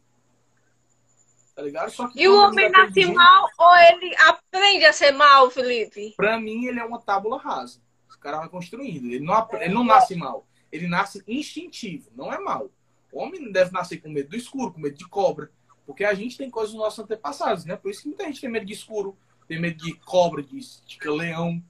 Tá 1.55 1.63
ligado? 1.63 1.91
Só 1.91 2.09
que 2.09 2.21
E 2.21 2.29
o 2.29 2.37
homem 2.37 2.69
nasce 2.69 3.07
mal 3.07 3.49
ou 3.59 3.77
ele 3.77 4.15
aprende 4.17 4.85
a 4.87 4.93
ser 4.93 5.13
mal, 5.13 5.51
Felipe? 5.51 6.13
Pra 6.17 6.39
mim, 6.39 6.67
ele 6.67 6.81
é 6.81 6.85
uma 6.85 7.01
tábula 7.01 7.39
rasa. 7.39 7.81
O 8.13 8.19
cara 8.19 8.39
vai 8.39 8.49
construindo. 8.49 9.07
Ele 9.07 9.21
não, 9.25 9.49
ele 9.53 9.73
não 9.75 9.85
nasce 9.85 10.17
mal. 10.17 10.47
Ele 10.73 10.89
nasce 10.89 11.23
instintivo. 11.29 12.11
Não 12.17 12.33
é 12.33 12.39
mal. 12.39 12.71
O 13.13 13.21
homem 13.21 13.41
não 13.41 13.53
deve 13.53 13.71
nascer 13.71 13.99
com 13.99 14.09
medo 14.09 14.31
do 14.31 14.37
escuro, 14.37 14.73
com 14.73 14.81
medo 14.81 14.97
de 14.97 15.07
cobra. 15.09 15.51
Porque 15.87 16.03
a 16.05 16.15
gente 16.15 16.37
tem 16.37 16.51
coisas 16.51 16.73
dos 16.73 16.81
nossos 16.83 16.99
antepassados, 16.99 17.65
né? 17.65 17.77
Por 17.77 17.91
isso 17.91 18.03
que 18.03 18.09
muita 18.09 18.25
gente 18.25 18.41
tem 18.41 18.51
medo 18.51 18.67
de 18.67 18.73
escuro, 18.73 19.17
tem 19.47 19.61
medo 19.61 19.77
de 19.77 19.95
cobra, 19.95 20.43
de, 20.43 20.59
de 20.59 21.09
leão. 21.09 21.63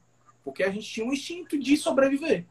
Porque 0.43 0.63
a 0.63 0.71
gente 0.71 0.89
tinha 0.89 1.05
um 1.05 1.13
instinto 1.13 1.59
de 1.59 1.77
sobreviver. 1.77 2.47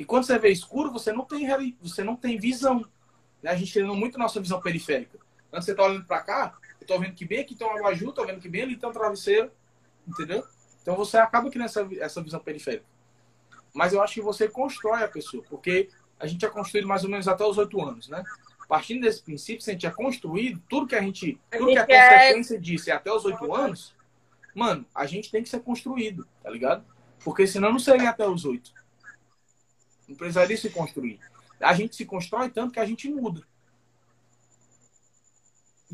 E 0.00 0.04
quando 0.04 0.24
você 0.24 0.38
vê 0.38 0.48
escuro, 0.50 0.90
você 0.90 1.12
não 1.12 1.24
tem, 1.24 1.76
você 1.82 2.02
não 2.02 2.16
tem 2.16 2.38
visão. 2.38 2.86
né? 3.42 3.50
A 3.50 3.56
gente 3.56 3.72
treina 3.72 3.92
muito 3.92 4.18
nossa 4.18 4.40
visão 4.40 4.60
periférica. 4.60 5.18
Quando 5.54 5.62
você 5.62 5.72
tá 5.72 5.84
olhando 5.84 6.04
pra 6.04 6.20
cá, 6.20 6.58
eu 6.80 6.84
tô 6.84 6.98
vendo 6.98 7.14
que 7.14 7.24
bem 7.24 7.38
aqui 7.38 7.54
tem 7.54 7.64
um 7.64 7.78
abajur, 7.78 8.12
tô 8.12 8.26
vendo 8.26 8.40
que 8.40 8.48
bem 8.48 8.62
ali 8.62 8.76
tem 8.76 8.88
um 8.88 8.92
travesseiro. 8.92 9.52
Entendeu? 10.04 10.44
Então 10.82 10.96
você 10.96 11.16
acaba 11.16 11.48
criando 11.48 11.66
essa, 11.66 11.88
essa 12.00 12.20
visão 12.20 12.40
periférica. 12.40 12.84
Mas 13.72 13.92
eu 13.92 14.02
acho 14.02 14.14
que 14.14 14.20
você 14.20 14.48
constrói 14.48 15.04
a 15.04 15.08
pessoa, 15.08 15.44
porque 15.48 15.90
a 16.18 16.26
gente 16.26 16.44
é 16.44 16.48
construído 16.48 16.88
mais 16.88 17.04
ou 17.04 17.10
menos 17.10 17.28
até 17.28 17.44
os 17.44 17.56
oito 17.56 17.80
anos, 17.80 18.08
né? 18.08 18.24
Partindo 18.66 19.02
desse 19.02 19.22
princípio, 19.22 19.62
se 19.62 19.70
a 19.70 19.74
gente 19.74 19.86
é 19.86 19.92
construído, 19.92 20.60
tudo 20.68 20.88
que 20.88 20.96
a 20.96 21.00
gente. 21.00 21.40
Tudo 21.52 21.70
que 21.70 21.78
a 21.78 21.86
consequência 21.86 22.60
disso 22.60 22.90
é 22.90 22.92
até 22.92 23.12
os 23.12 23.24
oito 23.24 23.54
anos, 23.54 23.94
mano, 24.56 24.84
a 24.92 25.06
gente 25.06 25.30
tem 25.30 25.40
que 25.40 25.48
ser 25.48 25.60
construído, 25.60 26.26
tá 26.42 26.50
ligado? 26.50 26.84
Porque 27.22 27.46
senão 27.46 27.70
não 27.70 27.78
seria 27.78 28.10
até 28.10 28.26
os 28.26 28.44
oito. 28.44 28.72
Não 30.08 30.16
precisaria 30.16 30.56
se 30.56 30.68
construir. 30.70 31.20
A 31.60 31.74
gente 31.74 31.94
se 31.94 32.04
constrói 32.04 32.50
tanto 32.50 32.72
que 32.72 32.80
a 32.80 32.84
gente 32.84 33.08
muda. 33.08 33.46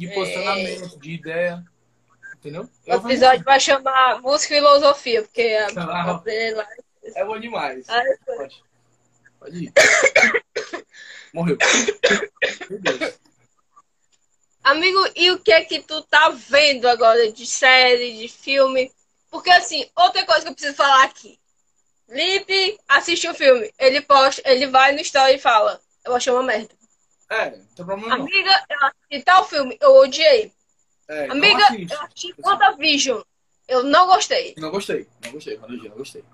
De 0.01 0.09
É. 0.09 0.14
posicionamento, 0.14 0.98
de 0.98 1.10
ideia. 1.12 1.62
Entendeu? 2.36 2.68
O 2.86 2.94
episódio 2.94 3.44
vai 3.44 3.60
chamar 3.60 4.22
Música 4.22 4.55
e 4.55 4.56
Filosofia, 4.56 5.22
porque 5.22 5.43
a, 5.43 5.66
Ah. 5.77 6.22
É 7.14 7.24
bom 7.24 7.39
demais. 7.39 7.85
Ah, 7.86 8.02
Pode. 8.24 8.62
Pode 9.39 9.64
ir. 9.64 9.72
Morreu. 11.35 11.59
Meu 12.70 12.78
Deus. 12.81 13.14
Amigo, 14.64 15.06
e 15.16 15.31
o 15.32 15.39
que 15.39 15.52
é 15.52 15.64
que 15.64 15.81
tu 15.82 16.01
tá 16.02 16.31
vendo 16.31 16.89
agora 16.89 17.31
de 17.31 17.44
série, 17.47 18.16
de 18.18 18.28
filme? 18.28 18.90
Porque 19.31 19.51
assim, 19.51 19.86
outra 19.97 20.24
coisa 20.24 20.43
que 20.43 20.48
eu 20.48 20.55
preciso 20.55 20.77
falar 20.77 21.05
aqui. 21.05 21.39
Lipe 22.09 22.78
assiste 22.89 23.28
o 23.28 23.35
filme, 23.35 23.70
ele 23.78 24.01
posta, 24.01 24.43
ele 24.44 24.66
vai 24.66 24.93
no 24.93 25.01
story 25.01 25.35
e 25.35 25.39
fala, 25.39 25.78
eu 26.05 26.14
achei 26.16 26.32
uma 26.32 26.43
merda. 26.43 26.74
É, 27.31 27.51
não 27.51 27.65
tem 27.65 27.86
problema 27.86 28.09
não. 28.09 28.24
Amiga, 28.24 28.65
eu 28.69 28.86
assisti 28.86 29.24
tal 29.24 29.44
filme, 29.48 29.78
eu 29.81 29.94
odiei. 29.97 30.52
É, 31.09 31.28
Amiga, 31.28 31.65
assiste. 31.65 31.93
eu 31.93 32.01
assisti 32.02 32.35
WandaVision, 32.44 33.23
eu 33.69 33.85
não 33.85 34.07
gostei. 34.09 34.55
Não 34.59 34.70
gostei. 34.73 35.09
Não 35.24 35.32
gostei. 35.32 35.55
Eu 35.55 35.69
não 35.69 35.97
gostei. 35.97 36.24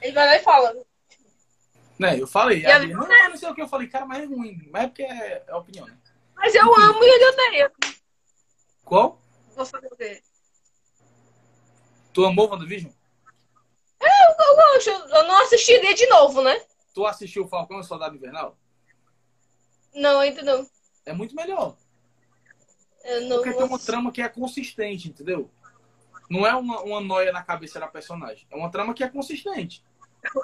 Ele 0.00 0.12
vai 0.12 0.26
lá 0.26 0.36
e 0.36 0.42
fala, 0.42 0.76
Né, 1.98 2.20
eu 2.20 2.28
falei. 2.28 2.64
E 2.64 2.86
não, 2.86 3.08
não 3.08 3.36
sei 3.36 3.48
o 3.48 3.54
que 3.54 3.62
eu 3.62 3.68
falei, 3.68 3.88
cara, 3.88 4.06
mas 4.06 4.22
é 4.22 4.26
ruim. 4.26 4.68
Mas 4.70 4.84
é 4.84 4.86
porque 4.86 5.02
é, 5.02 5.44
é 5.48 5.54
opinião, 5.54 5.86
né? 5.86 5.96
mas 6.36 6.54
eu 6.54 6.74
amo 6.74 7.02
e 7.02 7.08
ele 7.08 7.26
odeia. 7.30 7.72
Qual? 8.84 9.20
Vou 9.56 9.66
fazer 9.66 9.88
o 9.90 9.96
quê? 9.96 10.22
Tu 12.12 12.24
amou 12.24 12.48
WandaVision? 12.48 12.92
Eu 14.00 14.56
gosto, 14.56 14.90
eu 14.90 15.24
não 15.24 15.42
assistiria 15.42 15.94
de 15.94 16.06
novo, 16.06 16.42
né? 16.42 16.60
Tu 16.92 17.04
assistiu 17.04 17.44
o 17.44 17.48
Falcão 17.48 17.78
e 17.78 17.80
o 17.80 17.84
Soldado 17.84 18.14
Invernal? 18.14 18.56
Não, 19.94 20.20
ainda 20.20 20.42
não. 20.42 20.66
É 21.06 21.12
muito 21.12 21.34
melhor. 21.34 21.76
Não 23.28 23.36
Porque 23.36 23.52
tem 23.52 23.64
uma 23.64 23.78
trama 23.78 24.10
que 24.10 24.22
é 24.22 24.28
consistente, 24.28 25.08
entendeu? 25.08 25.50
Não 26.30 26.46
é 26.46 26.54
uma, 26.54 26.80
uma 26.80 27.00
noia 27.00 27.32
na 27.32 27.42
cabeça 27.42 27.78
da 27.78 27.86
personagem. 27.86 28.46
É 28.50 28.56
uma 28.56 28.70
trama 28.70 28.94
que 28.94 29.04
é 29.04 29.08
consistente. 29.08 29.84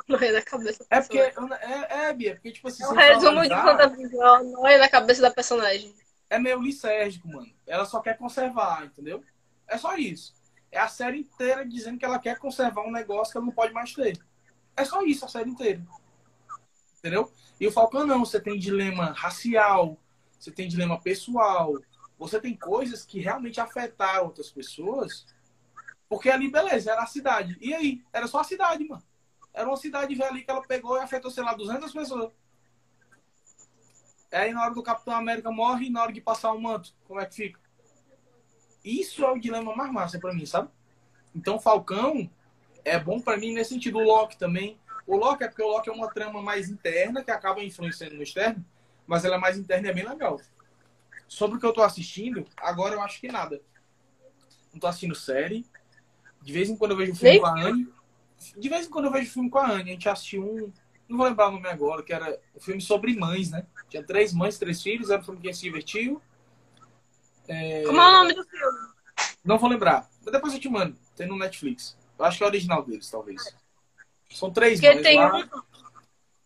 Noia 0.06 0.32
na 0.32 0.42
cabeça 0.42 0.84
da 0.90 0.96
É 0.96 1.00
porque. 1.00 1.18
É, 1.18 2.08
é, 2.08 2.12
Bia, 2.12 2.34
porque, 2.34 2.52
tipo 2.52 2.68
assim. 2.68 2.82
É 2.82 2.88
um 2.88 2.94
resumo 2.94 3.42
de 3.42 3.96
visual, 3.96 4.44
noia 4.44 4.78
na 4.78 4.88
cabeça 4.88 5.22
da 5.22 5.30
personagem. 5.30 5.94
É 6.28 6.38
meio 6.38 6.60
lisérgico, 6.60 7.26
mano. 7.28 7.50
Ela 7.66 7.86
só 7.86 8.00
quer 8.00 8.18
conservar, 8.18 8.84
entendeu? 8.84 9.24
É 9.66 9.78
só 9.78 9.96
isso. 9.96 10.34
É 10.70 10.78
a 10.78 10.86
série 10.86 11.20
inteira 11.20 11.66
dizendo 11.66 11.98
que 11.98 12.04
ela 12.04 12.18
quer 12.18 12.38
conservar 12.38 12.82
um 12.82 12.92
negócio 12.92 13.32
que 13.32 13.38
ela 13.38 13.46
não 13.46 13.52
pode 13.52 13.72
mais 13.72 13.92
ter. 13.94 14.18
É 14.76 14.84
só 14.84 15.02
isso 15.02 15.24
a 15.24 15.28
série 15.28 15.50
inteira. 15.50 15.82
Entendeu? 16.98 17.32
E 17.60 17.66
o 17.66 17.72
Falcão 17.72 18.06
não. 18.06 18.24
Você 18.24 18.40
tem 18.40 18.58
dilema 18.58 19.12
racial, 19.12 19.98
você 20.38 20.50
tem 20.50 20.66
dilema 20.66 20.98
pessoal, 20.98 21.74
você 22.18 22.40
tem 22.40 22.56
coisas 22.56 23.04
que 23.04 23.20
realmente 23.20 23.60
afetaram 23.60 24.24
outras 24.24 24.50
pessoas. 24.50 25.26
Porque 26.08 26.30
ali, 26.30 26.50
beleza, 26.50 26.90
era 26.90 27.02
a 27.02 27.06
cidade. 27.06 27.56
E 27.60 27.72
aí? 27.72 28.02
Era 28.12 28.26
só 28.26 28.40
a 28.40 28.44
cidade, 28.44 28.88
mano. 28.88 29.02
Era 29.52 29.68
uma 29.68 29.76
cidade 29.76 30.14
velha 30.14 30.30
ali 30.30 30.42
que 30.42 30.50
ela 30.50 30.62
pegou 30.62 30.96
e 30.96 31.00
afetou, 31.00 31.30
sei 31.30 31.44
lá, 31.44 31.54
200 31.54 31.92
pessoas. 31.92 32.32
Aí 34.32 34.52
na 34.52 34.62
hora 34.62 34.74
do 34.74 34.82
Capitão 34.82 35.14
América 35.14 35.50
morre 35.50 35.86
e 35.86 35.90
na 35.90 36.02
hora 36.02 36.12
de 36.12 36.20
passar 36.20 36.52
o 36.52 36.60
manto, 36.60 36.94
como 37.04 37.20
é 37.20 37.26
que 37.26 37.34
fica? 37.34 37.60
Isso 38.84 39.24
é 39.24 39.30
o 39.30 39.38
dilema 39.38 39.74
mais 39.74 39.92
massa 39.92 40.18
pra 40.18 40.32
mim, 40.32 40.46
sabe? 40.46 40.70
Então 41.34 41.58
Falcão 41.58 42.30
é 42.84 42.98
bom 42.98 43.20
pra 43.20 43.36
mim 43.36 43.52
nesse 43.52 43.70
sentido. 43.70 43.98
O 43.98 44.02
Loki 44.02 44.38
também. 44.38 44.79
O 45.10 45.16
Loki 45.16 45.42
é 45.42 45.48
porque 45.48 45.62
o 45.62 45.66
Loki 45.66 45.90
é 45.90 45.92
uma 45.92 46.08
trama 46.08 46.40
mais 46.40 46.70
interna 46.70 47.24
que 47.24 47.32
acaba 47.32 47.60
influenciando 47.64 48.14
no 48.14 48.22
externo, 48.22 48.64
mas 49.08 49.24
ela 49.24 49.34
é 49.34 49.38
mais 49.38 49.58
interna 49.58 49.88
e 49.88 49.90
é 49.90 49.92
bem 49.92 50.08
legal. 50.08 50.40
Sobre 51.26 51.56
o 51.56 51.60
que 51.60 51.66
eu 51.66 51.72
tô 51.72 51.82
assistindo, 51.82 52.46
agora 52.56 52.94
eu 52.94 53.00
acho 53.00 53.20
que 53.20 53.26
nada. 53.26 53.60
Não 54.72 54.78
tô 54.78 54.86
assistindo 54.86 55.16
série. 55.16 55.66
De 56.40 56.52
vez 56.52 56.70
em 56.70 56.76
quando 56.76 56.92
eu 56.92 56.96
vejo 56.96 57.16
filme 57.16 57.30
Nem 57.32 57.40
com 57.40 57.46
a 57.46 57.60
Anne. 57.60 57.88
De 58.56 58.68
vez 58.68 58.86
em 58.86 58.90
quando 58.90 59.06
eu 59.06 59.10
vejo 59.10 59.32
filme 59.32 59.50
com 59.50 59.58
a 59.58 59.68
Anne. 59.68 59.90
A 59.90 59.94
gente 59.94 60.08
assistiu 60.08 60.44
um. 60.44 60.72
Não 61.08 61.18
vou 61.18 61.26
lembrar 61.26 61.48
o 61.48 61.50
nome 61.50 61.66
agora, 61.66 62.04
que 62.04 62.12
era 62.12 62.38
um 62.54 62.60
filme 62.60 62.80
sobre 62.80 63.16
mães, 63.16 63.50
né? 63.50 63.66
Tinha 63.88 64.04
três 64.04 64.32
mães, 64.32 64.58
três 64.58 64.80
filhos, 64.80 65.10
era 65.10 65.20
um 65.20 65.24
filme 65.24 65.40
que 65.40 65.52
se 65.52 65.62
divertiu. 65.62 66.22
É, 67.48 67.82
Como 67.82 68.00
é 68.00 68.08
o 68.08 68.12
nome 68.12 68.32
do 68.32 68.44
filme? 68.44 68.78
Não 69.44 69.58
vou 69.58 69.68
lembrar. 69.68 70.08
Mas 70.22 70.32
depois 70.32 70.54
eu 70.54 70.60
te 70.60 70.68
mando. 70.68 70.96
Tem 71.16 71.26
no 71.26 71.36
Netflix. 71.36 71.98
Eu 72.16 72.24
acho 72.24 72.38
que 72.38 72.44
é 72.44 72.46
o 72.46 72.50
original 72.50 72.84
deles, 72.84 73.10
talvez. 73.10 73.42
São 74.30 74.50
três 74.52 74.80
Porque 74.80 74.94
mães 74.94 75.02
tem 75.02 75.18
lá. 75.18 75.36
um 75.36 75.48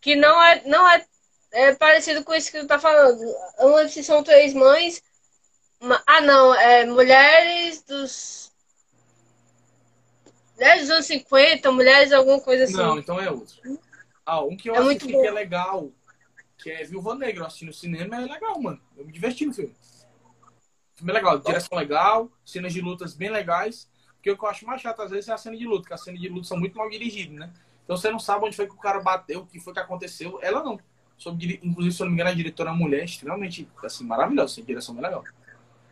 que 0.01 0.15
não 0.15 0.43
é, 0.43 0.61
não 0.65 0.87
é, 0.87 1.05
é 1.51 1.75
parecido 1.75 2.23
com 2.23 2.33
isso 2.33 2.51
que 2.51 2.59
tu 2.59 2.67
tá 2.67 2.77
falando. 2.77 3.19
Um 3.59 3.87
se 3.87 4.03
são 4.03 4.23
três 4.23 4.53
mães. 4.53 5.01
Ah, 6.05 6.21
não, 6.21 6.53
é 6.53 6.85
mulheres 6.85 7.83
dos. 7.83 8.51
Mulheres 10.55 10.81
dos 10.83 10.91
anos 10.91 11.05
50, 11.05 11.71
mulheres 11.71 12.11
alguma 12.11 12.39
coisa 12.39 12.63
assim. 12.63 12.73
Não, 12.73 12.97
então 12.97 13.19
é 13.19 13.29
outro. 13.29 13.55
Ah, 14.25 14.43
um 14.43 14.55
que 14.55 14.69
eu 14.69 14.75
É 14.75 14.79
assisti 14.79 15.07
que 15.07 15.15
é 15.15 15.31
legal, 15.31 15.91
que 16.57 16.71
é 16.71 16.83
Viúva 16.83 17.13
Negra. 17.15 17.43
Eu 17.43 17.47
assisti 17.47 17.65
no 17.65 17.73
cinema, 17.73 18.15
é 18.15 18.25
legal, 18.25 18.59
mano. 18.61 18.81
Eu 18.97 19.05
me 19.05 19.11
diverti 19.11 19.45
no 19.45 19.53
filme. 19.53 19.75
O 20.93 20.97
filme 20.97 21.11
é 21.11 21.15
legal, 21.15 21.37
direção 21.39 21.77
legal, 21.77 22.31
cenas 22.45 22.73
de 22.73 22.81
lutas 22.81 23.13
bem 23.13 23.29
legais. 23.29 23.89
Porque 24.15 24.31
o 24.31 24.37
que 24.37 24.43
eu 24.43 24.49
acho 24.49 24.65
mais 24.65 24.81
chato 24.81 25.01
às 25.01 25.11
vezes 25.11 25.29
é 25.29 25.33
a 25.33 25.37
cena 25.37 25.55
de 25.57 25.65
luta, 25.67 25.81
porque 25.81 25.93
as 25.93 26.03
cenas 26.03 26.19
de 26.19 26.29
luta 26.29 26.47
são 26.47 26.57
muito 26.57 26.75
mal 26.77 26.89
dirigidas, 26.89 27.37
né? 27.37 27.53
Então 27.85 27.95
você 27.95 28.11
não 28.11 28.19
sabe 28.19 28.45
onde 28.45 28.55
foi 28.55 28.67
que 28.67 28.73
o 28.73 28.79
cara 28.79 28.99
bateu, 28.99 29.41
o 29.41 29.45
que 29.45 29.59
foi 29.59 29.73
que 29.73 29.79
aconteceu. 29.79 30.39
Ela 30.41 30.61
não. 30.63 30.77
Sobre, 31.17 31.61
inclusive, 31.63 31.95
se 31.95 32.01
eu 32.01 32.05
não 32.05 32.11
me 32.11 32.17
engano, 32.17 32.31
a 32.31 32.33
diretora 32.33 32.71
é 32.71 32.73
mulher 32.73 33.05
extremamente, 33.05 33.69
assim, 33.83 34.03
maravilhosa, 34.03 34.53
assim, 34.53 34.63
direção 34.63 34.93
bem 34.93 35.03
legal. 35.03 35.23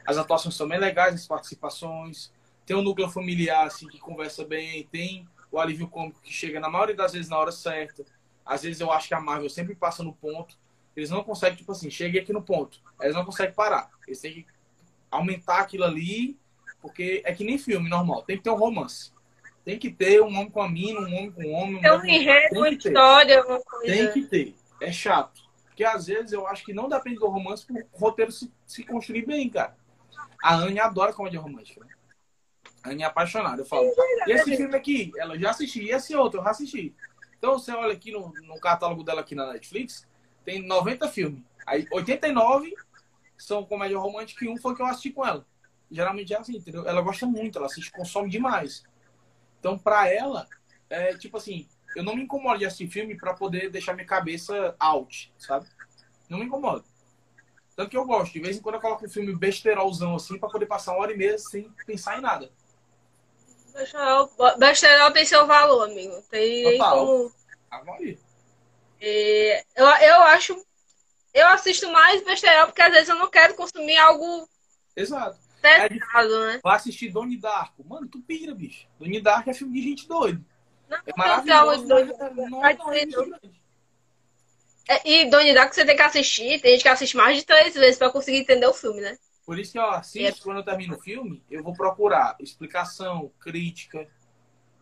As 0.06 0.18
atuações 0.18 0.56
são 0.56 0.68
bem 0.68 0.80
legais, 0.80 1.16
as 1.16 1.28
participações. 1.28 2.32
Tem 2.66 2.76
um 2.76 2.82
núcleo 2.82 3.10
familiar, 3.10 3.66
assim, 3.66 3.88
que 3.88 4.00
conversa 4.00 4.44
bem. 4.44 4.84
Tem 4.92 5.26
o 5.52 5.60
alívio 5.60 5.88
cômico 5.88 6.20
que 6.22 6.34
chega, 6.34 6.60
na 6.60 6.70
maioria 6.70 6.96
das 6.96 7.14
vezes, 7.14 7.30
na 7.30 7.38
hora 7.38 7.52
certa. 7.52 8.04
Às 8.46 8.64
vezes 8.64 8.82
eu 8.82 8.92
acho 8.92 9.08
que 9.08 9.14
a 9.14 9.22
Marvel 9.22 9.50
sempre 9.50 9.76
passa 9.76 10.04
no 10.04 10.14
ponto. 10.14 10.58
Eles 10.96 11.10
não 11.10 11.24
conseguem, 11.24 11.58
tipo 11.58 11.72
assim, 11.72 11.90
cheguei 11.90 12.22
aqui 12.22 12.34
no 12.34 12.42
ponto. 12.42 12.82
Eles 13.02 13.16
não 13.16 13.24
conseguem 13.24 13.54
parar. 13.54 13.90
Eles 14.06 14.20
têm 14.20 14.34
que 14.34 14.46
aumentar 15.10 15.60
aquilo 15.60 15.86
ali, 15.86 16.38
porque 16.82 17.22
é 17.24 17.34
que 17.34 17.44
nem 17.44 17.58
filme 17.58 17.90
normal. 17.90 18.24
Tem 18.24 18.38
que 18.38 18.44
ter 18.44 18.50
um 18.50 18.58
romance. 18.58 19.14
Tem 19.66 19.80
que 19.80 19.90
ter 19.90 20.22
um 20.22 20.28
homem 20.28 20.50
com 20.50 20.62
a 20.62 20.70
mina, 20.70 21.00
um 21.00 21.04
homem 21.06 21.32
com 21.32 21.42
um 21.44 21.54
homem. 21.54 21.82
Tem 21.82 21.92
um 21.92 21.94
um 21.94 21.98
homem 22.00 22.12
com- 22.16 22.22
enredo, 22.22 22.50
Tem 22.50 22.58
uma 22.60 22.70
que 22.70 22.78
ter. 22.78 22.90
história, 22.90 23.40
alguma 23.40 23.62
coisa. 23.62 23.94
Tem 23.94 24.12
que 24.12 24.22
ter. 24.24 24.56
É 24.82 24.92
chato. 24.92 25.42
Porque 25.68 25.84
às 25.84 26.06
vezes 26.08 26.32
eu 26.34 26.46
acho 26.46 26.64
que 26.66 26.74
não 26.74 26.90
depende 26.90 27.18
do 27.18 27.28
romance 27.28 27.66
pro 27.66 27.82
roteiro 27.94 28.32
se, 28.32 28.52
se 28.66 28.84
construir 28.84 29.26
bem, 29.26 29.50
cara. 29.50 29.76
A 30.44 30.56
Anne 30.56 30.80
adora 30.80 31.14
comédia 31.14 31.40
romântica. 31.40 31.84
Né? 31.84 31.92
A 32.84 32.90
Anne 32.90 33.04
é 33.04 33.06
apaixonada. 33.06 33.62
Eu 33.62 33.66
falo, 33.66 33.90
e 34.28 34.32
esse 34.32 34.56
filme 34.58 34.76
aqui? 34.76 35.12
Ela 35.18 35.38
já 35.40 35.50
assisti. 35.52 35.82
E 35.82 35.92
esse 35.92 36.16
outro? 36.16 36.40
Eu 36.40 36.44
já 36.44 36.52
assisti. 36.52 36.94
Então 37.40 37.58
você 37.58 37.72
olha 37.72 37.94
aqui 37.94 38.12
no, 38.12 38.34
no 38.44 38.60
catálogo 38.60 39.04
dela 39.04 39.22
aqui 39.22 39.34
na 39.34 39.52
Netflix, 39.54 40.06
tem 40.46 40.62
90 40.62 41.08
filmes. 41.08 41.42
Aí 41.66 41.88
89 41.92 42.74
são 43.38 43.64
comédia 43.66 43.98
romântica 43.98 44.46
e 44.46 44.50
um 44.50 44.58
foi 44.58 44.76
que 44.76 44.82
eu 44.82 44.86
assisti 44.86 45.12
com 45.12 45.26
ela. 45.26 45.46
Geralmente 45.90 46.34
é 46.34 46.38
assim, 46.38 46.58
entendeu? 46.58 46.86
Ela 46.88 47.02
gosta 47.02 47.26
muito, 47.26 47.58
ela 47.58 47.68
assiste, 47.68 47.92
consome 47.92 48.30
demais. 48.30 48.84
Então, 49.64 49.78
pra 49.78 50.10
ela, 50.10 50.46
é 50.90 51.16
tipo 51.16 51.38
assim, 51.38 51.70
eu 51.96 52.04
não 52.04 52.18
me 52.18 52.24
incomodo 52.24 52.60
de 52.60 52.66
assistir 52.66 52.90
filme 52.90 53.16
pra 53.16 53.34
poder 53.34 53.70
deixar 53.70 53.94
minha 53.94 54.06
cabeça 54.06 54.76
out, 54.78 55.34
sabe? 55.40 55.70
Não 56.28 56.38
me 56.38 56.44
incomodo. 56.44 56.84
Tanto 57.74 57.90
que 57.90 57.96
eu 57.96 58.04
gosto. 58.04 58.34
De 58.34 58.42
vez 58.42 58.58
em 58.58 58.62
quando 58.62 58.76
eu 58.76 58.82
coloco 58.82 59.06
um 59.06 59.10
filme 59.10 59.34
besterolzão 59.34 60.18
assim 60.18 60.38
pra 60.38 60.50
poder 60.50 60.66
passar 60.66 60.92
uma 60.92 61.00
hora 61.00 61.14
e 61.14 61.18
meia 61.18 61.38
sem 61.38 61.74
pensar 61.86 62.18
em 62.18 62.22
nada. 62.22 62.52
Besterol, 63.74 64.30
Besterol 64.58 65.12
tem 65.12 65.26
seu 65.26 65.48
valor, 65.48 65.90
amigo. 65.90 66.22
Tem 66.30 66.78
Total. 66.78 66.98
como. 67.00 67.32
É, 69.00 69.64
eu, 69.78 69.86
eu 69.86 70.24
acho. 70.24 70.62
Eu 71.34 71.48
assisto 71.48 71.90
mais 71.90 72.22
besterol 72.26 72.66
porque 72.66 72.82
às 72.82 72.92
vezes 72.92 73.08
eu 73.08 73.16
não 73.16 73.30
quero 73.30 73.56
consumir 73.56 73.98
algo 73.98 74.46
Exato. 74.94 75.40
Pesado, 75.64 76.46
né? 76.46 76.60
Vai 76.64 76.76
assistir 76.76 77.10
Donnie 77.10 77.38
Darko. 77.38 77.84
Mano, 77.88 78.08
tu 78.08 78.20
pira, 78.22 78.54
bicho. 78.54 78.88
Donnie 79.00 79.22
Darko 79.22 79.50
é 79.50 79.54
filme 79.54 79.74
de 79.74 79.90
gente 79.90 80.08
doida. 80.08 80.42
Não, 80.90 80.98
É 80.98 81.14
maravilhoso. 81.18 81.88
Não 82.50 82.66
é. 82.66 82.78
É, 84.90 85.10
E 85.10 85.30
Donnie 85.30 85.54
Darko 85.54 85.74
você 85.74 85.86
tem 85.86 85.96
que 85.96 86.02
assistir. 86.02 86.62
Tem 86.62 86.74
gente 86.74 86.84
que 86.84 86.90
assiste 86.90 87.16
mais 87.16 87.38
de 87.38 87.46
três 87.46 87.74
vezes 87.74 87.98
pra 87.98 88.10
conseguir 88.10 88.40
entender 88.40 88.68
o 88.68 88.74
filme, 88.74 89.02
né? 89.02 89.18
Por 89.46 89.60
isso 89.60 89.74
que 89.74 89.80
eu 89.80 89.90
assisto, 89.90 90.44
quando 90.44 90.58
eu 90.58 90.64
termino 90.64 90.96
o 90.96 91.02
filme, 91.02 91.44
eu 91.50 91.64
vou 91.64 91.74
procurar 91.74 92.36
explicação, 92.40 93.32
crítica. 93.40 94.08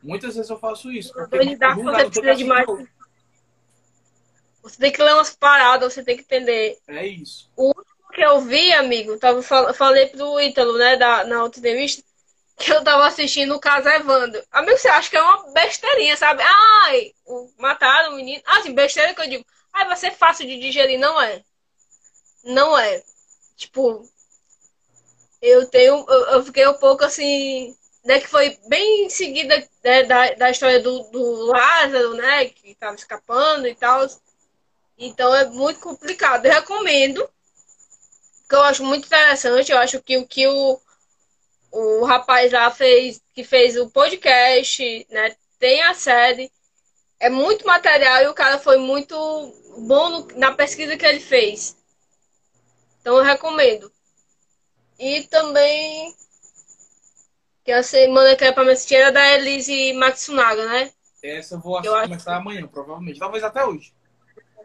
Muitas 0.04 0.36
vezes 0.36 0.50
eu 0.50 0.58
faço 0.58 0.92
isso. 0.92 1.14
Donnie 1.30 1.56
Darko 1.56 1.84
você 1.84 2.06
precisa 2.06 2.36
de 2.36 2.44
mais. 2.44 2.66
Você 4.64 4.78
tem 4.78 4.92
que 4.92 5.02
ler 5.02 5.14
umas 5.16 5.36
paradas, 5.36 5.94
você 5.94 6.04
tem 6.04 6.16
que 6.16 6.24
entender. 6.24 6.78
É 6.88 7.06
isso. 7.08 7.52
O 7.56 7.74
que 8.12 8.22
eu 8.22 8.42
vi, 8.42 8.74
amigo, 8.74 9.18
tava, 9.18 9.42
fal- 9.44 9.74
falei 9.74 10.08
pro 10.08 10.40
Ítalo, 10.42 10.78
né, 10.78 10.98
da, 10.98 11.24
na 11.26 11.44
outra 11.44 11.60
entrevista, 11.60 12.04
que 12.60 12.72
eu 12.74 12.84
tava 12.84 13.08
assistindo 13.08 13.56
o 13.56 13.60
caso 13.60 13.90
Evandro. 13.90 14.44
Amigo, 14.52 14.78
você 14.78 14.90
acha 14.90 15.10
que 15.10 15.18
é 15.18 15.22
uma 15.22 15.52
besteirinha, 15.54 16.18
sabe? 16.18 16.44
Ai, 16.44 17.14
o- 17.26 17.52
mataram 17.58 18.14
o 18.14 18.16
menino. 18.18 18.42
Ah, 18.46 18.60
assim, 18.60 18.74
besteira 18.74 19.14
que 19.16 19.22
eu 19.22 19.30
digo. 19.30 19.46
Ai, 19.74 19.88
vai 19.88 19.98
ser 19.98 20.12
fácil 20.14 20.48
de 20.48 20.60
digerir. 20.60 21.00
Não 21.00 21.22
é. 21.22 21.44
Não 22.44 22.78
é. 22.78 23.04
Tipo, 23.58 24.08
eu 25.42 25.66
tenho. 25.68 26.06
Eu, 26.08 26.26
eu 26.28 26.44
fiquei 26.44 26.68
um 26.68 26.74
pouco 26.78 27.04
assim. 27.04 27.76
Né, 28.04 28.20
que 28.20 28.28
foi 28.28 28.58
bem 28.68 29.06
em 29.06 29.10
seguida 29.12 29.56
né, 29.84 30.04
da, 30.06 30.32
da 30.34 30.50
história 30.50 30.80
do, 30.80 31.04
do 31.12 31.46
Lázaro, 31.46 32.16
né? 32.16 32.46
Que 32.46 32.74
tava 32.76 32.96
escapando 32.96 33.68
e 33.68 33.76
tal. 33.76 34.08
Então 34.98 35.36
é 35.36 35.46
muito 35.50 35.80
complicado. 35.82 36.46
Eu 36.46 36.54
recomendo 36.54 37.30
que 38.52 38.56
eu 38.56 38.64
acho 38.64 38.84
muito 38.84 39.06
interessante. 39.06 39.72
Eu 39.72 39.78
acho 39.78 40.02
que 40.02 40.18
o 40.18 40.28
que 40.28 40.46
o, 40.46 40.78
o 41.72 42.04
rapaz 42.06 42.52
lá 42.52 42.70
fez, 42.70 43.22
que 43.34 43.46
fez 43.46 43.78
o 43.78 43.90
podcast, 43.90 45.08
né? 45.10 45.34
Tem 45.58 45.82
a 45.84 45.94
série. 45.94 46.52
É 47.18 47.30
muito 47.30 47.66
material 47.66 48.24
e 48.24 48.28
o 48.28 48.34
cara 48.34 48.60
foi 48.60 48.78
muito 48.78 49.16
bom 49.88 50.10
no- 50.10 50.28
na 50.38 50.52
pesquisa 50.52 50.98
que 50.98 51.06
ele 51.06 51.22
fez. 51.22 51.78
Então 53.00 53.18
eu 53.18 53.24
recomendo. 53.24 53.90
E 55.00 55.24
também 55.24 56.14
que 57.64 57.72
a 57.72 57.82
semana 57.84 58.36
que 58.36 58.44
era 58.44 58.54
pra 58.54 58.66
me 58.66 58.72
assistir 58.72 58.96
era 58.96 59.12
da 59.14 59.26
Elise 59.36 59.94
Matsunaga, 59.94 60.66
né? 60.68 60.92
Essa 61.24 61.56
eu 61.56 61.60
vou 61.60 61.82
Eu 61.84 61.96
acho 61.96 62.10
começar 62.10 62.36
amanhã, 62.36 62.68
provavelmente. 62.68 63.20
Talvez 63.20 63.44
até 63.46 63.64
hoje. 63.66 63.94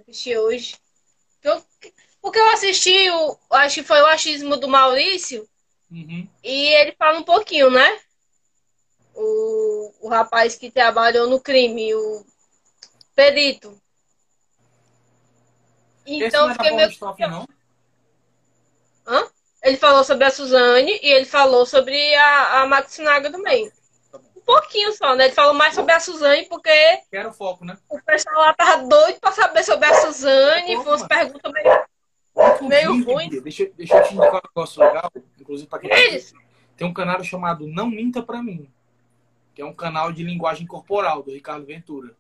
assisti 0.01 0.37
hoje. 0.37 0.77
Eu- 1.43 1.63
porque 2.27 2.40
eu 2.40 2.48
assisti, 2.51 3.09
o, 3.09 3.39
acho 3.51 3.77
que 3.77 3.82
foi 3.86 4.01
o 4.01 4.07
achismo 4.07 4.57
do 4.57 4.66
Maurício, 4.66 5.48
Uhum. 5.89 6.28
e 6.43 6.69
ele 6.74 6.90
fala 6.98 7.20
um 7.20 7.23
pouquinho, 7.23 7.70
né? 7.70 8.01
O, 9.15 9.94
o 10.01 10.09
rapaz 10.09 10.57
que 10.57 10.69
trabalhou 10.69 11.28
no 11.28 11.40
crime, 11.40 11.94
o 11.94 12.27
perito. 13.15 13.81
Esse 16.05 16.24
Então 16.27 16.48
não 16.48 16.48
da 16.48 16.55
fiquei 16.55 16.77
meio. 16.77 16.90
Stoff, 16.90 17.20
não? 17.23 17.47
Hã? 19.07 19.31
ele 19.62 19.77
falou 19.77 20.03
sobre 20.03 20.24
a 20.24 20.31
Suzane 20.31 20.98
e 21.01 21.09
ele 21.09 21.27
falou 21.27 21.65
sobre 21.65 22.12
a, 22.16 22.62
a 22.62 22.66
Matsunaga 22.66 23.31
também. 23.31 23.70
Um 24.36 24.40
pouquinho 24.40 24.93
só, 24.94 25.15
né? 25.15 25.27
Ele 25.27 25.32
falou 25.35 25.55
mais 25.55 25.74
sobre 25.74 25.93
a 25.93 26.01
Suzane 26.01 26.47
porque 26.48 27.03
Quero 27.09 27.32
foco, 27.32 27.65
né? 27.65 27.78
o 27.89 28.03
pessoal 28.03 28.36
lá 28.40 28.53
tava 28.53 28.82
doido 28.82 29.20
pra 29.20 29.31
saber 29.31 29.62
sobre 29.62 29.86
a 29.86 29.94
Suzane. 29.94 30.74
Foi 30.74 30.86
umas 30.86 31.07
perguntas 31.07 31.53
meio. 31.53 31.86
Meio 32.69 33.05
ruim. 33.05 33.29
Deixa, 33.41 33.71
deixa 33.77 33.97
eu 33.97 34.03
te 34.03 34.15
indicar 34.15 34.35
um 34.35 34.49
negócio 34.49 34.83
legal. 34.83 35.11
Inclusive, 35.41 35.69
pra 35.69 35.79
quem 35.79 35.91
tá. 35.91 36.39
Tem 36.77 36.87
um 36.87 36.93
canal 36.93 37.23
chamado 37.25 37.67
Não 37.67 37.89
Minta 37.89 38.23
Pra 38.23 38.43
Mim, 38.43 38.71
que 39.55 39.63
é 39.63 39.65
um 39.65 39.73
canal 39.73 40.13
de 40.13 40.23
linguagem 40.23 40.67
corporal 40.67 41.23
do 41.23 41.33
Ricardo 41.33 41.65
Ventura. 41.65 42.15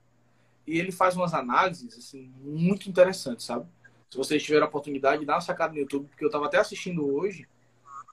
E 0.66 0.78
ele 0.78 0.90
faz 0.90 1.14
umas 1.14 1.34
análises, 1.34 1.96
assim, 1.96 2.32
muito 2.40 2.88
interessantes, 2.88 3.44
sabe? 3.44 3.66
Se 4.10 4.16
vocês 4.16 4.42
tiverem 4.42 4.64
a 4.64 4.68
oportunidade, 4.68 5.24
dá 5.24 5.34
uma 5.34 5.40
sacada 5.40 5.74
no 5.74 5.78
YouTube, 5.78 6.08
porque 6.08 6.24
eu 6.24 6.30
tava 6.30 6.46
até 6.46 6.58
assistindo 6.58 7.06
hoje, 7.14 7.46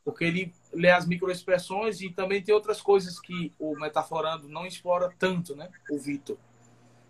porque 0.03 0.25
ele 0.25 0.53
lê 0.73 0.91
as 0.91 1.07
microexpressões 1.07 2.01
e 2.01 2.09
também 2.09 2.41
tem 2.41 2.53
outras 2.53 2.81
coisas 2.81 3.19
que 3.19 3.53
o 3.57 3.75
Metaforando 3.79 4.49
não 4.49 4.65
explora 4.65 5.13
tanto, 5.17 5.55
né? 5.55 5.69
O 5.89 5.97
Vitor. 5.97 6.37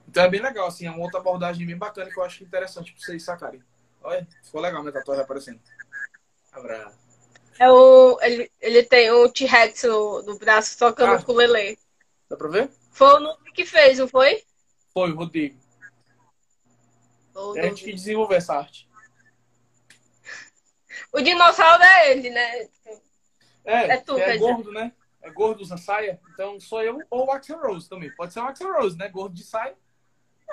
Então 0.07 0.24
é 0.24 0.30
bem 0.30 0.41
legal, 0.41 0.68
assim, 0.68 0.86
é 0.86 0.91
uma 0.91 1.03
outra 1.03 1.20
abordagem 1.20 1.65
bem 1.65 1.78
bacana 1.78 2.11
que 2.11 2.20
eu 2.20 2.24
acho 2.24 2.44
interessante 2.44 2.94
pra 2.94 3.02
vocês 3.02 3.24
sacarem. 3.24 3.64
Olha, 4.03 4.27
ficou 4.43 4.61
legal 4.61 4.81
o 4.81 4.84
Metator 4.84 5.19
aparecendo. 5.19 5.59
Abraço. 6.51 6.97
É 7.59 7.69
o, 7.71 8.19
ele, 8.21 8.51
ele 8.59 8.84
tem 8.84 9.11
o 9.11 9.30
T-Rex 9.30 9.84
no, 9.84 10.21
no 10.23 10.38
braço 10.38 10.77
tocando 10.77 11.13
Ah. 11.13 11.17
o 11.17 11.19
ukulele. 11.21 11.77
Dá 12.30 12.35
pra 12.35 12.47
ver? 12.49 12.69
Foi 12.91 13.13
o 13.15 13.19
Nuno 13.19 13.38
que 13.53 13.65
fez, 13.65 13.99
não 13.99 14.07
foi? 14.07 14.43
Foi, 14.93 15.11
o 15.11 15.15
Rodrigo. 15.15 15.59
O, 17.35 17.57
É 17.57 17.61
a 17.61 17.63
gente 17.69 17.84
que 17.84 17.93
desenvolveu 17.93 18.38
essa 18.38 18.55
arte. 18.55 18.88
o 21.11 21.21
dinossauro 21.21 21.84
é 21.84 22.11
ele, 22.11 22.30
né? 22.30 22.69
É, 23.65 23.93
É 23.93 23.97
tu, 23.97 24.17
é 24.17 24.38
gordo, 24.38 24.71
né? 24.71 24.91
É 25.21 25.30
gordo, 25.31 25.61
usa 25.61 25.77
saia. 25.77 26.19
Então 26.34 26.59
sou 26.59 26.81
eu 26.84 26.99
ou 27.09 27.27
o 27.27 27.31
Axel 27.31 27.59
Rose 27.59 27.88
também. 27.88 28.13
Pode 28.15 28.34
ser 28.34 28.39
o 28.39 28.43
Axel 28.43 28.73
Rose, 28.73 28.97
né? 28.97 29.07
Gordo 29.07 29.34
de 29.34 29.43
saia. 29.43 29.75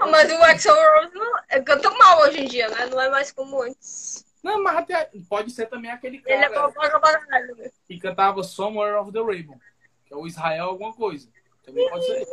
Não, 0.00 0.10
mas 0.10 0.32
o 0.32 0.42
Axel 0.42 0.74
Rose 0.74 1.14
não, 1.14 1.38
é, 1.50 1.60
canta 1.60 1.90
mal 1.90 2.22
hoje 2.22 2.40
em 2.40 2.46
dia, 2.46 2.68
né? 2.70 2.86
Não 2.86 2.98
é 2.98 3.10
mais 3.10 3.30
como 3.30 3.62
antes. 3.62 4.24
Não, 4.42 4.62
mas 4.62 4.78
até 4.78 5.10
pode 5.28 5.50
ser 5.50 5.66
também 5.66 5.90
aquele 5.90 6.22
Ele 6.24 6.44
é 6.44 6.48
cara 6.48 6.72
pra 6.72 7.20
caralho, 7.20 7.72
que 7.86 8.00
cantava 8.00 8.42
Somewhere 8.42 8.96
of 8.96 9.12
the 9.12 9.20
Rainbow, 9.20 9.60
que 10.06 10.14
é 10.14 10.16
o 10.16 10.26
Israel 10.26 10.70
alguma 10.70 10.94
coisa. 10.94 11.28
Também 11.62 11.86
pode 11.90 12.06
ser. 12.06 12.26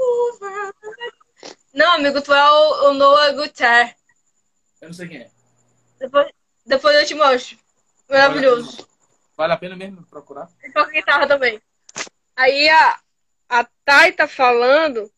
Não, 1.74 1.96
amigo, 1.96 2.22
tu 2.22 2.34
é 2.34 2.52
o, 2.52 2.90
o 2.90 2.94
Noah 2.94 3.34
Guter. 3.34 3.96
Eu 4.82 4.88
não 4.88 4.94
sei 4.94 5.08
quem 5.10 5.18
é. 5.18 5.32
Depois, 6.00 6.32
depois 6.66 6.96
eu 6.96 7.06
te 7.06 7.16
mostro. 7.16 7.58
Maravilhoso. 8.10 8.88
Vale 9.36 9.54
a 9.54 9.58
pena 9.58 9.76
mesmo 9.76 10.04
procurar? 10.04 10.50
E 10.64 10.72
toca 10.72 10.92
guitarra 10.92 11.28
também. 11.28 11.62
Aí 12.34 12.70
a, 12.70 13.00
a 13.50 13.68
Thay 13.84 14.14
tá 14.14 14.28
falando 14.28 15.12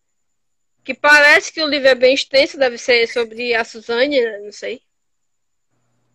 que 0.89 0.95
parece 0.95 1.53
que 1.53 1.61
o 1.61 1.67
livro 1.67 1.87
é 1.87 1.93
bem 1.93 2.15
extenso, 2.15 2.57
deve 2.57 2.79
ser 2.79 3.05
sobre 3.05 3.53
a 3.53 3.63
Suzane, 3.63 4.19
né? 4.19 4.39
não 4.39 4.51
sei. 4.51 4.81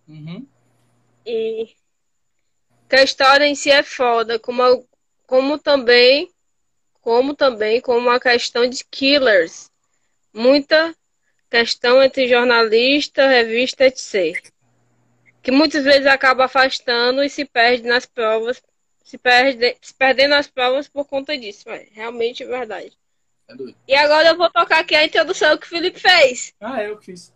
Uhum. 0.09 0.49
E 1.25 1.77
que 2.89 2.97
a 2.97 3.05
história 3.05 3.47
em 3.47 3.55
si 3.55 3.71
é 3.71 3.85
foda, 3.85 4.37
como, 4.37 4.85
como 5.29 5.59
também 5.61 6.29
como 7.01 7.37
também 7.37 7.81
como 7.81 8.11
a 8.11 8.19
questão 8.19 8.69
de 8.69 8.85
killers. 8.87 9.71
Muita 10.33 10.93
questão 11.49 12.03
entre 12.03 12.27
jornalista, 12.27 13.29
revista, 13.29 13.85
etc. 13.85 14.51
Que 15.41 15.53
muitas 15.53 15.85
vezes 15.85 16.07
acaba 16.07 16.47
afastando 16.47 17.23
e 17.23 17.31
se 17.31 17.45
perde 17.45 17.87
nas 17.87 18.07
provas, 18.07 18.61
se 19.05 19.19
perde, 19.19 19.77
se 19.81 19.95
perdendo 19.95 20.31
nas 20.31 20.49
provas 20.49 20.89
por 20.89 21.07
conta 21.07 21.39
disso. 21.39 21.71
É 21.71 21.87
realmente 21.93 22.43
é 22.43 22.47
verdade. 22.47 23.03
É 23.49 23.55
doido. 23.55 23.77
E 23.87 23.95
agora 23.95 24.29
eu 24.29 24.37
vou 24.37 24.51
tocar 24.51 24.81
aqui 24.81 24.95
a 24.95 25.05
introdução 25.05 25.57
que 25.59 25.66
o 25.66 25.69
Felipe 25.69 26.01
fez. 26.01 26.55
Ah, 26.61 26.83
é 26.83 26.91
eu 26.91 26.99
que 26.99 27.07
fiz. 27.07 27.33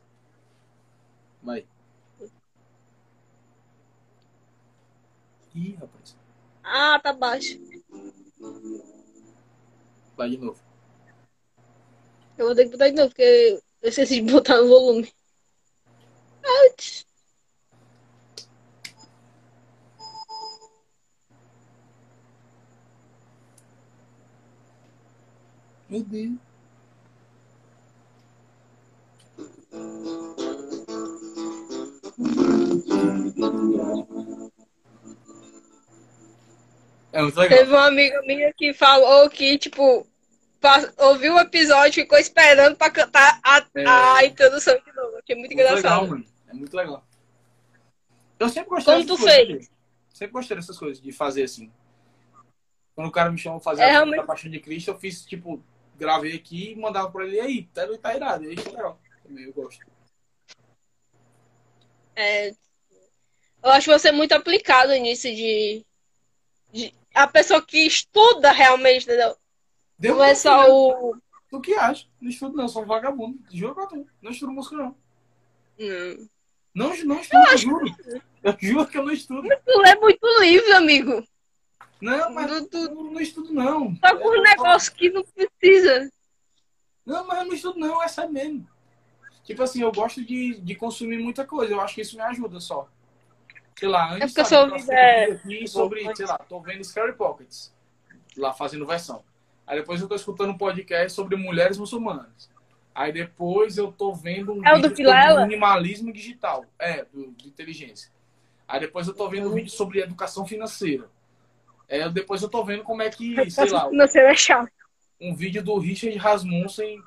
Vai. 1.42 1.66
Ih, 5.54 5.74
rapaz. 5.80 6.16
Ah, 6.62 7.00
tá 7.02 7.12
baixo. 7.12 7.58
Vai 10.16 10.30
de 10.30 10.38
novo. 10.38 10.60
Eu 12.36 12.46
vou 12.46 12.54
ter 12.54 12.64
que 12.64 12.70
botar 12.70 12.88
de 12.88 12.94
novo, 12.94 13.08
porque 13.08 13.60
eu 13.82 13.88
esqueci 13.88 14.22
de 14.22 14.32
botar 14.32 14.58
no 14.58 14.68
volume. 14.68 15.12
Ouch. 16.44 17.07
Meu 25.88 26.02
Deus. 26.04 26.38
É 37.12 37.22
muito 37.22 37.38
legal. 37.38 37.58
Teve 37.58 37.70
uma 37.72 37.86
amiga 37.86 38.20
minha 38.22 38.52
que 38.52 38.72
falou 38.74 39.28
que, 39.30 39.56
tipo, 39.58 40.06
ouviu 40.98 41.34
o 41.34 41.40
episódio 41.40 42.00
e 42.00 42.02
ficou 42.02 42.18
esperando 42.18 42.76
pra 42.76 42.90
cantar 42.90 43.40
a, 43.42 43.64
É. 43.74 43.86
a 43.86 44.24
introdução 44.26 44.74
de 44.84 44.92
novo. 44.92 45.16
Achei 45.18 45.34
muito 45.36 45.54
Muito 45.54 45.56
legal, 45.56 45.78
engraçado. 45.78 46.08
mano. 46.08 46.24
É 46.48 46.52
muito 46.54 46.76
legal. 46.76 47.04
Eu 48.38 48.48
sempre 48.48 48.68
gostei 48.70 48.94
Como 48.94 49.04
dessas 49.06 49.18
tu 49.20 49.24
coisas, 49.24 49.46
fez? 49.46 49.70
Sempre 50.12 50.32
gostei 50.32 50.56
dessas 50.56 50.78
coisas, 50.78 51.00
de 51.02 51.12
fazer 51.12 51.44
assim. 51.44 51.72
Quando 52.94 53.08
o 53.08 53.12
cara 53.12 53.30
me 53.30 53.38
chamou 53.38 53.58
pra 53.60 53.70
fazer 53.72 53.82
É, 53.82 53.86
a 53.86 53.90
realmente- 53.92 54.26
Paixão 54.26 54.50
de 54.50 54.60
Cristo, 54.60 54.88
eu 54.90 54.98
fiz, 54.98 55.24
tipo, 55.24 55.62
gravei 55.98 56.34
aqui 56.36 56.72
e 56.72 56.76
mandava 56.76 57.10
pra 57.10 57.26
ele, 57.26 57.40
aí, 57.40 57.62
tá, 57.74 57.86
tá 57.98 58.14
irado. 58.14 58.44
Aí, 58.44 58.56
foi 58.56 58.72
legal. 58.72 58.98
Também 59.22 59.44
eu 59.44 59.52
gosto. 59.52 59.84
É, 62.16 62.50
eu 62.50 63.70
acho 63.70 63.90
você 63.90 64.10
muito 64.10 64.32
aplicado 64.32 64.92
nisso 64.94 65.28
de, 65.28 65.84
de- 66.72 66.94
A 67.14 67.26
pessoa 67.26 67.60
que 67.62 67.78
estuda 67.86 68.50
realmente, 68.52 69.04
entendeu? 69.04 69.36
Deu 69.98 70.16
Não 70.16 70.24
é 70.24 70.34
só 70.34 70.62
né? 70.62 70.68
o. 70.68 71.16
Tu 71.50 71.60
que 71.60 71.74
acha? 71.74 72.06
Não 72.20 72.28
estudo 72.30 72.56
não, 72.56 72.68
sou 72.68 72.82
um 72.82 72.86
vagabundo. 72.86 73.38
Juro 73.50 73.74
pra 73.74 73.86
tu. 73.86 74.06
Não 74.20 74.30
estudo 74.30 74.52
música 74.52 74.76
não. 74.76 74.96
Hum. 75.78 76.28
Não, 76.74 76.96
não 77.04 77.20
estudo, 77.20 77.48
eu 77.50 77.58
juro. 77.58 77.86
Eu 78.42 78.56
juro 78.60 78.86
que 78.86 78.98
eu 78.98 79.04
não 79.04 79.12
estudo. 79.12 79.48
Tu 79.48 79.78
lê 79.80 79.94
muito 79.96 80.40
livro, 80.40 80.76
amigo. 80.76 81.24
Não, 82.00 82.32
mas 82.32 82.46
Tu, 82.50 82.66
tu, 82.68 82.76
eu 82.78 82.94
não 82.94 83.20
estudo 83.20 83.52
não. 83.52 83.96
só 83.96 84.16
com 84.16 84.32
Eu- 84.34 84.40
um 84.40 84.42
negócio 84.42 84.92
que 84.94 85.10
não 85.10 85.24
precisa. 85.24 86.10
Não, 87.04 87.26
mas 87.26 87.38
eu 87.40 87.44
não 87.46 87.54
estudo 87.54 87.78
não, 87.80 88.02
é 88.02 88.08
sério 88.08 88.32
mesmo. 88.32 88.68
Tipo 89.44 89.62
assim, 89.62 89.80
eu 89.82 89.90
gosto 89.90 90.22
de, 90.24 90.60
de 90.60 90.74
consumir 90.74 91.18
muita 91.18 91.44
coisa. 91.44 91.72
Eu 91.72 91.80
acho 91.80 91.94
que 91.94 92.02
isso 92.02 92.16
me 92.16 92.22
ajuda 92.22 92.60
só. 92.60 92.88
Sei 93.78 93.88
lá, 93.88 94.12
antes 94.12 94.34
porque 94.34 94.40
eu 94.40 94.44
sabe, 94.44 94.72
eu 94.72 95.34
aqui 95.34 95.68
sobre, 95.68 96.16
sei 96.16 96.26
lá, 96.26 96.36
tô 96.38 96.60
vendo 96.60 96.84
Scary 96.84 97.14
Pockets. 97.14 97.72
Lá 98.36 98.52
fazendo 98.52 98.86
versão. 98.86 99.24
Aí 99.66 99.78
depois 99.78 100.00
eu 100.00 100.08
tô 100.08 100.14
escutando 100.14 100.50
um 100.50 100.58
podcast 100.58 101.12
sobre 101.12 101.36
mulheres 101.36 101.78
muçulmanas. 101.78 102.50
Aí 102.94 103.12
depois 103.12 103.78
eu 103.78 103.90
tô 103.92 104.12
vendo 104.12 104.52
um 104.52 104.66
É 104.66 104.74
vídeo 104.74 104.96
sobre 104.96 105.46
minimalismo 105.46 106.12
digital. 106.12 106.64
É, 106.78 107.04
do, 107.04 107.30
de 107.32 107.48
inteligência. 107.48 108.10
Aí 108.66 108.80
depois 108.80 109.06
eu 109.08 109.14
tô 109.14 109.28
vendo 109.28 109.48
um 109.48 109.54
vídeo 109.54 109.70
sobre 109.70 110.00
educação 110.00 110.44
financeira. 110.46 111.08
É, 111.88 112.08
depois 112.10 112.42
eu 112.42 112.50
tô 112.50 112.62
vendo 112.64 112.82
como 112.84 113.02
é 113.02 113.08
que, 113.08 113.50
sei 113.50 113.70
lá, 113.70 113.90
Não 113.90 114.06
sei, 114.06 114.22
é 114.22 114.34
chato. 114.34 114.70
um 115.20 115.34
vídeo 115.34 115.62
do 115.64 115.78
Richard 115.78 116.16
Rasmussen, 116.18 117.02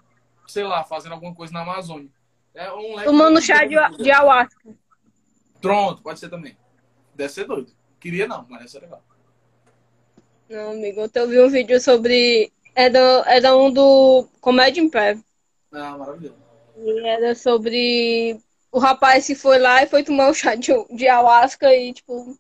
sei 0.47 0.63
lá, 0.63 0.83
fazendo 0.83 1.13
alguma 1.13 1.35
coisa 1.35 1.53
na 1.53 1.61
Amazônia. 1.61 2.09
É 2.53 2.71
um 2.73 3.01
Tomando 3.03 3.41
chá 3.41 3.63
de, 3.63 3.75
de 3.97 4.11
ayahuasca. 4.11 4.75
Pronto, 5.61 6.01
pode 6.01 6.19
ser 6.19 6.29
também. 6.29 6.57
Deve 7.15 7.31
ser 7.31 7.45
doido. 7.45 7.71
Queria 7.99 8.27
não, 8.27 8.45
mas 8.49 8.59
deve 8.59 8.71
ser 8.71 8.79
legal. 8.79 9.03
Não, 10.49 10.71
amigo, 10.71 11.09
eu 11.13 11.27
vi 11.29 11.39
um 11.39 11.49
vídeo 11.49 11.79
sobre. 11.79 12.51
É 12.75 12.89
da, 12.89 13.23
é 13.27 13.39
da 13.39 13.55
um 13.55 13.71
do 13.71 14.27
Comédia 14.41 14.81
em 14.81 14.89
Pé. 14.89 15.17
Ah, 15.71 15.97
maravilhoso. 15.97 16.35
E 16.77 17.07
era 17.07 17.35
sobre 17.35 18.37
o 18.71 18.79
rapaz 18.79 19.27
que 19.27 19.35
foi 19.35 19.59
lá 19.59 19.83
e 19.83 19.87
foi 19.87 20.03
tomar 20.03 20.29
um 20.29 20.33
chá 20.33 20.55
de, 20.55 20.71
de 20.89 21.07
ayahuasca 21.07 21.73
e, 21.73 21.93
tipo. 21.93 22.37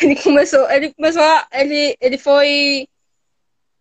Ele 0.00 0.16
começou. 0.16 0.70
Ele 0.70 0.92
começou 0.94 1.22
a. 1.22 1.48
Ele, 1.52 1.96
ele 2.00 2.18
foi. 2.18 2.88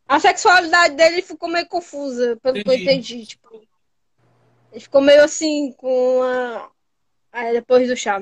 A 0.07 0.19
sexualidade 0.19 0.95
dele 0.95 1.21
ficou 1.21 1.47
meio 1.47 1.65
confusa, 1.67 2.37
pelo 2.41 2.55
que 2.61 2.69
eu 2.69 2.73
Entendi. 2.73 2.83
entendi. 2.83 3.25
Tipo, 3.27 3.61
ele 4.71 4.81
ficou 4.81 5.01
meio 5.01 5.23
assim 5.23 5.71
com 5.73 6.21
a. 6.23 6.69
Aí 7.31 7.53
depois 7.53 7.87
do 7.87 7.95
chá. 7.95 8.21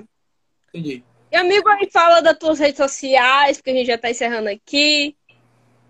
Entendi. 0.70 1.04
E 1.32 1.36
amigo, 1.36 1.68
aí 1.70 1.90
fala 1.92 2.22
das 2.22 2.38
tuas 2.38 2.60
redes 2.60 2.78
sociais, 2.78 3.58
porque 3.58 3.72
a 3.72 3.74
gente 3.74 3.88
já 3.88 3.98
tá 3.98 4.10
encerrando 4.10 4.50
aqui. 4.50 5.16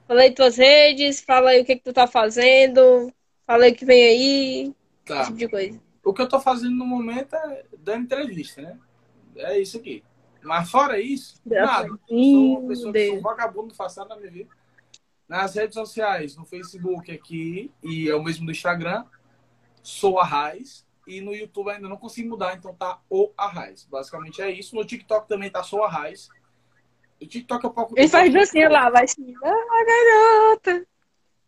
Fala 0.08 0.22
aí 0.22 0.32
tuas 0.32 0.58
redes, 0.58 1.22
fala 1.22 1.52
aí 1.52 1.62
o 1.62 1.66
que, 1.66 1.76
que 1.76 1.84
tu 1.84 1.94
tá 1.94 2.08
fazendo, 2.08 3.14
fala 3.46 3.66
aí 3.66 3.72
o 3.72 3.76
que 3.76 3.86
vem 3.86 4.04
aí, 4.04 4.62
esse 4.64 4.74
Tá. 5.06 5.26
tipo 5.26 5.38
de 5.38 5.48
coisa. 5.48 5.82
O 6.04 6.14
que 6.14 6.22
eu 6.22 6.28
tô 6.28 6.40
fazendo 6.40 6.76
no 6.76 6.86
momento 6.86 7.36
é 7.36 7.64
dando 7.78 8.06
entrevista, 8.06 8.62
né? 8.62 8.78
É 9.36 9.60
isso 9.60 9.78
aqui. 9.78 10.04
Mas 10.44 10.70
fora 10.70 11.00
isso, 11.00 11.42
nada. 11.46 11.88
Eu 11.88 12.00
sou 12.08 12.60
uma 12.60 12.68
pessoa 12.70 12.94
que 12.94 13.08
sou 13.08 13.22
vagabundo, 13.22 13.68
não 13.68 13.76
faço 13.76 14.00
nada 14.00 14.16
na 14.16 14.22
minha 14.22 14.32
vida. 14.32 14.50
Nas 15.28 15.54
redes 15.56 15.76
sociais, 15.76 16.36
no 16.36 16.46
Facebook 16.46 17.12
aqui, 17.12 17.72
e 17.84 18.10
é 18.10 18.16
o 18.16 18.24
mesmo 18.24 18.46
do 18.46 18.52
Instagram, 18.52 19.06
sou 19.84 20.20
a 20.20 20.26
Raiz. 20.26 20.88
E 21.08 21.22
no 21.22 21.34
YouTube 21.34 21.72
ainda 21.72 21.90
não 21.90 21.98
consigo 21.98 22.30
mudar, 22.30 22.56
então 22.56 22.72
tá 22.76 23.02
o 23.10 23.32
Arraiz. 23.36 23.84
Basicamente 23.86 24.44
é 24.44 24.52
isso. 24.52 24.76
No 24.76 24.86
TikTok 24.86 25.28
também 25.28 25.50
tá 25.50 25.64
só 25.64 25.84
Arraiz. 25.84 26.30
O 27.20 27.26
TikTok 27.26 27.66
é 27.66 27.70
um 27.70 27.72
pouco. 27.72 27.96
Ele 27.98 28.08
faz 28.08 28.32
dancinha 28.32 28.70
lá, 28.70 28.92
vai 28.92 29.06
assim, 29.06 29.34
ah, 29.44 29.86
garota. 29.88 30.88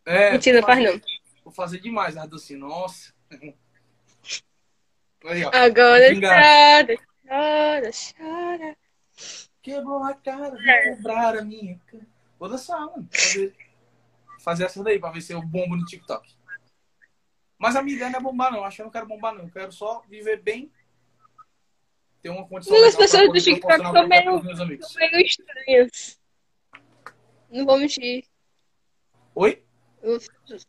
É, 0.04 0.32
Mentira, 0.32 0.60
faz 0.62 0.84
não. 0.84 1.00
Vou 1.44 1.52
fazer 1.52 1.78
demais 1.80 2.16
a 2.16 2.26
dancinha, 2.26 2.58
nossa. 2.58 3.14
Aí, 5.24 5.44
ó. 5.44 5.50
Agora 5.54 6.12
chora, 6.20 6.96
chora, 7.28 7.90
chora. 7.92 8.81
Quebrou 9.62 10.02
a 10.02 10.14
cara, 10.14 10.50
vou 10.50 10.58
quebrar 10.58 11.38
a 11.38 11.42
minha 11.42 11.78
cara. 11.86 12.06
Vou 12.38 12.48
dançar, 12.48 12.80
mano. 12.80 13.08
Fazer, 13.12 13.54
fazer 14.40 14.64
essa 14.64 14.82
daí 14.82 14.98
pra 14.98 15.10
ver 15.10 15.20
se 15.20 15.32
eu 15.32 15.40
bombo 15.40 15.76
no 15.76 15.84
TikTok. 15.84 16.34
Mas 17.56 17.76
a 17.76 17.82
minha 17.82 17.94
ideia 17.94 18.10
não 18.10 18.18
é 18.18 18.22
bombar, 18.22 18.50
não. 18.50 18.64
Acho 18.64 18.76
que 18.76 18.82
eu 18.82 18.86
não 18.86 18.90
quero 18.90 19.06
bombar, 19.06 19.32
não. 19.32 19.44
Eu 19.44 19.50
quero 19.50 19.70
só 19.70 20.02
viver 20.08 20.42
bem. 20.42 20.68
Ter 22.20 22.30
uma 22.30 22.44
condição. 22.46 22.76
As 22.84 22.96
pessoas 22.96 23.28
do 23.28 23.40
TikTok 23.40 23.76
são 23.76 24.08
meio, 24.08 24.42
meio 24.42 25.24
estranhas. 25.24 26.20
Não 27.48 27.64
vou 27.64 27.78
mentir. 27.78 28.24
Oi? 29.36 29.62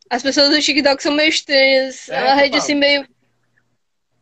As 0.08 0.22
pessoas 0.22 0.50
do 0.50 0.60
TikTok 0.60 1.02
são 1.02 1.12
meio 1.12 1.30
estranhas. 1.30 2.08
É, 2.08 2.16
é 2.16 2.22
uma 2.22 2.34
rede 2.34 2.58
assim 2.58 2.76
meio. 2.76 3.08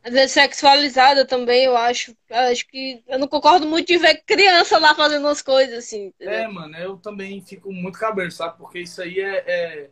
Às 0.04 0.12
vezes 0.12 0.32
sexualizada 0.32 1.24
também, 1.24 1.64
eu 1.64 1.76
acho. 1.76 2.16
Eu 2.28 2.38
acho 2.50 2.66
que. 2.66 3.02
Eu 3.06 3.18
não 3.18 3.28
concordo 3.28 3.66
muito 3.66 3.86
de 3.86 3.98
ver 3.98 4.22
criança 4.26 4.78
lá 4.78 4.94
fazendo 4.94 5.28
as 5.28 5.40
coisas, 5.40 5.84
assim. 5.84 6.06
Entendeu? 6.06 6.34
É, 6.34 6.48
mano, 6.48 6.76
eu 6.76 6.96
também 6.96 7.40
fico 7.40 7.72
muito 7.72 7.98
cabeça, 7.98 8.38
sabe? 8.38 8.58
Porque 8.58 8.80
isso 8.80 9.00
aí 9.00 9.20
é... 9.20 9.44
é 9.46 9.90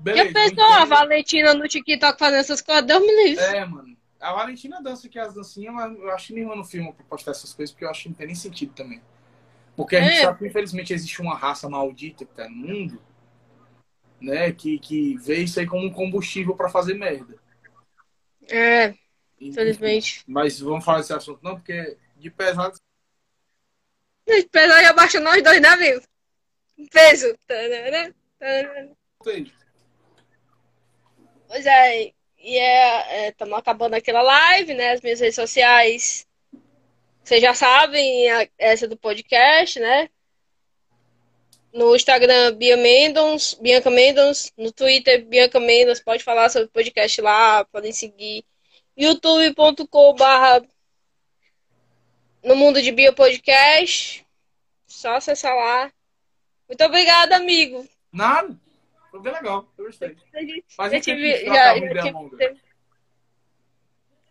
Beleza, 0.00 0.28
Já 0.28 0.32
pensou 0.32 0.64
a 0.64 0.84
Valentina 0.86 1.52
no 1.52 1.68
TikTok 1.68 2.18
fazendo 2.18 2.40
essas 2.40 2.62
coisas? 2.62 2.86
Deus 2.86 3.00
me 3.02 3.24
livre. 3.24 3.44
É, 3.44 3.64
mano. 3.66 3.96
A 4.18 4.32
Valentina 4.32 4.82
dança 4.82 5.06
aqui 5.06 5.18
as 5.18 5.34
dancinhas, 5.34 5.74
mas 5.74 5.98
eu 5.98 6.10
acho 6.10 6.28
que 6.28 6.34
nenhuma 6.34 6.56
no 6.56 6.64
filme 6.64 6.92
pra 6.92 7.04
postar 7.04 7.30
essas 7.30 7.52
coisas, 7.54 7.72
porque 7.72 7.84
eu 7.84 7.90
acho 7.90 8.02
que 8.02 8.08
não 8.08 8.16
tem 8.16 8.26
nem 8.26 8.36
sentido 8.36 8.72
também. 8.74 9.00
Porque 9.76 9.96
a 9.96 10.00
é. 10.00 10.10
gente 10.10 10.20
sabe 10.22 10.38
que, 10.38 10.46
infelizmente, 10.46 10.92
existe 10.92 11.20
uma 11.20 11.36
raça 11.36 11.68
maldita 11.68 12.24
que 12.24 12.34
tá 12.34 12.48
no 12.48 12.56
mundo, 12.56 13.00
né? 14.20 14.52
Que, 14.52 14.78
que 14.78 15.16
vê 15.18 15.38
isso 15.38 15.60
aí 15.60 15.66
como 15.66 15.86
um 15.86 15.92
combustível 15.92 16.54
pra 16.54 16.68
fazer 16.68 16.94
merda. 16.94 17.36
É, 18.50 18.94
infelizmente. 19.40 20.22
Mas 20.26 20.60
vamos 20.60 20.84
falar 20.84 20.98
desse 20.98 21.12
assunto 21.12 21.42
não, 21.42 21.56
porque 21.56 21.96
de 22.16 22.30
pesado... 22.30 22.78
De 24.26 24.42
pesado 24.44 24.82
já 24.82 24.92
baixa 24.92 25.20
nós 25.20 25.42
dois, 25.42 25.60
né, 25.60 25.68
amigo? 25.68 26.02
Peso. 26.90 27.36
Tarana. 27.46 28.14
Pois 31.48 31.66
é, 31.66 32.12
e 32.38 32.58
é, 32.58 33.28
estamos 33.28 33.54
é, 33.54 33.58
acabando 33.58 33.94
aquela 33.94 34.22
live, 34.22 34.74
né? 34.74 34.92
As 34.92 35.00
minhas 35.00 35.20
redes 35.20 35.34
sociais, 35.34 36.26
vocês 37.22 37.42
já 37.42 37.54
sabem, 37.54 38.30
a, 38.30 38.48
essa 38.56 38.88
do 38.88 38.96
podcast, 38.96 39.78
né? 39.78 40.08
No 41.72 41.94
Instagram, 41.94 42.54
Bia 42.54 42.76
Mendons, 42.76 43.54
Bianca 43.54 43.90
Mendons. 43.90 44.52
No 44.56 44.72
Twitter, 44.72 45.24
Bianca 45.24 45.60
Mendons. 45.60 46.00
Pode 46.00 46.24
falar 46.24 46.48
sobre 46.48 46.66
o 46.66 46.70
podcast 46.70 47.20
lá, 47.20 47.64
podem 47.66 47.92
seguir. 47.92 48.44
youtube.com 48.96 50.14
barra 50.14 50.62
no 52.42 52.56
mundo 52.56 52.82
de 52.82 52.90
Bia 52.90 53.12
Podcast. 53.12 54.26
Só 54.86 55.16
acessar 55.16 55.54
lá. 55.54 55.92
Muito 56.68 56.84
obrigada, 56.84 57.36
amigo. 57.36 57.86
Nada. 58.12 58.56
Foi 59.10 59.20
bem 59.20 59.32
legal, 59.32 59.68
eu 59.76 59.86
gostei. 59.86 60.16
Faz 60.68 60.92
um 60.92 61.00
tive, 61.00 61.44
já, 61.44 61.74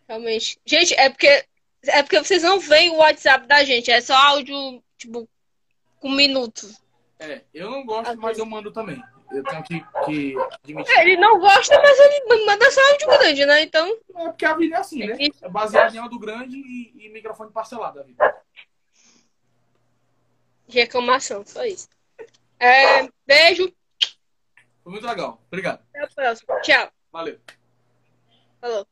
Realmente. 0.08 0.58
Gente, 0.64 0.94
é 0.94 1.10
porque, 1.10 1.44
é 1.84 2.02
porque 2.02 2.18
vocês 2.18 2.42
não 2.42 2.58
veem 2.58 2.90
o 2.90 2.96
WhatsApp 2.96 3.46
da 3.46 3.62
gente, 3.62 3.90
é 3.90 4.00
só 4.00 4.14
áudio, 4.14 4.82
tipo, 4.96 5.28
com 5.98 6.10
minutos. 6.10 6.80
É, 7.20 7.44
eu 7.52 7.70
não 7.70 7.84
gosto, 7.84 8.16
mas 8.16 8.38
eu 8.38 8.46
mando 8.46 8.72
também. 8.72 9.00
Eu 9.30 9.44
tenho 9.44 9.62
que, 9.62 9.80
que 10.06 10.34
admitir. 10.64 10.92
É, 10.96 11.02
ele 11.02 11.16
não 11.18 11.38
gosta, 11.38 11.78
mas 11.78 11.98
ele 11.98 12.46
manda 12.46 12.70
só 12.70 12.80
áudio 12.90 13.08
grande, 13.08 13.46
né? 13.46 13.62
Então. 13.62 13.96
É 14.16 14.24
porque 14.24 14.44
a 14.46 14.56
vida 14.56 14.76
é 14.76 14.78
assim, 14.78 15.06
né? 15.06 15.16
É 15.42 15.48
baseado 15.48 15.94
em 15.94 15.98
áudio 15.98 16.18
grande 16.18 16.56
e, 16.56 17.06
e 17.06 17.08
microfone 17.10 17.52
parcelado 17.52 18.00
a 18.00 18.02
vida. 18.02 18.42
Reclamação, 20.66 21.44
só 21.44 21.64
isso. 21.64 21.88
É, 22.58 23.06
beijo. 23.26 23.70
Foi 24.82 24.92
muito 24.92 25.06
legal. 25.06 25.42
Obrigado. 25.48 25.82
Até 25.90 26.04
a 26.04 26.08
próxima. 26.08 26.60
Tchau. 26.62 26.90
Valeu. 27.12 27.38
Falou. 28.60 28.86